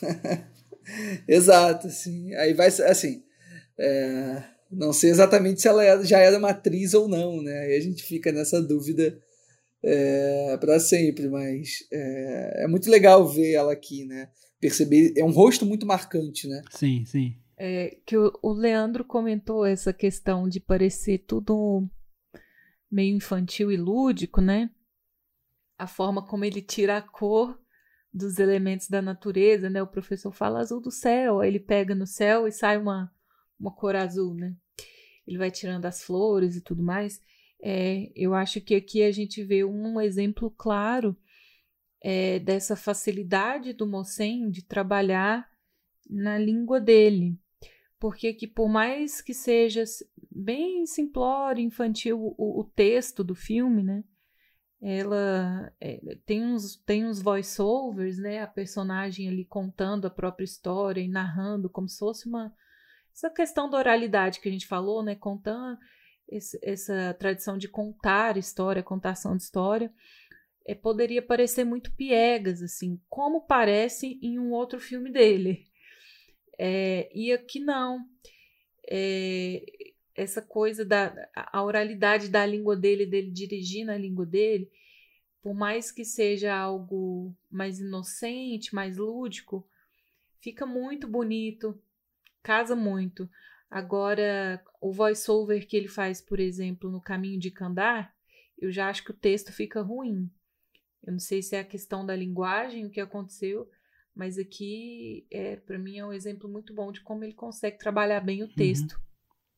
Exato, 1.27 1.87
assim. 1.87 2.35
Aí 2.35 2.55
vai, 2.55 2.69
assim, 2.69 3.23
é, 3.79 4.43
não 4.71 4.93
sei 4.93 5.11
exatamente 5.11 5.61
se 5.61 5.69
ela 5.69 5.85
era, 5.85 6.05
já 6.05 6.19
era 6.19 6.39
uma 6.39 6.51
atriz 6.51 6.95
ou 6.95 7.09
não, 7.09 7.43
né? 7.43 7.59
Aí 7.61 7.77
a 7.77 7.81
gente 7.81 8.03
fica 8.03 8.33
nessa 8.33 8.61
dúvida 8.61 9.19
é, 9.83 10.57
para 10.59 10.79
sempre, 10.81 11.29
mas 11.29 11.85
é, 11.93 12.65
é, 12.65 12.69
muito 12.69 12.91
legal 12.91 13.27
ver 13.29 13.53
ela 13.53 13.73
aqui, 13.73 14.05
né? 14.05 14.29
Perceber, 14.61 15.13
é 15.17 15.25
um 15.25 15.33
rosto 15.33 15.67
muito 15.67 15.87
marcante, 15.87 16.49
né? 16.49 16.63
Sim, 16.71 17.05
sim. 17.07 17.35
É, 17.59 17.99
que 18.05 18.17
o, 18.17 18.39
o 18.43 18.53
Leandro 18.53 19.05
comentou 19.05 19.65
essa 19.65 19.93
questão 19.93 20.49
de 20.49 20.61
parecer 20.61 21.25
tudo 21.27 21.89
meio 22.91 23.17
infantil 23.17 23.73
e 23.73 23.77
lúdico, 23.77 24.41
né? 24.41 24.71
A 25.79 25.87
forma 25.87 26.27
como 26.27 26.45
ele 26.45 26.63
tira 26.63 26.99
a 26.99 27.03
cor 27.03 27.59
dos 28.13 28.39
elementos 28.39 28.89
da 28.89 29.03
natureza, 29.03 29.69
né? 29.69 29.83
O 29.83 29.87
professor 29.87 30.33
fala 30.33 30.61
azul 30.61 30.81
do 30.81 30.91
céu, 30.91 31.41
aí 31.41 31.49
ele 31.49 31.61
pega 31.61 31.95
no 31.95 32.07
céu 32.07 32.47
e 32.47 32.53
sai 32.53 32.79
uma, 32.79 33.13
uma 33.59 33.75
cor 33.75 33.97
azul, 33.97 34.35
né? 34.35 34.55
Ele 35.27 35.39
vai 35.39 35.51
tirando 35.51 35.87
as 35.87 36.03
flores 36.03 36.57
e 36.57 36.61
tudo 36.61 36.83
mais. 36.83 37.21
É, 37.63 38.11
eu 38.15 38.35
acho 38.35 38.61
que 38.61 38.75
aqui 38.75 39.03
a 39.03 39.11
gente 39.11 39.43
vê 39.43 39.65
um 39.65 40.01
exemplo 40.01 40.51
claro 40.51 41.17
é, 42.03 42.39
dessa 42.39 42.77
facilidade 42.77 43.73
do 43.73 43.87
Mossen 43.87 44.51
de 44.51 44.63
trabalhar 44.63 45.51
na 46.09 46.39
língua 46.39 46.81
dele. 46.81 47.39
Porque 47.99 48.35
que 48.35 48.47
por 48.47 48.69
mais 48.69 49.21
que 49.23 49.33
seja 49.33 49.83
bem 50.31 50.85
simplório, 50.87 51.63
infantil 51.63 52.35
o, 52.37 52.61
o 52.61 52.65
texto 52.65 53.25
do 53.25 53.35
filme, 53.35 53.83
né? 53.83 54.05
ela 54.81 55.73
é, 55.81 55.99
tem 56.27 56.45
uns, 56.45 56.77
tem 56.85 57.07
uns 57.07 57.21
voice-overs, 57.21 58.19
né? 58.19 58.43
A 58.43 58.47
personagem 58.47 59.29
ali 59.29 59.45
contando 59.45 60.07
a 60.07 60.11
própria 60.11 60.45
história 60.45 61.01
e 61.01 61.09
narrando 61.09 61.71
como 61.71 61.89
se 61.89 61.99
fosse 61.99 62.29
uma. 62.29 62.55
Essa 63.13 63.31
questão 63.31 63.71
da 63.71 63.79
oralidade 63.79 64.41
que 64.41 64.49
a 64.49 64.53
gente 64.53 64.67
falou, 64.67 65.03
né? 65.03 65.15
Contando 65.15 65.79
esse, 66.29 66.59
essa 66.63 67.15
tradição 67.19 67.57
de 67.57 67.69
contar 67.69 68.37
história, 68.37 68.83
contação 68.83 69.37
de 69.37 69.43
história, 69.43 69.93
é, 70.67 70.75
poderia 70.75 71.23
parecer 71.23 71.65
muito 71.65 71.95
piegas, 71.95 72.63
assim, 72.63 73.01
como 73.09 73.47
parece 73.47 74.19
em 74.23 74.39
um 74.39 74.53
outro 74.53 74.79
filme 74.79 75.11
dele. 75.11 75.67
É, 76.59 77.11
e 77.15 77.33
aqui 77.33 77.61
não. 77.61 78.07
É, 78.89 79.65
essa 80.15 80.41
coisa 80.41 80.85
da 80.85 81.15
a 81.35 81.63
oralidade 81.63 82.29
da 82.29 82.47
língua 82.47 82.75
dele, 82.77 83.05
dele 83.05 83.31
dirigir 83.31 83.85
na 83.85 83.97
língua 83.97 84.25
dele, 84.25 84.71
por 85.43 85.55
mais 85.55 85.93
que 85.93 86.05
seja 86.05 86.57
algo 86.57 87.35
mais 87.51 87.79
inocente, 87.79 88.75
mais 88.75 88.97
lúdico, 88.97 89.69
fica 90.41 90.65
muito 90.65 91.07
bonito, 91.07 91.81
casa 92.43 92.75
muito. 92.75 93.29
Agora, 93.71 94.63
o 94.81 94.93
voice-over 94.93 95.67
que 95.67 95.77
ele 95.77 95.89
faz, 95.89 96.21
por 96.21 96.41
exemplo, 96.41 96.91
no 96.91 97.01
Caminho 97.01 97.39
de 97.39 97.51
Candar, 97.51 98.15
eu 98.59 98.73
já 98.73 98.89
acho 98.89 99.05
que 99.05 99.11
o 99.11 99.15
texto 99.17 99.53
fica 99.53 99.83
ruim. 99.83 100.31
Eu 101.05 101.13
não 101.13 101.21
sei 101.21 101.43
se 101.43 101.55
é 101.57 101.61
a 101.61 101.65
questão 101.65 102.07
da 102.07 102.17
linguagem, 102.17 102.87
o 102.87 102.91
que 102.91 103.01
aconteceu, 103.01 103.71
mas 104.17 104.39
aqui, 104.39 105.27
é, 105.31 105.57
para 105.57 105.79
mim, 105.79 105.99
é 105.99 106.07
um 106.07 106.13
exemplo 106.13 106.49
muito 106.49 106.75
bom 106.75 106.91
de 106.91 107.03
como 107.03 107.23
ele 107.23 107.35
consegue 107.35 107.79
trabalhar 107.79 108.21
bem 108.21 108.43
o 108.43 108.49
texto. 108.49 108.95
Uhum 108.95 109.07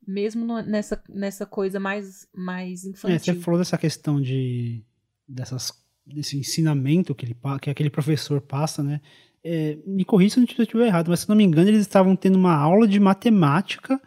mesmo 0.06 0.42
no, 0.42 0.62
nessa, 0.62 1.02
nessa 1.06 1.44
coisa 1.44 1.78
mais, 1.78 2.26
mais 2.34 2.84
infantil. 2.84 3.16
É, 3.16 3.18
você 3.18 3.34
falou 3.34 3.58
dessa 3.58 3.76
questão 3.76 4.18
de 4.18 4.82
dessas, 5.28 5.70
desse 6.06 6.38
ensinamento 6.38 7.14
que, 7.14 7.26
ele, 7.26 7.36
que 7.60 7.68
aquele 7.68 7.90
professor 7.90 8.40
passa, 8.40 8.82
né? 8.82 9.02
É, 9.44 9.76
me 9.86 10.04
corrija 10.04 10.34
se 10.34 10.40
eu 10.40 10.62
estiver 10.62 10.86
errado, 10.86 11.10
mas 11.10 11.20
se 11.20 11.28
não 11.28 11.36
me 11.36 11.44
engano, 11.44 11.68
eles 11.68 11.82
estavam 11.82 12.16
tendo 12.16 12.36
uma 12.36 12.54
aula 12.54 12.88
de 12.88 12.98
matemática 12.98 14.00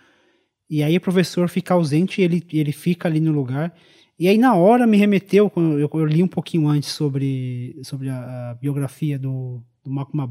e 0.69 0.81
aí 0.81 0.97
o 0.97 1.01
professor 1.01 1.47
fica 1.47 1.73
ausente 1.73 2.19
e 2.19 2.23
ele, 2.23 2.43
ele 2.51 2.71
fica 2.71 3.07
ali 3.07 3.19
no 3.19 3.31
lugar. 3.31 3.73
E 4.17 4.27
aí, 4.27 4.37
na 4.37 4.55
hora, 4.55 4.85
me 4.85 4.97
remeteu, 4.97 5.51
eu, 5.55 5.89
eu 5.91 6.05
li 6.05 6.21
um 6.21 6.27
pouquinho 6.27 6.67
antes 6.67 6.89
sobre, 6.89 7.79
sobre 7.83 8.09
a, 8.09 8.51
a 8.51 8.53
biografia 8.55 9.17
do, 9.17 9.63
do 9.83 9.91
Malcolm 9.91 10.27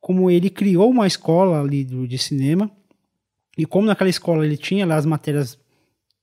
como 0.00 0.30
ele 0.30 0.50
criou 0.50 0.90
uma 0.90 1.06
escola 1.06 1.60
ali 1.60 1.84
do, 1.84 2.08
de 2.08 2.18
cinema 2.18 2.70
e 3.56 3.64
como 3.64 3.86
naquela 3.86 4.10
escola 4.10 4.44
ele 4.44 4.56
tinha 4.56 4.86
lá 4.86 4.96
as 4.96 5.06
matérias 5.06 5.58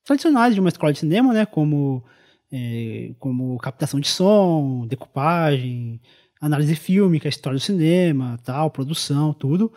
tradicionais 0.04 0.54
de 0.54 0.60
uma 0.60 0.70
escola 0.70 0.92
de 0.92 1.00
cinema, 1.00 1.34
né? 1.34 1.46
Como, 1.46 2.04
é, 2.52 3.12
como 3.20 3.58
captação 3.60 4.00
de 4.00 4.08
som, 4.08 4.86
decupagem, 4.88 6.02
análise 6.42 6.76
fílmica, 6.76 7.30
história 7.30 7.58
do 7.58 7.62
cinema, 7.62 8.40
tal, 8.44 8.72
produção, 8.72 9.34
tudo. 9.34 9.72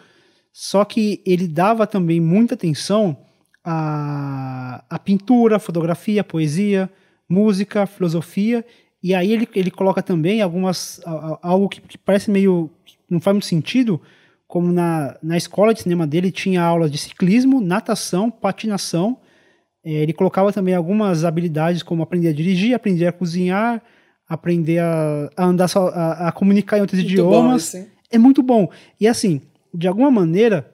Só 0.53 0.85
que 0.85 1.23
ele 1.27 1.47
dava 1.47 1.87
também 1.87 2.21
muita 2.21 2.55
atenção 2.55 3.17
à, 3.63 4.85
à 4.89 4.99
pintura, 4.99 5.59
fotografia, 5.59 6.25
poesia, 6.25 6.91
música, 7.29 7.87
filosofia. 7.87 8.65
E 9.03 9.15
aí 9.15 9.33
ele, 9.33 9.49
ele 9.55 9.71
coloca 9.71 10.03
também 10.03 10.41
algumas 10.41 11.01
algo 11.43 11.69
que, 11.69 11.81
que 11.81 11.99
parece 11.99 12.31
meio 12.31 12.71
não 13.11 13.21
faz 13.21 13.35
muito 13.35 13.47
sentido, 13.47 14.01
como 14.47 14.71
na, 14.73 15.17
na 15.23 15.37
escola 15.37 15.75
de 15.75 15.83
cinema 15.83 16.07
dele 16.07 16.31
tinha 16.31 16.63
aulas 16.63 16.91
de 16.91 16.99
ciclismo, 16.99 17.61
natação, 17.61 18.31
patinação. 18.31 19.19
É, 19.85 19.91
ele 19.91 20.13
colocava 20.13 20.53
também 20.53 20.75
algumas 20.75 21.25
habilidades 21.25 21.83
como 21.83 22.03
aprender 22.03 22.29
a 22.29 22.33
dirigir, 22.33 22.75
aprender 22.75 23.07
a 23.07 23.13
cozinhar, 23.13 23.83
aprender 24.29 24.79
a, 24.79 25.31
a 25.37 25.45
andar 25.45 25.69
só, 25.69 25.89
a, 25.89 26.29
a, 26.29 26.33
comunicar 26.33 26.79
em 26.79 26.83
outros 26.83 27.01
muito 27.01 27.13
idiomas. 27.13 27.73
Bom, 27.75 27.87
é 28.11 28.19
muito 28.19 28.43
bom. 28.43 28.71
E 29.01 29.09
assim, 29.09 29.41
de 29.75 29.89
alguma 29.89 30.11
maneira, 30.11 30.73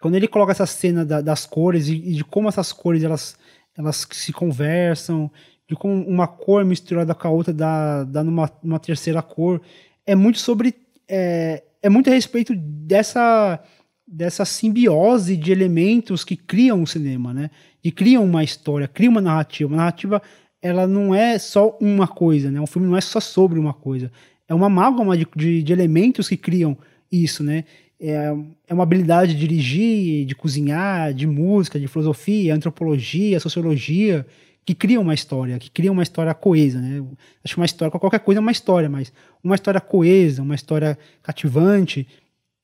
quando 0.00 0.16
ele 0.16 0.28
coloca 0.28 0.52
essa 0.52 0.66
cena 0.66 1.04
da, 1.04 1.20
das 1.20 1.46
cores 1.46 1.88
e, 1.88 1.94
e, 1.94 2.14
de 2.14 2.24
como 2.24 2.48
essas 2.48 2.72
cores 2.72 3.02
elas, 3.02 3.36
elas 3.76 4.06
se 4.10 4.32
conversam, 4.32 5.30
de 5.68 5.74
como 5.74 6.06
uma 6.06 6.26
cor 6.26 6.64
misturada 6.64 7.14
com 7.14 7.28
a 7.28 7.30
outra 7.30 7.52
dá, 7.52 8.04
dá 8.04 8.22
numa, 8.22 8.50
numa 8.62 8.78
terceira 8.78 9.22
cor, 9.22 9.60
é 10.06 10.14
muito 10.14 10.38
sobre 10.38 10.74
é, 11.08 11.62
é 11.82 11.88
muito 11.88 12.08
a 12.10 12.12
respeito 12.12 12.54
dessa 12.56 13.62
dessa 14.06 14.44
simbiose 14.44 15.36
de 15.36 15.50
elementos 15.50 16.24
que 16.24 16.36
criam 16.36 16.82
o 16.82 16.86
cinema, 16.86 17.32
né? 17.32 17.50
E 17.82 17.90
criam 17.90 18.24
uma 18.24 18.44
história, 18.44 18.86
criam 18.86 19.10
uma 19.10 19.20
narrativa. 19.20 19.68
Uma 19.70 19.78
narrativa, 19.78 20.22
ela 20.60 20.86
não 20.86 21.14
é 21.14 21.38
só 21.38 21.76
uma 21.80 22.06
coisa, 22.06 22.50
né? 22.50 22.60
Um 22.60 22.66
filme 22.66 22.86
não 22.86 22.96
é 22.96 23.00
só 23.00 23.18
sobre 23.18 23.58
uma 23.58 23.72
coisa. 23.72 24.12
É 24.46 24.54
uma 24.54 24.66
amálgama 24.66 25.16
de, 25.16 25.26
de, 25.34 25.62
de 25.62 25.72
elementos 25.72 26.28
que 26.28 26.36
criam 26.36 26.76
isso, 27.10 27.42
né? 27.42 27.64
É, 27.98 28.34
é 28.68 28.74
uma 28.74 28.82
habilidade 28.82 29.34
de 29.34 29.40
dirigir, 29.40 30.26
de 30.26 30.34
cozinhar, 30.34 31.14
de 31.14 31.26
música, 31.26 31.80
de 31.80 31.88
filosofia, 31.88 32.54
antropologia, 32.54 33.40
sociologia, 33.40 34.26
que 34.64 34.74
criam 34.74 35.02
uma 35.02 35.14
história, 35.14 35.58
que 35.58 35.70
criam 35.70 35.92
uma 35.92 36.02
história 36.02 36.32
coesa, 36.32 36.80
né? 36.80 37.04
Acho 37.44 37.54
que 37.54 37.60
uma 37.60 37.66
história, 37.66 37.90
qualquer 37.98 38.20
coisa 38.20 38.38
é 38.38 38.42
uma 38.42 38.52
história, 38.52 38.88
mas 38.88 39.12
uma 39.42 39.54
história 39.54 39.80
coesa, 39.80 40.42
uma 40.42 40.54
história 40.54 40.98
cativante, 41.22 42.06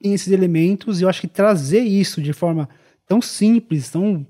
tem 0.00 0.14
esses 0.14 0.32
elementos, 0.32 1.00
e 1.00 1.04
eu 1.04 1.08
acho 1.08 1.20
que 1.20 1.28
trazer 1.28 1.80
isso 1.80 2.22
de 2.22 2.32
forma 2.32 2.68
tão 3.06 3.20
simples, 3.20 3.90
tão 3.90 4.26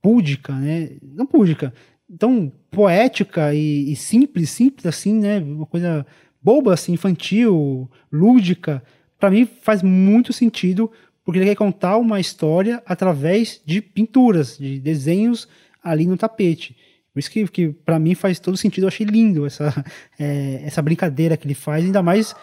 púdica, 0.00 0.54
né? 0.54 0.92
Não 1.02 1.26
púdica, 1.26 1.74
tão 2.18 2.50
poética 2.70 3.54
e, 3.54 3.92
e 3.92 3.96
simples, 3.96 4.50
simples 4.50 4.86
assim, 4.86 5.14
né? 5.14 5.38
Uma 5.38 5.66
coisa 5.66 6.06
boba, 6.42 6.72
assim, 6.72 6.92
infantil, 6.92 7.90
lúdica, 8.10 8.82
para 9.18 9.30
mim 9.30 9.46
faz 9.60 9.82
muito 9.82 10.32
sentido, 10.32 10.90
porque 11.22 11.38
ele 11.38 11.46
quer 11.50 11.54
contar 11.54 11.98
uma 11.98 12.18
história 12.18 12.82
através 12.86 13.60
de 13.64 13.82
pinturas, 13.82 14.56
de 14.56 14.80
desenhos 14.80 15.46
ali 15.82 16.06
no 16.06 16.16
tapete. 16.16 16.74
Por 17.12 17.18
isso 17.18 17.30
que, 17.30 17.46
que 17.48 17.68
para 17.72 17.98
mim 17.98 18.14
faz 18.14 18.38
todo 18.38 18.56
sentido, 18.56 18.84
eu 18.84 18.88
achei 18.88 19.06
lindo 19.06 19.46
essa, 19.46 19.72
é, 20.18 20.62
essa 20.64 20.80
brincadeira 20.80 21.36
que 21.36 21.46
ele 21.46 21.54
faz, 21.54 21.84
ainda 21.84 22.02
mais 22.02 22.34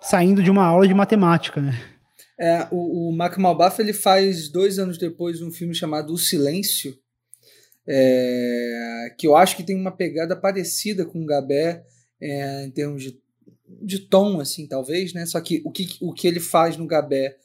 saindo 0.00 0.42
de 0.42 0.50
uma 0.50 0.64
aula 0.64 0.86
de 0.86 0.94
matemática, 0.94 1.60
né? 1.60 1.78
É, 2.38 2.66
o, 2.70 3.08
o 3.08 3.16
Malbaf 3.16 3.80
ele 3.80 3.94
faz 3.94 4.48
dois 4.48 4.78
anos 4.78 4.98
depois 4.98 5.40
um 5.40 5.50
filme 5.50 5.74
chamado 5.74 6.12
O 6.12 6.18
Silêncio, 6.18 6.94
é, 7.88 9.14
que 9.18 9.26
eu 9.26 9.36
acho 9.36 9.56
que 9.56 9.62
tem 9.62 9.76
uma 9.76 9.92
pegada 9.92 10.36
parecida 10.36 11.06
com 11.06 11.22
o 11.22 11.26
Gabé 11.26 11.84
é, 12.20 12.64
em 12.64 12.70
termos 12.70 13.02
de, 13.02 13.18
de 13.82 14.00
tom, 14.00 14.40
assim, 14.40 14.66
talvez, 14.66 15.12
né? 15.12 15.24
Só 15.24 15.40
que 15.40 15.62
o, 15.64 15.70
que 15.70 15.86
o 16.00 16.12
que 16.12 16.26
ele 16.26 16.40
faz 16.40 16.76
no 16.76 16.86
Gabé 16.86 17.36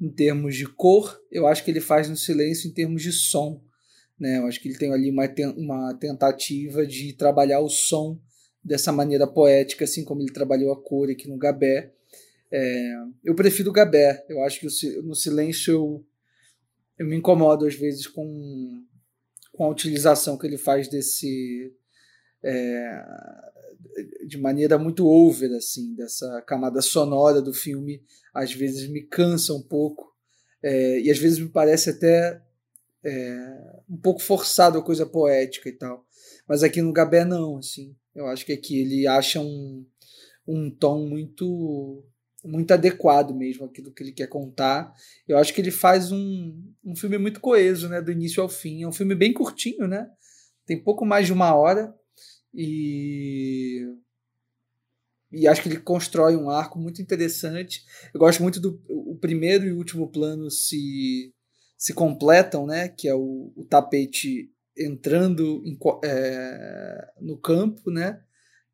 em 0.00 0.08
termos 0.08 0.56
de 0.56 0.66
cor, 0.66 1.20
eu 1.30 1.46
acho 1.46 1.62
que 1.62 1.70
ele 1.70 1.80
faz 1.80 2.08
no 2.08 2.16
Silêncio 2.16 2.68
em 2.68 2.72
termos 2.72 3.02
de 3.02 3.12
som. 3.12 3.62
Né? 4.20 4.38
Eu 4.38 4.46
acho 4.46 4.60
que 4.60 4.68
ele 4.68 4.78
tem 4.78 4.92
ali 4.92 5.10
uma, 5.10 5.24
uma 5.56 5.94
tentativa 5.94 6.86
de 6.86 7.14
trabalhar 7.14 7.60
o 7.60 7.70
som 7.70 8.20
dessa 8.62 8.92
maneira 8.92 9.26
poética, 9.26 9.84
assim 9.84 10.04
como 10.04 10.20
ele 10.20 10.32
trabalhou 10.32 10.70
a 10.70 10.80
cor 10.80 11.10
aqui 11.10 11.26
no 11.26 11.38
Gabé. 11.38 11.94
É, 12.52 12.94
eu 13.24 13.34
prefiro 13.34 13.70
o 13.70 13.72
Gabé. 13.72 14.22
Eu 14.28 14.44
acho 14.44 14.60
que 14.60 14.66
no 15.02 15.14
Silêncio 15.14 15.72
eu, 15.72 16.06
eu 16.98 17.06
me 17.06 17.16
incomodo 17.16 17.66
às 17.66 17.74
vezes 17.74 18.06
com, 18.06 18.84
com 19.52 19.64
a 19.64 19.70
utilização 19.70 20.36
que 20.36 20.46
ele 20.46 20.58
faz 20.58 20.86
desse 20.88 21.72
é, 22.44 23.02
de 24.26 24.36
maneira 24.36 24.78
muito 24.78 25.06
over 25.06 25.50
assim 25.52 25.94
dessa 25.94 26.42
camada 26.42 26.80
sonora 26.80 27.40
do 27.42 27.52
filme 27.52 28.02
às 28.32 28.52
vezes 28.52 28.88
me 28.88 29.02
cansa 29.02 29.52
um 29.52 29.62
pouco 29.62 30.14
é, 30.62 31.00
e 31.00 31.10
às 31.10 31.18
vezes 31.18 31.38
me 31.38 31.48
parece 31.48 31.90
até 31.90 32.40
é, 33.04 33.82
um 33.88 33.96
pouco 33.96 34.20
forçado 34.20 34.78
a 34.78 34.82
coisa 34.82 35.06
poética 35.06 35.68
e 35.68 35.72
tal 35.72 36.04
mas 36.46 36.62
aqui 36.62 36.82
no 36.82 36.92
Gabé 36.92 37.24
não 37.24 37.56
assim 37.58 37.94
eu 38.14 38.26
acho 38.26 38.44
que 38.44 38.52
aqui 38.52 38.80
ele 38.80 39.06
acha 39.06 39.40
um, 39.40 39.86
um 40.46 40.70
tom 40.70 41.06
muito 41.06 42.04
muito 42.44 42.72
adequado 42.72 43.34
mesmo 43.34 43.66
aquilo 43.66 43.92
que 43.92 44.02
ele 44.02 44.12
quer 44.12 44.26
contar. 44.26 44.92
Eu 45.28 45.36
acho 45.36 45.52
que 45.52 45.60
ele 45.60 45.70
faz 45.70 46.10
um, 46.10 46.58
um 46.82 46.96
filme 46.96 47.18
muito 47.18 47.40
coeso, 47.40 47.88
né, 47.88 48.00
do 48.00 48.10
início 48.10 48.42
ao 48.42 48.48
fim. 48.48 48.82
É 48.82 48.88
um 48.88 48.92
filme 48.92 49.14
bem 49.14 49.32
curtinho, 49.32 49.86
né? 49.86 50.08
Tem 50.66 50.82
pouco 50.82 51.04
mais 51.04 51.26
de 51.26 51.32
uma 51.32 51.54
hora 51.54 51.94
e 52.54 53.86
e 55.32 55.46
acho 55.46 55.62
que 55.62 55.68
ele 55.68 55.78
constrói 55.78 56.34
um 56.34 56.50
arco 56.50 56.78
muito 56.78 57.00
interessante. 57.00 57.84
Eu 58.12 58.18
gosto 58.18 58.42
muito 58.42 58.58
do 58.58 58.82
o 58.88 59.16
primeiro 59.16 59.64
e 59.64 59.72
último 59.72 60.10
plano 60.10 60.50
se 60.50 61.32
se 61.80 61.94
completam, 61.94 62.66
né? 62.66 62.88
Que 62.88 63.08
é 63.08 63.14
o, 63.14 63.50
o 63.56 63.64
tapete 63.64 64.52
entrando 64.76 65.62
em, 65.64 65.78
é, 66.04 67.12
no 67.18 67.38
campo, 67.38 67.90
né? 67.90 68.20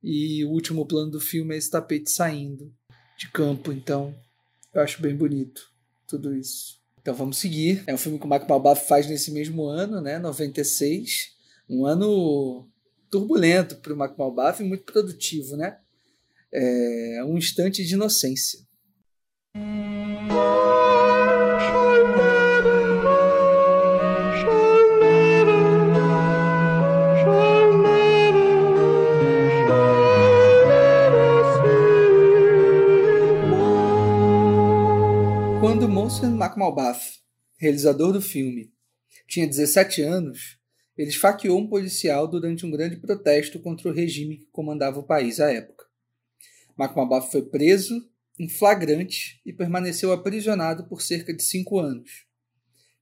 E 0.02 0.44
o 0.44 0.50
último 0.50 0.84
plano 0.84 1.12
do 1.12 1.20
filme 1.20 1.54
é 1.54 1.58
esse 1.58 1.70
tapete 1.70 2.10
saindo 2.10 2.74
de 3.16 3.30
campo, 3.30 3.72
então 3.72 4.12
eu 4.74 4.82
acho 4.82 5.00
bem 5.00 5.16
bonito 5.16 5.70
tudo 6.06 6.34
isso. 6.34 6.80
Então 7.00 7.14
vamos 7.14 7.38
seguir. 7.38 7.84
É 7.86 7.94
um 7.94 7.98
filme 7.98 8.18
que 8.18 8.24
o 8.24 8.28
Mark 8.28 8.46
Balbaf 8.46 8.88
faz 8.88 9.06
nesse 9.06 9.30
mesmo 9.30 9.64
ano, 9.66 10.00
né, 10.00 10.18
96. 10.18 11.34
Um 11.70 11.86
ano 11.86 12.68
turbulento 13.08 13.76
para 13.76 13.94
o 13.94 13.96
Mark 13.96 14.16
Balbaf 14.16 14.60
e 14.60 14.66
muito 14.66 14.84
produtivo, 14.84 15.56
né? 15.56 15.78
É 16.52 17.22
um 17.24 17.38
instante 17.38 17.84
de 17.84 17.94
inocência. 17.94 18.58
Mohsen 36.06 36.34
Makhmalbaf, 36.34 37.18
realizador 37.58 38.12
do 38.12 38.22
filme, 38.22 38.72
tinha 39.26 39.44
17 39.44 40.02
anos, 40.02 40.56
ele 40.96 41.08
esfaqueou 41.08 41.58
um 41.58 41.66
policial 41.66 42.28
durante 42.28 42.64
um 42.64 42.70
grande 42.70 42.96
protesto 42.96 43.58
contra 43.58 43.88
o 43.88 43.92
regime 43.92 44.36
que 44.36 44.46
comandava 44.52 45.00
o 45.00 45.02
país 45.02 45.40
à 45.40 45.52
época. 45.52 45.84
Makhmalbaf 46.78 47.32
foi 47.32 47.42
preso 47.42 48.08
em 48.38 48.48
flagrante 48.48 49.40
e 49.44 49.52
permaneceu 49.52 50.12
aprisionado 50.12 50.88
por 50.88 51.02
cerca 51.02 51.34
de 51.34 51.42
cinco 51.42 51.80
anos. 51.80 52.24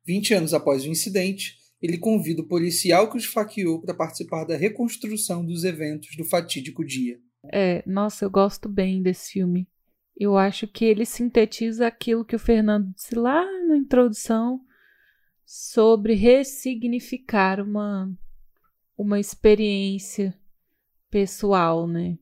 Vinte 0.03 0.33
anos 0.33 0.55
após 0.55 0.87
o 0.87 0.89
incidente, 0.89 1.59
ele 1.83 1.99
convida 1.99 2.41
o 2.41 2.49
policial 2.49 3.11
que 3.11 3.17
o 3.17 3.21
esfaqueou 3.21 3.83
para 3.83 3.93
participar 3.93 4.45
da 4.45 4.57
reconstrução 4.57 5.45
dos 5.45 5.63
eventos 5.63 6.17
do 6.17 6.25
fatídico 6.25 6.83
dia. 6.83 7.21
É, 7.53 7.83
nossa, 7.87 8.25
eu 8.25 8.31
gosto 8.31 8.67
bem 8.67 9.03
desse 9.03 9.33
filme. 9.33 9.69
Eu 10.17 10.37
acho 10.37 10.69
que 10.69 10.85
ele 10.85 11.05
sintetiza 11.05 11.87
aquilo 11.87 12.25
que 12.25 12.37
o 12.37 12.39
Fernando 12.39 12.93
disse 12.95 13.15
lá 13.15 13.45
na 13.67 13.77
introdução 13.77 14.65
sobre 15.45 16.15
ressignificar 16.15 17.61
uma, 17.61 18.11
uma 18.97 19.19
experiência 19.19 20.39
pessoal, 21.11 21.87
né? 21.87 22.17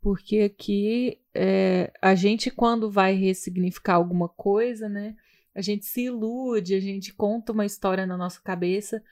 Porque 0.00 0.40
aqui 0.40 1.20
é, 1.34 1.92
a 2.00 2.14
gente, 2.14 2.50
quando 2.50 2.90
vai 2.90 3.14
ressignificar 3.14 3.94
alguma 3.94 4.28
coisa, 4.28 4.88
né? 4.88 5.14
A 5.54 5.60
gente 5.60 5.84
se 5.84 6.02
ilude, 6.02 6.74
a 6.74 6.80
gente 6.80 7.12
conta 7.12 7.52
uma 7.52 7.66
história 7.66 8.06
na 8.06 8.16
nossa 8.16 8.40
cabeça. 8.40 9.02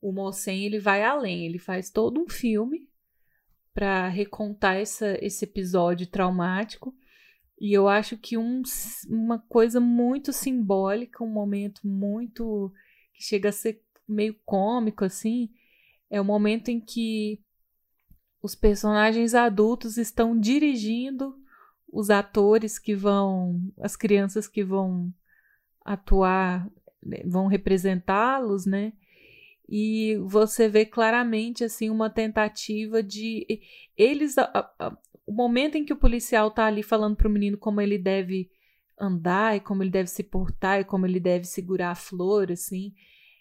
O 0.00 0.12
Mossen, 0.12 0.64
ele 0.64 0.78
vai 0.78 1.02
além, 1.02 1.46
ele 1.46 1.58
faz 1.58 1.90
todo 1.90 2.20
um 2.20 2.28
filme 2.28 2.88
para 3.74 4.08
recontar 4.08 4.76
essa, 4.76 5.18
esse 5.24 5.44
episódio 5.44 6.06
traumático 6.06 6.94
e 7.58 7.72
eu 7.72 7.88
acho 7.88 8.18
que 8.18 8.36
um, 8.36 8.62
uma 9.08 9.38
coisa 9.38 9.80
muito 9.80 10.32
simbólica, 10.32 11.24
um 11.24 11.32
momento 11.32 11.86
muito 11.86 12.72
que 13.14 13.22
chega 13.22 13.48
a 13.48 13.52
ser 13.52 13.82
meio 14.06 14.34
cômico 14.44 15.04
assim, 15.04 15.50
é 16.10 16.20
o 16.20 16.24
momento 16.24 16.68
em 16.68 16.80
que 16.80 17.40
os 18.42 18.54
personagens 18.54 19.34
adultos 19.34 19.96
estão 19.96 20.38
dirigindo 20.38 21.34
os 21.90 22.10
atores 22.10 22.78
que 22.78 22.94
vão, 22.94 23.60
as 23.80 23.96
crianças 23.96 24.46
que 24.46 24.62
vão 24.62 25.12
atuar, 25.84 26.70
né, 27.02 27.22
vão 27.24 27.46
representá-los, 27.46 28.66
né? 28.66 28.92
E 29.68 30.16
você 30.18 30.68
vê 30.68 30.84
claramente 30.84 31.64
assim 31.64 31.90
uma 31.90 32.08
tentativa 32.08 33.02
de 33.02 33.46
eles 33.96 34.36
o 35.26 35.32
momento 35.32 35.76
em 35.76 35.84
que 35.84 35.92
o 35.92 35.98
policial 35.98 36.50
tá 36.50 36.66
ali 36.66 36.82
falando 36.82 37.16
pro 37.16 37.28
menino 37.28 37.58
como 37.58 37.80
ele 37.80 37.98
deve 37.98 38.50
andar 38.98 39.56
e 39.56 39.60
como 39.60 39.82
ele 39.82 39.90
deve 39.90 40.08
se 40.08 40.22
portar 40.22 40.80
e 40.80 40.84
como 40.84 41.04
ele 41.04 41.20
deve 41.20 41.44
segurar 41.44 41.90
a 41.90 41.96
flor, 41.96 42.50
assim, 42.52 42.94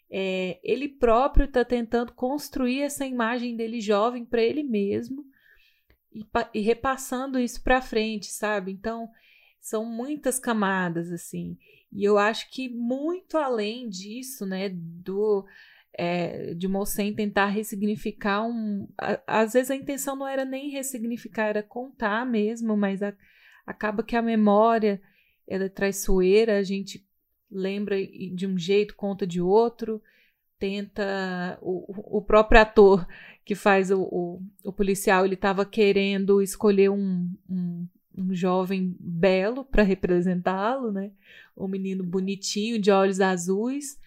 é, 0.10 0.60
ele 0.64 0.90
próprio 0.90 1.48
tá 1.48 1.64
tentando 1.64 2.12
construir 2.14 2.82
essa 2.82 3.06
imagem 3.06 3.56
dele 3.56 3.80
jovem 3.80 4.26
para 4.26 4.42
ele 4.42 4.64
mesmo 4.64 5.26
e, 6.12 6.26
e 6.54 6.62
repassando 6.62 7.40
isso 7.40 7.62
para 7.64 7.82
frente, 7.82 8.28
sabe? 8.28 8.72
Então, 8.72 9.10
são 9.60 9.86
muitas 9.86 10.40
camadas, 10.40 11.12
assim. 11.12 11.58
E 11.92 12.04
eu 12.04 12.18
acho 12.18 12.50
que 12.52 12.70
muito 12.70 13.38
além 13.38 13.90
disso, 13.90 14.46
né, 14.46 14.70
do 14.70 15.46
é, 15.98 16.54
de 16.54 16.68
Mossen 16.68 17.14
tentar 17.14 17.48
ressignificar 17.48 18.44
um. 18.44 18.88
A, 18.98 19.42
às 19.42 19.54
vezes 19.54 19.72
a 19.72 19.76
intenção 19.76 20.16
não 20.16 20.28
era 20.28 20.44
nem 20.44 20.70
ressignificar, 20.70 21.48
era 21.48 21.64
contar 21.64 22.26
mesmo, 22.26 22.76
mas 22.76 23.02
a, 23.02 23.14
acaba 23.66 24.04
que 24.04 24.16
a 24.16 24.22
memória 24.22 25.02
ela 25.48 25.66
é 25.66 25.70
traiçoeira, 25.70 26.58
a 26.58 26.64
gente 26.64 27.06
lembra 27.50 27.96
de 28.06 28.46
um 28.46 28.58
jeito, 28.58 28.96
conta 28.96 29.26
de 29.26 29.40
outro, 29.40 30.02
tenta. 30.60 31.58
O, 31.62 32.18
o 32.18 32.22
próprio 32.22 32.60
ator 32.60 33.08
que 33.46 33.56
faz 33.56 33.92
o, 33.92 34.02
o, 34.02 34.42
o 34.66 34.74
policial, 34.74 35.24
ele 35.24 35.36
estava 35.36 35.66
querendo 35.66 36.42
escolher 36.42 36.90
um, 36.90 37.32
um, 37.48 37.88
um 38.18 38.34
jovem 38.34 38.98
belo 39.00 39.64
para 39.64 39.84
representá-lo, 39.84 40.92
né? 40.92 41.12
Um 41.56 41.68
menino 41.68 42.04
bonitinho, 42.04 42.82
de 42.82 42.92
olhos 42.92 43.22
azuis 43.22 43.98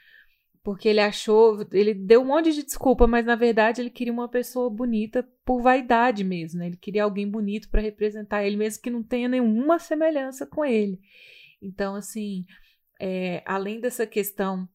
porque 0.62 0.88
ele 0.88 1.00
achou, 1.00 1.66
ele 1.72 1.94
deu 1.94 2.22
um 2.22 2.26
monte 2.26 2.52
de 2.52 2.62
desculpa, 2.62 3.06
mas 3.06 3.24
na 3.24 3.36
verdade 3.36 3.80
ele 3.80 3.90
queria 3.90 4.12
uma 4.12 4.28
pessoa 4.28 4.68
bonita 4.68 5.22
por 5.44 5.62
vaidade 5.62 6.24
mesmo, 6.24 6.58
né? 6.58 6.66
Ele 6.66 6.76
queria 6.76 7.04
alguém 7.04 7.28
bonito 7.28 7.68
para 7.70 7.80
representar 7.80 8.44
ele, 8.44 8.56
mesmo 8.56 8.82
que 8.82 8.90
não 8.90 9.02
tenha 9.02 9.28
nenhuma 9.28 9.78
semelhança 9.78 10.46
com 10.46 10.64
ele. 10.64 11.00
Então, 11.62 11.94
assim, 11.94 12.44
é, 13.00 13.42
além 13.46 13.80
dessa 13.80 14.06
questão 14.06 14.68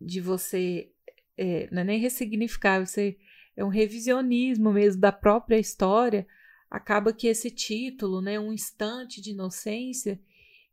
de 0.00 0.20
você, 0.20 0.90
é, 1.36 1.68
não 1.70 1.82
é 1.82 1.84
nem 1.84 2.00
ressignificar, 2.00 2.84
você 2.84 3.16
é 3.56 3.64
um 3.64 3.68
revisionismo 3.68 4.72
mesmo 4.72 5.00
da 5.00 5.12
própria 5.12 5.58
história, 5.58 6.26
acaba 6.70 7.12
que 7.12 7.28
esse 7.28 7.50
título, 7.50 8.20
né, 8.20 8.38
um 8.40 8.52
instante 8.52 9.20
de 9.20 9.30
inocência, 9.30 10.20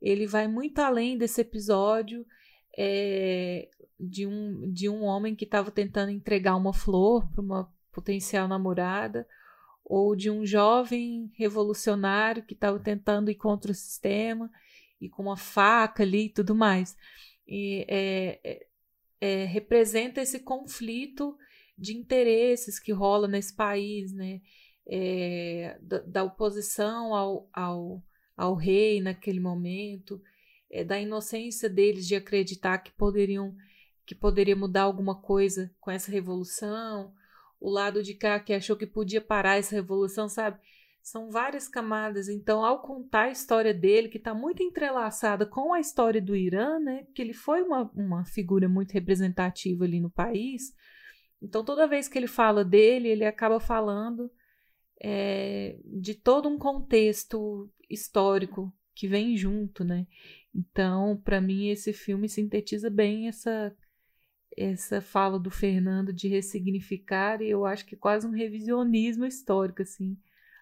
ele 0.01 0.25
vai 0.25 0.47
muito 0.47 0.79
além 0.79 1.17
desse 1.17 1.41
episódio 1.41 2.25
é, 2.77 3.69
de 3.99 4.25
um, 4.25 4.71
de 4.71 4.87
um 4.87 5.03
homem 5.03 5.35
que 5.35 5.43
estava 5.43 5.69
tentando 5.69 6.11
entregar 6.11 6.55
uma 6.55 6.73
flor 6.73 7.29
para 7.31 7.41
uma 7.41 7.73
potencial 7.91 8.47
namorada, 8.47 9.27
ou 9.83 10.15
de 10.15 10.29
um 10.29 10.45
jovem 10.45 11.31
revolucionário 11.35 12.43
que 12.43 12.53
estava 12.53 12.79
tentando 12.79 13.31
ir 13.31 13.35
contra 13.35 13.71
o 13.71 13.75
sistema 13.75 14.49
e 15.01 15.09
com 15.09 15.23
uma 15.23 15.35
faca 15.35 16.03
ali 16.03 16.25
e 16.25 16.29
tudo 16.29 16.53
mais. 16.53 16.95
E 17.47 17.85
é, 17.87 18.39
é, 18.43 18.67
é, 19.19 19.45
representa 19.45 20.21
esse 20.21 20.39
conflito 20.39 21.35
de 21.75 21.97
interesses 21.97 22.79
que 22.79 22.91
rola 22.91 23.27
nesse 23.27 23.55
país, 23.55 24.13
né? 24.13 24.41
É, 24.91 25.77
da, 25.81 25.99
da, 25.99 26.23
oposição 26.23 27.13
ao, 27.13 27.47
ao, 27.53 28.03
ao 28.35 28.55
rei 28.55 28.99
naquele 28.99 29.39
momento, 29.39 30.19
é, 30.71 30.83
da 30.83 30.99
inocência 30.99 31.69
deles 31.69 32.07
de 32.07 32.15
acreditar 32.15 32.79
que 32.79 32.91
poderiam 32.93 33.55
que 34.09 34.15
poderia 34.15 34.55
mudar 34.55 34.81
alguma 34.81 35.13
coisa 35.21 35.71
com 35.79 35.91
essa 35.91 36.11
revolução, 36.11 37.13
o 37.59 37.69
lado 37.69 38.01
de 38.01 38.15
cá 38.15 38.39
que 38.39 38.51
achou 38.51 38.75
que 38.75 38.87
podia 38.87 39.21
parar 39.21 39.57
essa 39.57 39.75
revolução, 39.75 40.27
sabe? 40.27 40.59
são 41.03 41.29
várias 41.29 41.67
camadas. 41.67 42.27
Então, 42.27 42.65
ao 42.65 42.81
contar 42.81 43.25
a 43.25 43.31
história 43.31 43.71
dele, 43.71 44.09
que 44.09 44.17
está 44.17 44.33
muito 44.33 44.63
entrelaçada 44.63 45.45
com 45.45 45.73
a 45.73 45.79
história 45.79 46.19
do 46.19 46.35
Irã, 46.35 46.79
né? 46.79 47.05
Que 47.13 47.21
ele 47.21 47.33
foi 47.33 47.61
uma, 47.61 47.83
uma 47.93 48.25
figura 48.25 48.67
muito 48.67 48.93
representativa 48.93 49.85
ali 49.85 49.99
no 49.99 50.09
país. 50.09 50.73
Então, 51.39 51.63
toda 51.63 51.87
vez 51.87 52.07
que 52.07 52.17
ele 52.17 52.27
fala 52.27 52.65
dele, 52.65 53.09
ele 53.09 53.25
acaba 53.25 53.59
falando 53.59 54.31
é, 54.99 55.79
de 55.85 56.15
todo 56.15 56.49
um 56.49 56.57
contexto 56.57 57.71
histórico 57.87 58.73
que 58.95 59.07
vem 59.07 59.37
junto, 59.37 59.83
né? 59.83 60.07
Então, 60.53 61.15
para 61.23 61.39
mim, 61.39 61.69
esse 61.69 61.93
filme 61.93 62.27
sintetiza 62.27 62.89
bem 62.89 63.27
essa 63.27 63.71
essa 64.57 65.01
fala 65.01 65.39
do 65.39 65.51
Fernando 65.51 66.11
de 66.11 66.27
ressignificar 66.27 67.41
e 67.41 67.49
eu 67.49 67.65
acho 67.65 67.85
que 67.85 67.95
quase 67.95 68.27
um 68.27 68.31
revisionismo 68.31 69.25
histórico 69.25 69.81
assim 69.81 70.17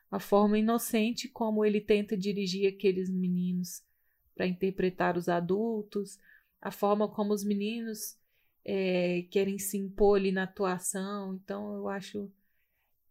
a 0.09 0.19
forma 0.19 0.57
inocente 0.57 1.27
como 1.27 1.65
ele 1.65 1.81
tenta 1.81 2.17
dirigir 2.17 2.67
aqueles 2.67 3.09
meninos 3.09 3.81
para 4.35 4.47
interpretar 4.47 5.17
os 5.17 5.27
adultos, 5.27 6.17
a 6.61 6.71
forma 6.71 7.07
como 7.07 7.33
os 7.33 7.43
meninos 7.43 8.17
é, 8.63 9.23
querem 9.31 9.57
se 9.57 9.77
impor 9.77 10.17
ali 10.17 10.31
na 10.31 10.43
atuação. 10.43 11.35
Então, 11.35 11.75
eu 11.75 11.89
acho 11.89 12.31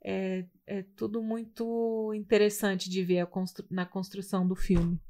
é, 0.03 0.47
é 0.67 0.83
tudo 0.95 1.23
muito 1.23 2.13
interessante 2.15 2.89
de 2.89 3.03
ver 3.03 3.27
constru 3.27 3.67
na 3.71 3.85
construção 3.85 4.47
do 4.47 4.55
filme. 4.55 5.01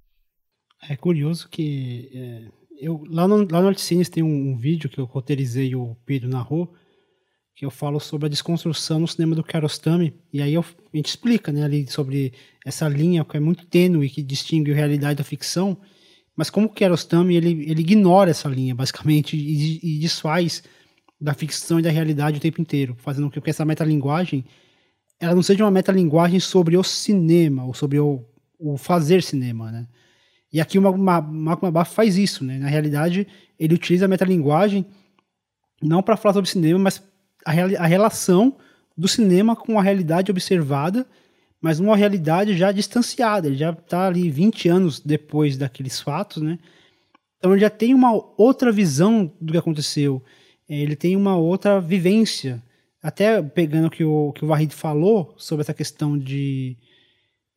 É 0.83 0.97
curioso 0.97 1.49
que 1.49 2.11
é, 2.13 2.51
eu 2.79 3.05
lá 3.09 3.27
no, 3.27 3.47
lá 3.51 3.61
no 3.61 3.69
Articines 3.69 4.09
tem 4.09 4.23
um, 4.23 4.51
um, 4.51 4.57
vídeo 4.57 4.89
que 4.89 4.99
eu 4.99 5.05
roteirizei 5.05 5.75
o 5.75 5.97
Pedro 6.05 6.29
narrou, 6.29 6.73
que 7.55 7.65
eu 7.65 7.71
falo 7.71 7.99
sobre 7.99 8.27
a 8.27 8.29
desconstrução 8.29 9.01
no 9.01 9.09
cinema 9.09 9.35
do 9.35 9.43
Kiarostami, 9.43 10.15
e 10.33 10.43
aí 10.43 10.55
eu, 10.55 10.61
a 10.63 10.97
gente 10.97 11.09
explica, 11.09 11.51
né, 11.51 11.65
ali 11.65 11.91
sobre 11.91 12.33
essa 12.65 12.87
linha 12.89 13.25
que 13.25 13.37
é 13.37 13.41
muito 13.41 13.67
tênue, 13.67 14.11
que 14.11 14.23
distingue 14.23 14.73
a 14.73 14.75
realidade 14.75 15.19
da 15.19 15.25
ficção, 15.25 15.77
mas 16.37 16.51
como 16.51 16.67
o 16.67 16.71
Kiarostami, 16.71 17.35
ele, 17.35 17.71
ele 17.71 17.81
ignora 17.81 18.31
essa 18.31 18.49
linha, 18.49 18.75
basicamente, 18.75 19.37
e, 19.37 19.81
e 19.83 19.99
desfaz 19.99 20.63
da 21.19 21.33
ficção 21.33 21.79
e 21.79 21.83
da 21.83 21.91
realidade 21.91 22.37
o 22.37 22.41
tempo 22.41 22.61
inteiro, 22.61 22.95
fazendo 22.99 23.31
com 23.31 23.41
que 23.41 23.51
essa 23.51 23.65
metalinguagem 23.65 24.45
ela 25.19 25.35
não 25.35 25.43
seja 25.43 25.65
uma 25.65 25.71
metalinguagem 25.71 26.39
sobre 26.41 26.77
o 26.77 26.85
cinema, 26.85 27.65
ou 27.65 27.73
sobre 27.73 27.99
o, 27.99 28.25
o 28.59 28.77
fazer 28.77 29.23
cinema, 29.23 29.73
né? 29.73 29.89
E 30.57 30.61
aqui 30.63 30.79
o 30.79 30.83
Malcolm 30.83 31.85
faz 31.85 32.17
isso, 32.17 32.43
né? 32.43 32.59
Na 32.59 32.67
realidade, 32.67 33.27
ele 33.61 33.75
utiliza 33.75 34.07
a 34.07 34.09
metalinguagem 34.09 34.87
não 35.83 36.03
para 36.03 36.17
falar 36.17 36.33
sobre 36.33 36.49
cinema, 36.49 36.79
mas 36.79 37.03
a, 37.45 37.53
a 37.53 37.87
relação 37.87 38.57
do 38.97 39.07
cinema 39.07 39.55
com 39.55 39.79
a 39.79 39.83
realidade 39.83 40.31
observada, 40.31 41.07
mas 41.61 41.79
uma 41.79 41.95
realidade 41.95 42.57
já 42.57 42.73
distanciada. 42.73 43.49
Ele 43.49 43.57
já 43.59 43.69
está 43.69 44.07
ali 44.07 44.31
20 44.31 44.67
anos 44.71 44.99
depois 44.99 45.59
daqueles 45.59 46.01
fatos, 46.01 46.43
né? 46.43 46.59
Então 47.37 47.53
ele 47.53 47.61
já 47.61 47.69
tem 47.69 47.93
uma 47.93 48.13
outra 48.39 48.73
visão 48.73 49.31
do 49.39 49.53
que 49.53 49.59
aconteceu. 49.59 50.23
Ele 50.67 50.97
tem 50.97 51.17
uma 51.17 51.37
outra 51.37 51.83
vivência. 51.83 52.63
Até 53.03 53.43
pegando 53.43 53.89
o 53.89 53.91
que 53.91 54.05
o, 54.05 54.33
que 54.33 54.43
o 54.43 54.49
Vahid 54.49 54.75
falou 54.75 55.35
sobre 55.37 55.61
essa 55.61 55.75
questão 55.75 56.17
de 56.17 56.79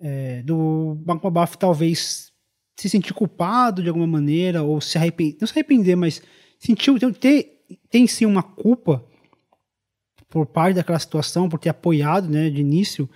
é, 0.01 0.41
do 0.41 0.97
Baf 1.31 1.57
talvez 1.57 2.28
se 2.79 2.87
sentir 2.87 3.13
culpado 3.13 3.83
de 3.83 3.89
alguma 3.89 4.07
maneira, 4.07 4.63
ou 4.63 4.79
se 4.79 4.97
arrepender, 4.97 5.35
não 5.41 5.47
se 5.47 5.51
arrepender, 5.51 5.97
mas 5.97 6.21
sentiu 6.57 6.97
ter, 7.11 7.61
tem 7.89 8.07
sim 8.07 8.25
uma 8.25 8.41
culpa 8.41 9.03
por 10.29 10.45
parte 10.45 10.75
daquela 10.75 10.97
situação, 10.97 11.49
por 11.49 11.59
ter 11.59 11.67
apoiado 11.67 12.29
né, 12.29 12.49
de 12.49 12.61
início, 12.61 13.09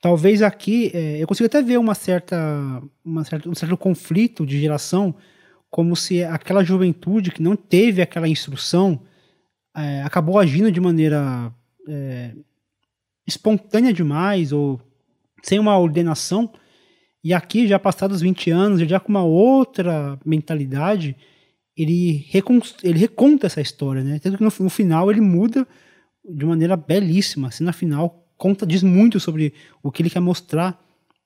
talvez 0.00 0.40
aqui 0.40 0.90
é, 0.94 1.22
eu 1.22 1.26
consigo 1.26 1.46
até 1.46 1.60
ver 1.60 1.78
uma 1.78 1.94
certa, 1.94 2.82
uma 3.04 3.24
certa, 3.24 3.46
um 3.46 3.54
certo 3.54 3.76
conflito 3.76 4.46
de 4.46 4.58
geração, 4.58 5.14
como 5.68 5.94
se 5.94 6.24
aquela 6.24 6.64
juventude 6.64 7.30
que 7.30 7.42
não 7.42 7.56
teve 7.56 8.00
aquela 8.00 8.26
instrução 8.26 9.02
é, 9.76 10.02
acabou 10.02 10.38
agindo 10.38 10.72
de 10.72 10.80
maneira 10.80 11.52
é, 11.86 12.32
espontânea 13.26 13.92
demais 13.92 14.50
ou 14.50 14.80
sem 15.42 15.58
uma 15.58 15.76
ordenação. 15.78 16.50
E 17.24 17.32
aqui, 17.32 17.66
já 17.66 17.78
passados 17.78 18.20
20 18.20 18.50
anos, 18.50 18.80
já 18.82 19.00
com 19.00 19.08
uma 19.08 19.24
outra 19.24 20.20
mentalidade, 20.26 21.16
ele, 21.74 22.26
ele 22.82 22.98
reconta 22.98 23.46
essa 23.46 23.62
história, 23.62 24.04
né? 24.04 24.18
Tanto 24.18 24.36
que 24.36 24.44
no, 24.44 24.52
no 24.60 24.68
final 24.68 25.10
ele 25.10 25.22
muda 25.22 25.66
de 26.22 26.44
maneira 26.44 26.76
belíssima. 26.76 27.48
Assim, 27.48 27.64
na 27.64 27.72
final, 27.72 28.28
conta, 28.36 28.66
diz 28.66 28.82
muito 28.82 29.18
sobre 29.18 29.54
o 29.82 29.90
que 29.90 30.02
ele 30.02 30.10
quer 30.10 30.20
mostrar 30.20 30.78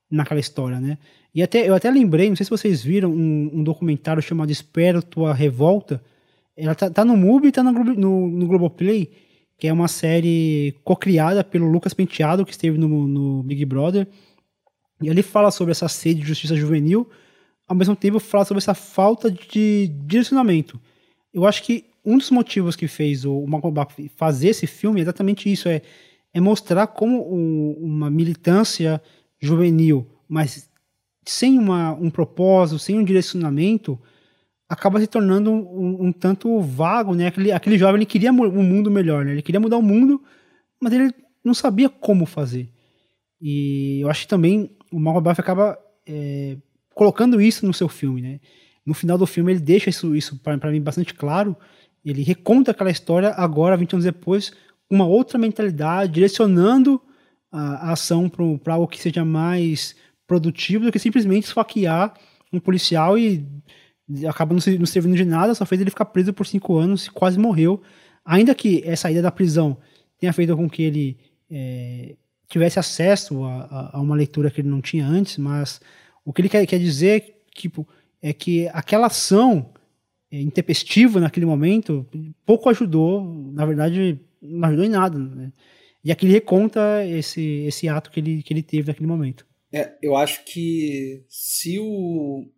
naquela 0.08 0.38
história, 0.38 0.80
né? 0.80 0.98
E 1.34 1.42
até, 1.42 1.68
eu 1.68 1.74
até 1.74 1.90
lembrei, 1.90 2.28
não 2.28 2.36
sei 2.36 2.44
se 2.44 2.50
vocês 2.50 2.82
viram, 2.82 3.10
um, 3.10 3.50
um 3.54 3.64
documentário 3.64 4.22
chamado 4.22 4.52
Espero 4.52 5.02
Tua 5.02 5.34
Revolta. 5.34 6.00
Ela 6.56 6.76
tá, 6.76 6.88
tá 6.88 7.04
no 7.04 7.16
MUBI 7.16 7.48
e 7.48 7.52
tá 7.52 7.62
no, 7.62 7.72
no, 7.72 8.28
no 8.28 8.46
Globoplay, 8.46 9.10
que 9.58 9.66
é 9.66 9.72
uma 9.72 9.88
série 9.88 10.76
co-criada 10.84 11.42
pelo 11.42 11.68
Lucas 11.68 11.92
Penteado, 11.92 12.46
que 12.46 12.52
esteve 12.52 12.78
no, 12.78 12.88
no 13.08 13.42
Big 13.42 13.64
Brother. 13.64 14.06
E 15.00 15.08
ele 15.08 15.22
fala 15.22 15.50
sobre 15.50 15.72
essa 15.72 15.88
sede 15.88 16.20
de 16.20 16.26
justiça 16.26 16.56
juvenil, 16.56 17.08
ao 17.66 17.76
mesmo 17.76 17.94
tempo 17.94 18.18
fala 18.18 18.44
sobre 18.44 18.58
essa 18.58 18.74
falta 18.74 19.30
de 19.30 19.88
direcionamento. 20.06 20.80
Eu 21.32 21.46
acho 21.46 21.62
que 21.62 21.84
um 22.04 22.16
dos 22.16 22.30
motivos 22.30 22.74
que 22.74 22.88
fez 22.88 23.24
o 23.24 23.46
Malcolm 23.46 23.76
fazer 24.16 24.48
esse 24.48 24.66
filme 24.66 25.00
é 25.00 25.02
exatamente 25.02 25.52
isso, 25.52 25.68
é, 25.68 25.82
é 26.32 26.40
mostrar 26.40 26.86
como 26.86 27.32
um, 27.32 27.72
uma 27.78 28.10
militância 28.10 29.00
juvenil, 29.40 30.06
mas 30.26 30.68
sem 31.26 31.58
uma, 31.58 31.92
um 31.92 32.10
propósito, 32.10 32.78
sem 32.78 32.98
um 32.98 33.04
direcionamento, 33.04 34.00
acaba 34.68 34.98
se 35.00 35.06
tornando 35.06 35.50
um, 35.50 35.56
um, 35.56 36.06
um, 36.06 36.12
tanto 36.12 36.60
vago, 36.60 37.14
né? 37.14 37.26
Aquele, 37.26 37.52
aquele 37.52 37.78
jovem 37.78 37.96
ele 37.96 38.06
queria 38.06 38.32
um 38.32 38.62
mundo 38.62 38.90
melhor, 38.90 39.24
né? 39.24 39.32
Ele 39.32 39.42
queria 39.42 39.60
mudar 39.60 39.76
o 39.76 39.82
mundo, 39.82 40.22
mas 40.80 40.92
ele 40.92 41.12
não 41.44 41.54
sabia 41.54 41.88
como 41.88 42.24
fazer. 42.24 42.68
E 43.40 44.00
eu 44.00 44.10
acho 44.10 44.22
que 44.22 44.28
também 44.28 44.70
o 44.92 44.98
Malcolm 44.98 45.28
Buff 45.28 45.40
acaba 45.40 45.78
é, 46.06 46.56
colocando 46.94 47.40
isso 47.40 47.66
no 47.66 47.74
seu 47.74 47.88
filme, 47.88 48.22
né? 48.22 48.40
No 48.84 48.94
final 48.94 49.18
do 49.18 49.26
filme 49.26 49.52
ele 49.52 49.60
deixa 49.60 49.90
isso, 49.90 50.16
isso 50.16 50.38
para 50.38 50.70
mim 50.70 50.80
bastante 50.80 51.12
claro, 51.12 51.56
ele 52.04 52.22
reconta 52.22 52.70
aquela 52.70 52.90
história 52.90 53.30
agora, 53.30 53.76
20 53.76 53.94
anos 53.94 54.04
depois, 54.04 54.52
uma 54.90 55.06
outra 55.06 55.38
mentalidade, 55.38 56.12
direcionando 56.12 57.00
a, 57.52 57.88
a 57.88 57.92
ação 57.92 58.28
para 58.28 58.74
algo 58.74 58.88
que 58.88 59.00
seja 59.00 59.24
mais 59.24 59.94
produtivo 60.26 60.84
do 60.84 60.92
que 60.92 60.98
simplesmente 60.98 61.44
esfaquear 61.44 62.14
um 62.52 62.58
policial 62.58 63.18
e 63.18 63.46
acaba 64.26 64.54
não, 64.54 64.60
não 64.78 64.86
servindo 64.86 65.16
de 65.16 65.24
nada, 65.24 65.54
só 65.54 65.66
fez 65.66 65.80
ele 65.80 65.90
ficar 65.90 66.06
preso 66.06 66.32
por 66.32 66.46
cinco 66.46 66.76
anos 66.76 67.06
e 67.06 67.10
quase 67.10 67.38
morreu. 67.38 67.82
Ainda 68.24 68.54
que 68.54 68.82
essa 68.84 69.02
saída 69.02 69.22
da 69.22 69.30
prisão 69.30 69.76
tenha 70.18 70.32
feito 70.32 70.56
com 70.56 70.68
que 70.68 70.82
ele 70.82 71.18
é, 71.50 72.16
tivesse 72.48 72.78
acesso 72.78 73.44
a, 73.44 73.64
a, 73.64 73.96
a, 73.98 74.00
uma 74.00 74.16
leitura 74.16 74.50
que 74.50 74.60
ele 74.60 74.68
não 74.68 74.80
tinha 74.80 75.06
antes, 75.06 75.36
mas 75.36 75.80
o 76.24 76.32
que 76.32 76.40
ele 76.40 76.48
quer, 76.48 76.66
quer 76.66 76.78
dizer 76.78 77.36
tipo, 77.54 77.86
é 78.22 78.32
que 78.32 78.68
aquela 78.68 79.06
ação 79.06 79.72
é, 80.30 80.40
intempestivo 80.40 81.20
naquele 81.20 81.46
momento, 81.46 82.06
pouco 82.44 82.68
ajudou, 82.68 83.22
na 83.52 83.66
verdade, 83.66 84.20
não 84.40 84.68
ajudou 84.68 84.84
em 84.84 84.90
nada. 84.90 85.18
Né? 85.18 85.52
E 86.04 86.12
aqui 86.12 86.26
ele 86.26 86.32
reconta 86.32 87.04
esse, 87.06 87.64
esse 87.66 87.88
ato 87.88 88.10
que 88.10 88.20
ele, 88.20 88.42
que 88.42 88.52
ele 88.52 88.62
teve 88.62 88.88
naquele 88.88 89.06
momento. 89.06 89.46
É, 89.72 89.96
eu 90.00 90.16
acho 90.16 90.44
que 90.44 91.24
se 91.28 91.78
o, 91.78 92.48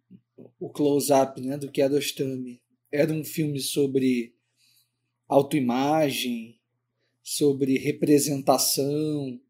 o 0.59 0.71
close-up 0.71 1.41
né, 1.41 1.57
do 1.57 1.71
Kiarostami 1.71 2.61
era 2.93 3.13
um 3.13 3.25
filme 3.25 3.59
sobre 3.59 4.35
autoimagem, 5.29 6.59
sobre 7.23 7.79
representação, 7.79 9.41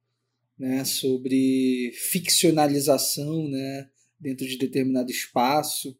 né, 0.60 0.84
sobre 0.84 1.90
ficcionalização 1.94 3.48
né, 3.48 3.88
dentro 4.20 4.46
de 4.46 4.58
determinado 4.58 5.10
espaço, 5.10 5.98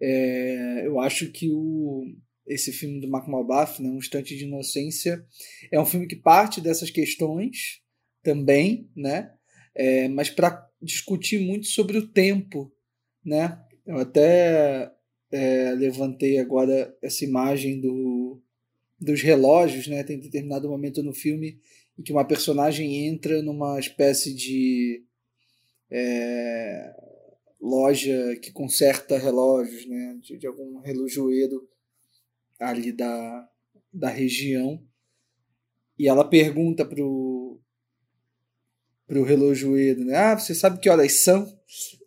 é, 0.00 0.86
eu 0.86 0.98
acho 0.98 1.30
que 1.30 1.50
o, 1.50 2.02
esse 2.46 2.72
filme 2.72 3.02
do 3.02 3.08
Mark 3.08 3.28
Malbaf, 3.28 3.82
né, 3.82 3.90
Um 3.90 3.98
Instante 3.98 4.34
de 4.34 4.44
Inocência, 4.44 5.22
é 5.70 5.78
um 5.78 5.84
filme 5.84 6.06
que 6.06 6.16
parte 6.16 6.58
dessas 6.58 6.88
questões 6.88 7.82
também, 8.22 8.88
né? 8.96 9.30
É, 9.74 10.08
mas 10.08 10.30
para 10.30 10.66
discutir 10.80 11.38
muito 11.38 11.66
sobre 11.66 11.98
o 11.98 12.08
tempo, 12.08 12.72
né? 13.22 13.62
Eu 13.86 13.98
até 13.98 14.90
é, 15.30 15.72
levantei 15.72 16.38
agora 16.38 16.96
essa 17.02 17.26
imagem 17.26 17.78
do, 17.78 18.42
dos 18.98 19.20
relógios, 19.20 19.86
né? 19.86 20.02
Tem 20.02 20.18
determinado 20.18 20.68
momento 20.68 21.02
no 21.02 21.12
filme 21.12 21.60
em 21.98 22.02
que 22.02 22.12
uma 22.12 22.26
personagem 22.26 23.06
entra 23.06 23.42
numa 23.42 23.78
espécie 23.78 24.34
de 24.34 25.04
é, 25.90 26.94
loja 27.60 28.36
que 28.42 28.52
conserta 28.52 29.18
relógios, 29.18 29.86
né, 29.86 30.18
de, 30.20 30.38
de 30.38 30.46
algum 30.46 30.80
relojoeiro 30.80 31.68
ali 32.58 32.92
da, 32.92 33.48
da 33.92 34.08
região. 34.08 34.82
E 35.98 36.08
ela 36.08 36.28
pergunta 36.28 36.84
pro 36.84 37.60
pro 39.06 39.22
relojoeiro, 39.22 40.04
né? 40.04 40.16
Ah, 40.16 40.36
você 40.36 40.52
sabe 40.52 40.80
que 40.80 40.90
horas 40.90 41.12
são? 41.20 41.46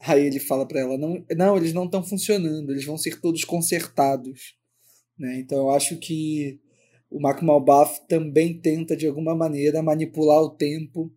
Aí 0.01 0.25
ele 0.25 0.39
fala 0.39 0.67
para 0.67 0.81
ela, 0.81 0.97
não, 0.97 1.25
não, 1.35 1.55
eles 1.55 1.71
não 1.71 1.85
estão 1.85 2.03
funcionando, 2.03 2.71
eles 2.71 2.83
vão 2.83 2.97
ser 2.97 3.21
todos 3.21 3.45
consertados, 3.45 4.57
né? 5.17 5.39
Então 5.39 5.59
eu 5.59 5.69
acho 5.71 5.97
que 5.97 6.59
o 7.09 7.19
Mark 7.19 7.41
Malbath 7.41 8.05
também 8.07 8.59
tenta 8.59 8.95
de 8.95 9.07
alguma 9.07 9.35
maneira 9.35 9.81
manipular 9.81 10.41
o 10.41 10.55
tempo 10.55 11.11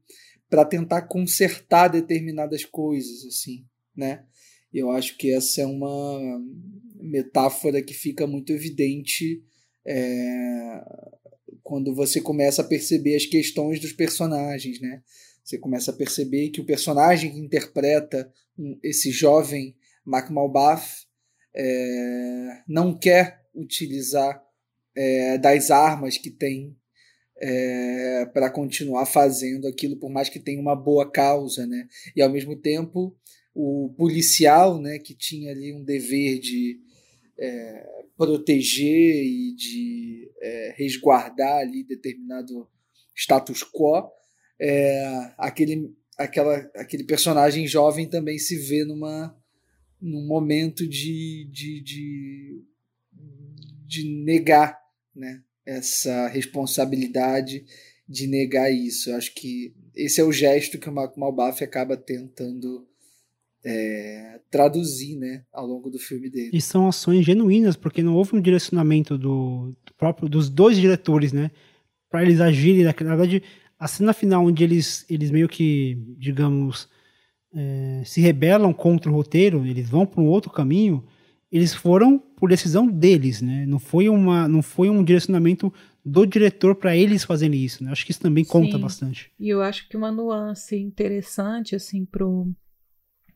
para 0.48 0.64
tentar 0.64 1.02
consertar 1.02 1.88
determinadas 1.88 2.64
coisas, 2.64 3.24
assim, 3.24 3.64
né? 3.96 4.24
Eu 4.72 4.90
acho 4.90 5.16
que 5.18 5.30
essa 5.32 5.62
é 5.62 5.66
uma 5.66 6.40
metáfora 6.94 7.82
que 7.82 7.92
fica 7.92 8.26
muito 8.26 8.52
evidente 8.52 9.42
é, 9.86 10.84
quando 11.62 11.94
você 11.94 12.20
começa 12.20 12.62
a 12.62 12.66
perceber 12.66 13.16
as 13.16 13.26
questões 13.26 13.80
dos 13.80 13.92
personagens, 13.92 14.80
né? 14.80 15.02
Você 15.44 15.58
começa 15.58 15.90
a 15.90 15.94
perceber 15.94 16.50
que 16.50 16.60
o 16.60 16.66
personagem 16.66 17.32
que 17.32 17.38
interpreta 17.38 18.32
esse 18.82 19.10
jovem 19.10 19.76
Mark 20.04 20.30
Malbath 20.30 21.06
é, 21.54 22.62
não 22.66 22.96
quer 22.98 23.42
utilizar 23.54 24.42
é, 24.96 25.38
das 25.38 25.70
armas 25.70 26.18
que 26.18 26.30
tem 26.30 26.76
é, 27.40 28.26
para 28.32 28.50
continuar 28.50 29.06
fazendo 29.06 29.66
aquilo, 29.66 29.96
por 29.96 30.10
mais 30.10 30.28
que 30.28 30.38
tenha 30.38 30.60
uma 30.60 30.76
boa 30.76 31.10
causa, 31.10 31.66
né? 31.66 31.88
E 32.14 32.22
ao 32.22 32.30
mesmo 32.30 32.56
tempo 32.56 33.16
o 33.54 33.92
policial, 33.98 34.80
né, 34.80 34.98
que 34.98 35.14
tinha 35.14 35.50
ali 35.50 35.74
um 35.74 35.84
dever 35.84 36.38
de 36.38 36.80
é, 37.38 37.86
proteger 38.16 39.22
e 39.22 39.54
de 39.54 40.30
é, 40.40 40.74
resguardar 40.78 41.58
ali 41.58 41.84
determinado 41.84 42.66
status 43.14 43.62
quo, 43.62 44.10
é, 44.58 45.34
aquele, 45.36 45.94
aquela, 46.16 46.56
aquele 46.76 47.04
personagem 47.04 47.66
jovem 47.66 48.08
também 48.08 48.38
se 48.38 48.56
vê 48.56 48.84
numa, 48.84 49.36
num 50.00 50.26
momento 50.26 50.86
de, 50.88 51.50
de, 51.52 51.82
de, 51.82 52.64
de 53.86 54.24
negar 54.24 54.81
né, 55.14 55.42
essa 55.64 56.28
responsabilidade, 56.28 57.64
de 58.08 58.26
negar 58.26 58.70
isso. 58.70 59.10
Eu 59.10 59.16
acho 59.16 59.34
que 59.34 59.72
esse 59.94 60.20
é 60.20 60.24
o 60.24 60.32
gesto 60.32 60.78
que 60.78 60.88
o 60.88 60.92
Marco 60.92 61.18
Malbaf 61.18 61.62
acaba 61.64 61.96
tentando 61.96 62.86
é, 63.64 64.40
traduzir 64.50 65.16
né, 65.16 65.44
ao 65.52 65.66
longo 65.66 65.88
do 65.88 65.98
filme 65.98 66.28
dele. 66.28 66.50
E 66.52 66.60
são 66.60 66.88
ações 66.88 67.24
genuínas, 67.24 67.76
porque 67.76 68.02
não 68.02 68.14
houve 68.14 68.36
um 68.36 68.40
direcionamento 68.40 69.16
do, 69.16 69.74
do 69.84 69.94
próprio 69.96 70.28
dos 70.28 70.50
dois 70.50 70.76
diretores, 70.76 71.32
né? 71.32 71.50
Para 72.10 72.22
eles 72.22 72.40
agirem. 72.40 72.84
Na 72.84 72.92
verdade, 72.92 73.42
a 73.78 73.88
cena 73.88 74.12
final 74.12 74.44
onde 74.44 74.62
eles, 74.62 75.06
eles 75.08 75.30
meio 75.30 75.48
que, 75.48 75.96
digamos, 76.18 76.88
é, 77.54 78.02
se 78.04 78.20
rebelam 78.20 78.72
contra 78.72 79.10
o 79.10 79.14
roteiro, 79.14 79.66
eles 79.66 79.88
vão 79.88 80.04
para 80.04 80.20
um 80.20 80.26
outro 80.26 80.50
caminho, 80.50 81.04
eles 81.52 81.74
foram 81.74 82.18
por 82.18 82.48
decisão 82.48 82.86
deles, 82.86 83.42
né? 83.42 83.66
Não 83.66 83.78
foi, 83.78 84.08
uma, 84.08 84.48
não 84.48 84.62
foi 84.62 84.88
um 84.88 85.04
direcionamento 85.04 85.72
do 86.04 86.24
diretor 86.24 86.74
para 86.74 86.96
eles 86.96 87.24
fazerem 87.24 87.62
isso, 87.62 87.84
né? 87.84 87.92
Acho 87.92 88.06
que 88.06 88.10
isso 88.10 88.20
também 88.20 88.42
conta 88.42 88.76
Sim. 88.76 88.82
bastante. 88.82 89.30
E 89.38 89.50
eu 89.50 89.60
acho 89.60 89.86
que 89.86 89.96
uma 89.96 90.10
nuance 90.10 90.74
interessante, 90.74 91.76
assim, 91.76 92.06
pro 92.06 92.50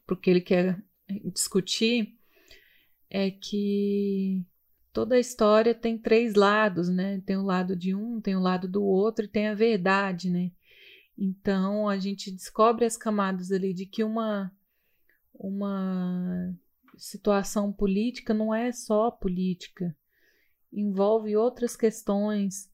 porque 0.06 0.30
ele 0.30 0.40
quer 0.40 0.82
discutir 1.32 2.16
é 3.10 3.30
que 3.30 4.44
toda 4.92 5.16
a 5.16 5.20
história 5.20 5.74
tem 5.74 5.98
três 5.98 6.34
lados, 6.34 6.88
né? 6.88 7.20
Tem 7.26 7.36
o 7.36 7.42
lado 7.42 7.76
de 7.76 7.94
um, 7.94 8.20
tem 8.20 8.34
o 8.34 8.40
lado 8.40 8.66
do 8.66 8.82
outro 8.82 9.24
e 9.26 9.28
tem 9.28 9.48
a 9.48 9.54
verdade, 9.54 10.30
né? 10.30 10.52
Então 11.18 11.88
a 11.88 11.98
gente 11.98 12.30
descobre 12.30 12.84
as 12.84 12.96
camadas 12.96 13.52
ali 13.52 13.74
de 13.74 13.84
que 13.84 14.02
uma 14.02 14.50
uma 15.38 16.56
situação 16.96 17.72
política 17.72 18.32
não 18.32 18.54
é 18.54 18.72
só 18.72 19.10
política, 19.10 19.96
envolve 20.72 21.36
outras 21.36 21.76
questões. 21.76 22.70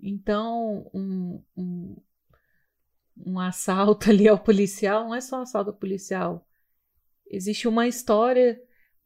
Então, 0.00 0.90
um, 0.92 1.42
um, 1.56 1.96
um 3.26 3.38
assalto 3.38 4.08
ali 4.10 4.28
ao 4.28 4.38
policial 4.38 5.04
não 5.04 5.14
é 5.14 5.20
só 5.20 5.38
um 5.38 5.42
assalto 5.42 5.70
ao 5.70 5.76
policial, 5.76 6.46
existe 7.26 7.66
uma 7.66 7.88
história, 7.88 8.60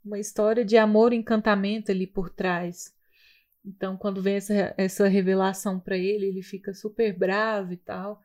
uma 0.04 0.18
história 0.18 0.64
de 0.64 0.76
amor 0.76 1.12
e 1.12 1.16
encantamento 1.16 1.90
ali 1.90 2.06
por 2.06 2.28
trás. 2.30 2.94
Então, 3.64 3.96
quando 3.96 4.22
vem 4.22 4.36
essa, 4.36 4.74
essa 4.76 5.08
revelação 5.08 5.80
para 5.80 5.96
ele, 5.96 6.26
ele 6.26 6.42
fica 6.42 6.72
super 6.72 7.16
bravo 7.16 7.72
e 7.72 7.76
tal. 7.76 8.22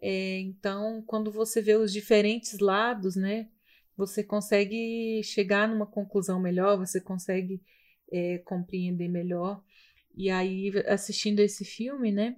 É, 0.00 0.38
então, 0.38 1.02
quando 1.04 1.32
você 1.32 1.60
vê 1.60 1.74
os 1.74 1.92
diferentes 1.92 2.60
lados, 2.60 3.16
né, 3.16 3.48
você 3.98 4.22
consegue 4.22 5.20
chegar 5.24 5.68
numa 5.68 5.84
conclusão 5.84 6.38
melhor, 6.38 6.78
você 6.78 7.00
consegue 7.00 7.60
é, 8.12 8.38
compreender 8.38 9.08
melhor. 9.08 9.60
E 10.14 10.30
aí, 10.30 10.72
assistindo 10.86 11.40
esse 11.40 11.64
filme, 11.64 12.12
né, 12.12 12.36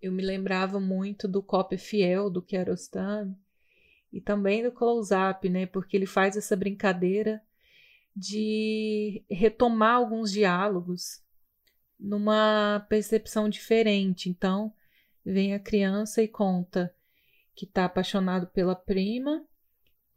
eu 0.00 0.10
me 0.10 0.22
lembrava 0.22 0.80
muito 0.80 1.28
do 1.28 1.42
Cópia 1.42 1.78
Fiel, 1.78 2.30
do 2.30 2.40
Kiarostami, 2.40 3.36
e 4.10 4.18
também 4.18 4.62
do 4.62 4.72
close-up, 4.72 5.46
né? 5.48 5.66
Porque 5.66 5.94
ele 5.94 6.06
faz 6.06 6.36
essa 6.36 6.56
brincadeira 6.56 7.42
de 8.16 9.22
retomar 9.30 9.96
alguns 9.96 10.32
diálogos 10.32 11.22
numa 12.00 12.84
percepção 12.88 13.48
diferente. 13.48 14.28
Então, 14.28 14.72
vem 15.24 15.54
a 15.54 15.58
criança 15.58 16.22
e 16.22 16.28
conta 16.28 16.94
que 17.54 17.66
está 17.66 17.84
apaixonado 17.84 18.46
pela 18.48 18.74
prima, 18.74 19.46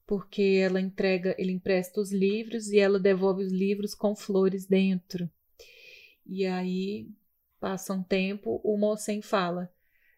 porque 0.05 0.59
ela 0.61 0.79
entrega, 0.79 1.35
ele 1.37 1.51
empresta 1.51 1.99
os 1.99 2.11
livros 2.11 2.69
e 2.69 2.77
ela 2.77 2.99
devolve 2.99 3.43
os 3.43 3.51
livros 3.51 3.95
com 3.95 4.15
flores 4.15 4.65
dentro. 4.65 5.29
E 6.25 6.45
aí 6.45 7.09
passa 7.59 7.93
um 7.93 8.03
tempo, 8.03 8.61
o 8.63 8.77
Moçem 8.77 9.21
fala: 9.21 9.71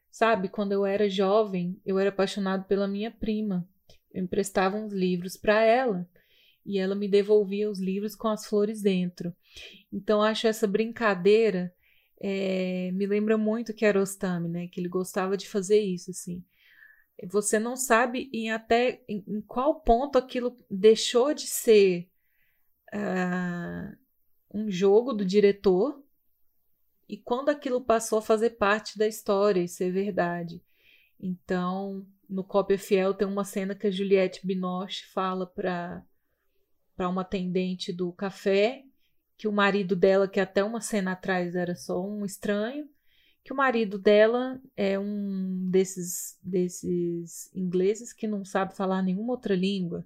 Sabe, 0.10 0.50
quando 0.50 0.72
eu 0.72 0.86
era 0.86 1.10
jovem, 1.10 1.80
eu 1.86 2.00
era 2.00 2.10
apaixonado 2.10 2.66
pela 2.66 2.88
minha 2.88 3.12
prima. 3.12 3.68
Eu 4.14 4.24
emprestava 4.24 4.78
uns 4.78 4.92
livros 4.94 5.38
para 5.38 5.62
ela 5.62 6.08
e 6.66 6.78
ela 6.80 6.96
me 6.96 7.08
devolvia 7.08 7.70
os 7.70 7.80
livros 7.80 8.16
com 8.16 8.28
as 8.28 8.46
flores 8.46 8.82
dentro. 8.82 9.34
Então, 9.92 10.22
acho 10.22 10.48
essa 10.48 10.68
brincadeira 10.68 11.74
é, 12.20 12.92
me 12.94 13.06
lembra 13.06 13.38
muito 13.38 13.74
que 13.74 13.86
era 13.86 14.02
Ostami, 14.02 14.50
né? 14.50 14.68
Que 14.68 14.80
ele 14.80 14.90
gostava 14.90 15.38
de 15.38 15.48
fazer 15.48 15.80
isso, 15.80 16.12
assim. 16.12 16.44
Você 17.26 17.58
não 17.58 17.76
sabe 17.76 18.30
em 18.32 18.52
até 18.52 19.04
em, 19.08 19.24
em 19.28 19.42
qual 19.42 19.82
ponto 19.82 20.18
aquilo 20.18 20.56
deixou 20.70 21.34
de 21.34 21.48
ser 21.48 22.10
uh, 22.94 23.98
um 24.54 24.70
jogo 24.70 25.14
do 25.14 25.26
diretor 25.26 26.04
e 27.10 27.18
quando 27.18 27.50
aquilo 27.50 27.82
passou 27.82 28.20
a 28.20 28.22
fazer 28.22 28.52
parte 28.52 28.98
da 28.98 29.08
história 29.08 29.62
e 29.62 29.68
ser 29.68 29.92
verdade. 29.92 30.64
Então, 31.20 32.06
no 32.30 32.44
Cópia 32.44 32.78
Fiel 32.78 33.14
tem 33.14 33.28
uma 33.28 33.44
cena 33.44 33.74
que 33.74 33.88
a 33.88 33.92
Juliette 33.92 34.46
Binoche 34.46 35.06
fala 35.06 35.46
para 35.46 36.06
para 36.96 37.10
uma 37.10 37.22
atendente 37.22 37.94
do 37.94 38.12
café 38.12 38.84
que 39.38 39.48
o 39.48 39.52
marido 39.52 39.96
dela, 39.96 40.28
que 40.28 40.40
até 40.40 40.64
uma 40.64 40.82
cena 40.82 41.12
atrás 41.12 41.56
era 41.56 41.76
só 41.76 42.04
um 42.04 42.26
estranho, 42.26 42.90
que 43.48 43.54
o 43.54 43.56
marido 43.56 43.98
dela 43.98 44.62
é 44.76 45.00
um 45.00 45.70
desses 45.72 46.38
desses 46.44 47.50
ingleses 47.56 48.12
que 48.12 48.28
não 48.28 48.44
sabe 48.44 48.76
falar 48.76 49.02
nenhuma 49.02 49.32
outra 49.32 49.56
língua, 49.56 50.06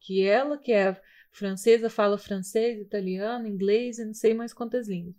que 0.00 0.26
ela 0.26 0.58
que 0.58 0.72
é 0.72 1.00
francesa 1.30 1.88
fala 1.88 2.18
francês, 2.18 2.80
italiano, 2.80 3.46
inglês 3.46 4.00
e 4.00 4.04
não 4.04 4.12
sei 4.12 4.34
mais 4.34 4.52
quantas 4.52 4.88
línguas. 4.88 5.14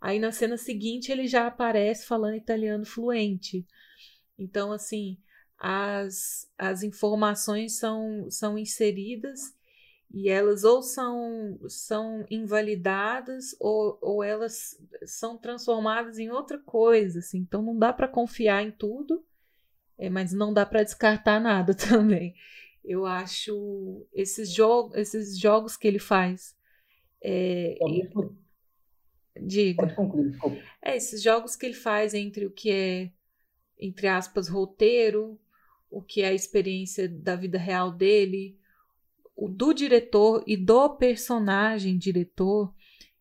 Aí 0.00 0.18
na 0.18 0.32
cena 0.32 0.56
seguinte 0.56 1.12
ele 1.12 1.26
já 1.26 1.46
aparece 1.46 2.06
falando 2.06 2.36
italiano 2.36 2.86
fluente. 2.86 3.66
Então, 4.38 4.72
assim, 4.72 5.18
as, 5.58 6.50
as 6.56 6.82
informações 6.82 7.76
são, 7.76 8.30
são 8.30 8.56
inseridas 8.56 9.40
e 10.12 10.28
elas 10.28 10.64
ou 10.64 10.82
são, 10.82 11.58
são 11.68 12.26
invalidadas 12.30 13.54
ou, 13.60 13.96
ou 14.02 14.24
elas 14.24 14.76
são 15.04 15.38
transformadas 15.38 16.18
em 16.18 16.30
outra 16.30 16.58
coisa. 16.58 17.20
Assim. 17.20 17.38
Então, 17.38 17.62
não 17.62 17.78
dá 17.78 17.92
para 17.92 18.08
confiar 18.08 18.62
em 18.62 18.72
tudo, 18.72 19.24
é, 19.96 20.10
mas 20.10 20.32
não 20.32 20.52
dá 20.52 20.66
para 20.66 20.82
descartar 20.82 21.40
nada 21.40 21.74
também. 21.74 22.34
Eu 22.84 23.06
acho 23.06 24.06
esses, 24.12 24.52
jo 24.52 24.90
esses 24.94 25.38
jogos 25.38 25.76
que 25.76 25.86
ele 25.86 26.00
faz. 26.00 26.56
É, 27.22 27.78
Diga. 29.40 29.82
Pode 29.82 29.94
concluir, 29.94 30.38
É, 30.82 30.96
esses 30.96 31.22
jogos 31.22 31.54
que 31.54 31.66
ele 31.66 31.74
faz 31.74 32.14
entre 32.14 32.46
o 32.46 32.50
que 32.50 32.70
é, 32.70 33.12
entre 33.78 34.08
aspas, 34.08 34.48
roteiro, 34.48 35.38
o 35.90 36.02
que 36.02 36.22
é 36.22 36.28
a 36.28 36.34
experiência 36.34 37.08
da 37.08 37.36
vida 37.36 37.58
real 37.58 37.92
dele, 37.92 38.58
do 39.48 39.72
diretor 39.72 40.42
e 40.46 40.56
do 40.56 40.90
personagem 40.96 41.96
diretor. 41.96 42.72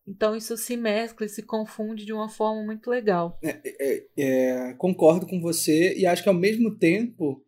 Então 0.08 0.36
isso 0.36 0.58
se 0.58 0.76
mescla 0.76 1.26
e 1.26 1.30
se 1.30 1.44
confunde 1.44 2.06
de 2.06 2.12
uma 2.12 2.28
forma 2.28 2.64
muito 2.64 2.90
legal. 2.90 3.40
É, 3.44 3.60
é, 3.66 4.06
é, 4.18 4.74
concordo 4.74 5.28
com 5.28 5.40
você 5.40 5.96
e 5.96 6.06
acho 6.06 6.24
que 6.24 6.30
ao 6.30 6.36
mesmo 6.36 6.76
tempo 6.76 7.44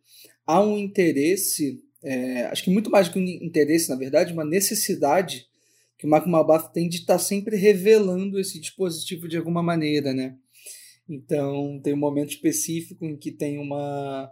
há 0.46 0.62
um 0.62 0.78
interesse, 0.78 1.82
é, 2.02 2.44
acho 2.44 2.64
que 2.64 2.70
muito 2.70 2.90
mais 2.90 3.08
do 3.08 3.14
que 3.14 3.18
um 3.18 3.46
interesse, 3.46 3.90
na 3.90 3.96
verdade, 3.96 4.32
uma 4.32 4.44
necessidade 4.44 5.46
que 5.98 6.06
o 6.06 6.10
Marco 6.10 6.28
Malbaf 6.28 6.72
tem 6.72 6.88
de 6.88 6.98
estar 6.98 7.18
sempre 7.18 7.56
revelando 7.56 8.38
esse 8.40 8.60
dispositivo 8.60 9.28
de 9.28 9.36
alguma 9.36 9.62
maneira, 9.62 10.12
né? 10.12 10.36
Então, 11.08 11.80
tem 11.82 11.94
um 11.94 11.98
momento 11.98 12.30
específico 12.30 13.04
em 13.04 13.16
que 13.16 13.30
tem 13.30 13.58
uma 13.58 14.28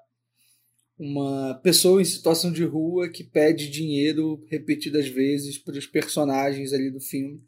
uma 1.00 1.54
pessoa 1.62 2.02
em 2.02 2.04
situação 2.04 2.52
de 2.52 2.62
rua 2.62 3.08
que 3.08 3.24
pede 3.24 3.70
dinheiro 3.70 4.44
repetidas 4.50 5.08
vezes 5.08 5.56
para 5.56 5.78
os 5.78 5.86
personagens 5.86 6.74
ali 6.74 6.90
do 6.90 7.00
filme. 7.00 7.40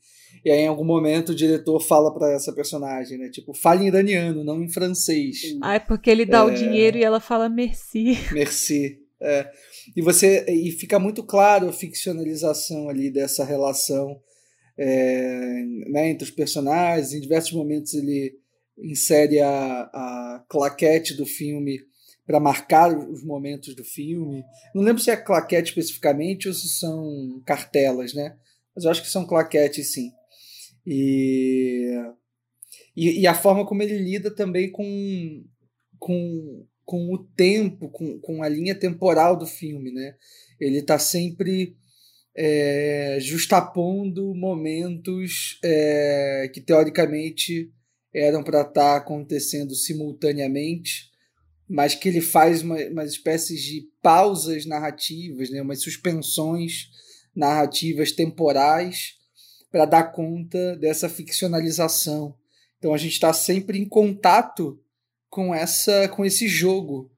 E 0.43 0.51
aí, 0.51 0.61
em 0.61 0.66
algum 0.66 0.85
momento, 0.85 1.33
o 1.33 1.35
diretor 1.35 1.79
fala 1.79 2.12
para 2.15 2.33
essa 2.33 2.51
personagem, 2.51 3.19
né? 3.19 3.29
Tipo, 3.29 3.53
fale 3.53 3.85
em 3.85 3.89
iraniano, 3.89 4.43
não 4.43 4.62
em 4.62 4.73
francês. 4.73 5.55
Ah, 5.61 5.74
é 5.74 5.79
porque 5.79 6.09
ele 6.09 6.24
dá 6.24 6.39
é... 6.39 6.43
o 6.45 6.51
dinheiro 6.51 6.97
e 6.97 7.05
ela 7.05 7.20
fala 7.20 7.51
merci. 7.51 8.16
Merci. 8.33 8.99
É. 9.20 9.49
E 9.95 10.01
você 10.01 10.47
e 10.49 10.73
fica 10.73 10.99
muito 10.99 11.23
claro 11.23 11.69
a 11.69 11.73
ficcionalização 11.73 12.89
ali 12.89 13.11
dessa 13.11 13.45
relação 13.45 14.19
é, 14.79 15.62
né, 15.91 16.09
entre 16.09 16.24
os 16.24 16.31
personagens. 16.31 17.12
Em 17.12 17.20
diversos 17.20 17.53
momentos 17.53 17.93
ele 17.93 18.35
insere 18.79 19.41
a, 19.41 19.51
a 19.93 20.45
claquete 20.49 21.15
do 21.15 21.27
filme 21.27 21.79
para 22.27 22.40
marcar 22.40 22.97
os 22.97 23.24
momentos 23.24 23.74
do 23.74 23.85
filme. 23.85 24.44
Não 24.74 24.82
lembro 24.82 25.03
se 25.03 25.11
é 25.11 25.16
claquete 25.16 25.70
especificamente 25.70 26.49
ou 26.49 26.55
se 26.55 26.69
são 26.69 27.43
cartelas, 27.44 28.15
né? 28.15 28.36
Mas 28.74 28.85
eu 28.85 28.90
acho 28.90 29.03
que 29.03 29.09
são 29.09 29.27
claquetes, 29.27 29.93
sim. 29.93 30.12
E, 30.86 31.90
e, 32.97 33.20
e 33.20 33.27
a 33.27 33.35
forma 33.35 33.66
como 33.66 33.82
ele 33.82 33.99
lida 33.99 34.35
também 34.35 34.70
com, 34.70 35.44
com, 35.99 36.66
com 36.85 37.12
o 37.12 37.19
tempo, 37.19 37.89
com, 37.90 38.19
com 38.20 38.43
a 38.43 38.49
linha 38.49 38.74
temporal 38.74 39.36
do 39.36 39.47
filme, 39.47 39.93
né? 39.93 40.15
Ele 40.61 40.78
está 40.78 40.99
sempre 40.99 41.77
é, 42.35 43.19
justapondo 43.20 44.35
momentos 44.35 45.59
é, 45.62 46.51
que 46.53 46.61
teoricamente 46.61 47.70
eram 48.15 48.43
para 48.43 48.61
estar 48.61 48.73
tá 48.73 48.97
acontecendo 48.97 49.74
simultaneamente 49.74 51.12
mas 51.73 51.94
que 51.94 52.07
ele 52.07 52.20
faz 52.20 52.61
uma, 52.61 52.77
umas 52.89 53.12
espécies 53.12 53.62
de 53.62 53.89
pausas 54.03 54.66
narrativas, 54.66 55.49
né, 55.49 55.62
umas 55.62 55.81
suspensões 55.81 56.90
narrativas 57.35 58.12
temporais 58.12 59.15
para 59.70 59.86
dar 59.86 60.12
conta 60.12 60.77
dessa 60.77 61.09
ficcionalização. 61.09 62.36
Então 62.78 62.93
a 62.93 62.99
gente 62.99 63.12
está 63.12 63.32
sempre 63.32 63.78
em 63.78 63.89
contato 63.89 64.78
com 65.31 65.55
essa 65.55 66.09
com 66.09 66.27
esse 66.27 66.47
jogo 66.47 67.11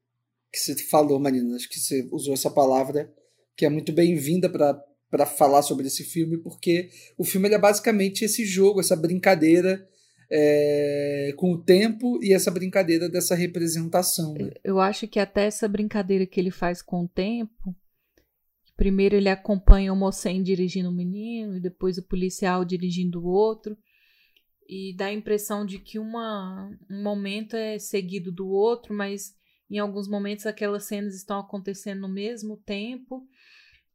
que 0.52 0.60
você 0.60 0.76
falou, 0.84 1.18
Marina. 1.18 1.56
Acho 1.56 1.68
que 1.68 1.80
você 1.80 2.08
usou 2.12 2.34
essa 2.34 2.48
palavra 2.48 3.12
que 3.56 3.66
é 3.66 3.68
muito 3.68 3.92
bem-vinda 3.92 4.48
para 4.48 5.26
falar 5.26 5.62
sobre 5.62 5.88
esse 5.88 6.04
filme, 6.04 6.38
porque 6.38 6.90
o 7.18 7.24
filme 7.24 7.48
é 7.48 7.58
basicamente 7.58 8.24
esse 8.24 8.44
jogo, 8.44 8.78
essa 8.78 8.94
brincadeira 8.94 9.84
é, 10.30 11.32
com 11.36 11.52
o 11.52 11.62
tempo 11.62 12.18
e 12.22 12.32
essa 12.32 12.50
brincadeira 12.50 13.08
dessa 13.08 13.34
representação. 13.34 14.34
Né? 14.34 14.50
Eu 14.62 14.80
acho 14.80 15.06
que 15.06 15.18
até 15.18 15.46
essa 15.46 15.68
brincadeira 15.68 16.26
que 16.26 16.40
ele 16.40 16.50
faz 16.50 16.82
com 16.82 17.04
o 17.04 17.08
tempo, 17.08 17.74
primeiro 18.76 19.16
ele 19.16 19.28
acompanha 19.28 19.92
o 19.92 19.96
Mossem 19.96 20.42
dirigindo 20.42 20.88
um 20.88 20.94
menino 20.94 21.56
e 21.56 21.60
depois 21.60 21.98
o 21.98 22.02
policial 22.02 22.64
dirigindo 22.64 23.20
o 23.20 23.26
outro 23.26 23.76
e 24.68 24.94
dá 24.96 25.06
a 25.06 25.12
impressão 25.12 25.64
de 25.64 25.78
que 25.78 25.98
uma, 25.98 26.70
um 26.90 27.02
momento 27.02 27.54
é 27.54 27.78
seguido 27.78 28.32
do 28.32 28.48
outro, 28.48 28.94
mas 28.94 29.34
em 29.70 29.78
alguns 29.78 30.08
momentos 30.08 30.46
aquelas 30.46 30.84
cenas 30.84 31.14
estão 31.14 31.38
acontecendo 31.38 32.00
no 32.00 32.08
mesmo 32.08 32.56
tempo 32.56 33.26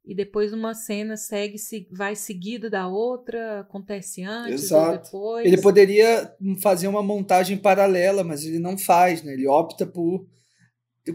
e 0.09 0.15
depois 0.15 0.51
uma 0.51 0.73
cena 0.73 1.15
segue 1.15 1.55
vai 1.91 2.15
seguida 2.15 2.67
da 2.67 2.87
outra, 2.87 3.59
acontece 3.59 4.23
antes 4.23 4.63
Exato. 4.63 4.91
ou 4.91 5.03
depois. 5.03 5.45
Ele 5.45 5.61
poderia 5.61 6.35
fazer 6.63 6.87
uma 6.87 7.03
montagem 7.03 7.55
paralela, 7.55 8.23
mas 8.23 8.43
ele 8.43 8.57
não 8.57 8.75
faz, 8.75 9.21
né? 9.21 9.33
Ele 9.33 9.47
opta 9.47 9.85
por 9.85 10.27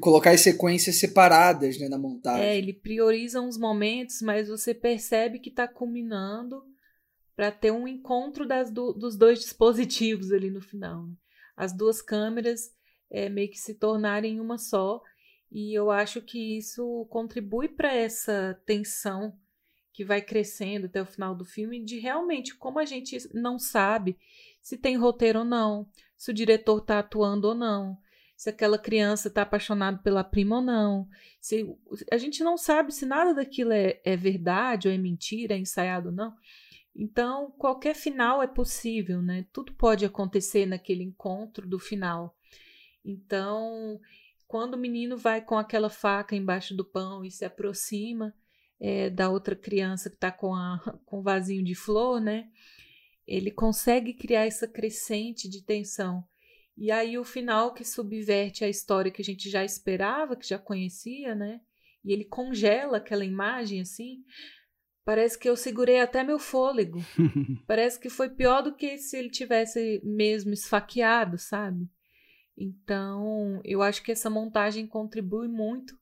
colocar 0.00 0.30
as 0.30 0.42
sequências 0.42 0.94
separadas 0.94 1.76
né, 1.76 1.88
na 1.88 1.98
montagem. 1.98 2.46
É, 2.46 2.56
ele 2.56 2.72
prioriza 2.72 3.40
uns 3.40 3.58
momentos, 3.58 4.22
mas 4.22 4.48
você 4.48 4.72
percebe 4.72 5.40
que 5.40 5.50
está 5.50 5.66
culminando 5.66 6.62
para 7.34 7.50
ter 7.50 7.72
um 7.72 7.88
encontro 7.88 8.46
das 8.46 8.70
do, 8.70 8.92
dos 8.92 9.16
dois 9.16 9.40
dispositivos 9.42 10.30
ali 10.30 10.50
no 10.50 10.60
final. 10.60 11.04
Né? 11.04 11.14
As 11.56 11.76
duas 11.76 12.00
câmeras 12.00 12.70
é, 13.10 13.28
meio 13.28 13.50
que 13.50 13.58
se 13.58 13.74
tornarem 13.74 14.40
uma 14.40 14.56
só 14.56 15.02
e 15.54 15.72
eu 15.72 15.88
acho 15.88 16.20
que 16.20 16.58
isso 16.58 17.06
contribui 17.08 17.68
para 17.68 17.94
essa 17.94 18.60
tensão 18.66 19.38
que 19.92 20.04
vai 20.04 20.20
crescendo 20.20 20.86
até 20.86 21.00
o 21.00 21.06
final 21.06 21.32
do 21.32 21.44
filme, 21.44 21.84
de 21.84 22.00
realmente 22.00 22.56
como 22.56 22.80
a 22.80 22.84
gente 22.84 23.16
não 23.32 23.56
sabe 23.56 24.18
se 24.60 24.76
tem 24.76 24.96
roteiro 24.96 25.38
ou 25.38 25.44
não, 25.44 25.88
se 26.16 26.32
o 26.32 26.34
diretor 26.34 26.78
está 26.78 26.98
atuando 26.98 27.46
ou 27.46 27.54
não, 27.54 27.96
se 28.36 28.50
aquela 28.50 28.76
criança 28.76 29.28
está 29.28 29.42
apaixonada 29.42 29.98
pela 29.98 30.24
prima 30.24 30.56
ou 30.56 30.62
não. 30.62 31.08
Se, 31.40 31.64
a 32.10 32.18
gente 32.18 32.42
não 32.42 32.56
sabe 32.56 32.92
se 32.92 33.06
nada 33.06 33.32
daquilo 33.32 33.72
é, 33.72 34.00
é 34.04 34.16
verdade 34.16 34.88
ou 34.88 34.94
é 34.94 34.98
mentira, 34.98 35.54
é 35.54 35.58
ensaiado 35.58 36.08
ou 36.08 36.14
não. 36.14 36.34
Então, 36.96 37.52
qualquer 37.52 37.94
final 37.94 38.42
é 38.42 38.48
possível, 38.48 39.22
né? 39.22 39.46
Tudo 39.52 39.72
pode 39.74 40.04
acontecer 40.04 40.66
naquele 40.66 41.04
encontro 41.04 41.64
do 41.64 41.78
final. 41.78 42.36
Então, 43.04 44.00
quando 44.46 44.74
o 44.74 44.78
menino 44.78 45.16
vai 45.16 45.40
com 45.40 45.56
aquela 45.58 45.90
faca 45.90 46.36
embaixo 46.36 46.74
do 46.74 46.84
pão 46.84 47.24
e 47.24 47.30
se 47.30 47.44
aproxima 47.44 48.34
é, 48.80 49.08
da 49.08 49.30
outra 49.30 49.56
criança 49.56 50.10
que 50.10 50.16
está 50.16 50.30
com, 50.30 50.54
a, 50.54 50.78
com 51.04 51.20
o 51.20 51.22
vasinho 51.22 51.64
de 51.64 51.74
flor, 51.74 52.20
né? 52.20 52.48
Ele 53.26 53.50
consegue 53.50 54.12
criar 54.12 54.46
essa 54.46 54.68
crescente 54.68 55.48
de 55.48 55.62
tensão. 55.62 56.24
E 56.76 56.90
aí 56.90 57.16
o 57.16 57.24
final 57.24 57.72
que 57.72 57.84
subverte 57.84 58.64
a 58.64 58.68
história 58.68 59.10
que 59.10 59.22
a 59.22 59.24
gente 59.24 59.48
já 59.48 59.64
esperava, 59.64 60.36
que 60.36 60.46
já 60.46 60.58
conhecia, 60.58 61.34
né? 61.34 61.60
E 62.04 62.12
ele 62.12 62.24
congela 62.24 62.98
aquela 62.98 63.24
imagem 63.24 63.80
assim. 63.80 64.22
Parece 65.04 65.38
que 65.38 65.48
eu 65.48 65.56
segurei 65.56 66.00
até 66.00 66.22
meu 66.22 66.38
fôlego. 66.38 66.98
Parece 67.66 67.98
que 67.98 68.10
foi 68.10 68.28
pior 68.28 68.62
do 68.62 68.74
que 68.74 68.98
se 68.98 69.16
ele 69.16 69.30
tivesse 69.30 70.00
mesmo 70.04 70.52
esfaqueado, 70.52 71.38
sabe? 71.38 71.88
Então, 72.56 73.60
eu 73.64 73.82
acho 73.82 74.02
que 74.02 74.12
essa 74.12 74.30
montagem 74.30 74.86
contribui 74.86 75.48
muito 75.48 75.94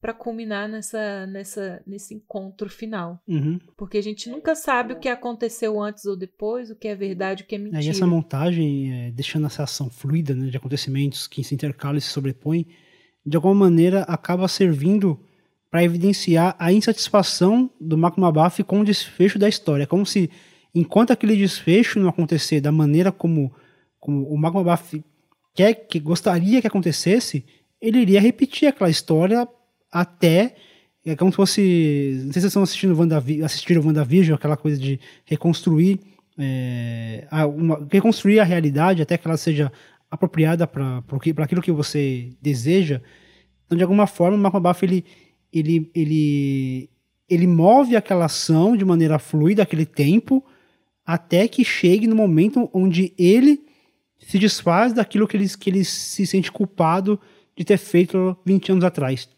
para 0.00 0.14
culminar 0.14 0.66
nessa, 0.66 1.26
nessa, 1.26 1.82
nesse 1.86 2.14
encontro 2.14 2.70
final. 2.70 3.22
Uhum. 3.28 3.58
Porque 3.76 3.98
a 3.98 4.02
gente 4.02 4.30
nunca 4.30 4.54
sabe 4.54 4.94
o 4.94 4.98
que 4.98 5.08
aconteceu 5.08 5.80
antes 5.80 6.06
ou 6.06 6.16
depois, 6.16 6.70
o 6.70 6.76
que 6.76 6.88
é 6.88 6.94
verdade, 6.94 7.42
o 7.42 7.46
que 7.46 7.54
é 7.54 7.58
mentira. 7.58 7.82
É, 7.82 7.84
e 7.84 7.90
essa 7.90 8.06
montagem, 8.06 8.92
é, 8.92 9.10
deixando 9.10 9.46
essa 9.46 9.64
ação 9.64 9.90
fluida 9.90 10.34
né, 10.34 10.48
de 10.48 10.56
acontecimentos 10.56 11.26
que 11.26 11.44
se 11.44 11.54
intercalam 11.54 11.98
e 11.98 12.00
se 12.00 12.08
sobrepõem, 12.08 12.66
de 13.24 13.36
alguma 13.36 13.54
maneira 13.54 14.02
acaba 14.04 14.48
servindo 14.48 15.20
para 15.70 15.84
evidenciar 15.84 16.56
a 16.58 16.72
insatisfação 16.72 17.70
do 17.78 17.96
Marco 17.96 18.20
Mabaf 18.20 18.64
com 18.64 18.80
o 18.80 18.84
desfecho 18.84 19.38
da 19.38 19.48
história. 19.48 19.82
É 19.82 19.86
como 19.86 20.06
se, 20.06 20.30
enquanto 20.74 21.12
aquele 21.12 21.36
desfecho 21.36 22.00
não 22.00 22.08
acontecer 22.08 22.60
da 22.60 22.72
maneira 22.72 23.12
como, 23.12 23.52
como 23.98 24.26
o 24.28 24.36
Marco 24.38 24.56
Mabaf 24.56 25.04
quer, 25.54 25.74
que 25.74 25.98
gostaria 25.98 26.60
que 26.60 26.66
acontecesse, 26.66 27.44
ele 27.80 28.00
iria 28.00 28.20
repetir 28.20 28.68
aquela 28.68 28.90
história 28.90 29.48
até. 29.90 30.54
É 31.04 31.16
como 31.16 31.30
se 31.30 31.36
fosse. 31.36 32.12
Não 32.24 32.32
sei 32.32 32.32
se 32.32 32.40
vocês 32.40 32.44
estão 32.44 32.62
assistindo 32.62 32.98
Wandavi, 32.98 33.42
assistiram 33.42 33.82
WandaVision, 33.82 34.34
aquela 34.34 34.56
coisa 34.56 34.78
de 34.78 35.00
reconstruir. 35.24 35.98
É, 36.38 37.26
a, 37.30 37.46
uma, 37.46 37.86
reconstruir 37.90 38.40
a 38.40 38.44
realidade 38.44 39.02
até 39.02 39.18
que 39.18 39.26
ela 39.26 39.36
seja 39.36 39.70
apropriada 40.10 40.66
para 40.66 41.02
aquilo 41.38 41.62
que 41.62 41.72
você 41.72 42.30
deseja. 42.40 43.00
Então, 43.64 43.76
de 43.76 43.84
alguma 43.84 44.06
forma, 44.06 44.36
o 44.36 44.40
Marco 44.40 44.58
Buff, 44.58 44.84
ele, 44.84 45.04
ele, 45.52 45.90
ele, 45.94 46.90
ele 47.28 47.46
move 47.46 47.94
aquela 47.94 48.24
ação 48.24 48.76
de 48.76 48.84
maneira 48.84 49.18
fluida, 49.18 49.62
aquele 49.62 49.86
tempo, 49.86 50.44
até 51.06 51.46
que 51.46 51.64
chegue 51.64 52.06
no 52.06 52.16
momento 52.16 52.68
onde 52.72 53.14
ele 53.16 53.60
se 54.20 54.38
desfaz 54.38 54.92
daquilo 54.92 55.26
que 55.26 55.36
ele, 55.36 55.48
que 55.48 55.70
ele 55.70 55.84
se 55.84 56.26
sente 56.26 56.52
culpado 56.52 57.20
de 57.56 57.64
ter 57.64 57.78
feito 57.78 58.36
20 58.44 58.72
anos 58.72 58.84
atrás. 58.84 59.28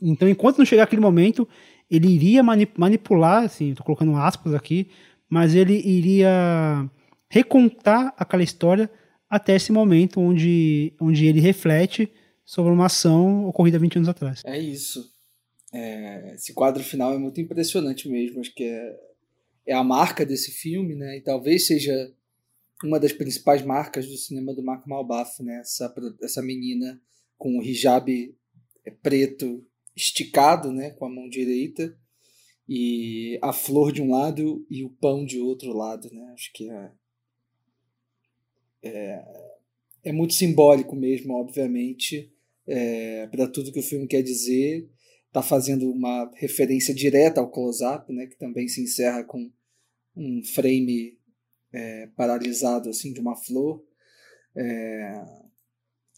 Então, 0.00 0.28
enquanto 0.28 0.58
não 0.58 0.64
chegar 0.64 0.84
aquele 0.84 1.02
momento, 1.02 1.48
ele 1.90 2.08
iria 2.08 2.42
manipular, 2.42 3.44
assim, 3.44 3.70
estou 3.70 3.84
colocando 3.84 4.16
aspas 4.16 4.54
aqui, 4.54 4.88
mas 5.28 5.54
ele 5.54 5.74
iria 5.84 6.88
recontar 7.28 8.14
aquela 8.16 8.42
história 8.42 8.90
até 9.28 9.56
esse 9.56 9.72
momento 9.72 10.20
onde, 10.20 10.94
onde 11.00 11.26
ele 11.26 11.40
reflete 11.40 12.10
sobre 12.44 12.72
uma 12.72 12.86
ação 12.86 13.46
ocorrida 13.46 13.78
20 13.78 13.96
anos 13.96 14.08
atrás. 14.08 14.42
É 14.46 14.58
isso. 14.58 15.04
É, 15.72 16.34
esse 16.34 16.54
quadro 16.54 16.82
final 16.82 17.12
é 17.12 17.18
muito 17.18 17.40
impressionante 17.40 18.08
mesmo. 18.08 18.40
Acho 18.40 18.54
que 18.54 18.64
é, 18.64 18.96
é 19.66 19.74
a 19.74 19.84
marca 19.84 20.24
desse 20.24 20.50
filme, 20.50 20.94
né? 20.94 21.18
E 21.18 21.20
talvez 21.20 21.66
seja 21.66 22.10
uma 22.84 23.00
das 23.00 23.12
principais 23.12 23.62
marcas 23.62 24.06
do 24.06 24.16
cinema 24.16 24.54
do 24.54 24.62
Mark 24.62 24.86
Malbaf, 24.86 25.42
né? 25.42 25.60
Essa, 25.60 25.92
essa 26.22 26.42
menina 26.42 27.00
com 27.36 27.58
o 27.58 27.62
hijab 27.62 28.34
preto 29.02 29.64
esticado, 29.94 30.72
né, 30.72 30.90
com 30.90 31.04
a 31.04 31.10
mão 31.10 31.28
direita, 31.28 31.96
e 32.68 33.38
a 33.42 33.52
flor 33.52 33.92
de 33.92 34.02
um 34.02 34.10
lado 34.10 34.64
e 34.70 34.84
o 34.84 34.90
pão 34.90 35.24
de 35.24 35.40
outro 35.40 35.72
lado, 35.72 36.08
né? 36.12 36.32
Acho 36.34 36.52
que 36.52 36.70
é, 36.70 36.90
é, 38.82 39.24
é 40.04 40.12
muito 40.12 40.34
simbólico 40.34 40.94
mesmo, 40.94 41.34
obviamente, 41.34 42.30
é, 42.66 43.26
para 43.28 43.48
tudo 43.48 43.72
que 43.72 43.80
o 43.80 43.82
filme 43.82 44.06
quer 44.06 44.22
dizer. 44.22 44.88
Está 45.26 45.42
fazendo 45.42 45.90
uma 45.90 46.30
referência 46.34 46.94
direta 46.94 47.40
ao 47.40 47.50
close-up, 47.50 48.12
né? 48.12 48.26
Que 48.26 48.36
também 48.36 48.68
se 48.68 48.82
encerra 48.82 49.24
com 49.24 49.50
um 50.14 50.42
frame 50.44 51.17
é, 51.72 52.06
paralisado 52.08 52.88
assim 52.88 53.12
de 53.12 53.20
uma 53.20 53.36
flor, 53.36 53.84
é, 54.56 55.24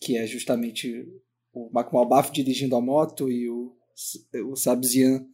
que 0.00 0.16
é 0.16 0.26
justamente 0.26 1.06
o 1.52 1.70
Mark 1.72 1.92
Malbaf 1.92 2.32
dirigindo 2.32 2.76
a 2.76 2.80
moto 2.80 3.30
e 3.30 3.48
o, 3.48 3.76
o 4.46 4.56
Sabzian 4.56 5.26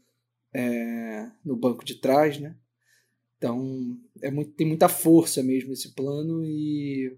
é, 0.52 1.30
no 1.44 1.56
banco 1.56 1.84
de 1.84 1.97
trás, 1.97 2.38
né? 2.38 2.56
Então 3.36 3.98
é 4.22 4.30
muito, 4.30 4.52
tem 4.52 4.66
muita 4.66 4.88
força 4.88 5.43
mesmo 5.43 5.72
esse 5.72 5.94
plano 5.94 6.43
e 6.43 7.14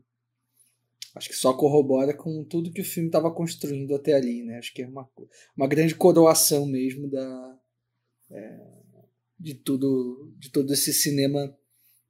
acho 1.15 1.29
que 1.29 1.37
só 1.37 1.55
corrobora 1.55 2.13
com 2.13 2.45
tudo 2.45 2.73
que 2.73 2.81
o 2.81 2.85
filme 2.85 3.09
estava 3.09 3.33
construindo 3.33 3.95
até 3.95 4.15
ali, 4.15 4.43
né? 4.43 4.59
Acho 4.59 4.75
que 4.75 4.83
é 4.83 4.89
uma, 4.89 5.09
uma 5.57 5.69
grande 5.69 5.95
coroação 5.95 6.67
mesmo 6.67 7.09
da 7.09 7.59
é, 8.31 8.79
de 9.39 9.55
tudo 9.55 10.35
de 10.37 10.51
todo 10.51 10.73
esse 10.73 10.93
cinema 10.93 11.57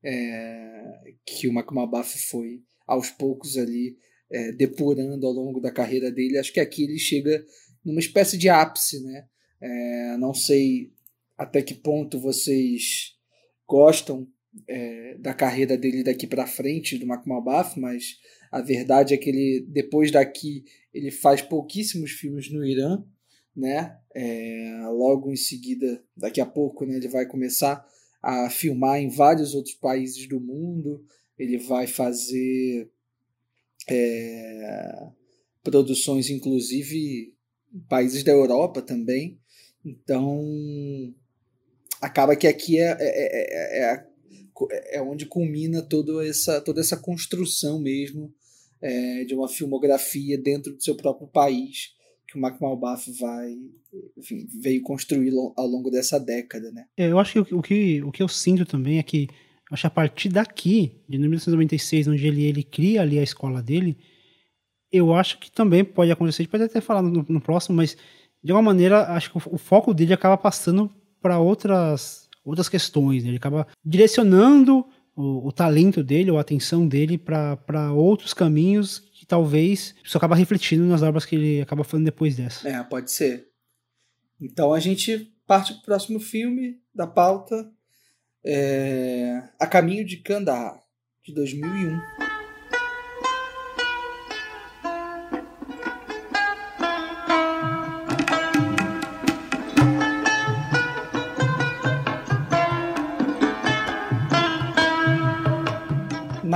é, 0.03 1.13
que 1.27 1.49
o 1.49 1.53
Macumabaf 1.53 2.19
foi 2.29 2.63
aos 2.87 3.11
poucos 3.11 3.57
ali 3.57 3.97
é, 4.31 4.53
depurando 4.53 5.27
ao 5.27 5.33
longo 5.33 5.61
da 5.61 5.71
carreira 5.71 6.11
dele. 6.11 6.39
Acho 6.39 6.53
que 6.53 6.61
aqui 6.61 6.85
ele 6.85 6.99
chega 6.99 7.45
numa 7.85 8.01
espécie 8.01 8.37
de 8.37 8.49
ápice, 8.49 9.03
né? 9.03 9.27
É, 9.61 10.17
não 10.19 10.33
sei 10.33 10.93
até 11.37 11.63
que 11.63 11.75
ponto 11.75 12.19
vocês 12.19 13.17
gostam 13.67 14.27
é, 14.67 15.17
da 15.19 15.35
carreira 15.35 15.77
dele 15.77 16.03
daqui 16.03 16.27
para 16.27 16.47
frente, 16.47 16.99
do 16.99 17.07
Malbaf, 17.07 17.79
mas 17.79 18.19
a 18.51 18.61
verdade 18.61 19.15
é 19.15 19.17
que 19.17 19.29
ele, 19.29 19.67
depois 19.69 20.11
daqui, 20.11 20.65
ele 20.93 21.11
faz 21.11 21.43
pouquíssimos 21.43 22.13
filmes 22.13 22.51
no 22.51 22.65
Irã, 22.65 23.05
né? 23.55 23.97
É, 24.15 24.81
logo 24.91 25.31
em 25.33 25.37
seguida, 25.37 26.03
daqui 26.17 26.41
a 26.41 26.47
pouco, 26.47 26.85
né, 26.85 26.97
ele 26.97 27.09
vai 27.09 27.27
começar 27.27 27.87
a 28.23 28.51
filmar 28.51 28.99
em 29.01 29.09
vários 29.09 29.55
outros 29.55 29.75
países 29.75 30.29
do 30.29 30.41
mundo. 30.41 31.05
Ele 31.39 31.59
vai 31.59 31.87
fazer 31.87 32.91
é, 33.89 35.09
produções, 35.63 36.31
inclusive, 36.31 37.35
em 37.73 37.81
países 37.89 38.23
da 38.23 38.33
Europa 38.33 38.83
também. 38.83 39.39
Então, 39.85 40.45
acaba 42.01 42.37
que 42.37 42.47
aqui 42.47 42.79
é, 42.79 42.97
é, 42.99 43.93
é, 43.93 44.07
é, 44.93 45.03
onde 45.03 45.27
culmina 45.27 45.83
toda 45.83 46.27
essa, 46.27 46.61
toda 46.61 46.81
essa 46.81 46.97
construção 46.97 47.81
mesmo 47.81 48.35
é, 48.81 49.25
de 49.25 49.35
uma 49.35 49.49
filmografia 49.49 50.37
dentro 50.37 50.75
do 50.75 50.83
seu 50.83 50.97
próprio 50.97 51.29
país 51.29 51.97
que 52.29 52.37
o 52.37 52.41
Mac 52.41 52.61
Malbaf 52.61 53.11
vai 53.19 53.57
enfim, 54.17 54.47
veio 54.61 54.83
construir 54.83 55.33
ao 55.57 55.67
longo 55.67 55.91
dessa 55.91 56.21
década, 56.21 56.71
né? 56.71 56.85
eu 57.09 57.19
acho 57.19 57.45
que 57.45 57.55
o, 57.55 57.63
que 57.63 58.03
o 58.03 58.13
que 58.13 58.23
eu 58.23 58.29
sinto 58.29 58.67
também 58.67 58.99
é 58.99 59.03
que 59.03 59.29
acho 59.73 59.83
que 59.83 59.87
a 59.87 59.91
partir 59.91 60.29
daqui, 60.29 60.93
de 61.09 61.19
1996, 61.19 62.09
onde 62.09 62.27
ele, 62.27 62.45
ele 62.45 62.63
cria 62.63 63.03
ali 63.03 63.19
a 63.19 63.23
escola 63.23 63.63
dele, 63.63 63.97
eu 64.93 65.15
acho 65.15 65.39
que 65.39 65.51
também 65.51 65.85
pode 65.85 66.11
acontecer, 66.11 66.43
a 66.43 66.45
gente 66.45 66.51
pode 66.51 66.65
até 66.65 66.81
falar 66.81 67.03
no, 67.03 67.25
no 67.29 67.41
próximo, 67.41 67.77
mas 67.77 67.97
de 68.43 68.53
alguma 68.53 68.73
maneira 68.73 69.13
acho 69.15 69.31
que 69.31 69.39
o, 69.39 69.55
o 69.55 69.59
foco 69.59 69.95
dele 69.95 70.13
acaba 70.13 70.37
passando 70.37 70.91
para 71.21 71.39
outras, 71.39 72.29
outras 72.45 72.69
questões. 72.69 73.23
Né? 73.23 73.31
Ele 73.31 73.37
acaba 73.37 73.67
direcionando 73.85 74.87
o, 75.17 75.49
o 75.49 75.53
talento 75.53 76.03
dele, 76.03 76.31
ou 76.31 76.39
a 76.39 76.43
atenção 76.43 76.87
dele 76.87 77.19
para 77.19 77.93
outros 77.93 78.33
caminhos 78.33 79.03
talvez 79.29 79.95
isso 80.03 80.17
acaba 80.17 80.35
refletindo 80.35 80.85
nas 80.85 81.03
obras 81.03 81.25
que 81.25 81.37
ele 81.37 81.61
acaba 81.61 81.85
fazendo 81.85 82.07
depois 82.07 82.35
dessa. 82.35 82.69
É, 82.69 82.83
pode 82.83 83.13
ser. 83.13 83.49
Então 84.41 84.73
a 84.73 84.81
gente 84.81 85.33
parte 85.47 85.73
para 85.75 85.81
o 85.81 85.85
próximo 85.85 86.19
filme 86.19 86.81
da 86.95 87.07
pauta, 87.07 87.71
é 88.45 89.43
A 89.61 89.67
Caminho 89.67 90.05
de 90.05 90.17
Kandahar, 90.19 90.83
de 91.23 91.35
2001. 91.35 92.38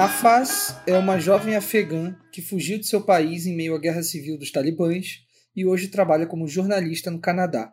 Nafaz 0.03 0.75
é 0.85 0.99
uma 0.99 1.21
jovem 1.21 1.55
afegã 1.55 2.13
que 2.33 2.43
fugiu 2.43 2.77
de 2.77 2.89
seu 2.89 3.05
país 3.05 3.47
em 3.47 3.55
meio 3.55 3.73
à 3.73 3.79
guerra 3.79 4.03
civil 4.03 4.37
dos 4.37 4.51
talibãs 4.51 5.21
e 5.55 5.65
hoje 5.65 5.87
trabalha 5.87 6.27
como 6.27 6.49
jornalista 6.49 7.09
no 7.09 7.21
Canadá. 7.21 7.73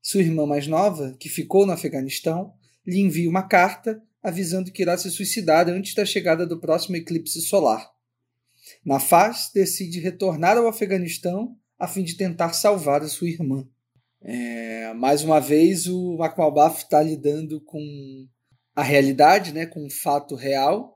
Sua 0.00 0.22
irmã 0.22 0.46
mais 0.46 0.66
nova, 0.66 1.14
que 1.20 1.28
ficou 1.28 1.66
no 1.66 1.72
Afeganistão, 1.72 2.54
lhe 2.86 2.98
envia 2.98 3.28
uma 3.28 3.42
carta 3.42 4.02
avisando 4.22 4.72
que 4.72 4.80
irá 4.80 4.96
se 4.96 5.10
suicidar 5.10 5.68
antes 5.68 5.94
da 5.94 6.06
chegada 6.06 6.46
do 6.46 6.58
próximo 6.58 6.96
eclipse 6.96 7.42
solar. 7.42 7.90
Nafaz 8.82 9.50
decide 9.52 10.00
retornar 10.00 10.56
ao 10.56 10.66
Afeganistão 10.66 11.54
a 11.78 11.86
fim 11.86 12.04
de 12.04 12.16
tentar 12.16 12.54
salvar 12.54 13.02
a 13.02 13.08
sua 13.08 13.28
irmã. 13.28 13.68
É, 14.22 14.94
mais 14.94 15.22
uma 15.22 15.40
vez, 15.40 15.86
o 15.88 16.16
Makmalbaf 16.16 16.84
está 16.84 17.02
lidando 17.02 17.60
com 17.60 18.26
a 18.74 18.82
realidade, 18.82 19.52
né, 19.52 19.66
com 19.66 19.84
um 19.84 19.90
fato 19.90 20.34
real, 20.34 20.93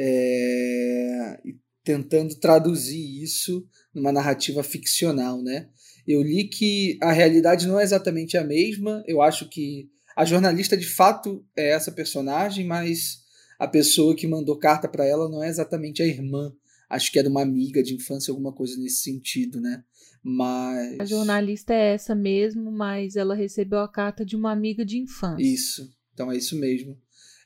é, 0.00 1.40
tentando 1.82 2.36
traduzir 2.36 3.20
isso 3.20 3.66
numa 3.92 4.12
narrativa 4.12 4.62
ficcional, 4.62 5.42
né? 5.42 5.68
Eu 6.06 6.22
li 6.22 6.44
que 6.44 6.96
a 7.02 7.10
realidade 7.10 7.66
não 7.66 7.80
é 7.80 7.82
exatamente 7.82 8.36
a 8.36 8.44
mesma. 8.44 9.02
Eu 9.06 9.20
acho 9.20 9.48
que 9.48 9.90
a 10.16 10.24
jornalista 10.24 10.76
de 10.76 10.86
fato 10.86 11.44
é 11.56 11.70
essa 11.70 11.90
personagem, 11.90 12.64
mas 12.64 13.18
a 13.58 13.66
pessoa 13.66 14.14
que 14.14 14.26
mandou 14.26 14.56
carta 14.56 14.88
para 14.88 15.04
ela 15.04 15.28
não 15.28 15.42
é 15.42 15.48
exatamente 15.48 16.00
a 16.00 16.06
irmã. 16.06 16.52
Acho 16.88 17.10
que 17.10 17.18
era 17.18 17.28
uma 17.28 17.42
amiga 17.42 17.82
de 17.82 17.94
infância, 17.94 18.30
alguma 18.30 18.52
coisa 18.52 18.78
nesse 18.78 19.02
sentido, 19.02 19.60
né? 19.60 19.82
Mas 20.22 21.00
a 21.00 21.04
jornalista 21.04 21.74
é 21.74 21.94
essa 21.94 22.14
mesmo, 22.14 22.70
mas 22.70 23.16
ela 23.16 23.34
recebeu 23.34 23.80
a 23.80 23.88
carta 23.88 24.24
de 24.24 24.36
uma 24.36 24.52
amiga 24.52 24.84
de 24.84 24.98
infância. 24.98 25.42
Isso. 25.42 25.90
Então 26.14 26.30
é 26.30 26.36
isso 26.36 26.56
mesmo. 26.56 26.96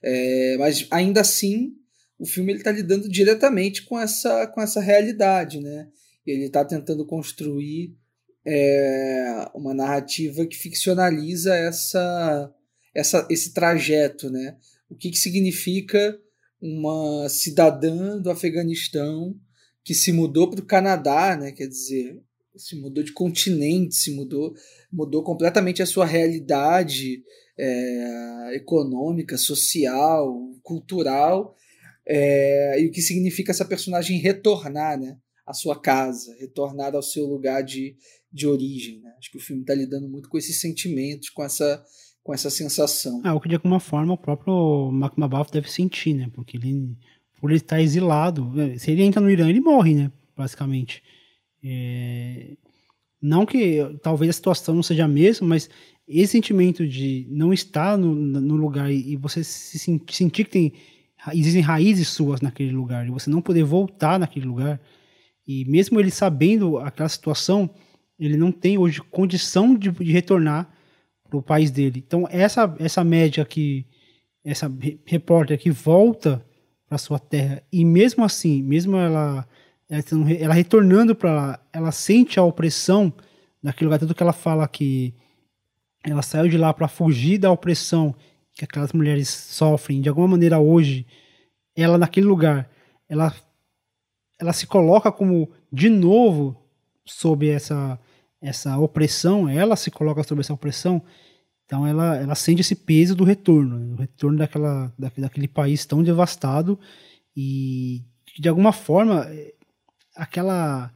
É, 0.02 0.56
mas 0.58 0.86
ainda 0.90 1.20
assim, 1.20 1.74
o 2.22 2.26
filme 2.26 2.52
está 2.52 2.70
lidando 2.70 3.08
diretamente 3.08 3.82
com 3.82 3.98
essa, 3.98 4.46
com 4.46 4.62
essa 4.62 4.80
realidade, 4.80 5.60
né? 5.60 5.88
Ele 6.24 6.44
está 6.44 6.64
tentando 6.64 7.04
construir 7.04 7.96
é, 8.46 9.50
uma 9.52 9.74
narrativa 9.74 10.46
que 10.46 10.56
ficcionaliza 10.56 11.52
essa, 11.52 12.54
essa, 12.94 13.26
esse 13.28 13.52
trajeto, 13.52 14.30
né? 14.30 14.56
O 14.88 14.94
que, 14.94 15.10
que 15.10 15.18
significa 15.18 16.16
uma 16.60 17.28
cidadã 17.28 18.16
do 18.20 18.30
Afeganistão 18.30 19.34
que 19.82 19.92
se 19.92 20.12
mudou 20.12 20.48
para 20.48 20.60
o 20.60 20.66
Canadá, 20.66 21.36
né? 21.36 21.50
Quer 21.50 21.66
dizer, 21.66 22.22
se 22.56 22.76
mudou 22.76 23.02
de 23.02 23.12
continente, 23.12 23.96
se 23.96 24.14
mudou, 24.14 24.54
mudou 24.92 25.24
completamente 25.24 25.82
a 25.82 25.86
sua 25.86 26.06
realidade 26.06 27.24
é, 27.58 28.54
econômica, 28.54 29.36
social, 29.36 30.32
cultural 30.62 31.56
é, 32.06 32.80
e 32.80 32.86
o 32.86 32.90
que 32.90 33.00
significa 33.00 33.52
essa 33.52 33.64
personagem 33.64 34.18
retornar 34.18 34.98
né, 34.98 35.16
à 35.46 35.52
sua 35.52 35.80
casa, 35.80 36.34
retornar 36.38 36.94
ao 36.94 37.02
seu 37.02 37.26
lugar 37.26 37.62
de, 37.62 37.96
de 38.32 38.46
origem. 38.46 39.00
Né? 39.00 39.12
Acho 39.18 39.30
que 39.30 39.38
o 39.38 39.40
filme 39.40 39.62
está 39.62 39.74
lidando 39.74 40.08
muito 40.08 40.28
com 40.28 40.38
esses 40.38 40.60
sentimentos, 40.60 41.30
com 41.30 41.44
essa, 41.44 41.84
com 42.22 42.34
essa 42.34 42.50
sensação. 42.50 43.20
Ah, 43.24 43.34
o 43.34 43.40
que 43.40 43.48
de 43.48 43.54
alguma 43.54 43.80
forma 43.80 44.14
o 44.14 44.18
próprio 44.18 44.90
Mark 44.92 45.16
Mabalf 45.16 45.50
deve 45.50 45.70
sentir, 45.70 46.14
né? 46.14 46.30
Porque 46.32 46.56
ele, 46.56 46.96
por 47.40 47.50
ele 47.50 47.58
estar 47.58 47.80
exilado, 47.80 48.52
é, 48.60 48.78
se 48.78 48.90
ele 48.90 49.02
entra 49.02 49.20
no 49.20 49.30
Irã, 49.30 49.48
ele 49.48 49.60
morre, 49.60 49.94
né? 49.94 50.12
Basicamente. 50.36 51.02
É... 51.62 52.56
Não 53.20 53.46
que 53.46 53.78
talvez 54.02 54.30
a 54.30 54.32
situação 54.32 54.74
não 54.74 54.82
seja 54.82 55.04
a 55.04 55.08
mesma, 55.08 55.46
mas 55.46 55.70
esse 56.08 56.32
sentimento 56.32 56.86
de 56.86 57.24
não 57.30 57.52
estar 57.52 57.96
no, 57.96 58.12
no 58.12 58.56
lugar 58.56 58.90
e 58.92 59.14
você 59.14 59.44
se 59.44 59.78
sentir 59.78 60.44
que 60.44 60.50
tem 60.50 60.72
existem 61.32 61.62
raízes 61.62 62.08
suas 62.08 62.40
naquele 62.40 62.72
lugar, 62.72 63.06
e 63.06 63.10
você 63.10 63.30
não 63.30 63.40
poder 63.40 63.62
voltar 63.62 64.18
naquele 64.18 64.46
lugar, 64.46 64.80
e 65.46 65.64
mesmo 65.64 66.00
ele 66.00 66.10
sabendo 66.10 66.78
aquela 66.78 67.08
situação, 67.08 67.70
ele 68.18 68.36
não 68.36 68.52
tem 68.52 68.78
hoje 68.78 69.00
condição 69.00 69.74
de, 69.74 69.90
de 69.90 70.12
retornar 70.12 70.70
para 71.28 71.38
o 71.38 71.42
país 71.42 71.70
dele. 71.70 72.02
Então, 72.06 72.28
essa, 72.30 72.74
essa 72.78 73.02
média 73.02 73.44
que, 73.44 73.86
essa 74.44 74.70
repórter 75.06 75.58
que 75.58 75.70
volta 75.70 76.44
para 76.88 76.98
sua 76.98 77.18
terra, 77.18 77.62
e 77.72 77.84
mesmo 77.84 78.24
assim, 78.24 78.62
mesmo 78.62 78.96
ela, 78.96 79.46
ela, 79.88 80.02
ela 80.38 80.54
retornando 80.54 81.14
para 81.14 81.32
lá, 81.32 81.60
ela 81.72 81.90
sente 81.90 82.38
a 82.38 82.44
opressão 82.44 83.12
naquele 83.62 83.86
lugar, 83.86 83.98
tanto 83.98 84.14
que 84.14 84.22
ela 84.22 84.32
fala 84.32 84.66
que 84.68 85.14
ela 86.04 86.22
saiu 86.22 86.48
de 86.48 86.58
lá 86.58 86.74
para 86.74 86.88
fugir 86.88 87.38
da 87.38 87.50
opressão 87.50 88.14
que 88.54 88.64
aquelas 88.64 88.92
mulheres 88.92 89.28
sofrem 89.28 90.00
de 90.00 90.08
alguma 90.08 90.28
maneira 90.28 90.58
hoje, 90.58 91.06
ela 91.76 91.96
naquele 91.98 92.26
lugar, 92.26 92.70
ela 93.08 93.34
ela 94.40 94.52
se 94.52 94.66
coloca 94.66 95.12
como 95.12 95.50
de 95.72 95.88
novo 95.88 96.56
sob 97.04 97.48
essa 97.48 97.98
essa 98.40 98.76
opressão, 98.78 99.48
ela 99.48 99.76
se 99.76 99.90
coloca 99.90 100.22
sob 100.24 100.40
essa 100.40 100.52
opressão, 100.52 101.02
então 101.64 101.86
ela 101.86 102.16
ela 102.16 102.34
sente 102.34 102.60
esse 102.60 102.74
peso 102.74 103.14
do 103.14 103.24
retorno, 103.24 103.94
o 103.94 103.96
retorno 103.96 104.38
daquela 104.38 104.92
daquele 104.98 105.48
país 105.48 105.86
tão 105.86 106.02
devastado 106.02 106.78
e 107.36 108.02
de 108.38 108.48
alguma 108.48 108.72
forma 108.72 109.26
aquela 110.16 110.92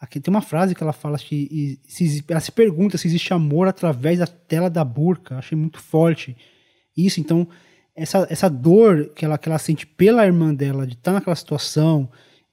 Aqui 0.00 0.20
tem 0.20 0.32
uma 0.32 0.40
frase 0.40 0.76
que 0.76 0.82
ela 0.82 0.92
fala 0.92 1.18
que 1.18 1.80
se, 1.88 2.24
ela 2.28 2.38
se 2.38 2.52
pergunta 2.52 2.96
se 2.96 3.08
existe 3.08 3.34
amor 3.34 3.66
através 3.66 4.20
da 4.20 4.28
tela 4.28 4.70
da 4.70 4.84
burca. 4.84 5.38
Achei 5.38 5.58
muito 5.58 5.80
forte 5.80 6.36
isso. 7.06 7.20
Então, 7.20 7.46
essa, 7.94 8.26
essa 8.30 8.48
dor 8.48 9.10
que 9.14 9.24
ela, 9.24 9.38
que 9.38 9.48
ela 9.48 9.58
sente 9.58 9.86
pela 9.86 10.24
irmã 10.26 10.54
dela, 10.54 10.86
de 10.86 10.94
estar 10.94 11.12
naquela 11.12 11.36
situação 11.36 12.08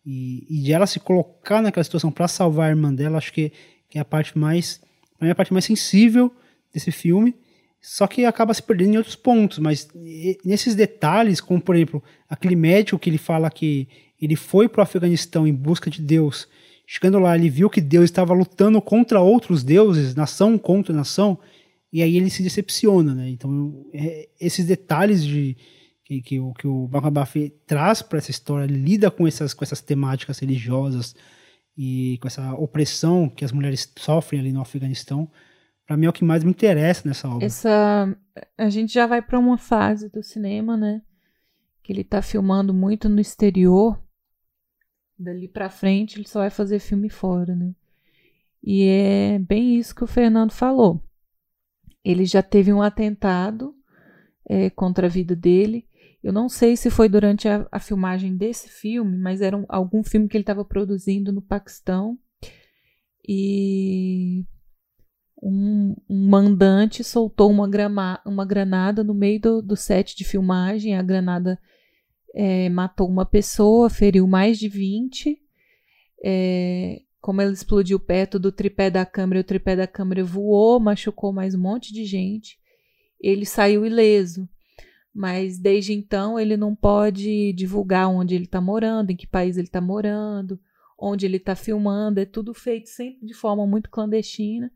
e, 0.06 0.46
e 0.50 0.62
de 0.62 0.72
ela 0.72 0.88
se 0.88 1.00
colocar 1.00 1.62
naquela 1.62 1.84
situação 1.84 2.12
para 2.12 2.28
salvar 2.28 2.68
a 2.68 2.70
irmã 2.70 2.94
dela, 2.94 3.18
acho 3.18 3.34
que, 3.34 3.52
que 3.90 3.98
é 3.98 4.02
a 4.02 4.06
parte 4.06 4.38
mais. 4.38 4.82
é 5.22 5.30
a 5.30 5.36
parte 5.36 5.54
mais 5.54 5.66
sensível 5.66 6.32
desse 6.74 6.92
filme. 6.92 7.36
Só 7.82 8.08
que 8.08 8.26
acaba 8.26 8.54
se 8.54 8.64
perdendo 8.64 8.96
em 8.96 8.98
outros 8.98 9.16
pontos, 9.16 9.60
mas 9.60 9.88
nesses 10.44 10.74
detalhes, 10.74 11.40
como 11.40 11.62
por 11.62 11.76
exemplo, 11.76 12.04
aquele 12.28 12.56
médico 12.56 12.98
que 12.98 13.12
ele 13.12 13.20
fala 13.20 13.48
que 13.52 13.88
ele 14.20 14.36
foi 14.36 14.68
para 14.68 14.80
o 14.80 14.84
Afeganistão 14.84 15.46
em 15.46 15.54
busca 15.54 15.92
de 15.92 16.02
Deus 16.02 16.48
Chegando 16.88 17.18
lá, 17.18 17.36
ele 17.36 17.50
viu 17.50 17.70
que 17.70 17.82
Deus 17.82 18.06
estava 18.06 18.34
lutando 18.34 18.80
contra 18.80 19.20
outros 19.20 19.64
deuses, 19.64 20.14
nação 20.14 20.58
contra 20.58 20.94
nação, 20.94 21.38
e 21.96 22.04
aí 22.04 22.18
ele 22.18 22.30
se 22.30 22.44
decepciona, 22.44 23.16
né? 23.16 23.30
Então, 23.30 23.86
é, 23.94 24.28
esses 24.38 24.66
detalhes 24.66 25.26
de 25.26 25.56
que, 26.04 26.22
que, 26.22 26.40
o, 26.42 26.54
que 26.54 26.68
o 26.68 26.90
Bakabaf 26.90 27.50
traz 27.66 28.02
para 28.02 28.18
essa 28.18 28.32
história, 28.32 28.66
lida 28.66 29.10
com 29.10 29.26
essas, 29.26 29.54
com 29.54 29.64
essas 29.64 29.80
temáticas 29.80 30.40
religiosas 30.40 31.16
e 31.78 32.18
com 32.22 32.28
essa 32.28 32.54
opressão 32.56 33.30
que 33.30 33.46
as 33.46 33.54
mulheres 33.54 33.90
sofrem 33.98 34.42
ali 34.42 34.52
no 34.52 34.60
Afeganistão, 34.60 35.32
para 35.88 35.96
mim 35.96 36.06
é 36.06 36.10
o 36.10 36.14
que 36.14 36.26
mais 36.26 36.44
me 36.44 36.50
interessa 36.50 37.08
nessa 37.08 37.30
obra. 37.30 37.46
Essa, 37.46 38.14
a 38.58 38.70
gente 38.70 38.94
já 38.94 39.08
vai 39.08 39.22
para 39.22 39.40
uma 39.40 39.58
fase 39.58 40.10
do 40.10 40.22
cinema, 40.22 40.76
né? 40.76 41.02
Que 41.82 41.94
ele 41.94 42.02
está 42.02 42.22
filmando 42.22 42.74
muito 42.74 43.08
no 43.08 43.22
exterior 43.22 43.98
Dali 45.18 45.48
para 45.48 45.70
frente 45.70 46.18
ele 46.18 46.28
só 46.28 46.40
vai 46.40 46.50
fazer 46.50 46.80
filme 46.80 47.10
fora, 47.10 47.56
né? 47.56 47.74
E 48.62 48.84
é 48.84 49.40
bem 49.40 49.78
isso 49.78 49.96
que 49.96 50.04
o 50.04 50.08
Fernando 50.08 50.52
falou. 50.52 51.02
Ele 52.06 52.24
já 52.24 52.44
teve 52.44 52.72
um 52.72 52.84
atentado 52.84 53.74
é, 54.48 54.70
contra 54.70 55.08
a 55.08 55.10
vida 55.10 55.36
dele. 55.36 55.88
Eu 56.24 56.32
não 56.32 56.48
sei 56.48 56.78
se 56.78 56.92
foi 56.92 57.10
durante 57.10 57.48
a, 57.48 57.68
a 57.72 57.80
filmagem 57.80 58.38
desse 58.38 58.70
filme, 58.70 59.18
mas 59.18 59.42
era 59.42 59.58
um, 59.58 59.66
algum 59.68 60.04
filme 60.04 60.28
que 60.28 60.38
ele 60.38 60.44
estava 60.44 60.64
produzindo 60.64 61.32
no 61.32 61.42
Paquistão. 61.42 62.18
E 63.28 64.46
um, 65.42 65.96
um, 66.08 66.28
mandante 66.30 67.04
soltou 67.04 67.50
uma, 67.50 67.68
grama, 67.68 68.22
uma 68.26 68.46
granada 68.46 69.04
no 69.04 69.16
meio 69.16 69.42
do, 69.42 69.62
do 69.62 69.76
set 69.76 70.16
de 70.16 70.24
filmagem. 70.24 70.96
A 70.96 71.02
granada 71.02 71.60
é, 72.36 72.70
matou 72.70 73.08
uma 73.08 73.26
pessoa, 73.26 73.90
feriu 73.90 74.28
mais 74.28 74.60
de 74.60 74.70
20. 74.70 75.40
É, 76.24 77.02
como 77.26 77.42
ela 77.42 77.52
explodiu 77.52 78.00
perto 78.00 78.38
do 78.38 78.52
tripé 78.52 78.88
da 78.92 79.04
câmera, 79.04 79.42
o 79.42 79.44
tripé 79.44 79.76
da 79.76 79.88
câmera 79.88 80.24
voou, 80.24 80.80
machucou 80.80 81.34
mais 81.34 81.56
um 81.56 81.60
monte 81.60 81.92
de 81.92 82.06
gente. 82.06 82.60
Ele 83.20 83.48
saiu 83.48 83.84
ileso, 83.84 84.48
mas 85.12 85.58
desde 85.58 85.92
então 85.92 86.40
ele 86.40 86.56
não 86.56 86.76
pode 86.76 87.52
divulgar 87.54 88.08
onde 88.08 88.36
ele 88.36 88.44
está 88.44 88.62
morando, 88.62 89.10
em 89.10 89.16
que 89.16 89.26
país 89.26 89.58
ele 89.58 89.66
está 89.66 89.82
morando, 89.82 90.60
onde 91.00 91.26
ele 91.26 91.38
está 91.38 91.56
filmando. 91.56 92.20
É 92.20 92.26
tudo 92.26 92.54
feito 92.54 92.90
sempre 92.90 93.26
de 93.26 93.34
forma 93.34 93.66
muito 93.66 93.90
clandestina, 93.90 94.72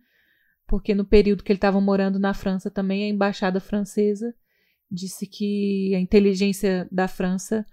porque 0.65 0.95
no 0.95 1.05
período 1.05 1.43
que 1.43 1.51
ele 1.51 1.57
estava 1.57 1.80
morando 1.80 2.17
na 2.17 2.34
França 2.34 2.71
também 2.71 3.03
a 3.03 3.09
embaixada 3.09 3.59
francesa 3.59 4.34
disse 4.89 5.27
que 5.27 5.93
a 5.93 5.99
inteligência 5.99 6.88
da 6.91 7.07
França 7.07 7.63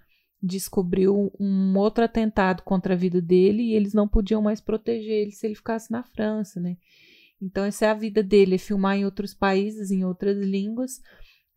descobriu 0.43 1.33
um 1.41 1.77
outro 1.77 2.05
atentado 2.05 2.63
contra 2.63 2.95
a 2.95 2.97
vida 2.97 3.21
dele 3.21 3.63
e 3.63 3.75
eles 3.75 3.95
não 3.95 4.07
podiam 4.07 4.43
mais 4.43 4.61
proteger 4.61 5.23
ele 5.23 5.33
se 5.33 5.47
ele 5.47 5.55
ficasse 5.55 5.91
na 5.91 6.03
França, 6.03 6.61
né? 6.61 6.77
Então 7.41 7.65
essa 7.65 7.87
é 7.87 7.91
a 7.91 7.95
vida 7.95 8.23
dele, 8.23 8.55
é 8.55 8.59
filmar 8.59 8.97
em 8.97 9.05
outros 9.05 9.35
países, 9.35 9.91
em 9.91 10.05
outras 10.05 10.39
línguas. 10.39 11.01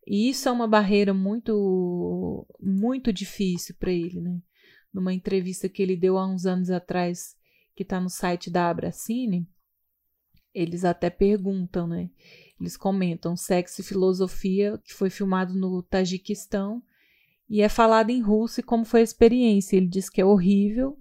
E 0.07 0.29
isso 0.29 0.49
é 0.49 0.51
uma 0.51 0.67
barreira 0.67 1.13
muito 1.13 2.47
muito 2.59 3.13
difícil 3.13 3.75
para 3.79 3.91
ele, 3.91 4.19
né? 4.21 4.41
Numa 4.93 5.13
entrevista 5.13 5.69
que 5.69 5.81
ele 5.81 5.95
deu 5.95 6.17
há 6.17 6.27
uns 6.27 6.45
anos 6.45 6.69
atrás, 6.69 7.35
que 7.75 7.83
está 7.83 7.99
no 7.99 8.09
site 8.09 8.49
da 8.49 8.69
Abracine, 8.69 9.47
eles 10.53 10.83
até 10.83 11.09
perguntam, 11.09 11.85
né? 11.87 12.09
Eles 12.59 12.75
comentam 12.75 13.37
Sexo 13.37 13.81
e 13.81 13.83
Filosofia, 13.83 14.77
que 14.83 14.93
foi 14.93 15.09
filmado 15.09 15.53
no 15.53 15.83
Tajiquistão 15.83 16.83
e 17.49 17.61
é 17.61 17.69
falado 17.69 18.09
em 18.09 18.21
russo 18.21 18.59
e 18.59 18.63
como 18.63 18.85
foi 18.85 19.01
a 19.01 19.03
experiência. 19.03 19.75
Ele 19.75 19.87
diz 19.87 20.09
que 20.09 20.21
é 20.21 20.25
horrível 20.25 20.97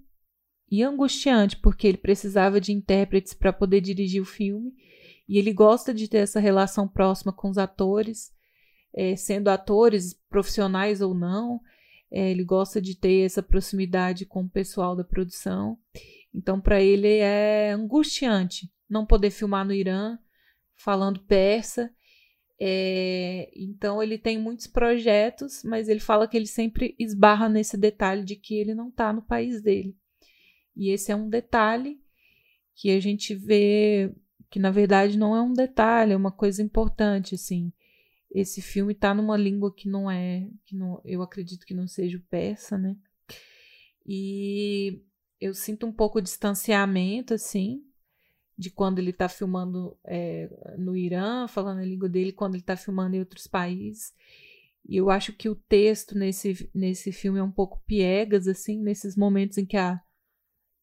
e 0.69 0.83
angustiante, 0.83 1.57
porque 1.57 1.87
ele 1.87 1.97
precisava 1.97 2.59
de 2.59 2.71
intérpretes 2.71 3.33
para 3.33 3.53
poder 3.53 3.81
dirigir 3.81 4.21
o 4.21 4.25
filme 4.25 4.73
e 5.27 5.37
ele 5.37 5.53
gosta 5.53 5.93
de 5.93 6.07
ter 6.07 6.17
essa 6.17 6.39
relação 6.39 6.87
próxima 6.87 7.31
com 7.31 7.49
os 7.49 7.59
atores, 7.59 8.31
é, 8.95 9.15
sendo 9.15 9.49
atores 9.49 10.15
profissionais 10.27 11.01
ou 11.01 11.13
não. 11.13 11.61
É, 12.11 12.31
ele 12.31 12.43
gosta 12.43 12.81
de 12.81 12.95
ter 12.95 13.25
essa 13.25 13.43
proximidade 13.43 14.25
com 14.25 14.41
o 14.41 14.49
pessoal 14.49 14.95
da 14.95 15.03
produção. 15.03 15.77
Então, 16.33 16.59
para 16.59 16.81
ele 16.81 17.17
é 17.17 17.71
angustiante 17.71 18.71
não 18.89 19.05
poder 19.05 19.29
filmar 19.29 19.63
no 19.63 19.71
Irã, 19.71 20.17
falando 20.75 21.19
persa. 21.19 21.91
É, 22.61 23.49
então 23.55 24.03
ele 24.03 24.17
tem 24.17 24.37
muitos 24.37 24.67
projetos, 24.67 25.63
mas 25.63 25.87
ele 25.87 26.01
fala 26.01 26.27
que 26.27 26.35
ele 26.35 26.45
sempre 26.45 26.93
esbarra 26.99 27.47
nesse 27.47 27.77
detalhe 27.77 28.23
de 28.23 28.35
que 28.35 28.55
ele 28.55 28.75
não 28.75 28.89
está 28.89 29.13
no 29.13 29.21
país 29.21 29.61
dele. 29.61 29.95
E 30.75 30.89
esse 30.89 31.11
é 31.11 31.15
um 31.15 31.29
detalhe 31.29 32.01
que 32.75 32.91
a 32.91 32.99
gente 32.99 33.33
vê 33.33 34.13
que 34.49 34.59
na 34.59 34.71
verdade 34.71 35.17
não 35.17 35.35
é 35.35 35.41
um 35.41 35.53
detalhe, 35.53 36.13
é 36.13 36.17
uma 36.17 36.31
coisa 36.31 36.61
importante, 36.61 37.35
assim. 37.35 37.71
Esse 38.31 38.61
filme 38.61 38.93
está 38.93 39.13
numa 39.13 39.37
língua 39.37 39.73
que 39.73 39.87
não 39.87 40.09
é, 40.09 40.49
que 40.65 40.75
não, 40.75 41.01
eu 41.05 41.21
acredito 41.21 41.65
que 41.65 41.73
não 41.73 41.87
seja 41.87 42.17
o 42.17 42.21
persa, 42.21 42.77
né? 42.77 42.95
E 44.05 45.01
eu 45.39 45.53
sinto 45.53 45.85
um 45.85 45.91
pouco 45.91 46.21
de 46.21 46.25
distanciamento, 46.25 47.33
assim, 47.33 47.83
de 48.59 48.69
quando 48.69 48.99
ele 48.99 49.11
está 49.11 49.29
filmando 49.29 49.97
é, 50.03 50.49
no 50.77 50.93
Irã, 50.93 51.47
falando 51.47 51.79
a 51.79 51.85
língua 51.85 52.09
dele, 52.09 52.33
quando 52.33 52.55
ele 52.55 52.61
está 52.61 52.75
filmando 52.75 53.15
em 53.15 53.19
outros 53.19 53.47
países. 53.47 54.13
E 54.85 54.97
eu 54.97 55.09
acho 55.09 55.31
que 55.31 55.47
o 55.47 55.55
texto 55.55 56.13
nesse, 56.13 56.69
nesse 56.75 57.13
filme 57.13 57.39
é 57.39 57.43
um 57.43 57.51
pouco 57.51 57.81
piegas, 57.87 58.49
assim, 58.49 58.81
nesses 58.81 59.15
momentos 59.15 59.57
em 59.57 59.65
que 59.65 59.77
a, 59.77 60.01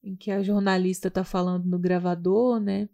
em 0.02 0.16
que 0.16 0.30
a 0.30 0.42
jornalista 0.42 1.08
está 1.08 1.22
falando 1.22 1.66
no 1.66 1.78
gravador, 1.78 2.58
né? 2.58 2.88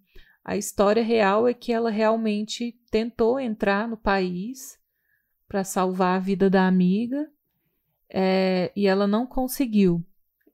A 0.44 0.56
história 0.56 1.04
real 1.04 1.46
é 1.46 1.54
que 1.54 1.72
ela 1.72 1.88
realmente 1.88 2.76
tentou 2.90 3.38
entrar 3.38 3.86
no 3.86 3.96
país 3.96 4.80
para 5.46 5.62
salvar 5.62 6.16
a 6.16 6.20
vida 6.20 6.50
da 6.50 6.66
amiga 6.66 7.30
é, 8.10 8.72
e 8.74 8.88
ela 8.88 9.06
não 9.06 9.28
conseguiu. 9.28 10.04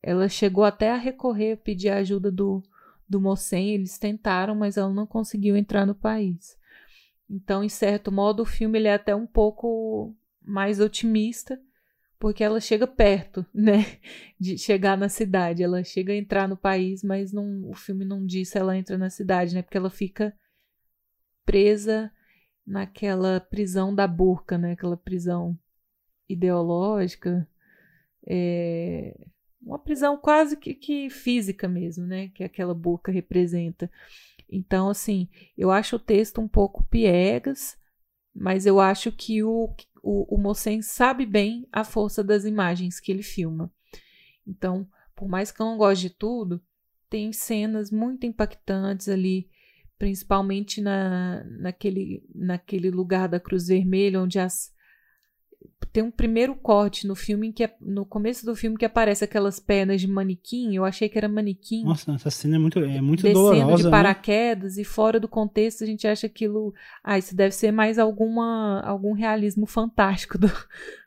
Ela 0.02 0.28
chegou 0.28 0.64
até 0.64 0.90
a 0.90 0.98
recorrer, 0.98 1.56
pedir 1.56 1.88
a 1.88 1.96
ajuda 1.96 2.30
do, 2.30 2.62
do 3.09 3.20
Mossem, 3.20 3.70
eles 3.74 3.98
tentaram, 3.98 4.55
mas 4.55 4.76
ela 4.76 4.93
não 4.93 5.06
conseguiu 5.06 5.56
entrar 5.56 5.86
no 5.86 5.94
país. 5.94 6.56
Então, 7.28 7.62
em 7.62 7.68
certo 7.68 8.10
modo, 8.12 8.43
o 8.43 8.47
filme 8.47 8.78
ele 8.78 8.89
é 8.89 8.94
até 8.94 9.14
um 9.14 9.26
pouco 9.26 10.14
mais 10.43 10.80
otimista, 10.80 11.60
porque 12.18 12.43
ela 12.43 12.60
chega 12.60 12.86
perto, 12.86 13.44
né, 13.55 13.98
de 14.39 14.59
chegar 14.59 14.97
na 14.97 15.09
cidade. 15.09 15.62
Ela 15.62 15.85
chega 15.85 16.12
a 16.12 16.16
entrar 16.16 16.48
no 16.48 16.56
país, 16.56 17.02
mas 17.02 17.32
não, 17.32 17.68
o 17.70 17.74
filme 17.74 18.05
não 18.05 18.24
diz 18.24 18.51
se 18.51 18.59
ela 18.59 18.76
entra 18.76 18.98
na 18.98 19.10
cidade, 19.10 19.55
né, 19.55 19.62
porque 19.62 19.76
ela 19.76 19.90
fica 19.90 20.35
presa 21.44 22.12
naquela 22.66 23.40
prisão 23.40 23.94
da 23.94 24.06
burca, 24.06 24.59
né, 24.59 24.72
aquela 24.72 24.97
prisão 24.97 25.59
ideológica. 26.28 27.48
É, 28.26 29.18
uma 29.60 29.78
prisão 29.78 30.16
quase 30.16 30.56
que, 30.56 30.74
que 30.74 31.10
física 31.10 31.68
mesmo, 31.68 32.06
né? 32.06 32.28
Que 32.28 32.44
aquela 32.44 32.74
boca 32.74 33.12
representa. 33.12 33.90
Então, 34.48 34.89
assim, 34.89 35.28
eu 35.56 35.70
acho 35.70 35.97
o 35.97 36.01
texto 36.01 36.40
um 36.40 36.48
pouco 36.48 36.85
piegas, 36.85 37.76
mas 38.35 38.64
eu 38.66 38.80
acho 38.80 39.12
que 39.12 39.43
o, 39.43 39.74
o, 40.02 40.36
o 40.36 40.55
sabe 40.82 41.26
bem 41.26 41.68
a 41.70 41.85
força 41.85 42.24
das 42.24 42.44
imagens 42.44 42.98
que 42.98 43.12
ele 43.12 43.22
filma. 43.22 43.70
Então, 44.47 44.89
por 45.14 45.28
mais 45.28 45.52
que 45.52 45.60
eu 45.60 45.66
não 45.66 45.76
goste 45.76 46.09
de 46.09 46.14
tudo, 46.14 46.62
tem 47.10 47.32
cenas 47.32 47.90
muito 47.90 48.24
impactantes 48.24 49.09
ali, 49.09 49.51
principalmente 49.98 50.80
na, 50.80 51.44
naquele, 51.44 52.24
naquele 52.35 52.90
lugar 52.90 53.28
da 53.28 53.40
Cruz 53.40 53.66
Vermelha, 53.66 54.22
onde 54.22 54.39
as, 54.39 54.72
tem 55.92 56.02
um 56.02 56.10
primeiro 56.10 56.55
corte 56.55 57.06
no 57.06 57.14
filme 57.14 57.52
que 57.52 57.64
é, 57.64 57.74
no 57.80 58.05
começo 58.05 58.44
do 58.44 58.55
filme 58.55 58.76
que 58.76 58.84
aparece 58.84 59.24
aquelas 59.24 59.59
pernas 59.59 60.00
de 60.00 60.06
manequim. 60.06 60.74
Eu 60.74 60.84
achei 60.84 61.09
que 61.09 61.16
era 61.16 61.28
manequim. 61.28 61.84
Nossa, 61.84 62.12
essa 62.12 62.30
cena 62.30 62.56
é 62.56 62.59
muito, 62.59 62.78
é 62.78 63.00
muito 63.00 63.22
descendo 63.22 63.40
dolorosa. 63.40 63.76
de 63.76 63.84
né? 63.84 63.90
paraquedas 63.90 64.76
e 64.76 64.84
fora 64.84 65.18
do 65.18 65.28
contexto 65.28 65.84
a 65.84 65.86
gente 65.86 66.06
acha 66.06 66.26
aquilo. 66.26 66.74
Ah, 67.02 67.18
isso 67.18 67.34
deve 67.34 67.55
ser 67.55 67.72
mais 67.72 67.98
alguma 67.98 68.80
algum 68.82 69.12
realismo 69.12 69.66
fantástico 69.66 70.36
do, 70.38 70.50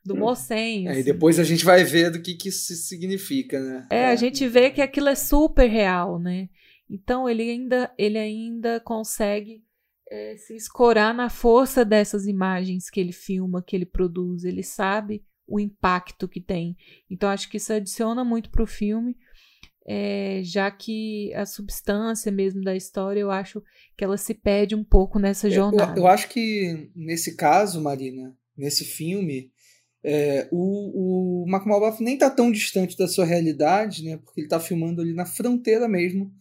do 0.03 0.15
Mossen. 0.15 0.87
Aí 0.87 0.99
assim. 0.99 1.03
depois 1.03 1.39
a 1.39 1.43
gente 1.43 1.65
vai 1.65 1.83
ver 1.83 2.09
do 2.09 2.21
que, 2.21 2.33
que 2.33 2.49
isso 2.49 2.73
significa, 2.75 3.59
né? 3.59 3.87
É, 3.89 4.07
a 4.07 4.15
gente 4.15 4.47
vê 4.47 4.69
que 4.69 4.81
aquilo 4.81 5.09
é 5.09 5.15
super 5.15 5.67
real, 5.67 6.19
né? 6.19 6.49
Então 6.89 7.29
ele 7.29 7.43
ainda, 7.43 7.91
ele 7.97 8.17
ainda 8.17 8.79
consegue 8.81 9.63
é, 10.11 10.35
se 10.35 10.53
escorar 10.53 11.13
na 11.15 11.29
força 11.29 11.85
dessas 11.85 12.27
imagens 12.27 12.89
que 12.89 12.99
ele 12.99 13.13
filma, 13.13 13.63
que 13.65 13.73
ele 13.73 13.85
produz. 13.85 14.43
Ele 14.43 14.61
sabe 14.61 15.23
o 15.47 15.57
impacto 15.57 16.27
que 16.27 16.41
tem. 16.41 16.75
Então 17.09 17.29
acho 17.29 17.49
que 17.49 17.57
isso 17.57 17.71
adiciona 17.71 18.23
muito 18.23 18.49
para 18.49 18.63
o 18.63 18.67
filme, 18.67 19.15
é, 19.87 20.41
já 20.43 20.69
que 20.69 21.33
a 21.33 21.45
substância 21.45 22.31
mesmo 22.31 22.61
da 22.61 22.75
história, 22.75 23.21
eu 23.21 23.31
acho 23.31 23.63
que 23.97 24.03
ela 24.03 24.17
se 24.17 24.33
perde 24.33 24.75
um 24.75 24.83
pouco 24.83 25.17
nessa 25.17 25.49
jornada. 25.49 25.93
Eu, 25.97 26.03
eu 26.03 26.07
acho 26.07 26.27
que 26.29 26.91
nesse 26.93 27.35
caso, 27.35 27.81
Marina, 27.81 28.35
nesse 28.55 28.83
filme, 28.83 29.49
é, 30.03 30.47
o, 30.51 31.43
o 31.43 31.49
Malbaff 31.49 32.03
nem 32.03 32.17
tá 32.17 32.29
tão 32.29 32.51
distante 32.51 32.97
da 32.97 33.07
sua 33.07 33.25
realidade, 33.25 34.03
né? 34.03 34.17
Porque 34.17 34.41
ele 34.41 34.47
tá 34.47 34.59
filmando 34.59 35.01
ali 35.01 35.13
na 35.13 35.25
fronteira 35.25 35.87
mesmo 35.87 36.31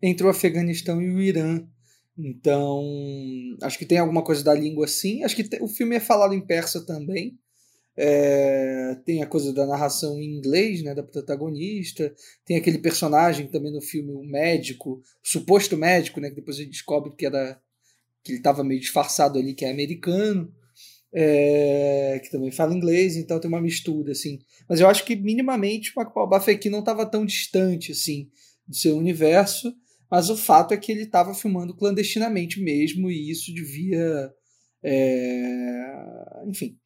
entre 0.00 0.26
o 0.26 0.30
Afeganistão 0.30 1.02
e 1.02 1.10
o 1.10 1.20
Irã. 1.20 1.66
Então, 2.18 2.82
acho 3.62 3.78
que 3.78 3.86
tem 3.86 3.98
alguma 3.98 4.24
coisa 4.24 4.42
da 4.42 4.52
língua 4.52 4.88
sim. 4.88 5.22
Acho 5.22 5.36
que 5.36 5.44
te, 5.44 5.62
o 5.62 5.68
filme 5.68 5.96
é 5.96 6.00
falado 6.00 6.34
em 6.34 6.44
persa 6.44 6.84
também. 6.84 7.38
É, 7.96 8.96
tem 9.04 9.22
a 9.22 9.26
coisa 9.26 9.52
da 9.52 9.66
narração 9.66 10.20
em 10.20 10.36
inglês, 10.36 10.82
né, 10.82 10.94
da 10.94 11.02
protagonista. 11.02 12.12
Tem 12.44 12.56
aquele 12.56 12.78
personagem 12.78 13.46
também 13.46 13.72
no 13.72 13.80
filme, 13.80 14.12
o 14.12 14.24
médico, 14.24 15.00
suposto 15.22 15.76
médico, 15.76 16.20
né, 16.20 16.28
que 16.28 16.36
depois 16.36 16.56
a 16.56 16.60
gente 16.60 16.72
descobre 16.72 17.14
que 17.16 17.26
era 17.26 17.60
que 18.22 18.32
ele 18.32 18.38
estava 18.38 18.64
meio 18.64 18.80
disfarçado 18.80 19.38
ali, 19.38 19.54
que 19.54 19.64
é 19.64 19.70
americano, 19.70 20.52
é, 21.12 22.20
que 22.22 22.30
também 22.30 22.50
fala 22.50 22.74
inglês, 22.74 23.16
então 23.16 23.40
tem 23.40 23.48
uma 23.48 23.60
mistura 23.60 24.12
assim. 24.12 24.40
Mas 24.68 24.80
eu 24.80 24.88
acho 24.88 25.04
que 25.04 25.16
minimamente 25.16 25.92
o 25.96 26.00
Mark 26.00 26.48
aqui 26.48 26.68
não 26.68 26.80
estava 26.80 27.06
tão 27.06 27.24
distante 27.24 27.92
assim 27.92 28.28
do 28.66 28.76
seu 28.76 28.96
universo. 28.96 29.74
Mas 30.10 30.30
o 30.30 30.36
fato 30.36 30.72
é 30.72 30.76
que 30.76 30.90
ele 30.90 31.02
estava 31.02 31.34
filmando 31.34 31.76
clandestinamente 31.76 32.60
mesmo, 32.60 33.10
e 33.10 33.30
isso 33.30 33.52
devia. 33.52 34.32
É, 34.82 36.44
enfim. 36.46 36.76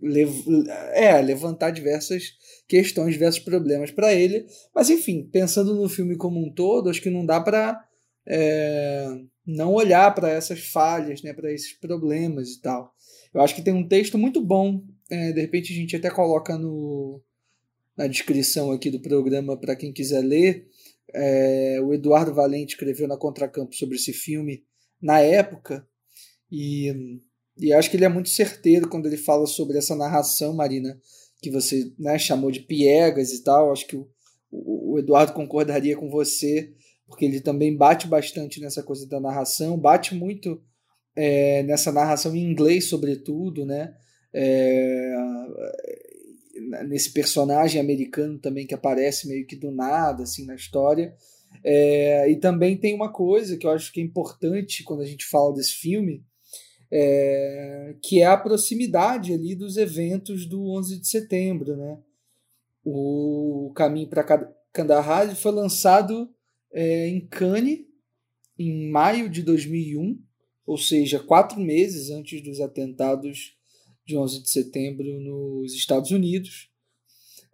Lev 0.00 0.44
é, 0.92 1.20
levantar 1.22 1.70
diversas 1.70 2.32
questões, 2.68 3.14
diversos 3.14 3.42
problemas 3.42 3.90
para 3.90 4.12
ele. 4.12 4.46
Mas, 4.74 4.90
enfim, 4.90 5.28
pensando 5.32 5.74
no 5.74 5.88
filme 5.88 6.16
como 6.16 6.44
um 6.44 6.52
todo, 6.52 6.90
acho 6.90 7.00
que 7.00 7.10
não 7.10 7.24
dá 7.24 7.40
para 7.40 7.82
é, 8.26 9.08
não 9.46 9.72
olhar 9.72 10.14
para 10.14 10.30
essas 10.30 10.60
falhas, 10.60 11.22
né, 11.22 11.32
para 11.32 11.52
esses 11.52 11.72
problemas 11.72 12.50
e 12.50 12.60
tal. 12.60 12.94
Eu 13.32 13.40
acho 13.40 13.54
que 13.54 13.62
tem 13.62 13.74
um 13.74 13.86
texto 13.86 14.18
muito 14.18 14.40
bom. 14.40 14.82
É, 15.10 15.32
de 15.32 15.40
repente 15.40 15.72
a 15.72 15.76
gente 15.76 15.96
até 15.96 16.10
coloca 16.10 16.56
no, 16.56 17.20
na 17.96 18.06
descrição 18.06 18.70
aqui 18.70 18.90
do 18.90 19.00
programa 19.00 19.56
para 19.56 19.76
quem 19.76 19.92
quiser 19.92 20.22
ler 20.22 20.66
é, 21.14 21.80
o 21.80 21.94
Eduardo 21.94 22.34
Valente 22.34 22.74
escreveu 22.74 23.06
na 23.06 23.16
Contracampo 23.16 23.74
sobre 23.74 23.96
esse 23.96 24.12
filme 24.12 24.64
na 25.00 25.20
época, 25.20 25.86
e, 26.50 27.20
e 27.58 27.72
acho 27.72 27.90
que 27.90 27.96
ele 27.96 28.04
é 28.04 28.08
muito 28.08 28.28
certeiro 28.28 28.88
quando 28.88 29.06
ele 29.06 29.16
fala 29.16 29.46
sobre 29.46 29.78
essa 29.78 29.96
narração, 29.96 30.54
Marina, 30.54 30.98
que 31.42 31.50
você 31.50 31.92
né, 31.98 32.18
chamou 32.18 32.50
de 32.50 32.60
piegas 32.60 33.32
e 33.32 33.42
tal. 33.42 33.72
Acho 33.72 33.86
que 33.86 33.96
o, 33.96 34.08
o, 34.50 34.98
Eduardo 34.98 35.32
concordaria 35.32 35.96
com 35.96 36.08
você, 36.08 36.72
porque 37.06 37.24
ele 37.24 37.40
também 37.40 37.76
bate 37.76 38.06
bastante 38.06 38.60
nessa 38.60 38.82
coisa 38.82 39.06
da 39.08 39.20
narração, 39.20 39.78
bate 39.78 40.14
muito 40.14 40.62
é, 41.16 41.62
nessa 41.64 41.92
narração 41.92 42.34
em 42.34 42.50
inglês, 42.50 42.88
sobretudo, 42.88 43.66
né? 43.66 43.94
É, 44.32 45.14
nesse 46.86 47.12
personagem 47.12 47.80
americano 47.80 48.38
também 48.38 48.66
que 48.66 48.74
aparece 48.74 49.28
meio 49.28 49.46
que 49.46 49.56
do 49.56 49.70
nada 49.70 50.22
assim 50.22 50.44
na 50.44 50.54
história. 50.54 51.14
É, 51.62 52.30
e 52.30 52.36
também 52.36 52.76
tem 52.76 52.94
uma 52.94 53.12
coisa 53.12 53.56
que 53.56 53.66
eu 53.66 53.70
acho 53.70 53.92
que 53.92 54.00
é 54.00 54.04
importante 54.04 54.82
quando 54.82 55.02
a 55.02 55.06
gente 55.06 55.24
fala 55.24 55.54
desse 55.54 55.72
filme 55.72 56.24
é, 56.90 57.94
que 58.02 58.20
é 58.20 58.26
a 58.26 58.36
proximidade 58.36 59.32
ali 59.32 59.54
dos 59.54 59.76
eventos 59.76 60.46
do 60.46 60.70
11 60.72 61.00
de 61.00 61.08
setembro 61.08 61.76
né? 61.76 61.98
O 62.84 63.72
Caminho 63.74 64.08
para 64.08 64.24
Kandahar 64.72 65.34
foi 65.36 65.52
lançado 65.52 66.28
é, 66.72 67.08
em 67.08 67.20
Cannes 67.26 67.80
em 68.58 68.90
maio 68.90 69.28
de 69.28 69.42
2001 69.42 70.20
ou 70.66 70.76
seja 70.76 71.18
quatro 71.18 71.60
meses 71.60 72.10
antes 72.10 72.42
dos 72.42 72.60
atentados 72.60 73.53
de 74.04 74.16
11 74.16 74.42
de 74.42 74.50
setembro 74.50 75.04
nos 75.20 75.72
Estados 75.72 76.10
Unidos. 76.10 76.70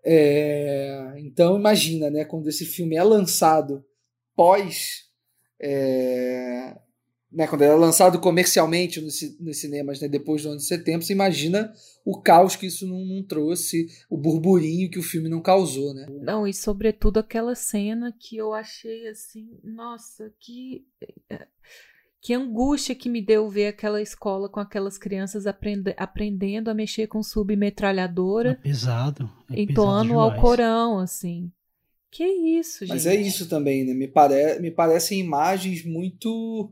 É, 0.05 1.15
então 1.19 1.59
imagina, 1.59 2.11
né, 2.11 2.25
quando 2.25 2.49
esse 2.49 2.65
filme 2.65 2.97
é 2.97 3.03
lançado 3.03 3.85
pós, 4.35 5.11
é, 5.61 6.77
né, 7.31 7.47
quando 7.47 7.63
ele 7.63 7.73
é 7.73 7.77
lançado 7.77 8.19
comercialmente 8.19 9.01
nos, 9.01 9.21
nos 9.39 9.61
cinemas, 9.61 10.01
né, 10.01 10.09
depois 10.09 10.43
do 10.43 10.49
11 10.51 10.57
de 10.57 10.65
setembro, 10.65 11.07
você 11.07 11.13
imagina 11.13 11.73
o 12.05 12.21
caos 12.21 12.57
que 12.57 12.67
isso 12.67 12.87
não, 12.89 13.05
não, 13.05 13.23
trouxe, 13.23 13.87
o 14.09 14.17
burburinho 14.17 14.91
que 14.91 14.99
o 14.99 15.03
filme 15.03 15.29
não 15.29 15.43
causou, 15.43 15.95
né? 15.95 16.07
Não, 16.09 16.47
e 16.47 16.55
sobretudo 16.55 17.19
aquela 17.19 17.55
cena 17.55 18.13
que 18.19 18.37
eu 18.37 18.55
achei 18.55 19.07
assim, 19.07 19.61
nossa, 19.63 20.33
que 20.41 20.87
que 22.21 22.35
angústia 22.35 22.95
que 22.95 23.09
me 23.09 23.23
deu 23.23 23.49
ver 23.49 23.69
aquela 23.69 24.03
escola 24.03 24.49
com 24.49 24.61
aquelas 24.61 24.99
crianças 24.99 25.47
aprend 25.47 25.95
aprendendo 25.97 26.69
a 26.69 26.75
mexer 26.75 27.07
com 27.07 27.23
submetralhadora. 27.23 28.51
É 28.51 28.55
pesado. 28.55 29.31
É 29.51 29.63
entoando 29.63 30.11
pesado 30.11 30.21
ao 30.21 30.37
Corão, 30.37 30.99
assim. 30.99 31.51
Que 32.11 32.25
isso, 32.25 32.81
gente. 32.81 32.91
Mas 32.91 33.07
é 33.07 33.15
isso 33.15 33.49
também, 33.49 33.87
né? 33.87 33.95
Me, 33.95 34.09
pare 34.09 34.59
me 34.61 34.71
parecem 34.71 35.21
imagens 35.21 35.85
muito. 35.85 36.71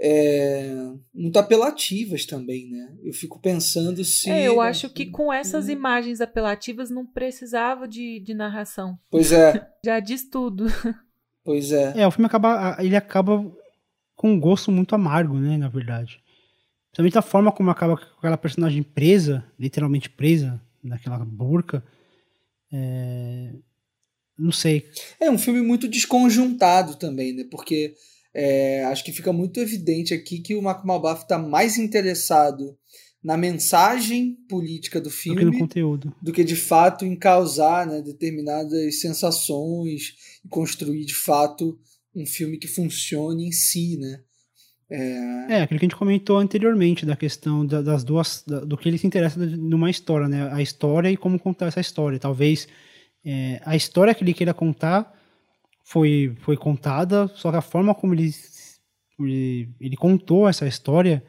É, 0.00 0.72
muito 1.12 1.36
apelativas 1.40 2.24
também, 2.24 2.70
né? 2.70 2.94
Eu 3.02 3.12
fico 3.12 3.40
pensando 3.40 4.02
se. 4.04 4.30
É, 4.30 4.46
eu 4.46 4.60
acho 4.60 4.88
que 4.90 5.06
com 5.06 5.32
essas 5.32 5.68
imagens 5.68 6.20
apelativas 6.20 6.88
não 6.88 7.04
precisava 7.04 7.86
de, 7.86 8.20
de 8.20 8.32
narração. 8.32 8.96
Pois 9.10 9.32
é. 9.32 9.68
Já 9.84 9.98
diz 9.98 10.30
tudo. 10.30 10.66
Pois 11.44 11.72
é. 11.72 11.94
É, 11.96 12.06
o 12.06 12.10
filme 12.12 12.26
acaba. 12.26 12.76
Ele 12.78 12.94
acaba 12.94 13.44
com 14.18 14.32
um 14.32 14.40
gosto 14.40 14.72
muito 14.72 14.96
amargo, 14.96 15.38
né, 15.38 15.56
na 15.56 15.68
verdade. 15.68 16.20
Principalmente 16.90 17.18
a 17.18 17.22
forma 17.22 17.52
como 17.52 17.70
acaba 17.70 17.96
com 17.96 18.18
aquela 18.18 18.36
personagem 18.36 18.82
presa, 18.82 19.44
literalmente 19.56 20.10
presa, 20.10 20.60
naquela 20.82 21.18
burca. 21.24 21.84
É... 22.72 23.52
Não 24.36 24.50
sei. 24.50 24.90
É 25.20 25.30
um 25.30 25.38
filme 25.38 25.62
muito 25.62 25.86
desconjuntado 25.86 26.96
também, 26.96 27.32
né? 27.32 27.44
Porque 27.48 27.94
é, 28.34 28.84
acho 28.86 29.04
que 29.04 29.12
fica 29.12 29.32
muito 29.32 29.60
evidente 29.60 30.12
aqui 30.12 30.40
que 30.40 30.56
o 30.56 30.62
Malbaf 30.62 31.22
está 31.22 31.38
mais 31.38 31.78
interessado 31.78 32.76
na 33.22 33.36
mensagem 33.36 34.36
política 34.48 35.00
do 35.00 35.10
filme 35.10 35.44
do 35.44 35.50
que 35.50 35.56
no 35.58 35.62
conteúdo. 35.62 36.14
Do 36.20 36.32
que 36.32 36.42
de 36.42 36.56
fato 36.56 37.04
em 37.04 37.16
causar 37.16 37.86
né, 37.86 38.02
determinadas 38.02 39.00
sensações 39.00 40.14
e 40.44 40.48
construir 40.48 41.04
de 41.04 41.14
fato 41.14 41.78
um 42.20 42.26
filme 42.26 42.58
que 42.58 42.68
funcione 42.68 43.46
em 43.46 43.52
si, 43.52 43.96
né? 43.98 44.20
É... 44.90 45.52
é, 45.52 45.62
aquilo 45.62 45.78
que 45.78 45.84
a 45.84 45.88
gente 45.88 45.98
comentou 45.98 46.38
anteriormente, 46.38 47.04
da 47.04 47.14
questão 47.14 47.64
da, 47.66 47.82
das 47.82 48.02
duas, 48.02 48.42
da, 48.46 48.60
do 48.60 48.76
que 48.76 48.88
ele 48.88 48.96
se 48.96 49.06
interessa 49.06 49.38
numa 49.38 49.90
história, 49.90 50.28
né? 50.28 50.50
A 50.52 50.62
história 50.62 51.10
e 51.10 51.16
como 51.16 51.38
contar 51.38 51.66
essa 51.66 51.80
história. 51.80 52.18
Talvez 52.18 52.66
é, 53.24 53.60
a 53.64 53.76
história 53.76 54.14
que 54.14 54.24
ele 54.24 54.32
queira 54.32 54.54
contar 54.54 55.14
foi, 55.84 56.36
foi 56.40 56.56
contada, 56.56 57.28
só 57.34 57.50
que 57.50 57.56
a 57.56 57.62
forma 57.62 57.94
como 57.94 58.14
ele, 58.14 58.32
ele, 59.20 59.68
ele 59.80 59.96
contou 59.96 60.48
essa 60.48 60.66
história, 60.66 61.22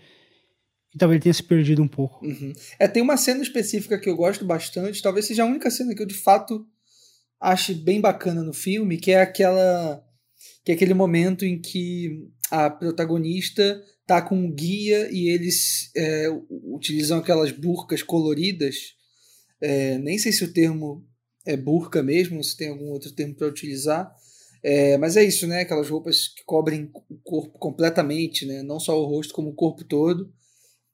talvez 0.98 1.18
ele 1.18 1.24
tenha 1.24 1.34
se 1.34 1.44
perdido 1.44 1.82
um 1.82 1.88
pouco. 1.88 2.26
Uhum. 2.26 2.54
É, 2.78 2.88
tem 2.88 3.04
uma 3.04 3.18
cena 3.18 3.42
específica 3.42 4.00
que 4.00 4.10
eu 4.10 4.16
gosto 4.16 4.46
bastante, 4.46 5.02
talvez 5.02 5.26
seja 5.26 5.44
a 5.44 5.46
única 5.48 5.70
cena 5.70 5.94
que 5.94 6.02
eu 6.02 6.08
de 6.08 6.14
fato 6.14 6.66
acho 7.40 7.74
bem 7.74 8.02
bacana 8.02 8.44
no 8.44 8.54
filme, 8.54 8.98
que 8.98 9.12
é 9.12 9.22
aquela 9.22 10.04
que 10.64 10.72
é 10.72 10.76
aquele 10.76 10.94
momento 10.94 11.46
em 11.46 11.60
que 11.60 12.28
a 12.52 12.70
protagonista 12.70 13.84
tá 14.06 14.22
com 14.22 14.36
um 14.36 14.52
guia 14.52 15.10
e 15.12 15.30
eles 15.30 15.92
é, 15.96 16.28
utilizam 16.50 17.20
aquelas 17.20 17.52
burcas 17.52 18.02
coloridas. 18.02 18.96
É, 19.62 19.98
nem 20.00 20.18
sei 20.18 20.32
se 20.32 20.44
o 20.44 20.52
termo 20.52 21.06
é 21.46 21.56
burca 21.56 22.02
mesmo, 22.02 22.44
se 22.44 22.58
tem 22.58 22.70
algum 22.70 22.88
outro 22.90 23.12
termo 23.12 23.36
para 23.36 23.48
utilizar. 23.48 24.12
É, 24.64 24.98
mas 24.98 25.16
é 25.16 25.24
isso, 25.24 25.48
né? 25.48 25.62
Aquelas 25.62 25.90
roupas 25.90 26.28
que 26.28 26.44
cobrem 26.44 26.92
o 27.10 27.18
corpo 27.24 27.58
completamente, 27.58 28.46
né? 28.46 28.62
Não 28.62 28.80
só 28.80 29.00
o 29.00 29.06
rosto, 29.06 29.34
como 29.34 29.50
o 29.50 29.56
corpo 29.56 29.84
todo. 29.84 30.34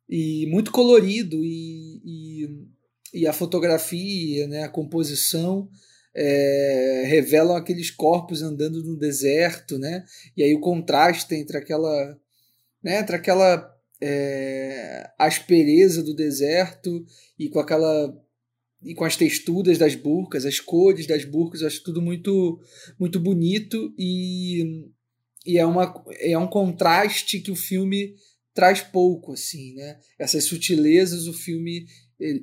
E 0.08 0.46
muito 0.48 0.72
colorido 0.72 1.44
e, 1.44 2.02
e, 2.06 3.22
e 3.22 3.28
a 3.28 3.34
fotografia, 3.34 4.48
né? 4.48 4.64
A 4.64 4.70
composição 4.70 5.70
é, 6.16 7.04
revelam 7.08 7.56
aqueles 7.56 7.92
corpos 7.92 8.42
andando 8.42 8.82
no 8.82 8.98
deserto, 8.98 9.78
né? 9.78 10.06
E 10.36 10.44
aí 10.44 10.54
o 10.56 10.62
contraste 10.62 11.36
entre 11.36 11.58
aquela, 11.58 12.18
né? 12.82 13.00
Entre 13.00 13.16
aquela 13.16 13.70
é, 14.02 15.10
aspereza 15.20 16.02
do 16.02 16.16
deserto 16.16 17.06
e 17.38 17.50
com 17.50 17.60
aquela 17.60 18.14
e 18.82 18.94
com 18.94 19.04
as 19.04 19.18
texturas 19.18 19.78
das 19.78 19.96
burcas, 19.96 20.46
as 20.46 20.60
cores 20.60 21.08
das 21.08 21.26
burcas, 21.26 21.62
eu 21.62 21.68
acho 21.68 21.84
tudo 21.84 22.02
muito 22.02 22.62
muito 23.00 23.20
bonito 23.20 23.94
e, 23.98 24.86
e 25.46 25.58
é, 25.58 25.66
uma, 25.66 25.92
é 26.20 26.38
um 26.38 26.48
contraste 26.48 27.40
que 27.40 27.52
o 27.52 27.56
filme 27.56 28.16
traz 28.54 28.82
pouco 28.82 29.34
assim, 29.34 29.74
né? 29.74 30.00
Essas 30.18 30.46
sutilezas 30.46 31.28
o 31.28 31.34
filme 31.34 31.86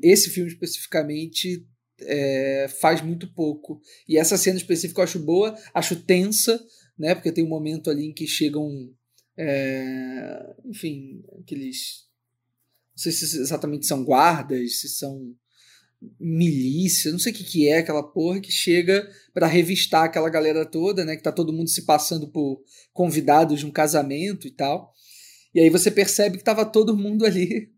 esse 0.02 0.28
filme 0.28 0.50
especificamente 0.50 1.66
é, 2.06 2.68
faz 2.80 3.00
muito 3.00 3.32
pouco. 3.34 3.80
E 4.08 4.18
essa 4.18 4.36
cena 4.36 4.56
específica 4.56 5.00
eu 5.00 5.04
acho 5.04 5.18
boa, 5.18 5.56
acho 5.74 5.96
tensa, 5.96 6.60
né? 6.98 7.14
Porque 7.14 7.32
tem 7.32 7.44
um 7.44 7.48
momento 7.48 7.90
ali 7.90 8.06
em 8.06 8.12
que 8.12 8.26
chegam, 8.26 8.90
é, 9.36 10.54
enfim, 10.64 11.22
aqueles. 11.40 12.06
Não 12.96 13.02
sei 13.02 13.12
se 13.12 13.38
exatamente 13.38 13.86
são 13.86 14.04
guardas, 14.04 14.80
se 14.80 14.88
são 14.88 15.34
milícia, 16.18 17.12
não 17.12 17.18
sei 17.18 17.32
o 17.32 17.34
que, 17.34 17.44
que 17.44 17.68
é 17.68 17.78
aquela 17.78 18.02
porra 18.02 18.40
que 18.40 18.50
chega 18.50 19.08
para 19.32 19.46
revistar 19.46 20.04
aquela 20.04 20.28
galera 20.28 20.66
toda, 20.66 21.04
né? 21.04 21.16
Que 21.16 21.22
tá 21.22 21.32
todo 21.32 21.52
mundo 21.52 21.70
se 21.70 21.82
passando 21.82 22.28
por 22.28 22.62
convidados 22.92 23.60
de 23.60 23.66
um 23.66 23.70
casamento 23.70 24.46
e 24.46 24.50
tal. 24.50 24.92
E 25.54 25.60
aí 25.60 25.70
você 25.70 25.90
percebe 25.90 26.38
que 26.38 26.44
tava 26.44 26.64
todo 26.64 26.96
mundo 26.96 27.24
ali 27.24 27.70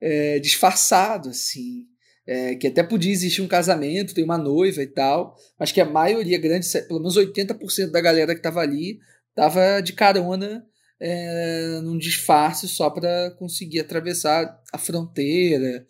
é, 0.00 0.38
disfarçado, 0.38 1.28
assim. 1.28 1.86
É, 2.32 2.54
que 2.54 2.68
até 2.68 2.80
podia 2.84 3.10
existir 3.10 3.42
um 3.42 3.48
casamento, 3.48 4.14
tem 4.14 4.22
uma 4.22 4.38
noiva 4.38 4.80
e 4.80 4.86
tal, 4.86 5.34
mas 5.58 5.72
que 5.72 5.80
a 5.80 5.84
maioria 5.84 6.38
grande, 6.38 6.64
pelo 6.86 7.00
menos 7.00 7.16
80% 7.16 7.90
da 7.90 8.00
galera 8.00 8.36
que 8.36 8.40
tava 8.40 8.60
ali, 8.60 9.00
tava 9.34 9.80
de 9.80 9.92
carona 9.94 10.64
é, 11.00 11.80
num 11.82 11.98
disfarce 11.98 12.68
só 12.68 12.88
para 12.88 13.32
conseguir 13.32 13.80
atravessar 13.80 14.62
a 14.72 14.78
fronteira, 14.78 15.84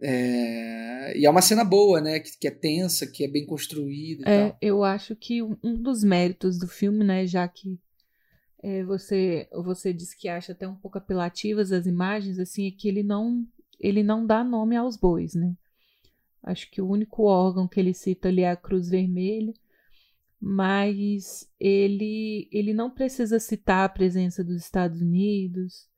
é, 0.00 1.16
e 1.16 1.26
é 1.26 1.30
uma 1.30 1.42
cena 1.42 1.64
boa, 1.64 2.00
né? 2.00 2.20
Que, 2.20 2.38
que, 2.38 2.48
é 2.48 2.50
tensa, 2.50 3.06
que 3.06 3.24
é 3.24 3.28
bem 3.28 3.44
construída. 3.44 4.28
É, 4.28 4.56
eu 4.60 4.84
acho 4.84 5.14
que 5.16 5.42
um 5.42 5.74
dos 5.80 6.04
méritos 6.04 6.58
do 6.58 6.68
filme, 6.68 7.04
né? 7.04 7.26
Já 7.26 7.46
que 7.48 7.78
é, 8.62 8.84
você 8.84 9.48
você 9.52 9.92
disse 9.92 10.16
que 10.16 10.28
acha 10.28 10.52
até 10.52 10.66
um 10.66 10.76
pouco 10.76 10.98
apelativas 10.98 11.72
as 11.72 11.86
imagens, 11.86 12.38
assim, 12.38 12.66
é 12.66 12.70
que 12.70 12.88
ele 12.88 13.02
não 13.02 13.44
ele 13.80 14.02
não 14.02 14.26
dá 14.26 14.42
nome 14.42 14.76
aos 14.76 14.96
bois, 14.96 15.34
né? 15.34 15.54
Acho 16.42 16.70
que 16.70 16.80
o 16.80 16.88
único 16.88 17.24
órgão 17.24 17.68
que 17.68 17.80
ele 17.80 17.94
cita 17.94 18.28
ali 18.28 18.42
é 18.42 18.50
a 18.50 18.56
Cruz 18.56 18.88
Vermelha, 18.88 19.52
mas 20.40 21.50
ele 21.58 22.48
ele 22.52 22.72
não 22.72 22.90
precisa 22.90 23.40
citar 23.40 23.84
a 23.84 23.88
presença 23.88 24.44
dos 24.44 24.56
Estados 24.56 25.00
Unidos 25.00 25.88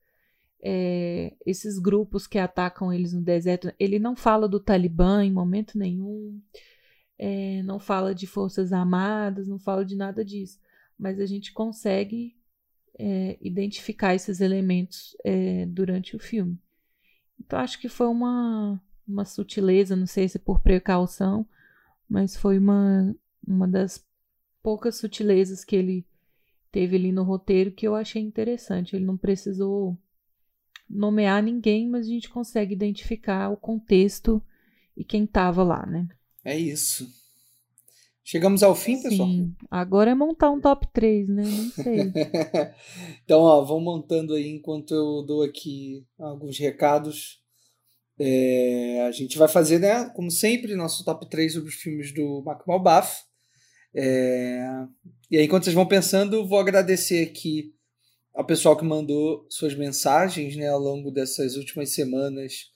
é, 0.61 1.33
esses 1.45 1.79
grupos 1.79 2.27
que 2.27 2.37
atacam 2.37 2.93
eles 2.93 3.13
no 3.13 3.21
deserto. 3.21 3.73
Ele 3.79 3.99
não 3.99 4.15
fala 4.15 4.47
do 4.47 4.59
Talibã 4.59 5.23
em 5.23 5.31
momento 5.31 5.77
nenhum, 5.77 6.39
é, 7.17 7.63
não 7.63 7.79
fala 7.79 8.13
de 8.13 8.27
forças 8.27 8.71
armadas, 8.71 9.47
não 9.47 9.59
fala 9.59 9.83
de 9.83 9.95
nada 9.95 10.23
disso. 10.23 10.59
Mas 10.97 11.19
a 11.19 11.25
gente 11.25 11.51
consegue 11.51 12.35
é, 12.97 13.37
identificar 13.41 14.13
esses 14.13 14.39
elementos 14.39 15.15
é, 15.23 15.65
durante 15.65 16.15
o 16.15 16.19
filme. 16.19 16.59
Então 17.39 17.59
acho 17.59 17.79
que 17.79 17.89
foi 17.89 18.07
uma, 18.07 18.79
uma 19.07 19.25
sutileza, 19.25 19.95
não 19.95 20.07
sei 20.07 20.27
se 20.27 20.39
por 20.39 20.59
precaução, 20.59 21.45
mas 22.09 22.35
foi 22.35 22.57
uma, 22.57 23.15
uma 23.47 23.67
das 23.67 24.05
poucas 24.61 24.95
sutilezas 24.97 25.63
que 25.63 25.75
ele 25.75 26.05
teve 26.71 26.95
ali 26.95 27.11
no 27.11 27.23
roteiro 27.23 27.71
que 27.71 27.87
eu 27.87 27.95
achei 27.95 28.21
interessante. 28.21 28.95
Ele 28.95 29.05
não 29.05 29.17
precisou 29.17 29.97
nomear 30.89 31.41
ninguém, 31.41 31.87
mas 31.87 32.05
a 32.05 32.09
gente 32.09 32.29
consegue 32.29 32.73
identificar 32.73 33.49
o 33.49 33.57
contexto 33.57 34.41
e 34.95 35.03
quem 35.03 35.23
estava 35.23 35.63
lá, 35.63 35.85
né? 35.85 36.07
É 36.43 36.57
isso. 36.57 37.07
Chegamos 38.23 38.63
ao 38.63 38.75
fim, 38.75 39.01
pessoal? 39.01 39.27
Sim. 39.27 39.55
Agora 39.69 40.11
é 40.11 40.15
montar 40.15 40.51
um 40.51 40.61
top 40.61 40.87
3, 40.93 41.27
né? 41.27 41.43
Não 41.43 41.69
sei. 41.71 42.13
então, 43.25 43.41
ó, 43.41 43.63
vão 43.63 43.81
montando 43.81 44.33
aí 44.33 44.47
enquanto 44.47 44.93
eu 44.93 45.23
dou 45.25 45.43
aqui 45.43 46.05
alguns 46.17 46.57
recados. 46.57 47.40
É, 48.23 49.03
a 49.07 49.11
gente 49.11 49.35
vai 49.35 49.47
fazer, 49.47 49.79
né, 49.79 50.05
como 50.15 50.29
sempre, 50.29 50.75
nosso 50.75 51.03
top 51.03 51.27
3 51.27 51.53
sobre 51.53 51.69
os 51.69 51.75
filmes 51.75 52.13
do 52.13 52.43
Mark 52.45 52.67
Malbaf. 52.67 53.23
É, 53.95 54.63
e 55.31 55.37
aí, 55.37 55.45
enquanto 55.45 55.63
vocês 55.63 55.73
vão 55.73 55.87
pensando, 55.87 56.47
vou 56.47 56.59
agradecer 56.59 57.23
aqui 57.23 57.73
ao 58.31 58.45
pessoal 58.45 58.77
que 58.77 58.85
mandou 58.85 59.47
suas 59.49 59.73
mensagens 59.73 60.55
né, 60.55 60.67
ao 60.69 60.79
longo 60.79 61.09
dessas 61.09 61.55
últimas 61.55 61.89
semanas 61.95 62.69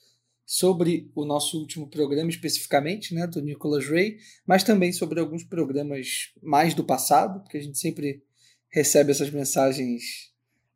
sobre 0.44 1.12
o 1.14 1.24
nosso 1.24 1.60
último 1.60 1.88
programa 1.88 2.28
especificamente, 2.28 3.14
né, 3.14 3.24
do 3.28 3.40
Nicholas 3.40 3.88
Ray, 3.88 4.18
mas 4.44 4.64
também 4.64 4.92
sobre 4.92 5.20
alguns 5.20 5.44
programas 5.44 6.32
mais 6.42 6.74
do 6.74 6.82
passado, 6.82 7.40
porque 7.40 7.58
a 7.58 7.62
gente 7.62 7.78
sempre 7.78 8.20
recebe 8.68 9.12
essas 9.12 9.30
mensagens, 9.30 10.32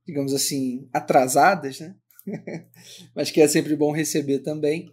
digamos 0.06 0.32
assim, 0.32 0.88
atrasadas, 0.92 1.80
né? 1.80 1.96
mas 3.14 3.30
que 3.30 3.40
é 3.40 3.48
sempre 3.48 3.76
bom 3.76 3.92
receber 3.92 4.40
também. 4.40 4.92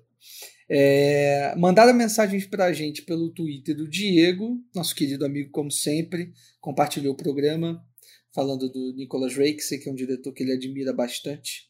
É, 0.69 1.55
mandaram 1.57 1.93
mensagens 1.93 2.45
para 2.45 2.65
a 2.65 2.73
gente 2.73 3.01
pelo 3.03 3.31
Twitter 3.31 3.75
do 3.75 3.89
Diego, 3.89 4.61
nosso 4.75 4.93
querido 4.93 5.25
amigo, 5.25 5.49
como 5.51 5.71
sempre, 5.71 6.33
compartilhou 6.59 7.13
o 7.13 7.17
programa 7.17 7.81
falando 8.33 8.69
do 8.69 8.93
Nicholas 8.95 9.35
Ray, 9.35 9.55
que 9.55 9.89
é 9.89 9.91
um 9.91 9.95
diretor 9.95 10.31
que 10.31 10.43
ele 10.43 10.51
admira 10.51 10.93
bastante. 10.93 11.67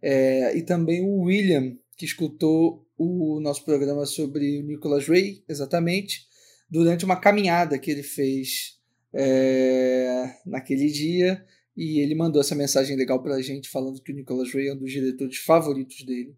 É, 0.00 0.56
e 0.56 0.62
também 0.62 1.02
o 1.02 1.22
William, 1.22 1.76
que 1.96 2.04
escutou 2.04 2.86
o 2.96 3.40
nosso 3.40 3.64
programa 3.64 4.06
sobre 4.06 4.60
o 4.60 4.62
Nicholas 4.62 5.08
Ray, 5.08 5.42
exatamente, 5.48 6.26
durante 6.70 7.04
uma 7.04 7.16
caminhada 7.16 7.78
que 7.78 7.90
ele 7.90 8.02
fez 8.02 8.78
é, 9.12 10.34
naquele 10.44 10.86
dia. 10.86 11.44
E 11.76 12.00
ele 12.00 12.14
mandou 12.14 12.40
essa 12.40 12.54
mensagem 12.54 12.96
legal 12.96 13.22
pra 13.22 13.40
gente, 13.42 13.68
falando 13.68 14.00
que 14.00 14.12
o 14.12 14.14
Nicholas 14.14 14.52
Ray 14.52 14.68
é 14.68 14.74
um 14.74 14.78
dos 14.78 14.90
diretores 14.90 15.36
favoritos 15.38 16.04
dele 16.04 16.34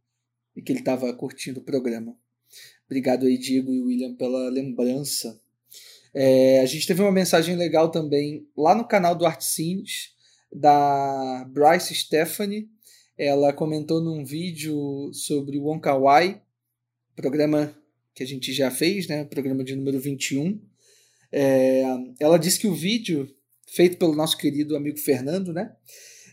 e 0.56 0.62
que 0.62 0.72
ele 0.72 0.80
estava 0.80 1.12
curtindo 1.12 1.60
o 1.60 1.64
programa. 1.64 2.16
Obrigado 2.86 3.26
aí, 3.26 3.38
Diego 3.38 3.72
e 3.72 3.80
William, 3.80 4.14
pela 4.14 4.48
lembrança 4.48 5.40
é, 6.14 6.60
a 6.60 6.66
gente 6.66 6.86
teve 6.86 7.02
uma 7.02 7.12
mensagem 7.12 7.56
legal 7.56 7.90
também 7.90 8.46
lá 8.56 8.74
no 8.74 8.86
canal 8.86 9.14
do 9.14 9.26
Artcines, 9.26 10.14
da 10.52 11.44
Bryce 11.50 11.94
Stephanie. 11.94 12.68
Ela 13.16 13.52
comentou 13.52 14.00
num 14.00 14.24
vídeo 14.24 15.12
sobre 15.12 15.58
o 15.58 15.64
Wonkawai, 15.64 16.40
programa 17.14 17.74
que 18.14 18.22
a 18.22 18.26
gente 18.26 18.52
já 18.52 18.70
fez, 18.70 19.06
né? 19.06 19.24
Programa 19.24 19.62
de 19.62 19.76
número 19.76 20.00
21. 20.00 20.60
É, 21.30 21.82
ela 22.18 22.38
disse 22.38 22.58
que 22.58 22.66
o 22.66 22.74
vídeo, 22.74 23.28
feito 23.74 23.98
pelo 23.98 24.14
nosso 24.14 24.36
querido 24.36 24.76
amigo 24.76 24.98
Fernando, 24.98 25.52
né? 25.52 25.72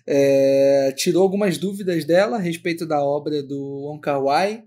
É, 0.07 0.93
tirou 0.95 1.23
algumas 1.23 1.57
dúvidas 1.57 2.05
dela 2.05 2.37
a 2.37 2.39
respeito 2.39 2.85
da 2.85 3.03
obra 3.03 3.41
do 3.41 3.57
Wonkawai 3.87 4.63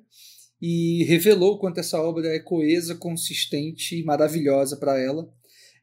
e 0.61 1.05
revelou 1.05 1.55
o 1.55 1.59
quanto 1.59 1.79
essa 1.79 2.01
obra 2.03 2.27
é 2.29 2.41
coesa, 2.41 2.95
consistente 2.97 3.99
e 3.99 4.05
maravilhosa 4.05 4.77
para 4.77 4.99
ela. 4.99 5.33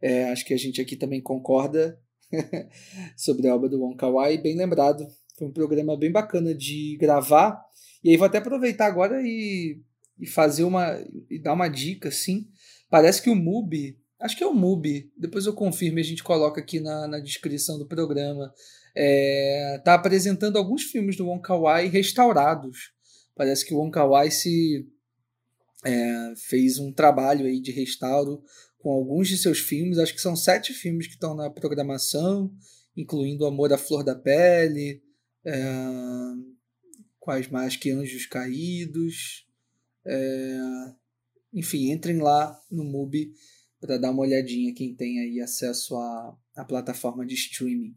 É, 0.02 0.26
acho 0.26 0.46
que 0.46 0.54
a 0.54 0.58
gente 0.58 0.82
aqui 0.82 0.96
também 0.96 1.22
concorda 1.22 1.98
sobre 3.16 3.48
a 3.48 3.56
obra 3.56 3.70
do 3.70 3.80
Wong 3.80 3.96
Kar 3.96 4.12
Wai, 4.12 4.38
bem 4.38 4.56
lembrado. 4.56 5.08
Foi 5.38 5.48
um 5.48 5.54
programa 5.54 5.98
bem 5.98 6.12
bacana 6.12 6.54
de 6.54 6.98
gravar. 7.00 7.62
E 8.04 8.10
aí 8.10 8.18
vou 8.18 8.26
até 8.26 8.38
aproveitar 8.38 8.88
agora 8.88 9.22
e, 9.22 9.82
e 10.20 10.28
fazer 10.28 10.64
uma 10.64 10.98
e 11.30 11.40
dar 11.40 11.54
uma 11.54 11.68
dica 11.68 12.10
assim. 12.10 12.48
Parece 12.90 13.22
que 13.22 13.30
o 13.30 13.36
MUBI, 13.36 13.98
acho 14.20 14.38
que 14.38 14.44
é 14.44 14.48
o 14.48 14.54
MUBI, 14.54 15.12
depois 15.18 15.46
eu 15.46 15.54
confirmo 15.54 16.00
e 16.00 16.02
a 16.02 16.06
gente 16.06 16.24
coloca 16.24 16.60
aqui 16.60 16.80
na, 16.80 17.08
na 17.08 17.20
descrição 17.20 17.78
do 17.78 17.88
programa. 17.88 18.54
É, 18.96 19.82
tá 19.84 19.94
apresentando 19.94 20.58
alguns 20.58 20.84
filmes 20.84 21.18
do 21.18 21.28
Wong 21.28 21.42
Kar 21.42 21.60
Wai 21.60 21.88
restaurados 21.88 22.96
Parece 23.36 23.66
que 23.66 23.74
o 23.74 23.78
Wong 23.78 23.92
Wai 23.98 24.32
se 24.32 24.88
é, 25.84 26.34
fez 26.38 26.80
um 26.80 26.92
trabalho 26.92 27.46
aí 27.46 27.60
de 27.60 27.72
restauro 27.72 28.42
com 28.80 28.90
alguns 28.90 29.28
de 29.28 29.38
seus 29.38 29.60
filmes. 29.60 30.00
Acho 30.00 30.16
que 30.16 30.22
são 30.22 30.36
sete 30.36 30.74
filmes 30.74 31.06
que 31.06 31.14
estão 31.14 31.36
na 31.36 31.50
programação, 31.50 32.52
incluindo 32.96 33.46
Amor 33.46 33.74
à 33.74 33.78
Flor 33.78 34.04
da 34.04 34.16
Pele, 34.16 35.04
é, 35.44 35.62
quais 37.20 37.50
mais 37.50 37.76
que 37.76 37.92
Anjos 37.92 38.26
Caídos. 38.26 39.46
É, 40.06 40.60
enfim, 41.54 41.92
entrem 41.92 42.20
lá 42.20 42.58
no 42.72 42.86
MUBI 42.86 43.34
para 43.86 43.98
dar 43.98 44.12
uma 44.12 44.24
olhadinha 44.24 44.74
quem 44.74 44.94
tem 44.94 45.20
aí 45.20 45.40
acesso 45.40 45.96
à, 45.96 46.38
à 46.56 46.66
plataforma 46.66 47.26
de 47.26 47.36
streaming. 47.36 47.96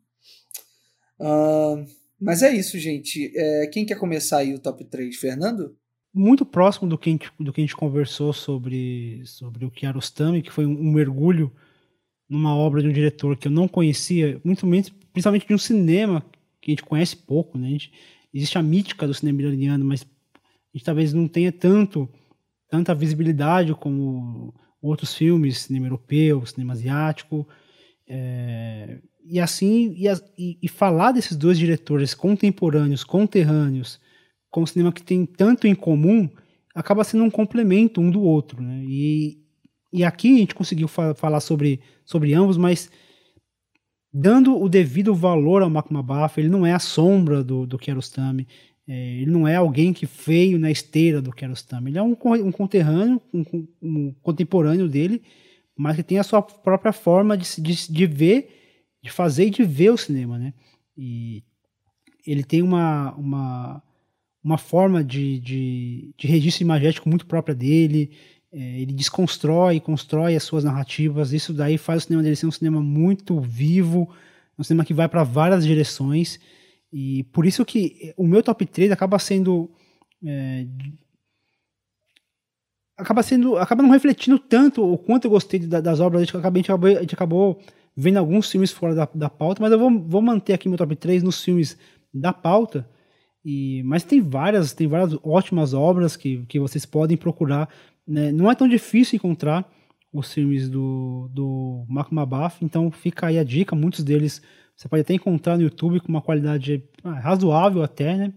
Uh, 1.19 1.85
mas 2.21 2.43
é 2.43 2.55
isso, 2.55 2.79
gente. 2.79 3.33
É, 3.35 3.67
quem 3.69 3.87
quer 3.87 3.99
começar 3.99 4.39
aí 4.39 4.55
o 4.55 4.59
top 4.59 4.85
3? 4.85 5.17
Fernando? 5.17 5.77
Muito 6.13 6.45
próximo 6.45 6.89
do 6.89 6.99
que 6.99 7.09
a 7.09 7.13
gente, 7.13 7.31
do 7.39 7.53
que 7.53 7.61
a 7.61 7.65
gente 7.65 7.77
conversou 7.77 8.33
sobre, 8.33 9.23
sobre 9.25 9.65
o 9.65 9.71
Kiarostami, 9.71 10.43
que 10.43 10.53
foi 10.53 10.67
um, 10.67 10.73
um 10.73 10.93
mergulho 10.93 11.53
numa 12.29 12.55
obra 12.55 12.83
de 12.83 12.89
um 12.89 12.93
diretor 12.93 13.37
que 13.37 13.49
eu 13.49 13.53
não 13.53 13.67
conhecia, 13.67 14.41
muito 14.45 14.67
menos, 14.67 14.91
principalmente 15.13 15.47
de 15.47 15.55
um 15.55 15.59
cinema 15.59 16.25
que 16.61 16.71
a 16.71 16.73
gente 16.73 16.85
conhece 16.85 17.17
pouco, 17.17 17.57
né? 17.57 17.71
Gente, 17.71 17.93
existe 18.35 18.59
a 18.59 18.63
mítica 18.63 19.07
do 19.07 19.15
cinema 19.15 19.43
iraniano, 19.43 19.85
mas 19.85 20.03
a 20.03 20.77
gente 20.77 20.85
talvez 20.85 21.13
não 21.13 21.27
tenha 21.27 21.51
tanto 21.51 22.09
tanta 22.69 22.95
visibilidade 22.95 23.75
como 23.75 24.55
outros 24.81 25.15
filmes, 25.15 25.61
cinema 25.61 25.87
europeu, 25.87 26.45
cinema 26.47 26.73
asiático, 26.73 27.47
é, 28.09 29.01
e 29.25 29.39
assim 29.39 29.95
e, 30.39 30.59
e, 30.63 30.69
falar 30.69 31.13
desses 31.13 31.37
dois 31.37 31.59
diretores 31.59 32.15
contemporâneos, 32.15 33.05
conterrâneos, 33.05 34.01
com 34.51 34.63
um 34.63 34.67
cinema 34.67 34.93
que 34.93 35.03
tem 35.03 35.27
tanto 35.27 35.67
em 35.67 35.75
comum, 35.75 36.29
acaba 36.75 37.05
sendo 37.05 37.25
um 37.25 37.31
complemento 37.31 38.01
um 38.01 38.11
do 38.11 38.23
outro, 38.23 38.63
né? 38.63 38.83
E, 38.85 39.39
e 39.93 40.05
aqui 40.05 40.37
a 40.37 40.39
gente 40.39 40.55
conseguiu 40.55 40.89
fa 40.89 41.15
falar 41.15 41.41
sobre, 41.41 41.81
sobre 42.05 42.33
ambos, 42.33 42.57
mas 42.57 42.91
dando 44.13 44.59
o 44.59 44.69
devido 44.69 45.15
valor 45.15 45.63
ao 45.63 45.71
Makmabaf, 45.71 46.39
ele 46.41 46.49
não 46.49 46.65
é 46.65 46.73
a 46.73 46.79
sombra 46.79 47.45
do, 47.45 47.67
do 47.67 47.79
Kiarostami, 47.79 48.47
é, 48.89 49.21
ele 49.21 49.31
não 49.31 49.47
é 49.47 49.55
alguém 49.57 49.93
que 49.93 50.07
veio 50.07 50.59
na 50.59 50.71
esteira 50.71 51.21
do 51.21 51.31
Kiarostami, 51.31 51.91
ele 51.91 51.99
é 51.99 52.03
um, 52.03 52.17
um 52.43 52.51
conterrâneo, 52.51 53.21
um, 53.35 53.45
um, 53.83 54.15
contemporâneo 54.23 54.89
dele, 54.89 55.23
mas 55.77 55.97
que 55.97 56.03
tem 56.03 56.19
a 56.19 56.23
sua 56.23 56.41
própria 56.41 56.93
forma 56.93 57.37
de, 57.37 57.61
de, 57.61 57.93
de 57.93 58.07
ver, 58.07 58.49
de 59.03 59.11
fazer 59.11 59.47
e 59.47 59.51
de 59.51 59.63
ver 59.63 59.91
o 59.91 59.99
cinema, 59.99 60.39
né? 60.39 60.55
E 60.97 61.45
ele 62.27 62.43
tem 62.43 62.63
uma, 62.63 63.15
uma, 63.15 63.83
uma 64.43 64.59
forma 64.59 65.05
de, 65.05 65.39
de, 65.39 66.15
de 66.17 66.27
registro 66.27 66.65
imagético 66.65 67.09
muito 67.09 67.27
própria 67.27 67.55
dele, 67.55 68.11
é, 68.51 68.81
ele 68.81 68.93
desconstrói, 68.93 69.79
constrói 69.81 70.35
as 70.35 70.43
suas 70.43 70.65
narrativas. 70.65 71.33
Isso 71.33 71.53
daí 71.53 71.77
faz 71.77 72.03
o 72.03 72.07
cinema 72.07 72.23
dele 72.23 72.37
ser 72.37 72.47
um 72.47 72.51
cinema 72.51 72.81
muito 72.81 73.39
vivo, 73.39 74.09
um 74.59 74.63
cinema 74.63 74.85
que 74.85 74.95
vai 74.95 75.09
para 75.09 75.23
várias 75.23 75.65
direções. 75.67 76.41
E 76.93 77.25
por 77.25 77.47
isso 77.47 77.65
que 77.65 78.15
o 78.17 78.27
meu 78.27 78.43
top 78.43 78.65
3 78.65 78.91
acaba 78.91 79.19
sendo. 79.19 79.71
É, 80.25 80.67
acaba 82.97 83.23
sendo. 83.23 83.57
acaba 83.57 83.83
não 83.83 83.91
refletindo 83.91 84.39
tanto 84.39 84.83
o 84.85 84.97
quanto 84.97 85.27
eu 85.27 85.31
gostei 85.31 85.61
das 85.61 86.01
obras. 86.01 86.23
A 86.23 86.25
gente 86.25 86.37
acabou, 86.37 86.91
a 86.91 87.01
gente 87.01 87.15
acabou 87.15 87.61
vendo 87.97 88.17
alguns 88.17 88.51
filmes 88.51 88.71
fora 88.71 88.95
da, 88.95 89.09
da 89.15 89.29
pauta, 89.29 89.61
mas 89.61 89.73
eu 89.73 89.79
vou, 89.79 89.91
vou 90.01 90.23
manter 90.23 90.53
aqui 90.53 90.69
meu 90.69 90.79
top 90.79 90.95
3 90.97 91.23
nos 91.23 91.43
filmes 91.43 91.77
da 92.13 92.33
pauta. 92.33 92.89
E, 93.45 93.83
mas 93.85 94.05
tem 94.05 94.21
várias, 94.21 94.73
tem 94.73 94.87
várias 94.87 95.17
ótimas 95.23 95.73
obras 95.73 96.17
que, 96.17 96.45
que 96.47 96.59
vocês 96.59 96.85
podem 96.85 97.17
procurar 97.17 97.69
né? 98.09 98.33
Não 98.33 98.51
é 98.51 98.55
tão 98.55 98.67
difícil 98.67 99.17
encontrar 99.17 99.71
os 100.11 100.33
filmes 100.33 100.71
do, 100.71 101.29
do 101.31 101.85
Marco 101.87 102.15
Mabaf, 102.15 102.65
então 102.65 102.91
fica 102.91 103.27
aí 103.27 103.39
a 103.39 103.45
dica. 103.45 103.77
Muitos 103.77 104.03
deles 104.03 104.41
você 104.79 104.89
pode 104.89 105.01
até 105.01 105.13
encontrar 105.13 105.57
no 105.57 105.65
YouTube 105.65 105.99
com 105.99 106.09
uma 106.09 106.23
qualidade 106.23 106.85
ah, 107.03 107.19
razoável 107.19 107.83
até, 107.83 108.17
né? 108.17 108.33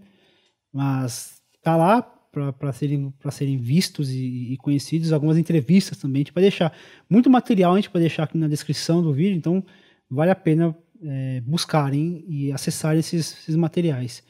Mas 0.73 1.39
tá 1.61 1.77
lá 1.77 2.01
para 2.01 2.73
serem, 2.73 3.13
serem 3.29 3.57
vistos 3.57 4.09
e, 4.09 4.53
e, 4.53 4.57
conhecidos. 4.57 5.13
Algumas 5.13 5.37
entrevistas 5.37 5.99
também. 5.99 6.21
A 6.21 6.23
gente 6.23 6.33
vai 6.33 6.41
deixar 6.41 6.75
muito 7.07 7.29
material, 7.29 7.73
a 7.73 7.75
gente 7.75 7.91
vai 7.93 8.01
deixar 8.01 8.23
aqui 8.23 8.39
na 8.39 8.47
descrição 8.47 9.03
do 9.03 9.13
vídeo, 9.13 9.37
então 9.37 9.63
vale 10.09 10.31
a 10.31 10.35
pena 10.35 10.75
é, 11.03 11.41
buscarem 11.41 12.25
e 12.27 12.51
acessar 12.51 12.97
esses, 12.97 13.37
esses 13.41 13.55
materiais. 13.55 14.23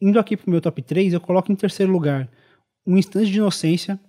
Indo 0.00 0.18
aqui 0.18 0.36
para 0.36 0.48
o 0.48 0.50
meu 0.50 0.60
top 0.60 0.82
3, 0.82 1.12
eu 1.12 1.20
coloco 1.20 1.52
em 1.52 1.54
terceiro 1.54 1.92
lugar 1.92 2.28
Um 2.84 2.98
Instante 2.98 3.30
de 3.30 3.38
Inocência, 3.38 4.00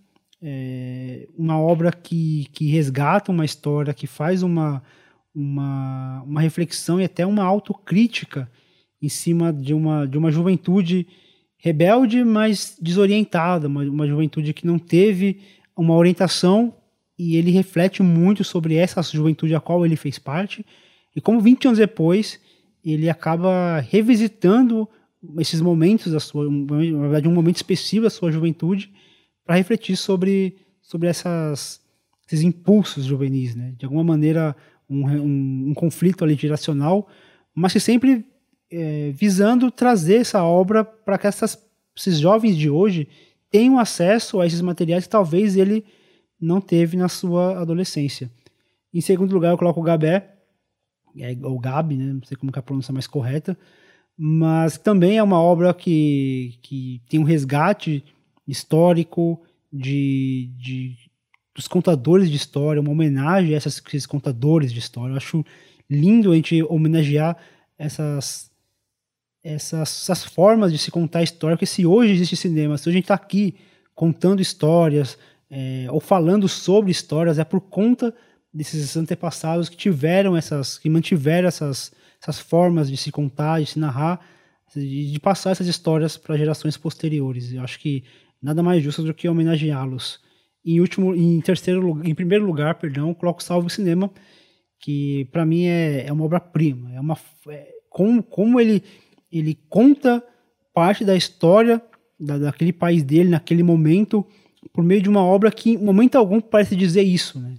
é, 0.41 1.27
uma 1.38 1.59
obra 1.59 1.91
que, 1.91 2.47
que 2.51 2.65
resgata 2.65 3.31
uma 3.31 3.45
história, 3.45 3.93
que 3.93 4.07
faz 4.07 4.41
uma, 4.41 4.81
uma, 5.34 6.22
uma 6.23 6.41
reflexão 6.41 6.99
e 6.99 7.03
até 7.03 7.26
uma 7.26 7.43
autocrítica 7.43 8.49
em 9.01 9.10
cima 9.10 9.51
de 9.51 9.73
uma, 9.73 10.07
de 10.07 10.18
uma 10.18 10.31
juventude 10.31 11.07
rebelde, 11.57 12.23
mas 12.23 12.77
desorientada, 12.81 13.68
uma, 13.68 13.84
uma 13.84 14.07
juventude 14.07 14.53
que 14.53 14.68
não 14.68 14.77
teve 14.77 15.39
uma 15.76 15.95
orientação 15.95 16.76
e 17.18 17.35
ele 17.35 17.51
reflete 17.51 18.03
muito 18.03 18.43
sobre 18.43 18.76
essa 18.76 19.01
juventude 19.01 19.55
a 19.55 19.60
qual 19.60 19.85
ele 19.85 19.95
fez 19.95 20.19
parte 20.19 20.65
e 21.15 21.22
como 21.22 21.39
20 21.39 21.68
anos 21.68 21.80
depois 21.80 22.39
ele 22.83 23.09
acaba 23.09 23.80
revisitando 23.80 24.88
esses 25.38 25.61
momentos 25.61 26.11
da 26.11 26.19
sua, 26.19 26.49
na 26.49 27.01
verdade 27.01 27.27
um 27.27 27.33
momento 27.33 27.57
específico 27.57 28.03
da 28.03 28.09
sua 28.09 28.32
juventude 28.32 28.91
para 29.45 29.56
refletir 29.56 29.95
sobre, 29.95 30.57
sobre 30.82 31.07
essas, 31.07 31.82
esses 32.27 32.41
impulsos 32.41 33.06
juvenis, 33.06 33.56
né? 33.56 33.74
De 33.77 33.85
alguma 33.85 34.03
maneira, 34.03 34.56
um, 34.93 35.07
um, 35.07 35.69
um 35.69 35.73
conflito 35.73 36.23
ali 36.23 36.35
geracional, 36.35 37.07
mas 37.53 37.73
que 37.73 37.80
sempre 37.80 38.25
é, 38.72 39.11
visando 39.11 39.69
trazer 39.72 40.22
essa 40.22 40.43
obra 40.43 40.83
para 40.83 41.17
que 41.17 41.27
essas, 41.27 41.57
esses 41.95 42.19
jovens 42.19 42.57
de 42.57 42.69
hoje 42.69 43.07
tenham 43.49 43.77
acesso 43.77 44.39
a 44.39 44.47
esses 44.47 44.61
materiais 44.61 45.03
que 45.03 45.09
talvez 45.09 45.55
ele 45.55 45.85
não 46.39 46.59
teve 46.59 46.97
na 46.97 47.07
sua 47.07 47.59
adolescência. 47.61 48.31
Em 48.93 49.01
segundo 49.01 49.33
lugar, 49.33 49.51
eu 49.51 49.57
coloco 49.57 49.80
o 49.80 49.83
Gabé, 49.83 50.35
é, 51.17 51.38
ou 51.43 51.59
Gabi, 51.59 51.95
né? 51.95 52.13
não 52.13 52.23
sei 52.23 52.35
como 52.35 52.51
é 52.53 52.59
a 52.59 52.63
pronúncia 52.63 52.91
mais 52.91 53.07
correta, 53.07 53.57
mas 54.17 54.77
também 54.77 55.17
é 55.17 55.23
uma 55.23 55.39
obra 55.39 55.73
que, 55.73 56.57
que 56.61 57.01
tem 57.09 57.19
um 57.19 57.23
resgate 57.23 58.03
histórico 58.47 59.41
de, 59.72 60.51
de 60.57 60.95
dos 61.53 61.67
contadores 61.67 62.30
de 62.30 62.35
história, 62.35 62.82
uma 62.82 62.91
homenagem 62.91 63.53
a 63.53 63.57
essas, 63.57 63.82
esses 63.88 64.06
contadores 64.06 64.72
de 64.72 64.80
história. 64.80 65.14
Eu 65.14 65.17
acho 65.17 65.45
lindo 65.90 66.32
a 66.32 66.35
gente 66.35 66.64
homenagear 66.64 67.38
essas, 67.77 68.51
essas, 69.43 70.09
essas 70.09 70.23
formas 70.23 70.72
de 70.72 70.77
se 70.77 70.90
contar 70.90 71.22
história, 71.22 71.56
porque 71.56 71.65
se 71.65 71.85
hoje 71.85 72.14
existe 72.14 72.35
cinema, 72.35 72.77
se 72.77 72.90
hoje 72.90 72.98
a 72.98 72.99
gente 72.99 73.06
está 73.06 73.15
aqui 73.15 73.56
contando 73.93 74.41
histórias 74.41 75.17
é, 75.49 75.85
ou 75.91 75.99
falando 75.99 76.48
sobre 76.48 76.91
histórias, 76.91 77.38
é 77.38 77.43
por 77.43 77.61
conta 77.61 78.14
desses 78.51 78.95
antepassados 78.98 79.69
que 79.69 79.77
tiveram 79.77 80.35
essas, 80.35 80.77
que 80.77 80.90
mantiveram 80.90 81.48
essas, 81.48 81.91
essas 82.22 82.40
formas 82.40 82.90
de 82.90 82.98
se 82.98 83.11
contar, 83.11 83.59
de 83.59 83.67
se 83.67 83.80
narrar, 83.80 84.19
de, 84.75 85.11
de 85.11 85.19
passar 85.19 85.51
essas 85.51 85.67
histórias 85.67 86.17
para 86.17 86.38
gerações 86.38 86.77
posteriores. 86.77 87.53
Eu 87.53 87.64
acho 87.64 87.80
que 87.80 88.03
nada 88.41 88.64
mais 88.64 88.83
justo 88.83 89.03
do 89.03 89.14
que 89.14 89.30
homenageá-los. 89.30 90.19
Em 90.66 90.80
último, 90.80 91.14
em 91.14 91.42
terceiro, 91.42 92.01
em 92.03 92.16
primeiro 92.16 92.45
lugar, 92.45 92.75
perdão, 92.75 93.14
coloco 93.14 93.43
Salve 93.43 93.67
o 93.67 93.69
Cinema, 93.69 94.09
que 94.80 95.25
para 95.32 95.45
mim 95.45 95.66
é, 95.66 96.06
é 96.08 96.11
uma 96.11 96.24
obra-prima. 96.24 96.93
É 96.93 97.00
uma 97.00 97.17
é, 97.50 97.69
como, 97.90 98.24
como 98.24 98.59
ele 98.59 98.83
ele 99.32 99.58
conta 99.67 100.24
parte 100.74 101.03
da 101.03 101.16
história 101.16 101.82
da, 102.19 102.38
daquele 102.38 102.72
país 102.72 103.03
dele 103.03 103.30
naquele 103.30 103.64
momento 103.64 104.25
por 104.72 104.83
meio 104.83 105.01
de 105.01 105.09
uma 105.09 105.24
obra 105.24 105.51
que 105.51 105.72
em 105.72 105.77
momento 105.77 106.16
algum 106.16 106.40
parece 106.40 106.75
dizer 106.75 107.01
isso, 107.01 107.40
né? 107.40 107.56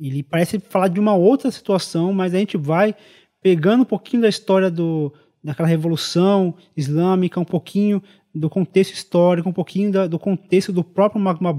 Ele 0.00 0.22
parece 0.22 0.58
falar 0.60 0.88
de 0.88 1.00
uma 1.00 1.14
outra 1.14 1.50
situação, 1.50 2.12
mas 2.12 2.34
a 2.34 2.38
gente 2.38 2.56
vai 2.56 2.94
pegando 3.42 3.82
um 3.82 3.86
pouquinho 3.86 4.22
da 4.22 4.28
história 4.28 4.70
do, 4.70 5.12
daquela 5.42 5.68
revolução 5.68 6.54
islâmica, 6.76 7.40
um 7.40 7.44
pouquinho 7.44 8.02
do 8.32 8.48
contexto 8.48 8.92
histórico, 8.92 9.48
um 9.48 9.52
pouquinho 9.52 9.90
da, 9.90 10.06
do 10.06 10.18
contexto 10.18 10.72
do 10.72 10.84
próprio 10.84 11.20
Magma 11.20 11.52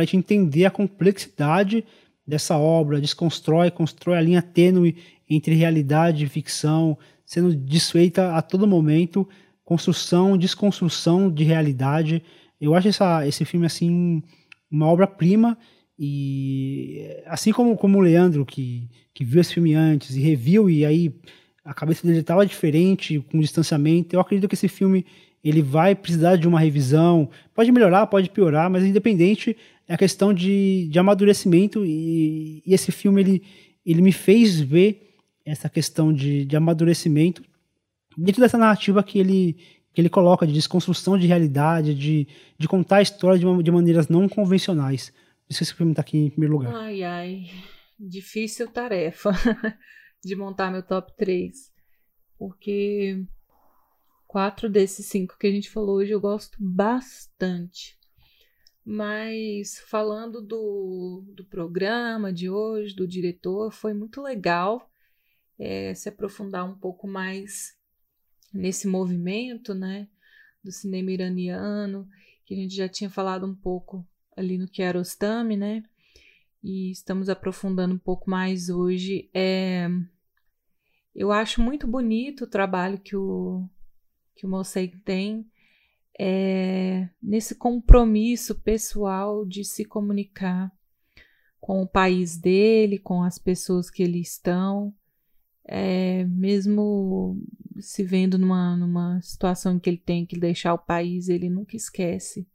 para 0.00 0.04
a 0.04 0.06
gente 0.06 0.16
entender 0.16 0.64
a 0.64 0.70
complexidade 0.70 1.84
dessa 2.26 2.56
obra, 2.56 3.00
desconstrói, 3.00 3.70
constrói 3.70 4.16
a 4.16 4.22
linha 4.22 4.40
tênue 4.40 4.96
entre 5.28 5.54
realidade 5.54 6.24
e 6.24 6.28
ficção, 6.28 6.96
sendo 7.26 7.54
desfeita 7.54 8.34
a 8.34 8.40
todo 8.40 8.66
momento, 8.66 9.28
construção, 9.62 10.38
desconstrução 10.38 11.30
de 11.30 11.44
realidade. 11.44 12.22
Eu 12.58 12.74
acho 12.74 12.88
essa, 12.88 13.26
esse 13.28 13.44
filme 13.44 13.66
assim 13.66 14.22
uma 14.70 14.86
obra-prima 14.86 15.58
e 15.98 17.06
assim 17.26 17.52
como, 17.52 17.76
como 17.76 17.98
o 17.98 18.00
Leandro 18.00 18.46
que, 18.46 18.88
que 19.12 19.22
viu 19.22 19.40
esse 19.42 19.52
filme 19.52 19.74
antes 19.74 20.16
e 20.16 20.20
reviu 20.20 20.70
e 20.70 20.86
aí 20.86 21.14
a 21.62 21.74
cabeça 21.74 22.06
dele 22.06 22.20
estava 22.20 22.46
diferente 22.46 23.22
com 23.30 23.38
distanciamento, 23.38 24.16
eu 24.16 24.20
acredito 24.20 24.48
que 24.48 24.54
esse 24.54 24.68
filme 24.68 25.04
ele 25.42 25.62
vai 25.62 25.94
precisar 25.94 26.36
de 26.36 26.46
uma 26.46 26.60
revisão. 26.60 27.28
Pode 27.54 27.72
melhorar, 27.72 28.06
pode 28.06 28.30
piorar, 28.30 28.70
mas 28.70 28.84
independente, 28.84 29.56
é 29.90 29.94
a 29.94 29.98
questão 29.98 30.32
de, 30.32 30.86
de 30.88 30.98
amadurecimento. 31.00 31.84
E, 31.84 32.62
e 32.64 32.72
esse 32.72 32.92
filme 32.92 33.20
ele, 33.20 33.42
ele 33.84 34.00
me 34.00 34.12
fez 34.12 34.60
ver 34.60 35.16
essa 35.44 35.68
questão 35.68 36.12
de, 36.12 36.44
de 36.44 36.56
amadurecimento 36.56 37.42
dentro 38.16 38.40
dessa 38.40 38.56
narrativa 38.56 39.02
que 39.02 39.18
ele, 39.18 39.54
que 39.92 40.00
ele 40.00 40.08
coloca 40.08 40.46
de 40.46 40.52
desconstrução 40.52 41.18
de 41.18 41.26
realidade, 41.26 41.92
de, 41.92 42.28
de 42.56 42.68
contar 42.68 42.98
a 42.98 43.02
história 43.02 43.36
de, 43.36 43.44
uma, 43.44 43.60
de 43.60 43.70
maneiras 43.72 44.06
não 44.06 44.28
convencionais. 44.28 45.10
Por 45.10 45.50
isso 45.50 45.58
que 45.58 45.64
esse 45.64 45.74
filme 45.74 45.90
está 45.90 46.02
aqui 46.02 46.18
em 46.18 46.30
primeiro 46.30 46.54
lugar. 46.54 46.72
Ai, 46.72 47.02
ai. 47.02 47.50
difícil 47.98 48.68
tarefa 48.68 49.32
de 50.24 50.36
montar 50.36 50.70
meu 50.70 50.84
top 50.84 51.12
3. 51.16 51.52
Porque 52.38 53.24
quatro 54.28 54.70
desses 54.70 55.06
cinco 55.06 55.36
que 55.36 55.48
a 55.48 55.50
gente 55.50 55.68
falou 55.68 55.96
hoje 55.96 56.12
eu 56.12 56.20
gosto 56.20 56.56
bastante. 56.60 57.98
Mas 58.84 59.78
falando 59.88 60.40
do, 60.40 61.22
do 61.34 61.44
programa 61.44 62.32
de 62.32 62.48
hoje, 62.48 62.94
do 62.94 63.06
diretor, 63.06 63.70
foi 63.70 63.92
muito 63.92 64.22
legal 64.22 64.90
é, 65.58 65.94
se 65.94 66.08
aprofundar 66.08 66.64
um 66.64 66.74
pouco 66.74 67.06
mais 67.06 67.76
nesse 68.52 68.88
movimento, 68.88 69.74
né, 69.74 70.08
do 70.64 70.72
cinema 70.72 71.12
iraniano, 71.12 72.08
que 72.44 72.54
a 72.54 72.56
gente 72.56 72.74
já 72.74 72.88
tinha 72.88 73.10
falado 73.10 73.46
um 73.46 73.54
pouco 73.54 74.06
ali 74.36 74.56
no 74.56 74.66
Kiarostami, 74.66 75.56
né, 75.56 75.84
e 76.62 76.90
estamos 76.90 77.28
aprofundando 77.28 77.94
um 77.94 77.98
pouco 77.98 78.28
mais 78.30 78.68
hoje. 78.70 79.30
É, 79.34 79.88
eu 81.14 81.30
acho 81.30 81.60
muito 81.60 81.86
bonito 81.86 82.44
o 82.44 82.50
trabalho 82.50 82.98
que 82.98 83.14
o, 83.14 83.68
que 84.34 84.46
o 84.46 84.48
Mosaic 84.48 84.98
tem 85.00 85.49
é, 86.22 87.08
nesse 87.22 87.54
compromisso 87.54 88.54
pessoal 88.60 89.46
de 89.46 89.64
se 89.64 89.86
comunicar 89.86 90.70
com 91.58 91.80
o 91.80 91.88
país 91.88 92.36
dele, 92.36 92.98
com 92.98 93.22
as 93.22 93.38
pessoas 93.38 93.88
que 93.88 94.02
ele 94.02 94.20
estão, 94.20 94.94
é, 95.64 96.24
mesmo 96.24 97.42
se 97.78 98.04
vendo 98.04 98.36
numa, 98.36 98.76
numa 98.76 99.18
situação 99.22 99.76
em 99.76 99.78
que 99.78 99.88
ele 99.88 99.96
tem 99.96 100.26
que 100.26 100.38
deixar 100.38 100.74
o 100.74 100.78
país, 100.78 101.30
ele 101.30 101.48
nunca 101.48 101.74
esquece 101.74 102.46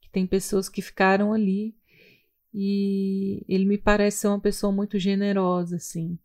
que 0.00 0.08
tem 0.12 0.24
pessoas 0.24 0.68
que 0.68 0.80
ficaram 0.80 1.32
ali 1.32 1.74
e 2.54 3.44
ele 3.48 3.64
me 3.64 3.78
parece 3.78 4.18
ser 4.18 4.28
uma 4.28 4.40
pessoa 4.40 4.72
muito 4.72 4.96
generosa, 4.96 5.74
assim. 5.74 6.16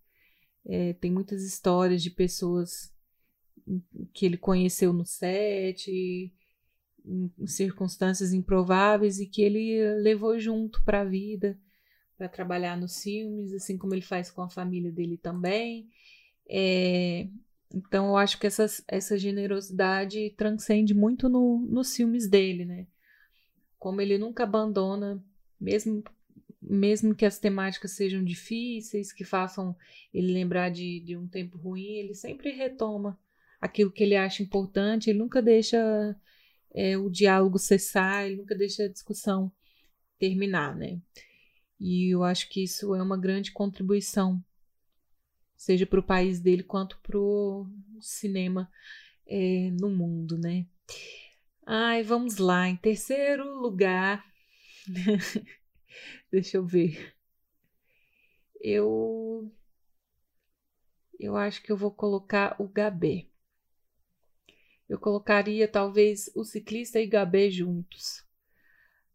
É, 0.64 0.94
tem 0.94 1.12
muitas 1.12 1.42
histórias 1.42 2.04
de 2.04 2.12
pessoas 2.12 2.94
que 4.14 4.28
ele 4.28 4.38
conheceu 4.38 4.94
no 4.94 5.06
set, 5.06 5.90
em 7.08 7.48
circunstâncias 7.48 8.34
improváveis 8.34 9.19
e 9.19 9.26
que 9.26 9.42
ele 9.42 9.95
levou 9.95 10.38
junto 10.38 10.84
para 10.84 11.02
a 11.02 11.06
vida, 11.06 11.58
para 12.18 12.27
trabalhar 12.27 12.76
nos 12.76 13.02
filmes, 13.02 13.53
assim 13.53 13.77
como 13.77 13.94
ele 13.94 14.02
faz 14.02 14.30
com 14.30 14.42
a 14.42 14.50
família 14.50 14.92
dele 14.92 15.18
também. 15.18 15.88
É, 16.50 17.27
então 17.74 18.08
eu 18.08 18.18
acho 18.18 18.40
que 18.40 18.48
essa, 18.48 18.66
essa 18.88 19.18
generosidade 19.18 20.34
transcende 20.38 20.94
muito 20.94 21.30
no, 21.30 21.60
nos 21.60 21.95
filmes 21.95 22.27
dele, 22.27 22.66
né? 22.66 22.88
Como 23.77 24.02
ele 24.02 24.18
nunca 24.18 24.44
abandona, 24.44 25.24
mesmo, 25.60 26.03
mesmo 26.61 27.16
que 27.16 27.26
as 27.26 27.38
temáticas 27.40 27.92
sejam 27.92 28.24
difíceis, 28.24 29.14
que 29.14 29.24
façam 29.24 29.76
ele 30.14 30.34
lembrar 30.34 30.69
de, 30.69 31.00
de 31.02 31.16
um 31.16 31.27
tempo 31.27 31.58
ruim, 31.58 31.98
ele 31.98 32.14
sempre 32.14 32.52
retoma 32.52 33.18
aquilo 33.61 33.92
que 33.92 34.03
ele 34.03 34.16
acha 34.16 34.44
importante, 34.44 35.10
ele 35.10 35.19
nunca 35.19 35.42
deixa 35.42 36.16
é, 36.78 36.98
o 36.98 37.10
diálogo 37.10 37.58
cessar, 37.58 38.26
ele 38.26 38.36
nunca 38.38 38.56
deixa 38.56 38.84
a 38.84 38.90
discussão 38.90 39.52
terminar, 40.20 40.76
né? 40.76 41.02
E 41.80 42.14
eu 42.14 42.24
acho 42.24 42.50
que 42.50 42.64
isso 42.64 42.94
é 42.96 43.02
uma 43.02 43.18
grande 43.18 43.52
contribuição 43.52 44.44
seja 45.56 45.88
para 45.88 46.00
o 46.00 46.04
país 46.04 46.40
dele 46.40 46.64
quanto 46.64 47.00
para 47.02 47.18
o 47.18 47.68
cinema 48.00 48.72
é, 49.26 49.72
no 49.72 49.90
mundo, 49.90 50.38
né? 50.38 50.68
Ai, 51.66 52.04
vamos 52.04 52.38
lá. 52.38 52.70
Em 52.70 52.78
terceiro 52.78 53.60
lugar, 53.60 54.24
deixa 56.32 56.58
eu 56.58 56.66
ver. 56.66 57.14
Eu 58.62 59.52
eu 61.20 61.36
acho 61.36 61.62
que 61.64 61.72
eu 61.72 61.78
vou 61.78 61.92
colocar 61.92 62.56
o 62.60 62.68
Gabé. 62.68 63.28
Eu 64.90 64.99
colocaria 64.99 65.67
talvez 65.67 66.30
o 66.35 66.43
ciclista 66.43 66.99
e 66.99 67.07
Gabé 67.07 67.49
juntos. 67.49 68.25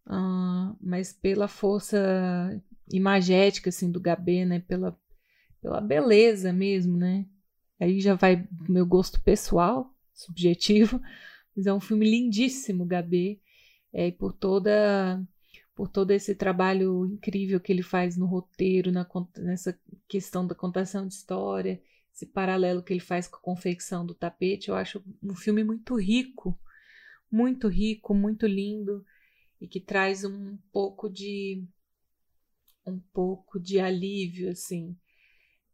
Uh, 0.07 0.77
mas 0.81 1.13
pela 1.13 1.49
força 1.49 2.61
imagética 2.91 3.71
assim 3.71 3.91
do 3.91 4.01
Gabé, 4.01 4.45
né, 4.45 4.61
pela 4.61 4.99
pela 5.63 5.81
beleza 5.81 6.53
mesmo, 6.53 6.97
né? 6.97 7.25
Aí 7.81 8.01
já 8.01 8.15
vai 8.15 8.47
meu 8.69 8.85
gosto 8.85 9.23
pessoal, 9.23 9.95
subjetivo, 10.13 11.01
mas 11.57 11.67
é 11.67 11.73
um 11.73 11.81
filme 11.81 12.09
lindíssimo, 12.09 12.85
Gabê, 12.85 13.41
é, 13.93 14.09
e 14.09 14.13
por 14.13 14.33
toda 14.33 15.23
por 15.75 15.89
todo 15.89 16.11
esse 16.11 16.35
trabalho 16.35 17.07
incrível 17.07 17.59
que 17.59 17.73
ele 17.73 17.83
faz 17.83 18.17
no 18.17 18.27
roteiro, 18.27 18.93
na, 18.93 19.07
nessa 19.39 19.79
questão 20.07 20.47
da 20.47 20.55
contação 20.55 21.07
de 21.07 21.15
história, 21.15 21.81
esse 22.15 22.27
paralelo 22.27 22.83
que 22.83 22.93
ele 22.93 23.01
faz 23.01 23.27
com 23.27 23.37
a 23.37 23.41
confecção 23.41 24.05
do 24.05 24.15
tapete, 24.15 24.69
eu 24.69 24.75
acho 24.75 25.03
um 25.23 25.35
filme 25.35 25.65
muito 25.65 25.97
rico, 25.97 26.59
muito 27.31 27.69
rico, 27.69 28.15
muito 28.15 28.47
lindo 28.47 29.05
e 29.61 29.67
que 29.67 29.81
traz 29.81 30.25
um 30.25 30.59
pouco 30.73 31.09
de 31.09 31.65
um 32.87 32.99
pouco 33.13 33.61
de 33.61 33.79
alívio 33.79 34.51
assim 34.51 34.97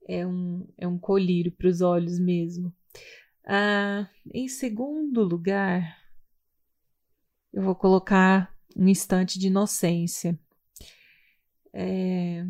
é 0.09 0.27
um, 0.27 0.67
é 0.79 0.89
um 0.89 0.99
colírio 0.99 1.53
para 1.53 1.69
os 1.69 1.83
olhos 1.83 2.19
mesmo. 2.19 2.75
Ah, 3.45 4.09
em 4.33 4.49
segundo 4.49 5.23
lugar, 5.23 5.99
eu 7.53 7.63
vou 7.63 7.75
colocar 7.75 8.55
um 8.75 8.89
instante 8.89 9.39
de 9.39 9.49
inocência. 9.49 10.39
É, 11.75 12.47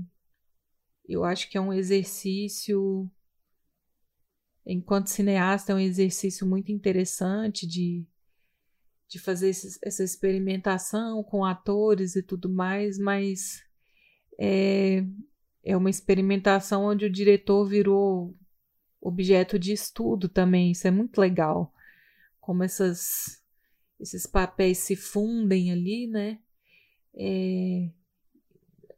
eu 1.06 1.24
acho 1.24 1.50
que 1.50 1.58
é 1.58 1.60
um 1.60 1.72
exercício, 1.72 3.10
enquanto 4.68 5.08
cineasta, 5.08 5.72
é 5.72 5.74
um 5.74 5.78
exercício 5.78 6.46
muito 6.46 6.70
interessante 6.70 7.66
de, 7.66 8.06
de 9.08 9.18
fazer 9.18 9.48
essa 9.82 10.04
experimentação 10.04 11.24
com 11.24 11.42
atores 11.42 12.14
e 12.14 12.22
tudo 12.22 12.50
mais, 12.50 12.98
mas 12.98 13.62
é, 14.38 15.02
é 15.64 15.74
uma 15.74 15.88
experimentação 15.88 16.84
onde 16.84 17.06
o 17.06 17.10
diretor 17.10 17.64
virou 17.64 18.36
objeto 19.00 19.58
de 19.58 19.72
estudo 19.72 20.28
também. 20.28 20.72
Isso 20.72 20.86
é 20.86 20.90
muito 20.90 21.18
legal. 21.18 21.72
Como 22.38 22.62
essas, 22.62 23.42
esses 23.98 24.26
papéis 24.26 24.78
se 24.78 24.94
fundem 24.94 25.72
ali, 25.72 26.06
né? 26.06 26.38
É, 27.14 27.90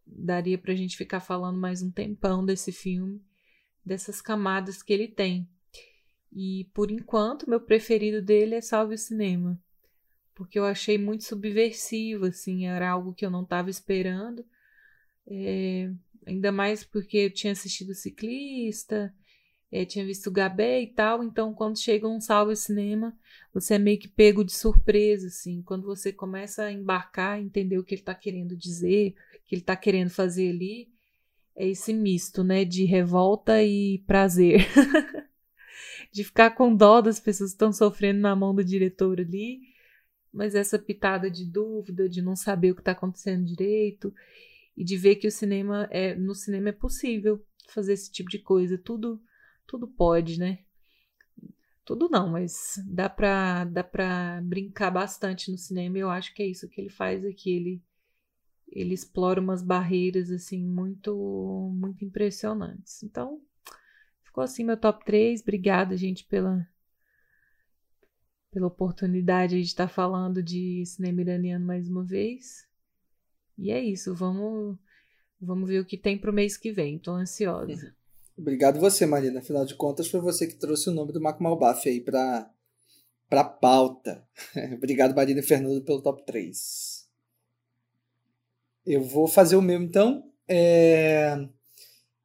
daria 0.05 0.58
para 0.58 0.73
a 0.73 0.76
gente 0.76 0.97
ficar 0.97 1.20
falando 1.20 1.60
mais 1.60 1.81
um 1.81 1.92
tempão 1.92 2.44
desse 2.44 2.73
filme, 2.73 3.24
dessas 3.86 4.20
camadas 4.20 4.82
que 4.82 4.92
ele 4.92 5.07
tem. 5.07 5.49
E 6.33 6.68
por 6.73 6.91
enquanto, 6.91 7.49
meu 7.49 7.60
preferido 7.60 8.23
dele 8.23 8.55
é 8.55 8.60
Salve 8.60 8.94
o 8.94 8.99
Cinema, 8.99 9.60
porque 10.34 10.59
eu 10.59 10.65
achei 10.65 10.97
muito 10.97 11.25
subversivo, 11.25 12.26
assim, 12.26 12.67
era 12.67 12.89
algo 12.89 13.15
que 13.15 13.26
eu 13.26 13.31
não 13.31 13.42
estava 13.42 13.68
esperando. 13.68 14.44
É, 15.26 15.91
Ainda 16.26 16.52
mais 16.52 16.84
porque 16.84 17.17
eu 17.18 17.31
tinha 17.33 17.52
assistido 17.52 17.94
Ciclista, 17.94 19.12
é, 19.73 19.84
tinha 19.84 20.05
visto 20.05 20.31
Gabé 20.31 20.83
e 20.83 20.86
tal, 20.86 21.23
então 21.25 21.55
quando 21.55 21.78
chega 21.78 22.07
um 22.07 22.20
salve 22.20 22.55
cinema, 22.57 23.17
você 23.52 23.75
é 23.75 23.78
meio 23.78 23.99
que 23.99 24.09
pego 24.09 24.44
de 24.44 24.52
surpresa, 24.52 25.28
assim, 25.28 25.62
quando 25.62 25.84
você 25.84 26.12
começa 26.12 26.65
a 26.65 26.73
embarcar, 26.73 27.41
entender 27.41 27.78
o 27.78 27.84
que 27.84 27.94
ele 27.94 28.02
está 28.02 28.15
querendo 28.15 28.57
dizer, 28.57 29.15
o 29.34 29.47
que 29.47 29.55
ele 29.55 29.62
está 29.62 29.76
querendo 29.76 30.10
fazer 30.10 30.50
ali, 30.50 30.89
é 31.57 31.68
esse 31.68 31.92
misto, 31.92 32.44
né, 32.44 32.65
de 32.65 32.84
revolta 32.84 33.62
e 33.62 33.99
prazer. 34.07 34.67
de 36.12 36.24
ficar 36.24 36.50
com 36.50 36.74
dó 36.74 37.00
das 37.00 37.20
pessoas 37.20 37.50
que 37.50 37.55
estão 37.55 37.72
sofrendo 37.72 38.20
na 38.20 38.34
mão 38.34 38.55
do 38.55 38.64
diretor 38.64 39.20
ali, 39.20 39.60
mas 40.32 40.55
essa 40.55 40.78
pitada 40.78 41.30
de 41.30 41.44
dúvida, 41.44 42.08
de 42.08 42.22
não 42.22 42.36
saber 42.36 42.72
o 42.72 42.74
que 42.74 42.80
está 42.80 42.92
acontecendo 42.92 43.44
direito, 43.44 44.12
e 44.76 44.84
de 44.84 44.97
ver 44.97 45.16
que 45.16 45.26
o 45.26 45.32
cinema 45.32 45.86
é 45.90 46.14
no 46.14 46.34
cinema 46.34 46.70
é 46.70 46.72
possível 46.72 47.44
fazer 47.68 47.92
esse 47.92 48.10
tipo 48.10 48.30
de 48.30 48.39
coisa. 48.39 48.78
Tudo 48.78 49.20
tudo 49.66 49.86
pode, 49.86 50.39
né? 50.39 50.60
Tudo 51.84 52.08
não, 52.08 52.28
mas 52.28 52.80
dá 52.86 53.08
pra, 53.08 53.64
dá 53.64 53.82
pra 53.84 54.40
brincar 54.42 54.90
bastante 54.90 55.50
no 55.50 55.58
cinema. 55.58 55.98
Eu 55.98 56.10
acho 56.10 56.34
que 56.34 56.42
é 56.42 56.47
isso 56.47 56.68
que 56.68 56.80
ele 56.80 56.90
faz 56.90 57.24
aqui. 57.24 57.50
Ele, 57.50 57.82
ele 58.68 58.94
explora 58.94 59.40
umas 59.40 59.62
barreiras 59.62 60.30
assim 60.30 60.64
muito 60.64 61.70
muito 61.74 62.05
impressionantes. 62.05 63.02
Então, 63.02 63.40
ficou 64.31 64.44
assim 64.44 64.65
meu 64.65 64.76
top 64.76 65.05
3. 65.05 65.42
Obrigada, 65.42 65.97
gente, 65.97 66.25
pela 66.25 66.67
pela 68.50 68.67
oportunidade 68.67 69.57
de 69.57 69.67
estar 69.67 69.89
falando 69.89 70.42
de 70.42 70.84
cinema 70.84 71.20
iraniano 71.20 71.65
mais 71.65 71.89
uma 71.89 72.02
vez. 72.02 72.67
E 73.57 73.70
é 73.70 73.81
isso, 73.81 74.15
vamos, 74.15 74.76
vamos 75.41 75.68
ver 75.68 75.81
o 75.81 75.84
que 75.84 75.97
tem 75.97 76.18
para 76.18 76.31
o 76.31 76.34
mês 76.34 76.57
que 76.57 76.73
vem. 76.73 76.97
Estou 76.97 77.15
ansiosa. 77.15 77.94
Obrigado 78.36 78.81
você, 78.81 79.05
Marina. 79.05 79.41
Afinal 79.41 79.65
de 79.65 79.75
contas, 79.75 80.09
foi 80.09 80.20
você 80.20 80.47
que 80.47 80.59
trouxe 80.59 80.89
o 80.89 80.92
nome 80.92 81.12
do 81.12 81.20
Mac 81.20 81.39
Malbaf 81.41 81.89
aí 81.89 82.00
para 82.00 82.50
para 83.28 83.44
pauta. 83.44 84.26
Obrigado, 84.75 85.15
Marina 85.15 85.39
e 85.39 85.44
Fernando, 85.44 85.84
pelo 85.84 86.02
top 86.02 86.25
3. 86.26 87.09
Eu 88.84 89.05
vou 89.05 89.28
fazer 89.28 89.55
o 89.55 89.62
mesmo 89.62 89.84
então. 89.84 90.28
É... 90.49 91.49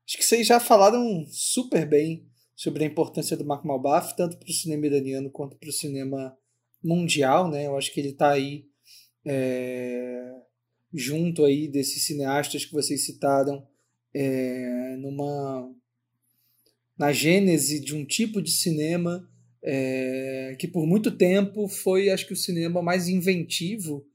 acho 0.05 0.17
que 0.17 0.23
vocês 0.23 0.47
já 0.47 0.59
falaram 0.59 1.25
super 1.29 1.87
bem 1.87 2.25
sobre 2.55 2.83
a 2.83 2.87
importância 2.87 3.35
do 3.35 3.45
Mark 3.45 3.65
Malbaf, 3.65 4.15
tanto 4.15 4.37
para 4.37 4.49
o 4.49 4.53
cinema 4.53 4.85
iraniano 4.85 5.29
quanto 5.29 5.57
para 5.57 5.69
o 5.69 5.73
cinema 5.73 6.37
mundial, 6.83 7.49
né? 7.49 7.65
Eu 7.65 7.77
acho 7.77 7.91
que 7.93 7.99
ele 7.99 8.09
está 8.09 8.31
aí 8.31 8.65
é, 9.25 10.31
junto 10.93 11.43
aí 11.43 11.67
desses 11.67 12.03
cineastas 12.03 12.63
que 12.63 12.73
vocês 12.73 13.05
citaram 13.05 13.67
é, 14.13 14.95
numa 14.97 15.69
na 16.97 17.11
gênese 17.11 17.79
de 17.79 17.93
um 17.93 18.05
tipo 18.05 18.41
de 18.41 18.51
cinema 18.51 19.29
é, 19.61 20.55
que 20.59 20.67
por 20.67 20.85
muito 20.85 21.11
tempo 21.11 21.67
foi, 21.67 22.09
acho 22.09 22.27
que, 22.27 22.33
o 22.33 22.37
cinema 22.37 22.81
mais 22.81 23.07
inventivo 23.07 24.05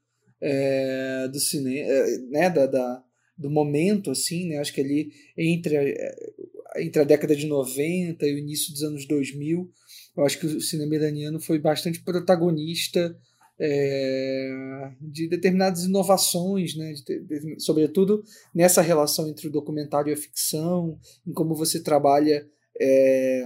é, 0.40 1.28
do 1.28 1.40
cinema, 1.40 1.90
é, 1.90 2.18
né, 2.30 2.50
da, 2.50 2.66
da, 2.66 3.04
do 3.40 3.50
momento, 3.50 4.10
assim, 4.10 4.48
né, 4.48 4.58
acho 4.58 4.74
que 4.74 4.82
ali 4.82 5.10
entre 5.36 5.76
a, 5.76 6.82
entre 6.82 7.00
a 7.00 7.04
década 7.04 7.34
de 7.34 7.46
90 7.46 8.26
e 8.26 8.34
o 8.34 8.38
início 8.38 8.70
dos 8.70 8.82
anos 8.82 9.06
2000, 9.06 9.70
eu 10.14 10.24
acho 10.24 10.38
que 10.38 10.46
o 10.46 10.60
cinema 10.60 10.94
iraniano 10.94 11.40
foi 11.40 11.58
bastante 11.58 12.02
protagonista 12.02 13.16
é, 13.58 14.90
de 15.00 15.26
determinadas 15.26 15.84
inovações, 15.84 16.76
né, 16.76 16.92
de, 16.92 17.20
de, 17.20 17.60
sobretudo 17.60 18.22
nessa 18.54 18.82
relação 18.82 19.26
entre 19.26 19.48
o 19.48 19.50
documentário 19.50 20.10
e 20.10 20.12
a 20.12 20.18
ficção, 20.18 20.98
em 21.26 21.32
como 21.32 21.54
você 21.54 21.82
trabalha 21.82 22.46
é, 22.78 23.44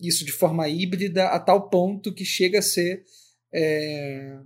isso 0.00 0.24
de 0.24 0.32
forma 0.32 0.68
híbrida 0.68 1.26
a 1.26 1.38
tal 1.38 1.70
ponto 1.70 2.12
que 2.12 2.24
chega 2.24 2.58
a 2.58 2.62
ser 2.62 3.04
é, 3.54 4.38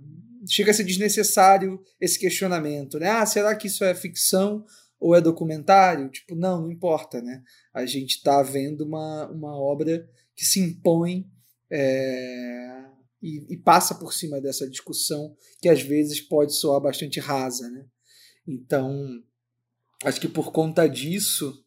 chega 0.47 0.71
a 0.71 0.73
ser 0.73 0.83
desnecessário 0.83 1.79
esse 1.99 2.17
questionamento, 2.17 2.97
né? 2.99 3.09
Ah, 3.09 3.25
será 3.25 3.55
que 3.55 3.67
isso 3.67 3.83
é 3.83 3.93
ficção 3.93 4.63
ou 5.01 5.15
é 5.15 5.19
documentário? 5.19 6.09
Tipo, 6.09 6.35
não, 6.35 6.61
não 6.61 6.71
importa, 6.71 7.19
né? 7.19 7.43
A 7.73 7.85
gente 7.87 8.17
está 8.17 8.43
vendo 8.43 8.85
uma, 8.85 9.27
uma 9.31 9.59
obra 9.59 10.07
que 10.35 10.45
se 10.45 10.59
impõe 10.59 11.27
é, 11.71 12.85
e, 13.21 13.53
e, 13.53 13.57
passa 13.57 13.95
por 13.95 14.13
cima 14.13 14.39
dessa 14.39 14.69
discussão 14.69 15.35
que 15.59 15.67
às 15.67 15.81
vezes 15.81 16.21
pode 16.21 16.53
soar 16.53 16.79
bastante 16.79 17.19
rasa, 17.19 17.67
né? 17.69 17.85
Então, 18.47 19.23
acho 20.03 20.21
que 20.21 20.27
por 20.27 20.51
conta 20.51 20.87
disso 20.87 21.65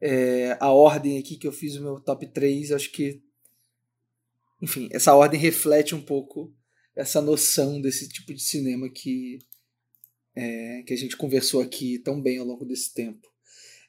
é, 0.00 0.56
a 0.60 0.72
ordem 0.72 1.18
aqui 1.18 1.36
que 1.36 1.46
eu 1.46 1.52
fiz 1.52 1.76
o 1.76 1.82
meu 1.82 2.00
top 2.00 2.26
3, 2.26 2.72
acho 2.72 2.90
que. 2.90 3.22
Enfim, 4.60 4.88
essa 4.92 5.14
ordem 5.14 5.38
reflete 5.38 5.94
um 5.94 6.02
pouco 6.02 6.52
essa 6.96 7.20
noção 7.20 7.80
desse 7.80 8.08
tipo 8.08 8.34
de 8.34 8.42
cinema 8.42 8.88
que, 8.88 9.38
é, 10.34 10.82
que 10.86 10.94
a 10.94 10.96
gente 10.96 11.16
conversou 11.16 11.60
aqui 11.60 11.98
tão 11.98 12.20
bem 12.20 12.38
ao 12.38 12.46
longo 12.46 12.64
desse 12.64 12.92
tempo. 12.92 13.28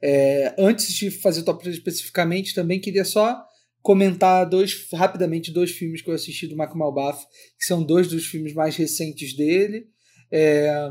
É, 0.01 0.53
antes 0.57 0.93
de 0.93 1.09
fazer 1.09 1.41
o 1.41 1.45
top 1.45 1.63
3 1.63 1.77
especificamente, 1.77 2.53
também 2.53 2.79
queria 2.79 3.05
só 3.05 3.41
comentar 3.81 4.47
dois, 4.47 4.87
rapidamente 4.93 5.51
dois 5.51 5.71
filmes 5.71 6.01
que 6.01 6.09
eu 6.09 6.13
assisti 6.13 6.47
do 6.47 6.55
Mark 6.55 6.75
Malbaf, 6.75 7.25
que 7.57 7.65
são 7.65 7.83
dois 7.83 8.07
dos 8.07 8.25
filmes 8.25 8.53
mais 8.53 8.75
recentes 8.75 9.35
dele. 9.35 9.87
É, 10.31 10.89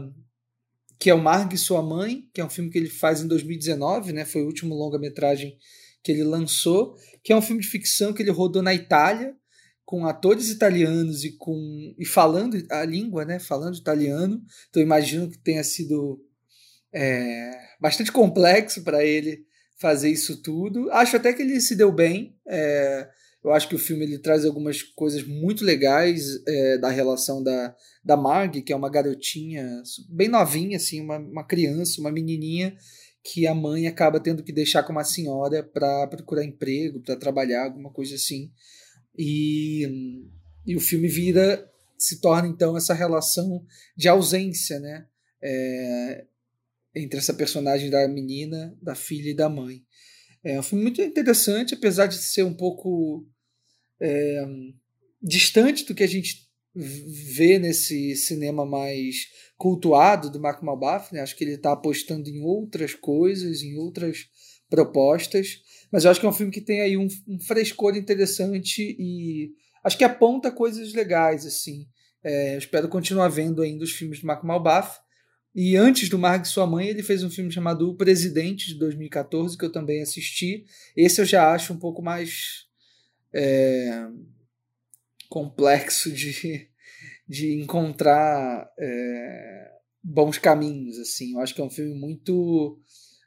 que 1.02 1.10
é 1.10 1.14
o 1.14 1.20
Marg 1.20 1.52
e 1.52 1.58
Sua 1.58 1.82
Mãe, 1.82 2.28
que 2.32 2.40
é 2.40 2.44
um 2.44 2.48
filme 2.48 2.70
que 2.70 2.78
ele 2.78 2.88
faz 2.88 3.20
em 3.20 3.26
2019, 3.26 4.12
né? 4.12 4.24
Foi 4.24 4.40
o 4.40 4.46
último 4.46 4.72
longa-metragem 4.72 5.58
que 6.00 6.12
ele 6.12 6.22
lançou, 6.22 6.96
que 7.24 7.32
é 7.32 7.36
um 7.36 7.42
filme 7.42 7.60
de 7.60 7.66
ficção 7.66 8.12
que 8.12 8.22
ele 8.22 8.30
rodou 8.30 8.62
na 8.62 8.72
Itália, 8.72 9.34
com 9.92 10.06
atores 10.06 10.48
italianos 10.48 11.22
e 11.22 11.32
com 11.32 11.94
e 11.98 12.06
falando 12.06 12.56
a 12.70 12.82
língua, 12.82 13.26
né? 13.26 13.38
Falando 13.38 13.76
italiano. 13.76 14.42
Então 14.70 14.82
imagino 14.82 15.28
que 15.28 15.36
tenha 15.36 15.62
sido 15.62 16.18
é, 16.90 17.50
bastante 17.78 18.10
complexo 18.10 18.82
para 18.82 19.04
ele 19.04 19.44
fazer 19.78 20.08
isso 20.08 20.40
tudo. 20.40 20.90
Acho 20.92 21.16
até 21.16 21.34
que 21.34 21.42
ele 21.42 21.60
se 21.60 21.76
deu 21.76 21.92
bem. 21.92 22.34
É, 22.48 23.06
eu 23.44 23.52
acho 23.52 23.68
que 23.68 23.74
o 23.74 23.78
filme 23.78 24.06
ele 24.06 24.18
traz 24.18 24.46
algumas 24.46 24.82
coisas 24.82 25.24
muito 25.24 25.62
legais 25.62 26.42
é, 26.48 26.78
da 26.78 26.88
relação 26.88 27.42
da, 27.42 27.76
da 28.02 28.16
Marg, 28.16 28.62
que 28.62 28.72
é 28.72 28.76
uma 28.76 28.88
garotinha 28.88 29.82
bem 30.08 30.28
novinha, 30.28 30.78
assim, 30.78 31.02
uma, 31.02 31.18
uma 31.18 31.44
criança, 31.44 32.00
uma 32.00 32.10
menininha 32.10 32.74
que 33.22 33.46
a 33.46 33.54
mãe 33.54 33.86
acaba 33.86 34.18
tendo 34.18 34.42
que 34.42 34.54
deixar 34.54 34.84
com 34.84 34.92
uma 34.92 35.04
senhora 35.04 35.62
para 35.62 36.06
procurar 36.06 36.44
emprego, 36.44 37.02
para 37.02 37.14
trabalhar, 37.14 37.64
alguma 37.64 37.92
coisa 37.92 38.14
assim. 38.14 38.50
E, 39.16 40.26
e 40.66 40.76
o 40.76 40.80
filme 40.80 41.08
vira, 41.08 41.68
se 41.98 42.20
torna 42.20 42.48
então 42.48 42.76
essa 42.76 42.94
relação 42.94 43.64
de 43.96 44.08
ausência, 44.08 44.80
né? 44.80 45.06
É, 45.42 46.24
entre 46.94 47.18
essa 47.18 47.34
personagem 47.34 47.90
da 47.90 48.06
menina, 48.06 48.76
da 48.80 48.94
filha 48.94 49.30
e 49.30 49.36
da 49.36 49.48
mãe. 49.48 49.82
É 50.44 50.58
um 50.58 50.62
filme 50.62 50.82
muito 50.82 51.00
interessante, 51.00 51.74
apesar 51.74 52.06
de 52.06 52.16
ser 52.16 52.42
um 52.42 52.54
pouco 52.54 53.26
é, 54.00 54.44
distante 55.22 55.84
do 55.84 55.94
que 55.94 56.02
a 56.02 56.08
gente 56.08 56.50
vê 56.74 57.58
nesse 57.58 58.16
cinema 58.16 58.64
mais 58.64 59.28
cultuado 59.56 60.30
do 60.30 60.40
Mark 60.40 60.62
Malbaf. 60.62 61.12
Né? 61.14 61.20
Acho 61.20 61.36
que 61.36 61.44
ele 61.44 61.54
está 61.54 61.72
apostando 61.72 62.28
em 62.28 62.40
outras 62.42 62.94
coisas, 62.94 63.62
em 63.62 63.76
outras 63.76 64.26
propostas. 64.68 65.60
Mas 65.92 66.04
eu 66.04 66.10
acho 66.10 66.18
que 66.18 66.24
é 66.24 66.28
um 66.28 66.32
filme 66.32 66.50
que 66.50 66.60
tem 66.60 66.80
aí 66.80 66.96
um, 66.96 67.06
um 67.28 67.38
frescor 67.38 67.94
interessante 67.94 68.96
e 68.98 69.52
acho 69.84 69.98
que 69.98 70.04
aponta 70.04 70.50
coisas 70.50 70.94
legais. 70.94 71.44
assim. 71.44 71.86
É, 72.24 72.56
espero 72.56 72.88
continuar 72.88 73.28
vendo 73.28 73.60
ainda 73.60 73.84
os 73.84 73.92
filmes 73.92 74.20
do 74.20 74.26
Mark 74.26 74.42
Malbaf. 74.42 74.98
E 75.54 75.76
antes 75.76 76.08
do 76.08 76.18
Mark 76.18 76.46
e 76.46 76.48
Sua 76.48 76.66
Mãe, 76.66 76.88
ele 76.88 77.02
fez 77.02 77.22
um 77.22 77.28
filme 77.28 77.52
chamado 77.52 77.90
O 77.90 77.94
Presidente, 77.94 78.68
de 78.68 78.78
2014, 78.78 79.58
que 79.58 79.64
eu 79.64 79.72
também 79.72 80.00
assisti. 80.00 80.64
Esse 80.96 81.20
eu 81.20 81.26
já 81.26 81.52
acho 81.52 81.74
um 81.74 81.78
pouco 81.78 82.00
mais 82.00 82.66
é, 83.34 84.06
complexo 85.28 86.10
de, 86.10 86.70
de 87.28 87.52
encontrar 87.60 88.66
é, 88.78 89.70
bons 90.02 90.38
caminhos. 90.38 90.98
assim 90.98 91.34
Eu 91.34 91.40
acho 91.40 91.54
que 91.54 91.60
é 91.60 91.64
um 91.64 91.70
filme 91.70 91.94
muito 91.94 92.80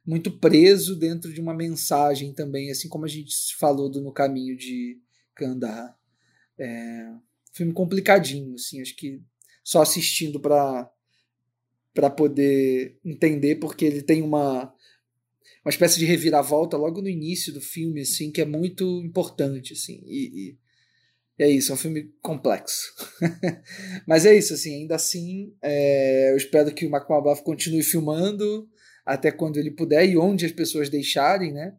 muito 0.05 0.31
preso 0.37 0.95
dentro 0.95 1.33
de 1.33 1.41
uma 1.41 1.53
mensagem 1.53 2.33
também, 2.33 2.69
assim 2.69 2.87
como 2.87 3.05
a 3.05 3.07
gente 3.07 3.33
falou 3.57 3.89
do 3.89 4.01
No 4.01 4.13
Caminho 4.13 4.55
de 4.55 4.99
Kandahar. 5.33 5.97
É, 6.57 7.11
filme 7.51 7.73
complicadinho, 7.73 8.53
assim, 8.53 8.81
acho 8.81 8.95
que 8.95 9.21
só 9.63 9.81
assistindo 9.81 10.39
para 10.39 10.91
para 11.93 12.09
poder 12.09 12.99
entender, 13.05 13.55
porque 13.55 13.85
ele 13.85 14.01
tem 14.01 14.21
uma, 14.21 14.63
uma 15.63 15.69
espécie 15.69 15.97
de 15.97 16.03
reviravolta 16.03 16.75
logo 16.75 17.01
no 17.01 17.07
início 17.07 17.53
do 17.53 17.61
filme, 17.61 18.01
assim, 18.01 18.33
que 18.33 18.41
é 18.41 18.45
muito 18.45 19.01
importante, 19.01 19.71
assim, 19.71 20.03
e, 20.05 20.57
e 21.39 21.43
é 21.43 21.49
isso, 21.49 21.71
é 21.71 21.75
um 21.75 21.77
filme 21.77 22.13
complexo. 22.21 22.93
Mas 24.05 24.25
é 24.25 24.35
isso, 24.35 24.53
assim, 24.53 24.81
ainda 24.81 24.95
assim, 24.95 25.55
é, 25.61 26.31
eu 26.33 26.35
espero 26.35 26.73
que 26.75 26.85
o 26.85 26.89
Malbaf 26.89 27.41
continue 27.43 27.81
filmando 27.81 28.69
até 29.05 29.31
quando 29.31 29.57
ele 29.57 29.71
puder 29.71 30.07
e 30.07 30.17
onde 30.17 30.45
as 30.45 30.51
pessoas 30.51 30.89
deixarem, 30.89 31.53
né? 31.53 31.75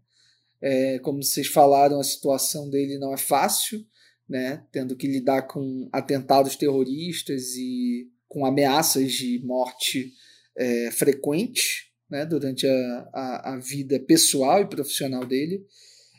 É, 0.61 0.99
como 1.01 1.23
vocês 1.23 1.49
falaram, 1.49 2.01
a 2.01 2.05
situação 2.05 2.71
dele 2.71 2.99
não 2.99 3.13
é 3.13 3.17
fácil, 3.17 3.85
né? 4.29 4.65
Tendo 4.71 4.97
que 4.97 5.07
lidar 5.07 5.43
com 5.43 5.89
atentados 5.93 6.57
terroristas 6.57 7.55
e 7.57 8.09
com 8.29 8.47
ameaças 8.47 9.13
de 9.13 9.41
morte 9.45 10.13
é, 10.57 10.91
frequentes 10.91 11.87
né, 12.09 12.25
durante 12.25 12.67
a, 12.67 13.09
a, 13.13 13.55
a, 13.55 13.59
vida 13.59 13.99
pessoal 14.01 14.63
e 14.63 14.69
profissional 14.69 15.27
dele. 15.27 15.65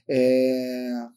É, 0.08 1.08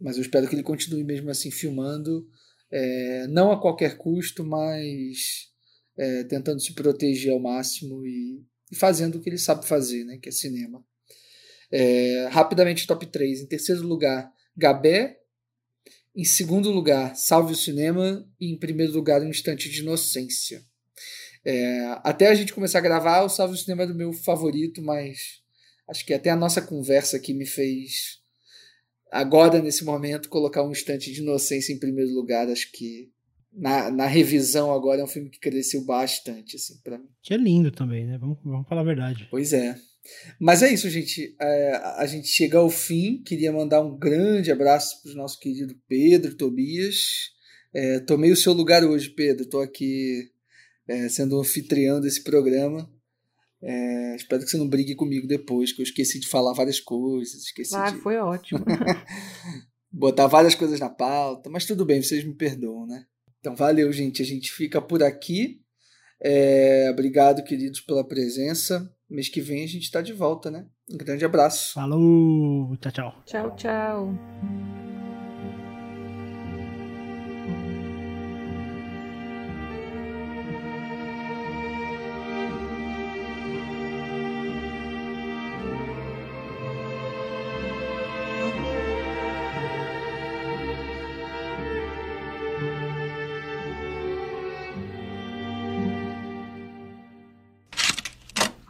mas 0.00 0.16
eu 0.16 0.22
espero 0.22 0.48
que 0.48 0.54
ele 0.54 0.62
continue 0.62 1.04
mesmo 1.04 1.30
assim 1.30 1.50
filmando, 1.50 2.26
é, 2.70 3.26
não 3.28 3.52
a 3.52 3.60
qualquer 3.60 3.96
custo, 3.96 4.44
mas 4.44 5.50
é, 5.96 6.24
tentando 6.24 6.60
se 6.60 6.72
proteger 6.72 7.32
ao 7.32 7.40
máximo 7.40 8.06
e, 8.06 8.42
e, 8.70 8.76
fazendo 8.76 9.16
o 9.16 9.20
que 9.20 9.28
ele 9.28 9.38
sabe 9.38 9.66
fazer, 9.66 10.04
né, 10.04 10.18
que 10.18 10.28
é 10.28 10.32
cinema. 10.32 10.84
É, 11.70 12.28
rapidamente, 12.30 12.86
top 12.86 13.06
3. 13.06 13.42
Em 13.42 13.46
terceiro 13.46 13.86
lugar, 13.86 14.30
Gabé. 14.56 15.18
Em 16.14 16.24
segundo 16.24 16.70
lugar, 16.70 17.14
Salve 17.14 17.52
o 17.52 17.56
Cinema. 17.56 18.26
E 18.40 18.52
em 18.52 18.58
primeiro 18.58 18.92
lugar, 18.92 19.22
Um 19.22 19.28
Instante 19.28 19.70
de 19.70 19.80
Inocência. 19.80 20.62
É, 21.44 21.84
até 22.02 22.28
a 22.28 22.34
gente 22.34 22.52
começar 22.52 22.78
a 22.78 22.82
gravar, 22.82 23.22
o 23.22 23.28
Salve 23.28 23.54
o 23.54 23.56
Cinema 23.56 23.84
é 23.84 23.86
do 23.86 23.94
meu 23.94 24.12
favorito, 24.12 24.82
mas 24.82 25.40
acho 25.88 26.04
que 26.04 26.12
até 26.12 26.28
a 26.28 26.36
nossa 26.36 26.60
conversa 26.60 27.16
aqui 27.16 27.32
me 27.32 27.46
fez, 27.46 28.20
agora 29.10 29.62
nesse 29.62 29.82
momento, 29.82 30.28
colocar 30.28 30.62
Um 30.62 30.72
Instante 30.72 31.10
de 31.10 31.20
Inocência 31.20 31.72
em 31.72 31.78
primeiro 31.78 32.12
lugar. 32.12 32.48
Acho 32.48 32.70
que 32.72 33.10
na, 33.52 33.90
na 33.90 34.06
revisão 34.06 34.72
agora 34.72 35.00
é 35.00 35.04
um 35.04 35.08
filme 35.08 35.30
que 35.30 35.38
cresceu 35.40 35.84
bastante, 35.84 36.56
assim, 36.56 36.80
para 36.82 36.98
mim. 36.98 37.08
Que 37.22 37.34
é 37.34 37.36
lindo 37.36 37.70
também, 37.70 38.06
né? 38.06 38.18
Vamos, 38.18 38.38
vamos 38.44 38.68
falar 38.68 38.82
a 38.82 38.84
verdade. 38.84 39.26
Pois 39.30 39.52
é. 39.52 39.76
Mas 40.40 40.62
é 40.62 40.72
isso, 40.72 40.88
gente. 40.88 41.34
É, 41.40 41.76
a 41.96 42.06
gente 42.06 42.28
chega 42.28 42.58
ao 42.58 42.70
fim. 42.70 43.22
Queria 43.22 43.52
mandar 43.52 43.80
um 43.82 43.98
grande 43.98 44.50
abraço 44.50 45.02
para 45.02 45.12
o 45.12 45.16
nosso 45.16 45.38
querido 45.38 45.74
Pedro 45.88 46.34
Tobias. 46.36 47.30
É, 47.74 48.00
tomei 48.00 48.30
o 48.32 48.36
seu 48.36 48.52
lugar 48.52 48.84
hoje, 48.84 49.10
Pedro. 49.10 49.44
Estou 49.44 49.60
aqui 49.60 50.30
é, 50.88 51.08
sendo 51.08 51.38
anfitrião 51.38 52.00
desse 52.00 52.22
programa. 52.24 52.90
É, 53.62 54.16
espero 54.16 54.42
que 54.42 54.48
você 54.50 54.56
não 54.56 54.68
brigue 54.68 54.94
comigo 54.94 55.26
depois, 55.26 55.70
que 55.72 55.82
eu 55.82 55.84
esqueci 55.84 56.18
de 56.18 56.28
falar 56.28 56.54
várias 56.54 56.80
coisas. 56.80 57.42
Esqueci 57.42 57.74
Ah, 57.76 57.90
de 57.90 57.98
foi 57.98 58.16
ótimo. 58.16 58.64
botar 59.92 60.26
várias 60.28 60.54
coisas 60.54 60.80
na 60.80 60.88
pauta, 60.88 61.50
mas 61.50 61.66
tudo 61.66 61.84
bem, 61.84 62.00
vocês 62.02 62.24
me 62.24 62.34
perdoam, 62.34 62.86
né? 62.86 63.04
Então, 63.40 63.56
valeu, 63.56 63.92
gente. 63.92 64.22
A 64.22 64.24
gente 64.24 64.52
fica 64.52 64.80
por 64.80 65.02
aqui. 65.02 65.60
É, 66.22 66.88
obrigado, 66.92 67.42
queridos, 67.42 67.80
pela 67.80 68.06
presença. 68.06 68.94
Mês 69.08 69.28
que 69.28 69.40
vem 69.40 69.64
a 69.64 69.66
gente 69.66 69.84
está 69.84 70.00
de 70.00 70.12
volta, 70.12 70.50
né? 70.50 70.66
Um 70.88 70.96
grande 70.96 71.24
abraço. 71.24 71.72
Falou! 71.74 72.76
Tchau, 72.76 72.92
tchau. 72.92 73.22
tchau, 73.26 73.56
tchau. 73.56 74.79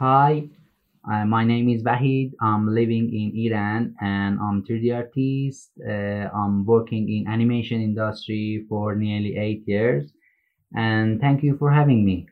Hi, 0.00 0.48
uh, 1.12 1.26
my 1.26 1.44
name 1.44 1.68
is 1.68 1.82
Vahid. 1.82 2.32
I'm 2.40 2.66
living 2.66 3.12
in 3.14 3.36
Iran 3.46 3.94
and 4.00 4.40
I'm 4.40 4.64
3D 4.64 4.90
artist. 4.92 5.72
Uh, 5.86 6.26
I'm 6.40 6.64
working 6.64 7.06
in 7.08 7.28
animation 7.28 7.82
industry 7.82 8.64
for 8.68 8.96
nearly 8.96 9.36
eight 9.36 9.62
years. 9.66 10.10
And 10.74 11.20
thank 11.20 11.42
you 11.42 11.56
for 11.58 11.70
having 11.70 12.04
me. 12.06 12.26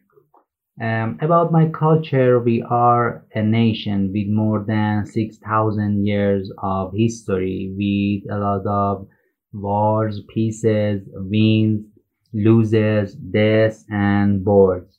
Um, 0.80 1.18
about 1.20 1.52
my 1.52 1.68
culture, 1.68 2.40
we 2.40 2.62
are 2.62 3.26
a 3.34 3.42
nation 3.42 4.12
with 4.14 4.28
more 4.28 4.64
than 4.66 5.04
6,000 5.04 6.06
years 6.06 6.50
of 6.62 6.94
history 6.96 7.74
with 7.76 8.32
a 8.34 8.38
lot 8.40 8.66
of 8.66 9.06
wars, 9.52 10.22
pieces, 10.34 11.02
wins, 11.12 11.84
losers, 12.32 13.14
deaths, 13.14 13.84
and 13.90 14.42
boards 14.42 14.97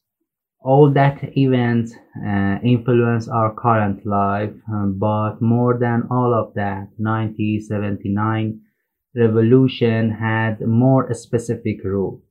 all 0.62 0.92
that 0.92 1.38
events 1.38 1.96
uh, 2.26 2.58
influence 2.64 3.30
our 3.30 3.54
current 3.54 4.06
life 4.06 4.54
um, 4.72 4.98
but 5.00 5.42
more 5.42 5.78
than 5.80 6.04
all 6.12 6.34
of 6.34 6.54
that 6.54 6.90
1979 6.98 8.60
revolution 9.16 10.12
had 10.12 10.60
more 10.62 11.12
specific 11.14 11.84
rule. 11.84 12.22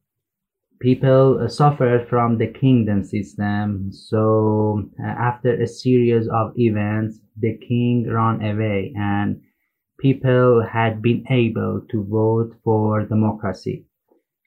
People 0.80 1.40
uh, 1.42 1.48
suffered 1.48 2.06
from 2.08 2.36
the 2.36 2.46
kingdom 2.48 3.02
system 3.02 3.90
so 3.92 4.84
uh, 5.02 5.06
after 5.06 5.54
a 5.54 5.66
series 5.66 6.28
of 6.28 6.52
events 6.56 7.18
the 7.40 7.56
king 7.66 8.06
ran 8.08 8.42
away 8.42 8.92
and 8.94 9.40
people 9.98 10.62
had 10.70 11.00
been 11.00 11.24
able 11.30 11.80
to 11.90 12.04
vote 12.04 12.52
for 12.62 13.04
democracy 13.06 13.87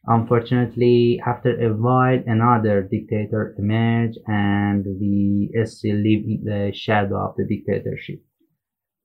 Unfortunately, 0.08 1.22
after 1.26 1.60
a 1.62 1.74
while, 1.74 2.20
another 2.26 2.82
dictator 2.82 3.56
emerged 3.60 4.18
and 4.28 4.84
we 5.00 5.52
still 5.66 5.96
live 5.96 6.24
in 6.26 6.42
the 6.44 6.72
shadow 6.74 7.28
of 7.28 7.36
the 7.38 7.46
dictatorship. 7.46 8.20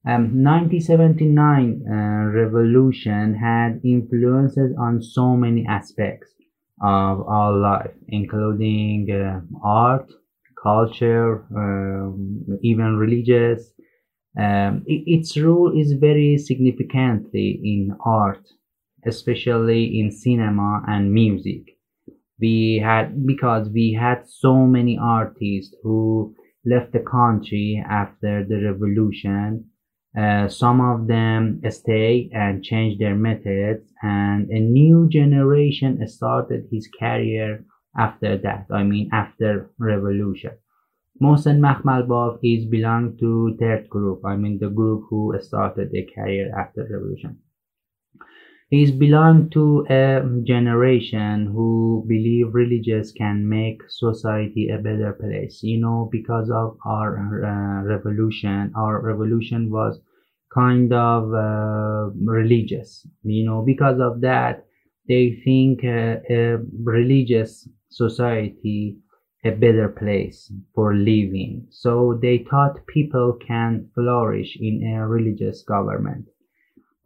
Um, 0.08 0.42
1979 0.42 1.82
uh, 1.84 2.30
revolution 2.32 3.34
had 3.34 3.80
influences 3.84 4.74
on 4.78 5.02
so 5.02 5.36
many 5.36 5.66
aspects 5.68 6.32
of 6.80 7.26
our 7.26 7.52
life, 7.52 7.92
including 8.08 9.08
uh, 9.10 9.40
art, 9.66 10.08
culture, 10.62 11.44
um, 11.54 12.58
even 12.62 12.96
religious. 12.96 13.72
Um, 14.38 14.84
it, 14.86 15.02
its 15.06 15.36
role 15.36 15.78
is 15.78 15.92
very 15.92 16.38
significantly 16.38 17.60
in 17.62 17.96
art 18.04 18.46
especially 19.06 19.98
in 19.98 20.10
cinema 20.10 20.82
and 20.86 21.12
music. 21.12 21.62
We 22.40 22.82
had, 22.84 23.26
because 23.26 23.68
we 23.70 23.92
had 23.98 24.28
so 24.28 24.66
many 24.66 24.98
artists 25.00 25.74
who 25.82 26.34
left 26.64 26.92
the 26.92 27.00
country 27.00 27.82
after 27.88 28.44
the 28.44 28.60
revolution. 28.62 29.70
Uh, 30.18 30.48
some 30.48 30.80
of 30.80 31.06
them 31.06 31.60
stay 31.70 32.30
and 32.32 32.64
change 32.64 32.98
their 32.98 33.14
methods 33.14 33.92
and 34.02 34.48
a 34.50 34.58
new 34.58 35.08
generation 35.08 36.06
started 36.08 36.64
his 36.72 36.88
career 36.98 37.64
after 37.98 38.36
that. 38.38 38.66
I 38.72 38.82
mean, 38.82 39.10
after 39.12 39.70
revolution. 39.78 40.52
Mohsen 41.22 41.60
Makhmalbaf 41.60 42.38
is 42.42 42.66
belong 42.66 43.16
to 43.18 43.56
third 43.58 43.88
group. 43.88 44.20
I 44.24 44.36
mean, 44.36 44.58
the 44.58 44.68
group 44.68 45.04
who 45.08 45.34
started 45.40 45.90
their 45.90 46.04
career 46.14 46.52
after 46.58 46.82
revolution. 46.82 47.38
He's 48.70 48.92
belong 48.92 49.50
to 49.50 49.84
a 49.90 50.22
generation 50.44 51.46
who 51.46 52.04
believe 52.06 52.54
religious 52.54 53.10
can 53.10 53.48
make 53.48 53.82
society 53.88 54.68
a 54.68 54.78
better 54.78 55.12
place. 55.14 55.64
You 55.64 55.80
know, 55.80 56.08
because 56.12 56.48
of 56.48 56.78
our 56.86 57.44
uh, 57.44 57.82
revolution, 57.82 58.72
our 58.76 59.00
revolution 59.02 59.68
was 59.68 60.00
kind 60.54 60.92
of 60.92 61.34
uh, 61.34 62.10
religious. 62.24 63.04
You 63.24 63.46
know, 63.46 63.62
because 63.62 63.98
of 63.98 64.20
that, 64.20 64.64
they 65.08 65.40
think 65.44 65.82
uh, 65.82 66.20
a 66.30 66.58
religious 66.84 67.68
society 67.90 68.98
a 69.44 69.50
better 69.50 69.88
place 69.88 70.52
for 70.72 70.94
living. 70.94 71.66
So 71.70 72.16
they 72.22 72.38
thought 72.48 72.86
people 72.86 73.38
can 73.44 73.90
flourish 73.92 74.56
in 74.60 74.84
a 74.94 75.08
religious 75.08 75.62
government 75.62 76.26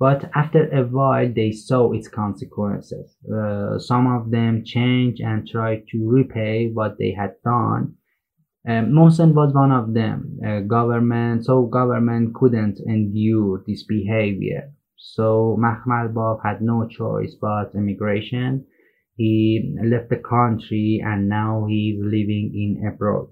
but 0.00 0.30
after 0.34 0.66
a 0.70 0.82
while 0.82 1.30
they 1.30 1.52
saw 1.52 1.92
its 1.92 2.08
consequences. 2.08 3.14
Uh, 3.30 3.78
some 3.78 4.06
of 4.06 4.30
them 4.30 4.64
changed 4.64 5.20
and 5.20 5.46
tried 5.46 5.82
to 5.88 6.08
repay 6.08 6.70
what 6.72 6.96
they 6.98 7.12
had 7.12 7.34
done. 7.44 7.94
Um, 8.66 8.92
Mohsen 8.92 9.34
was 9.34 9.52
one 9.52 9.70
of 9.70 9.92
them. 9.92 10.38
Uh, 10.44 10.60
government, 10.60 11.44
so 11.44 11.66
government 11.66 12.34
couldn't 12.34 12.80
endure 12.86 13.62
this 13.66 13.84
behavior. 13.84 14.72
So 14.96 15.58
Mahmalbaf 15.60 16.40
had 16.42 16.62
no 16.62 16.88
choice 16.88 17.34
but 17.38 17.74
immigration. 17.74 18.64
He 19.16 19.76
left 19.84 20.08
the 20.08 20.16
country 20.16 21.02
and 21.04 21.28
now 21.28 21.66
he's 21.68 21.98
living 22.02 22.52
in 22.54 22.88
abroad. 22.88 23.28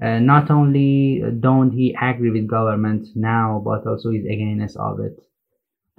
Uh, 0.00 0.20
not 0.20 0.52
only 0.52 1.20
don't 1.40 1.72
he 1.72 1.96
agree 2.00 2.30
with 2.30 2.48
government 2.48 3.08
now, 3.16 3.60
but 3.64 3.84
also 3.90 4.10
is 4.10 4.24
against 4.24 4.76
of 4.76 5.00
it 5.00 5.18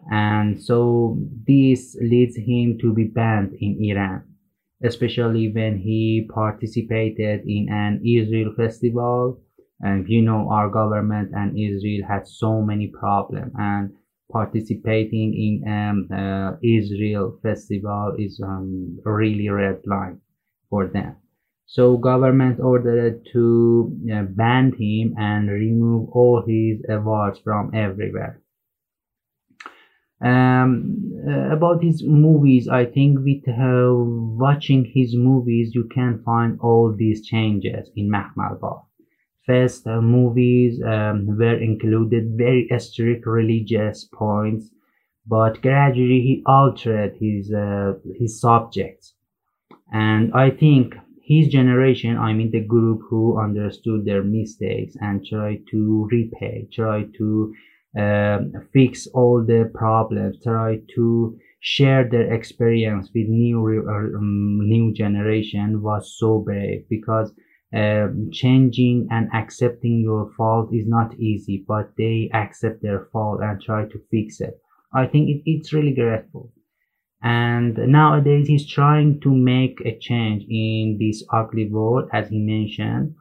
and 0.10 0.62
so 0.62 1.18
this 1.48 1.96
leads 2.02 2.36
him 2.36 2.78
to 2.82 2.94
be 2.94 3.06
banned 3.06 3.54
in 3.60 3.78
Iran, 3.84 4.24
especially 4.84 5.52
when 5.52 5.78
he 5.78 6.28
participated 6.34 7.42
in 7.46 7.68
an 7.70 8.02
Israel 8.06 8.54
festival. 8.56 9.42
And 9.80 10.08
you 10.08 10.22
know, 10.22 10.50
our 10.52 10.70
government 10.70 11.32
and 11.34 11.58
Israel 11.58 12.04
had 12.08 12.28
so 12.28 12.62
many 12.62 12.88
problems, 12.88 13.52
and 13.58 13.92
participating 14.32 15.34
in 15.34 15.72
um, 15.72 16.08
uh, 16.12 16.58
Israel 16.64 17.40
festival 17.42 18.16
is 18.18 18.40
um, 18.44 19.00
really 19.04 19.50
red 19.50 19.82
line 19.86 20.22
for 20.70 20.88
them. 20.88 21.18
So 21.66 21.98
government 21.98 22.60
ordered 22.60 23.26
to 23.34 23.98
uh, 24.14 24.24
ban 24.24 24.74
him 24.78 25.16
and 25.18 25.50
remove 25.50 26.10
all 26.12 26.44
his 26.46 26.84
awards 26.90 27.40
from 27.40 27.72
everywhere 27.74 28.41
um, 30.22 30.72
uh, 31.28 31.50
about 31.58 31.84
his 31.84 32.04
movies 32.04 32.68
i 32.68 32.86
think 32.86 33.20
with 33.20 33.48
uh, 33.48 33.92
watching 34.46 34.86
his 34.86 35.16
movies 35.16 35.74
you 35.76 35.84
can 35.94 36.22
find 36.24 36.60
all 36.60 36.94
these 37.04 37.26
changes 37.26 37.90
in 37.96 38.10
mahmalbaf 38.16 38.82
first 39.46 39.88
uh, 39.88 40.02
movies 40.02 40.82
um, 40.84 41.26
were 41.38 41.58
included 41.70 42.34
very 42.38 42.68
strict 42.80 43.26
religious 43.28 44.06
points 44.14 44.70
but 45.28 45.62
gradually 45.62 46.22
he 46.30 46.44
altered 46.46 47.16
his 47.20 47.54
uh, 47.54 47.94
his 48.20 48.40
subjects. 48.42 49.14
And 49.94 50.34
i 50.34 50.50
think 50.50 50.96
his 51.24 51.48
generation 51.48 52.18
i 52.18 52.34
mean 52.34 52.50
the 52.52 52.66
group 52.76 53.02
who 53.10 53.40
understood 53.40 54.06
their 54.06 54.24
mistakes 54.24 54.96
and 55.00 55.24
tried 55.24 55.62
to 55.72 56.10
repay 56.12 56.68
tried 56.74 57.14
to 57.20 57.54
um, 57.98 58.54
fix 58.72 59.08
all 59.08 59.44
the 59.46 59.70
problems, 59.74 60.38
try 60.44 60.80
to 60.96 61.38
share 61.60 62.08
their 62.10 62.34
experience 62.34 63.10
with 63.14 63.28
new 63.28 63.86
um, 63.88 64.60
new 64.64 64.94
generation 64.94 65.82
was 65.82 66.16
so 66.18 66.40
brave 66.40 66.86
because 66.90 67.32
um, 67.74 68.30
changing 68.32 69.08
and 69.12 69.30
accepting 69.34 70.02
your 70.02 70.32
fault 70.38 70.70
is 70.74 70.88
not 70.88 71.14
easy, 71.20 71.64
but 71.68 71.92
they 71.98 72.30
accept 72.34 72.82
their 72.82 73.08
fault 73.12 73.42
and 73.42 73.62
try 73.62 73.86
to 73.86 74.02
fix 74.10 74.42
it. 74.42 74.60
I 74.94 75.06
think 75.08 75.30
it, 75.30 75.42
it's 75.46 75.74
really 75.74 75.94
grateful. 75.94 76.52
And 77.24 77.78
nowadays 77.78 78.48
he's 78.48 78.68
trying 78.68 79.22
to 79.22 79.30
make 79.30 79.80
a 79.86 79.98
change 80.00 80.44
in 80.50 80.98
this 81.00 81.24
ugly 81.32 81.70
world, 81.70 82.10
as 82.12 82.30
he 82.30 82.40
mentioned 82.40 83.16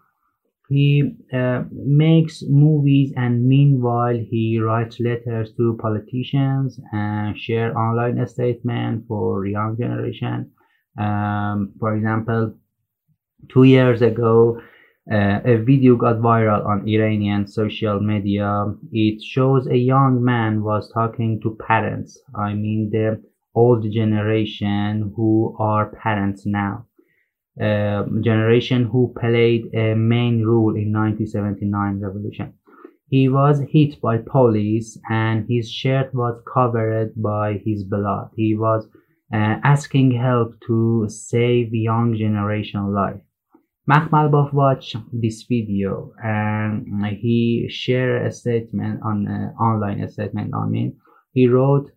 He 0.71 1.17
uh, 1.33 1.65
makes 1.73 2.45
movies 2.49 3.13
and 3.17 3.45
meanwhile 3.45 4.17
he 4.17 4.61
writes 4.61 5.01
letters 5.01 5.53
to 5.57 5.77
politicians 5.83 6.79
and 6.93 7.37
share 7.37 7.77
online 7.77 8.25
statement 8.29 9.07
for 9.09 9.47
young 9.47 9.77
generation. 9.77 10.53
Um, 10.97 11.73
for 11.81 11.97
example, 11.97 12.55
two 13.49 13.65
years 13.65 14.01
ago, 14.01 14.61
uh, 15.11 15.41
a 15.45 15.57
video 15.57 15.97
got 15.97 16.19
viral 16.19 16.65
on 16.65 16.87
Iranian 16.89 17.49
social 17.49 17.99
media. 17.99 18.73
It 18.93 19.21
shows 19.25 19.67
a 19.67 19.77
young 19.77 20.23
man 20.23 20.63
was 20.63 20.89
talking 20.93 21.41
to 21.43 21.59
parents. 21.67 22.17
I 22.33 22.55
mean 22.55 22.91
the 22.93 23.21
old 23.57 23.91
generation 23.91 25.13
who 25.17 25.57
are 25.59 25.91
parents 25.91 26.47
now 26.47 26.87
uh, 27.61 28.05
generation 28.21 28.85
who 28.85 29.15
played 29.19 29.67
a 29.75 29.95
main 29.95 30.45
role 30.45 30.75
in 30.77 30.93
1979 30.93 32.01
revolution. 32.01 32.55
He 33.09 33.29
was 33.29 33.61
hit 33.73 34.01
by 34.01 34.19
police 34.19 34.97
and 35.11 35.45
his 35.49 35.71
shirt 35.71 36.15
was 36.15 36.41
covered 36.53 37.13
by 37.17 37.61
his 37.65 37.85
blood. 37.85 38.31
He 38.37 38.55
was 38.55 38.89
uh, 39.35 39.59
asking 39.65 40.13
help 40.13 40.55
to 40.69 41.07
save 41.09 41.75
young 41.75 42.17
generation 42.17 42.93
life. 42.93 43.21
Makhmalbaf 43.91 44.53
watched 44.53 44.97
this 45.13 45.45
video 45.49 46.13
and 46.23 46.87
he 47.07 47.67
shared 47.69 48.27
a 48.27 48.31
statement 48.31 49.01
on 49.05 49.27
uh, 49.27 49.61
online 49.61 50.01
a 50.01 50.09
statement 50.09 50.55
on 50.55 50.71
me. 50.71 50.93
He 51.33 51.49
wrote, 51.49 51.91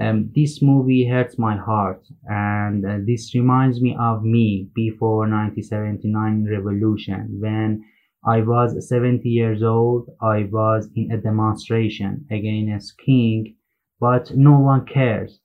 um, 0.00 0.30
this 0.34 0.62
movie 0.62 1.08
hurts 1.08 1.38
my 1.38 1.56
heart 1.56 2.06
and 2.28 2.86
uh, 2.86 2.98
this 3.04 3.34
reminds 3.34 3.80
me 3.80 3.96
of 3.98 4.22
me 4.22 4.68
before 4.74 5.28
1979 5.28 6.46
revolution 6.48 7.38
when 7.40 7.84
I 8.24 8.42
was 8.42 8.88
70 8.88 9.28
years 9.28 9.62
old. 9.62 10.08
I 10.22 10.48
was 10.52 10.88
in 10.94 11.10
a 11.10 11.16
demonstration 11.16 12.26
against 12.30 12.98
king, 12.98 13.56
but 13.98 14.30
no 14.36 14.60
one 14.60 14.86
cares. 14.86 15.40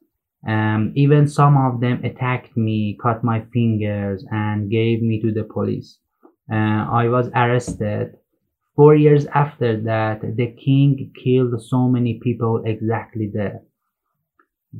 Um, 0.48 0.93
even 0.95 1.27
some 1.27 1.57
of 1.57 1.80
them 1.80 2.03
attacked 2.03 2.56
me, 2.56 2.98
cut 3.01 3.23
my 3.23 3.45
fingers 3.53 4.23
and 4.30 4.69
gave 4.69 5.01
me 5.01 5.19
to 5.22 5.32
the 5.32 5.45
police. 5.45 5.98
Uh, 6.51 6.85
I 6.91 7.07
was 7.07 7.30
arrested. 7.33 8.17
Four 8.75 8.95
years 8.95 9.25
after 9.33 9.82
that, 9.82 10.22
the 10.22 10.51
king 10.64 11.11
killed 11.23 11.59
so 11.59 11.88
many 11.88 12.19
people 12.22 12.61
exactly 12.65 13.32
there 13.33 13.61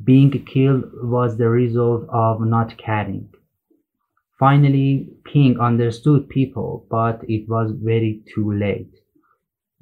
being 0.02 0.30
killed 0.44 0.84
was 1.02 1.36
the 1.36 1.48
result 1.48 2.06
of 2.08 2.40
not 2.40 2.76
caring. 2.76 3.28
Finally, 4.38 5.08
Ping 5.24 5.60
understood 5.60 6.28
people, 6.28 6.86
but 6.90 7.22
it 7.28 7.48
was 7.48 7.70
very 7.70 8.22
too 8.34 8.52
late. 8.52 8.92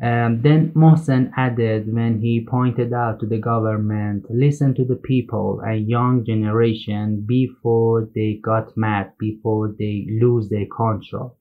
Um, 0.02 0.42
then 0.42 0.72
Mohsen 0.74 1.30
added 1.36 1.92
when 1.92 2.20
he 2.20 2.44
pointed 2.44 2.92
out 2.92 3.20
to 3.20 3.26
the 3.26 3.38
government, 3.38 4.26
listen 4.28 4.74
to 4.74 4.84
the 4.84 4.96
people, 4.96 5.62
a 5.64 5.74
young 5.76 6.24
generation, 6.24 7.24
before 7.26 8.08
they 8.14 8.40
got 8.42 8.76
mad, 8.76 9.12
before 9.18 9.74
they 9.78 10.06
lose 10.20 10.48
their 10.48 10.66
control. 10.66 11.36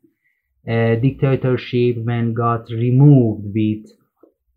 A 0.68 0.96
dictatorship 0.96 1.98
when 2.04 2.34
got 2.34 2.70
removed 2.70 3.46
with 3.54 3.86
uh, 3.90 4.01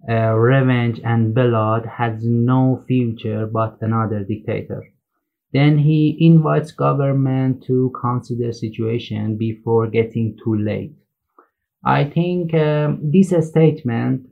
revenge 0.09 1.01
and 1.05 1.35
blood 1.35 1.87
has 1.87 2.25
no 2.25 2.83
future 2.87 3.47
but 3.47 3.79
another 3.81 4.25
dictator. 4.25 4.83
Then 5.53 5.79
he 5.79 6.17
invites 6.21 6.73
government 6.73 7.65
to 7.65 7.93
consider 8.01 8.53
situation 8.53 9.37
before 9.37 9.89
getting 9.89 10.37
too 10.45 10.57
late. 10.57 10.95
I 11.85 12.05
think 12.05 12.55
um, 12.55 13.01
this 13.11 13.31
statement 13.49 14.29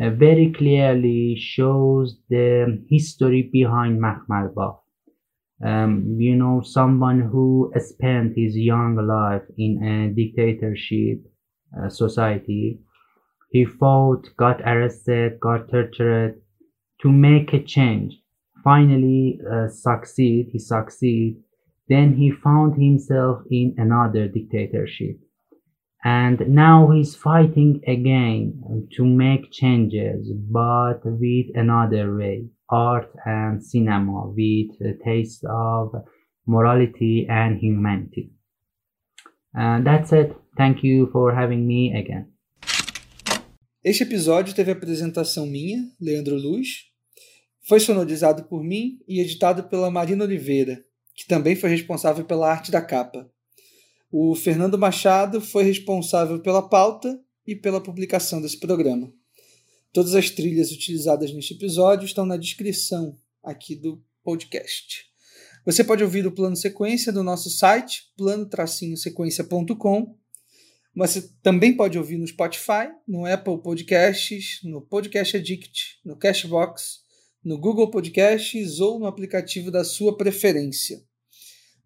uh, 0.00 0.10
very 0.10 0.52
clearly 0.52 1.36
shows 1.36 2.18
the 2.28 2.82
history 2.88 3.42
behind 3.52 4.00
Mahmalbaf. 4.00 4.78
Um, 5.64 6.16
you 6.18 6.36
know, 6.36 6.62
someone 6.62 7.20
who 7.20 7.72
spent 7.78 8.36
his 8.36 8.56
young 8.56 8.96
life 8.96 9.42
in 9.56 9.82
a 9.82 10.08
dictatorship 10.14 11.24
uh, 11.76 11.88
society 11.88 12.78
he 13.50 13.64
fought, 13.64 14.28
got 14.36 14.60
arrested, 14.62 15.40
got 15.40 15.70
tortured 15.70 16.40
to 17.00 17.10
make 17.10 17.52
a 17.52 17.62
change. 17.62 18.14
Finally, 18.62 19.40
uh, 19.50 19.68
succeed. 19.68 20.48
He 20.52 20.58
succeed. 20.58 21.36
Then 21.88 22.16
he 22.16 22.30
found 22.30 22.74
himself 22.74 23.42
in 23.50 23.74
another 23.78 24.28
dictatorship. 24.28 25.18
And 26.04 26.38
now 26.48 26.90
he's 26.90 27.16
fighting 27.16 27.80
again 27.86 28.88
to 28.96 29.04
make 29.04 29.50
changes, 29.50 30.30
but 30.50 31.00
with 31.04 31.46
another 31.54 32.14
way. 32.14 32.48
Art 32.70 33.10
and 33.24 33.64
cinema 33.64 34.28
with 34.28 34.70
a 34.82 35.02
taste 35.02 35.44
of 35.48 35.94
morality 36.46 37.26
and 37.28 37.58
humanity. 37.58 38.30
And 39.54 39.86
that's 39.86 40.12
it. 40.12 40.36
Thank 40.56 40.84
you 40.84 41.08
for 41.12 41.34
having 41.34 41.66
me 41.66 41.94
again. 41.98 42.32
Este 43.88 44.02
episódio 44.02 44.54
teve 44.54 44.70
apresentação 44.70 45.46
minha, 45.46 45.90
Leandro 45.98 46.36
Luz, 46.36 46.88
foi 47.62 47.80
sonorizado 47.80 48.44
por 48.44 48.62
mim 48.62 49.00
e 49.08 49.18
editado 49.18 49.64
pela 49.64 49.90
Marina 49.90 50.24
Oliveira, 50.24 50.84
que 51.14 51.26
também 51.26 51.56
foi 51.56 51.70
responsável 51.70 52.22
pela 52.26 52.50
arte 52.50 52.70
da 52.70 52.82
capa. 52.82 53.32
O 54.12 54.34
Fernando 54.34 54.76
Machado 54.76 55.40
foi 55.40 55.64
responsável 55.64 56.38
pela 56.40 56.68
pauta 56.68 57.18
e 57.46 57.56
pela 57.56 57.80
publicação 57.80 58.42
desse 58.42 58.60
programa. 58.60 59.10
Todas 59.90 60.14
as 60.14 60.28
trilhas 60.28 60.70
utilizadas 60.70 61.32
neste 61.32 61.54
episódio 61.54 62.04
estão 62.04 62.26
na 62.26 62.36
descrição 62.36 63.16
aqui 63.42 63.74
do 63.74 64.04
podcast. 64.22 65.06
Você 65.64 65.82
pode 65.82 66.04
ouvir 66.04 66.26
o 66.26 66.32
plano 66.32 66.56
sequência 66.56 67.10
do 67.10 67.22
nosso 67.22 67.48
site, 67.48 68.12
plano-sequência.com 68.18 70.14
você 70.98 71.30
também 71.42 71.74
pode 71.76 71.96
ouvir 71.96 72.18
no 72.18 72.26
Spotify, 72.26 72.90
no 73.06 73.24
Apple 73.24 73.62
Podcasts, 73.62 74.58
no 74.64 74.82
Podcast 74.82 75.36
Addict, 75.36 76.00
no 76.04 76.16
Cashbox, 76.16 77.04
no 77.44 77.56
Google 77.56 77.88
Podcasts 77.88 78.80
ou 78.80 78.98
no 78.98 79.06
aplicativo 79.06 79.70
da 79.70 79.84
sua 79.84 80.16
preferência. 80.16 81.00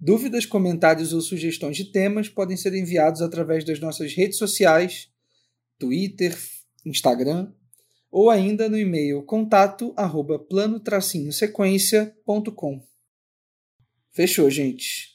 Dúvidas, 0.00 0.46
comentários 0.46 1.12
ou 1.12 1.20
sugestões 1.20 1.76
de 1.76 1.92
temas 1.92 2.30
podem 2.30 2.56
ser 2.56 2.72
enviados 2.74 3.20
através 3.20 3.66
das 3.66 3.78
nossas 3.78 4.14
redes 4.14 4.38
sociais, 4.38 5.10
Twitter, 5.78 6.34
Instagram, 6.86 7.52
ou 8.10 8.30
ainda 8.30 8.66
no 8.66 8.78
e-mail 8.78 9.22
contato 9.24 9.92
arroba 9.94 10.38
plano-sequência.com. 10.38 12.82
Fechou, 14.10 14.50
gente. 14.50 15.12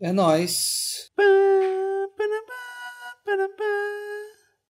É 0.00 0.12
nóis. 0.12 1.10
Ba-da-ba. 3.34 4.03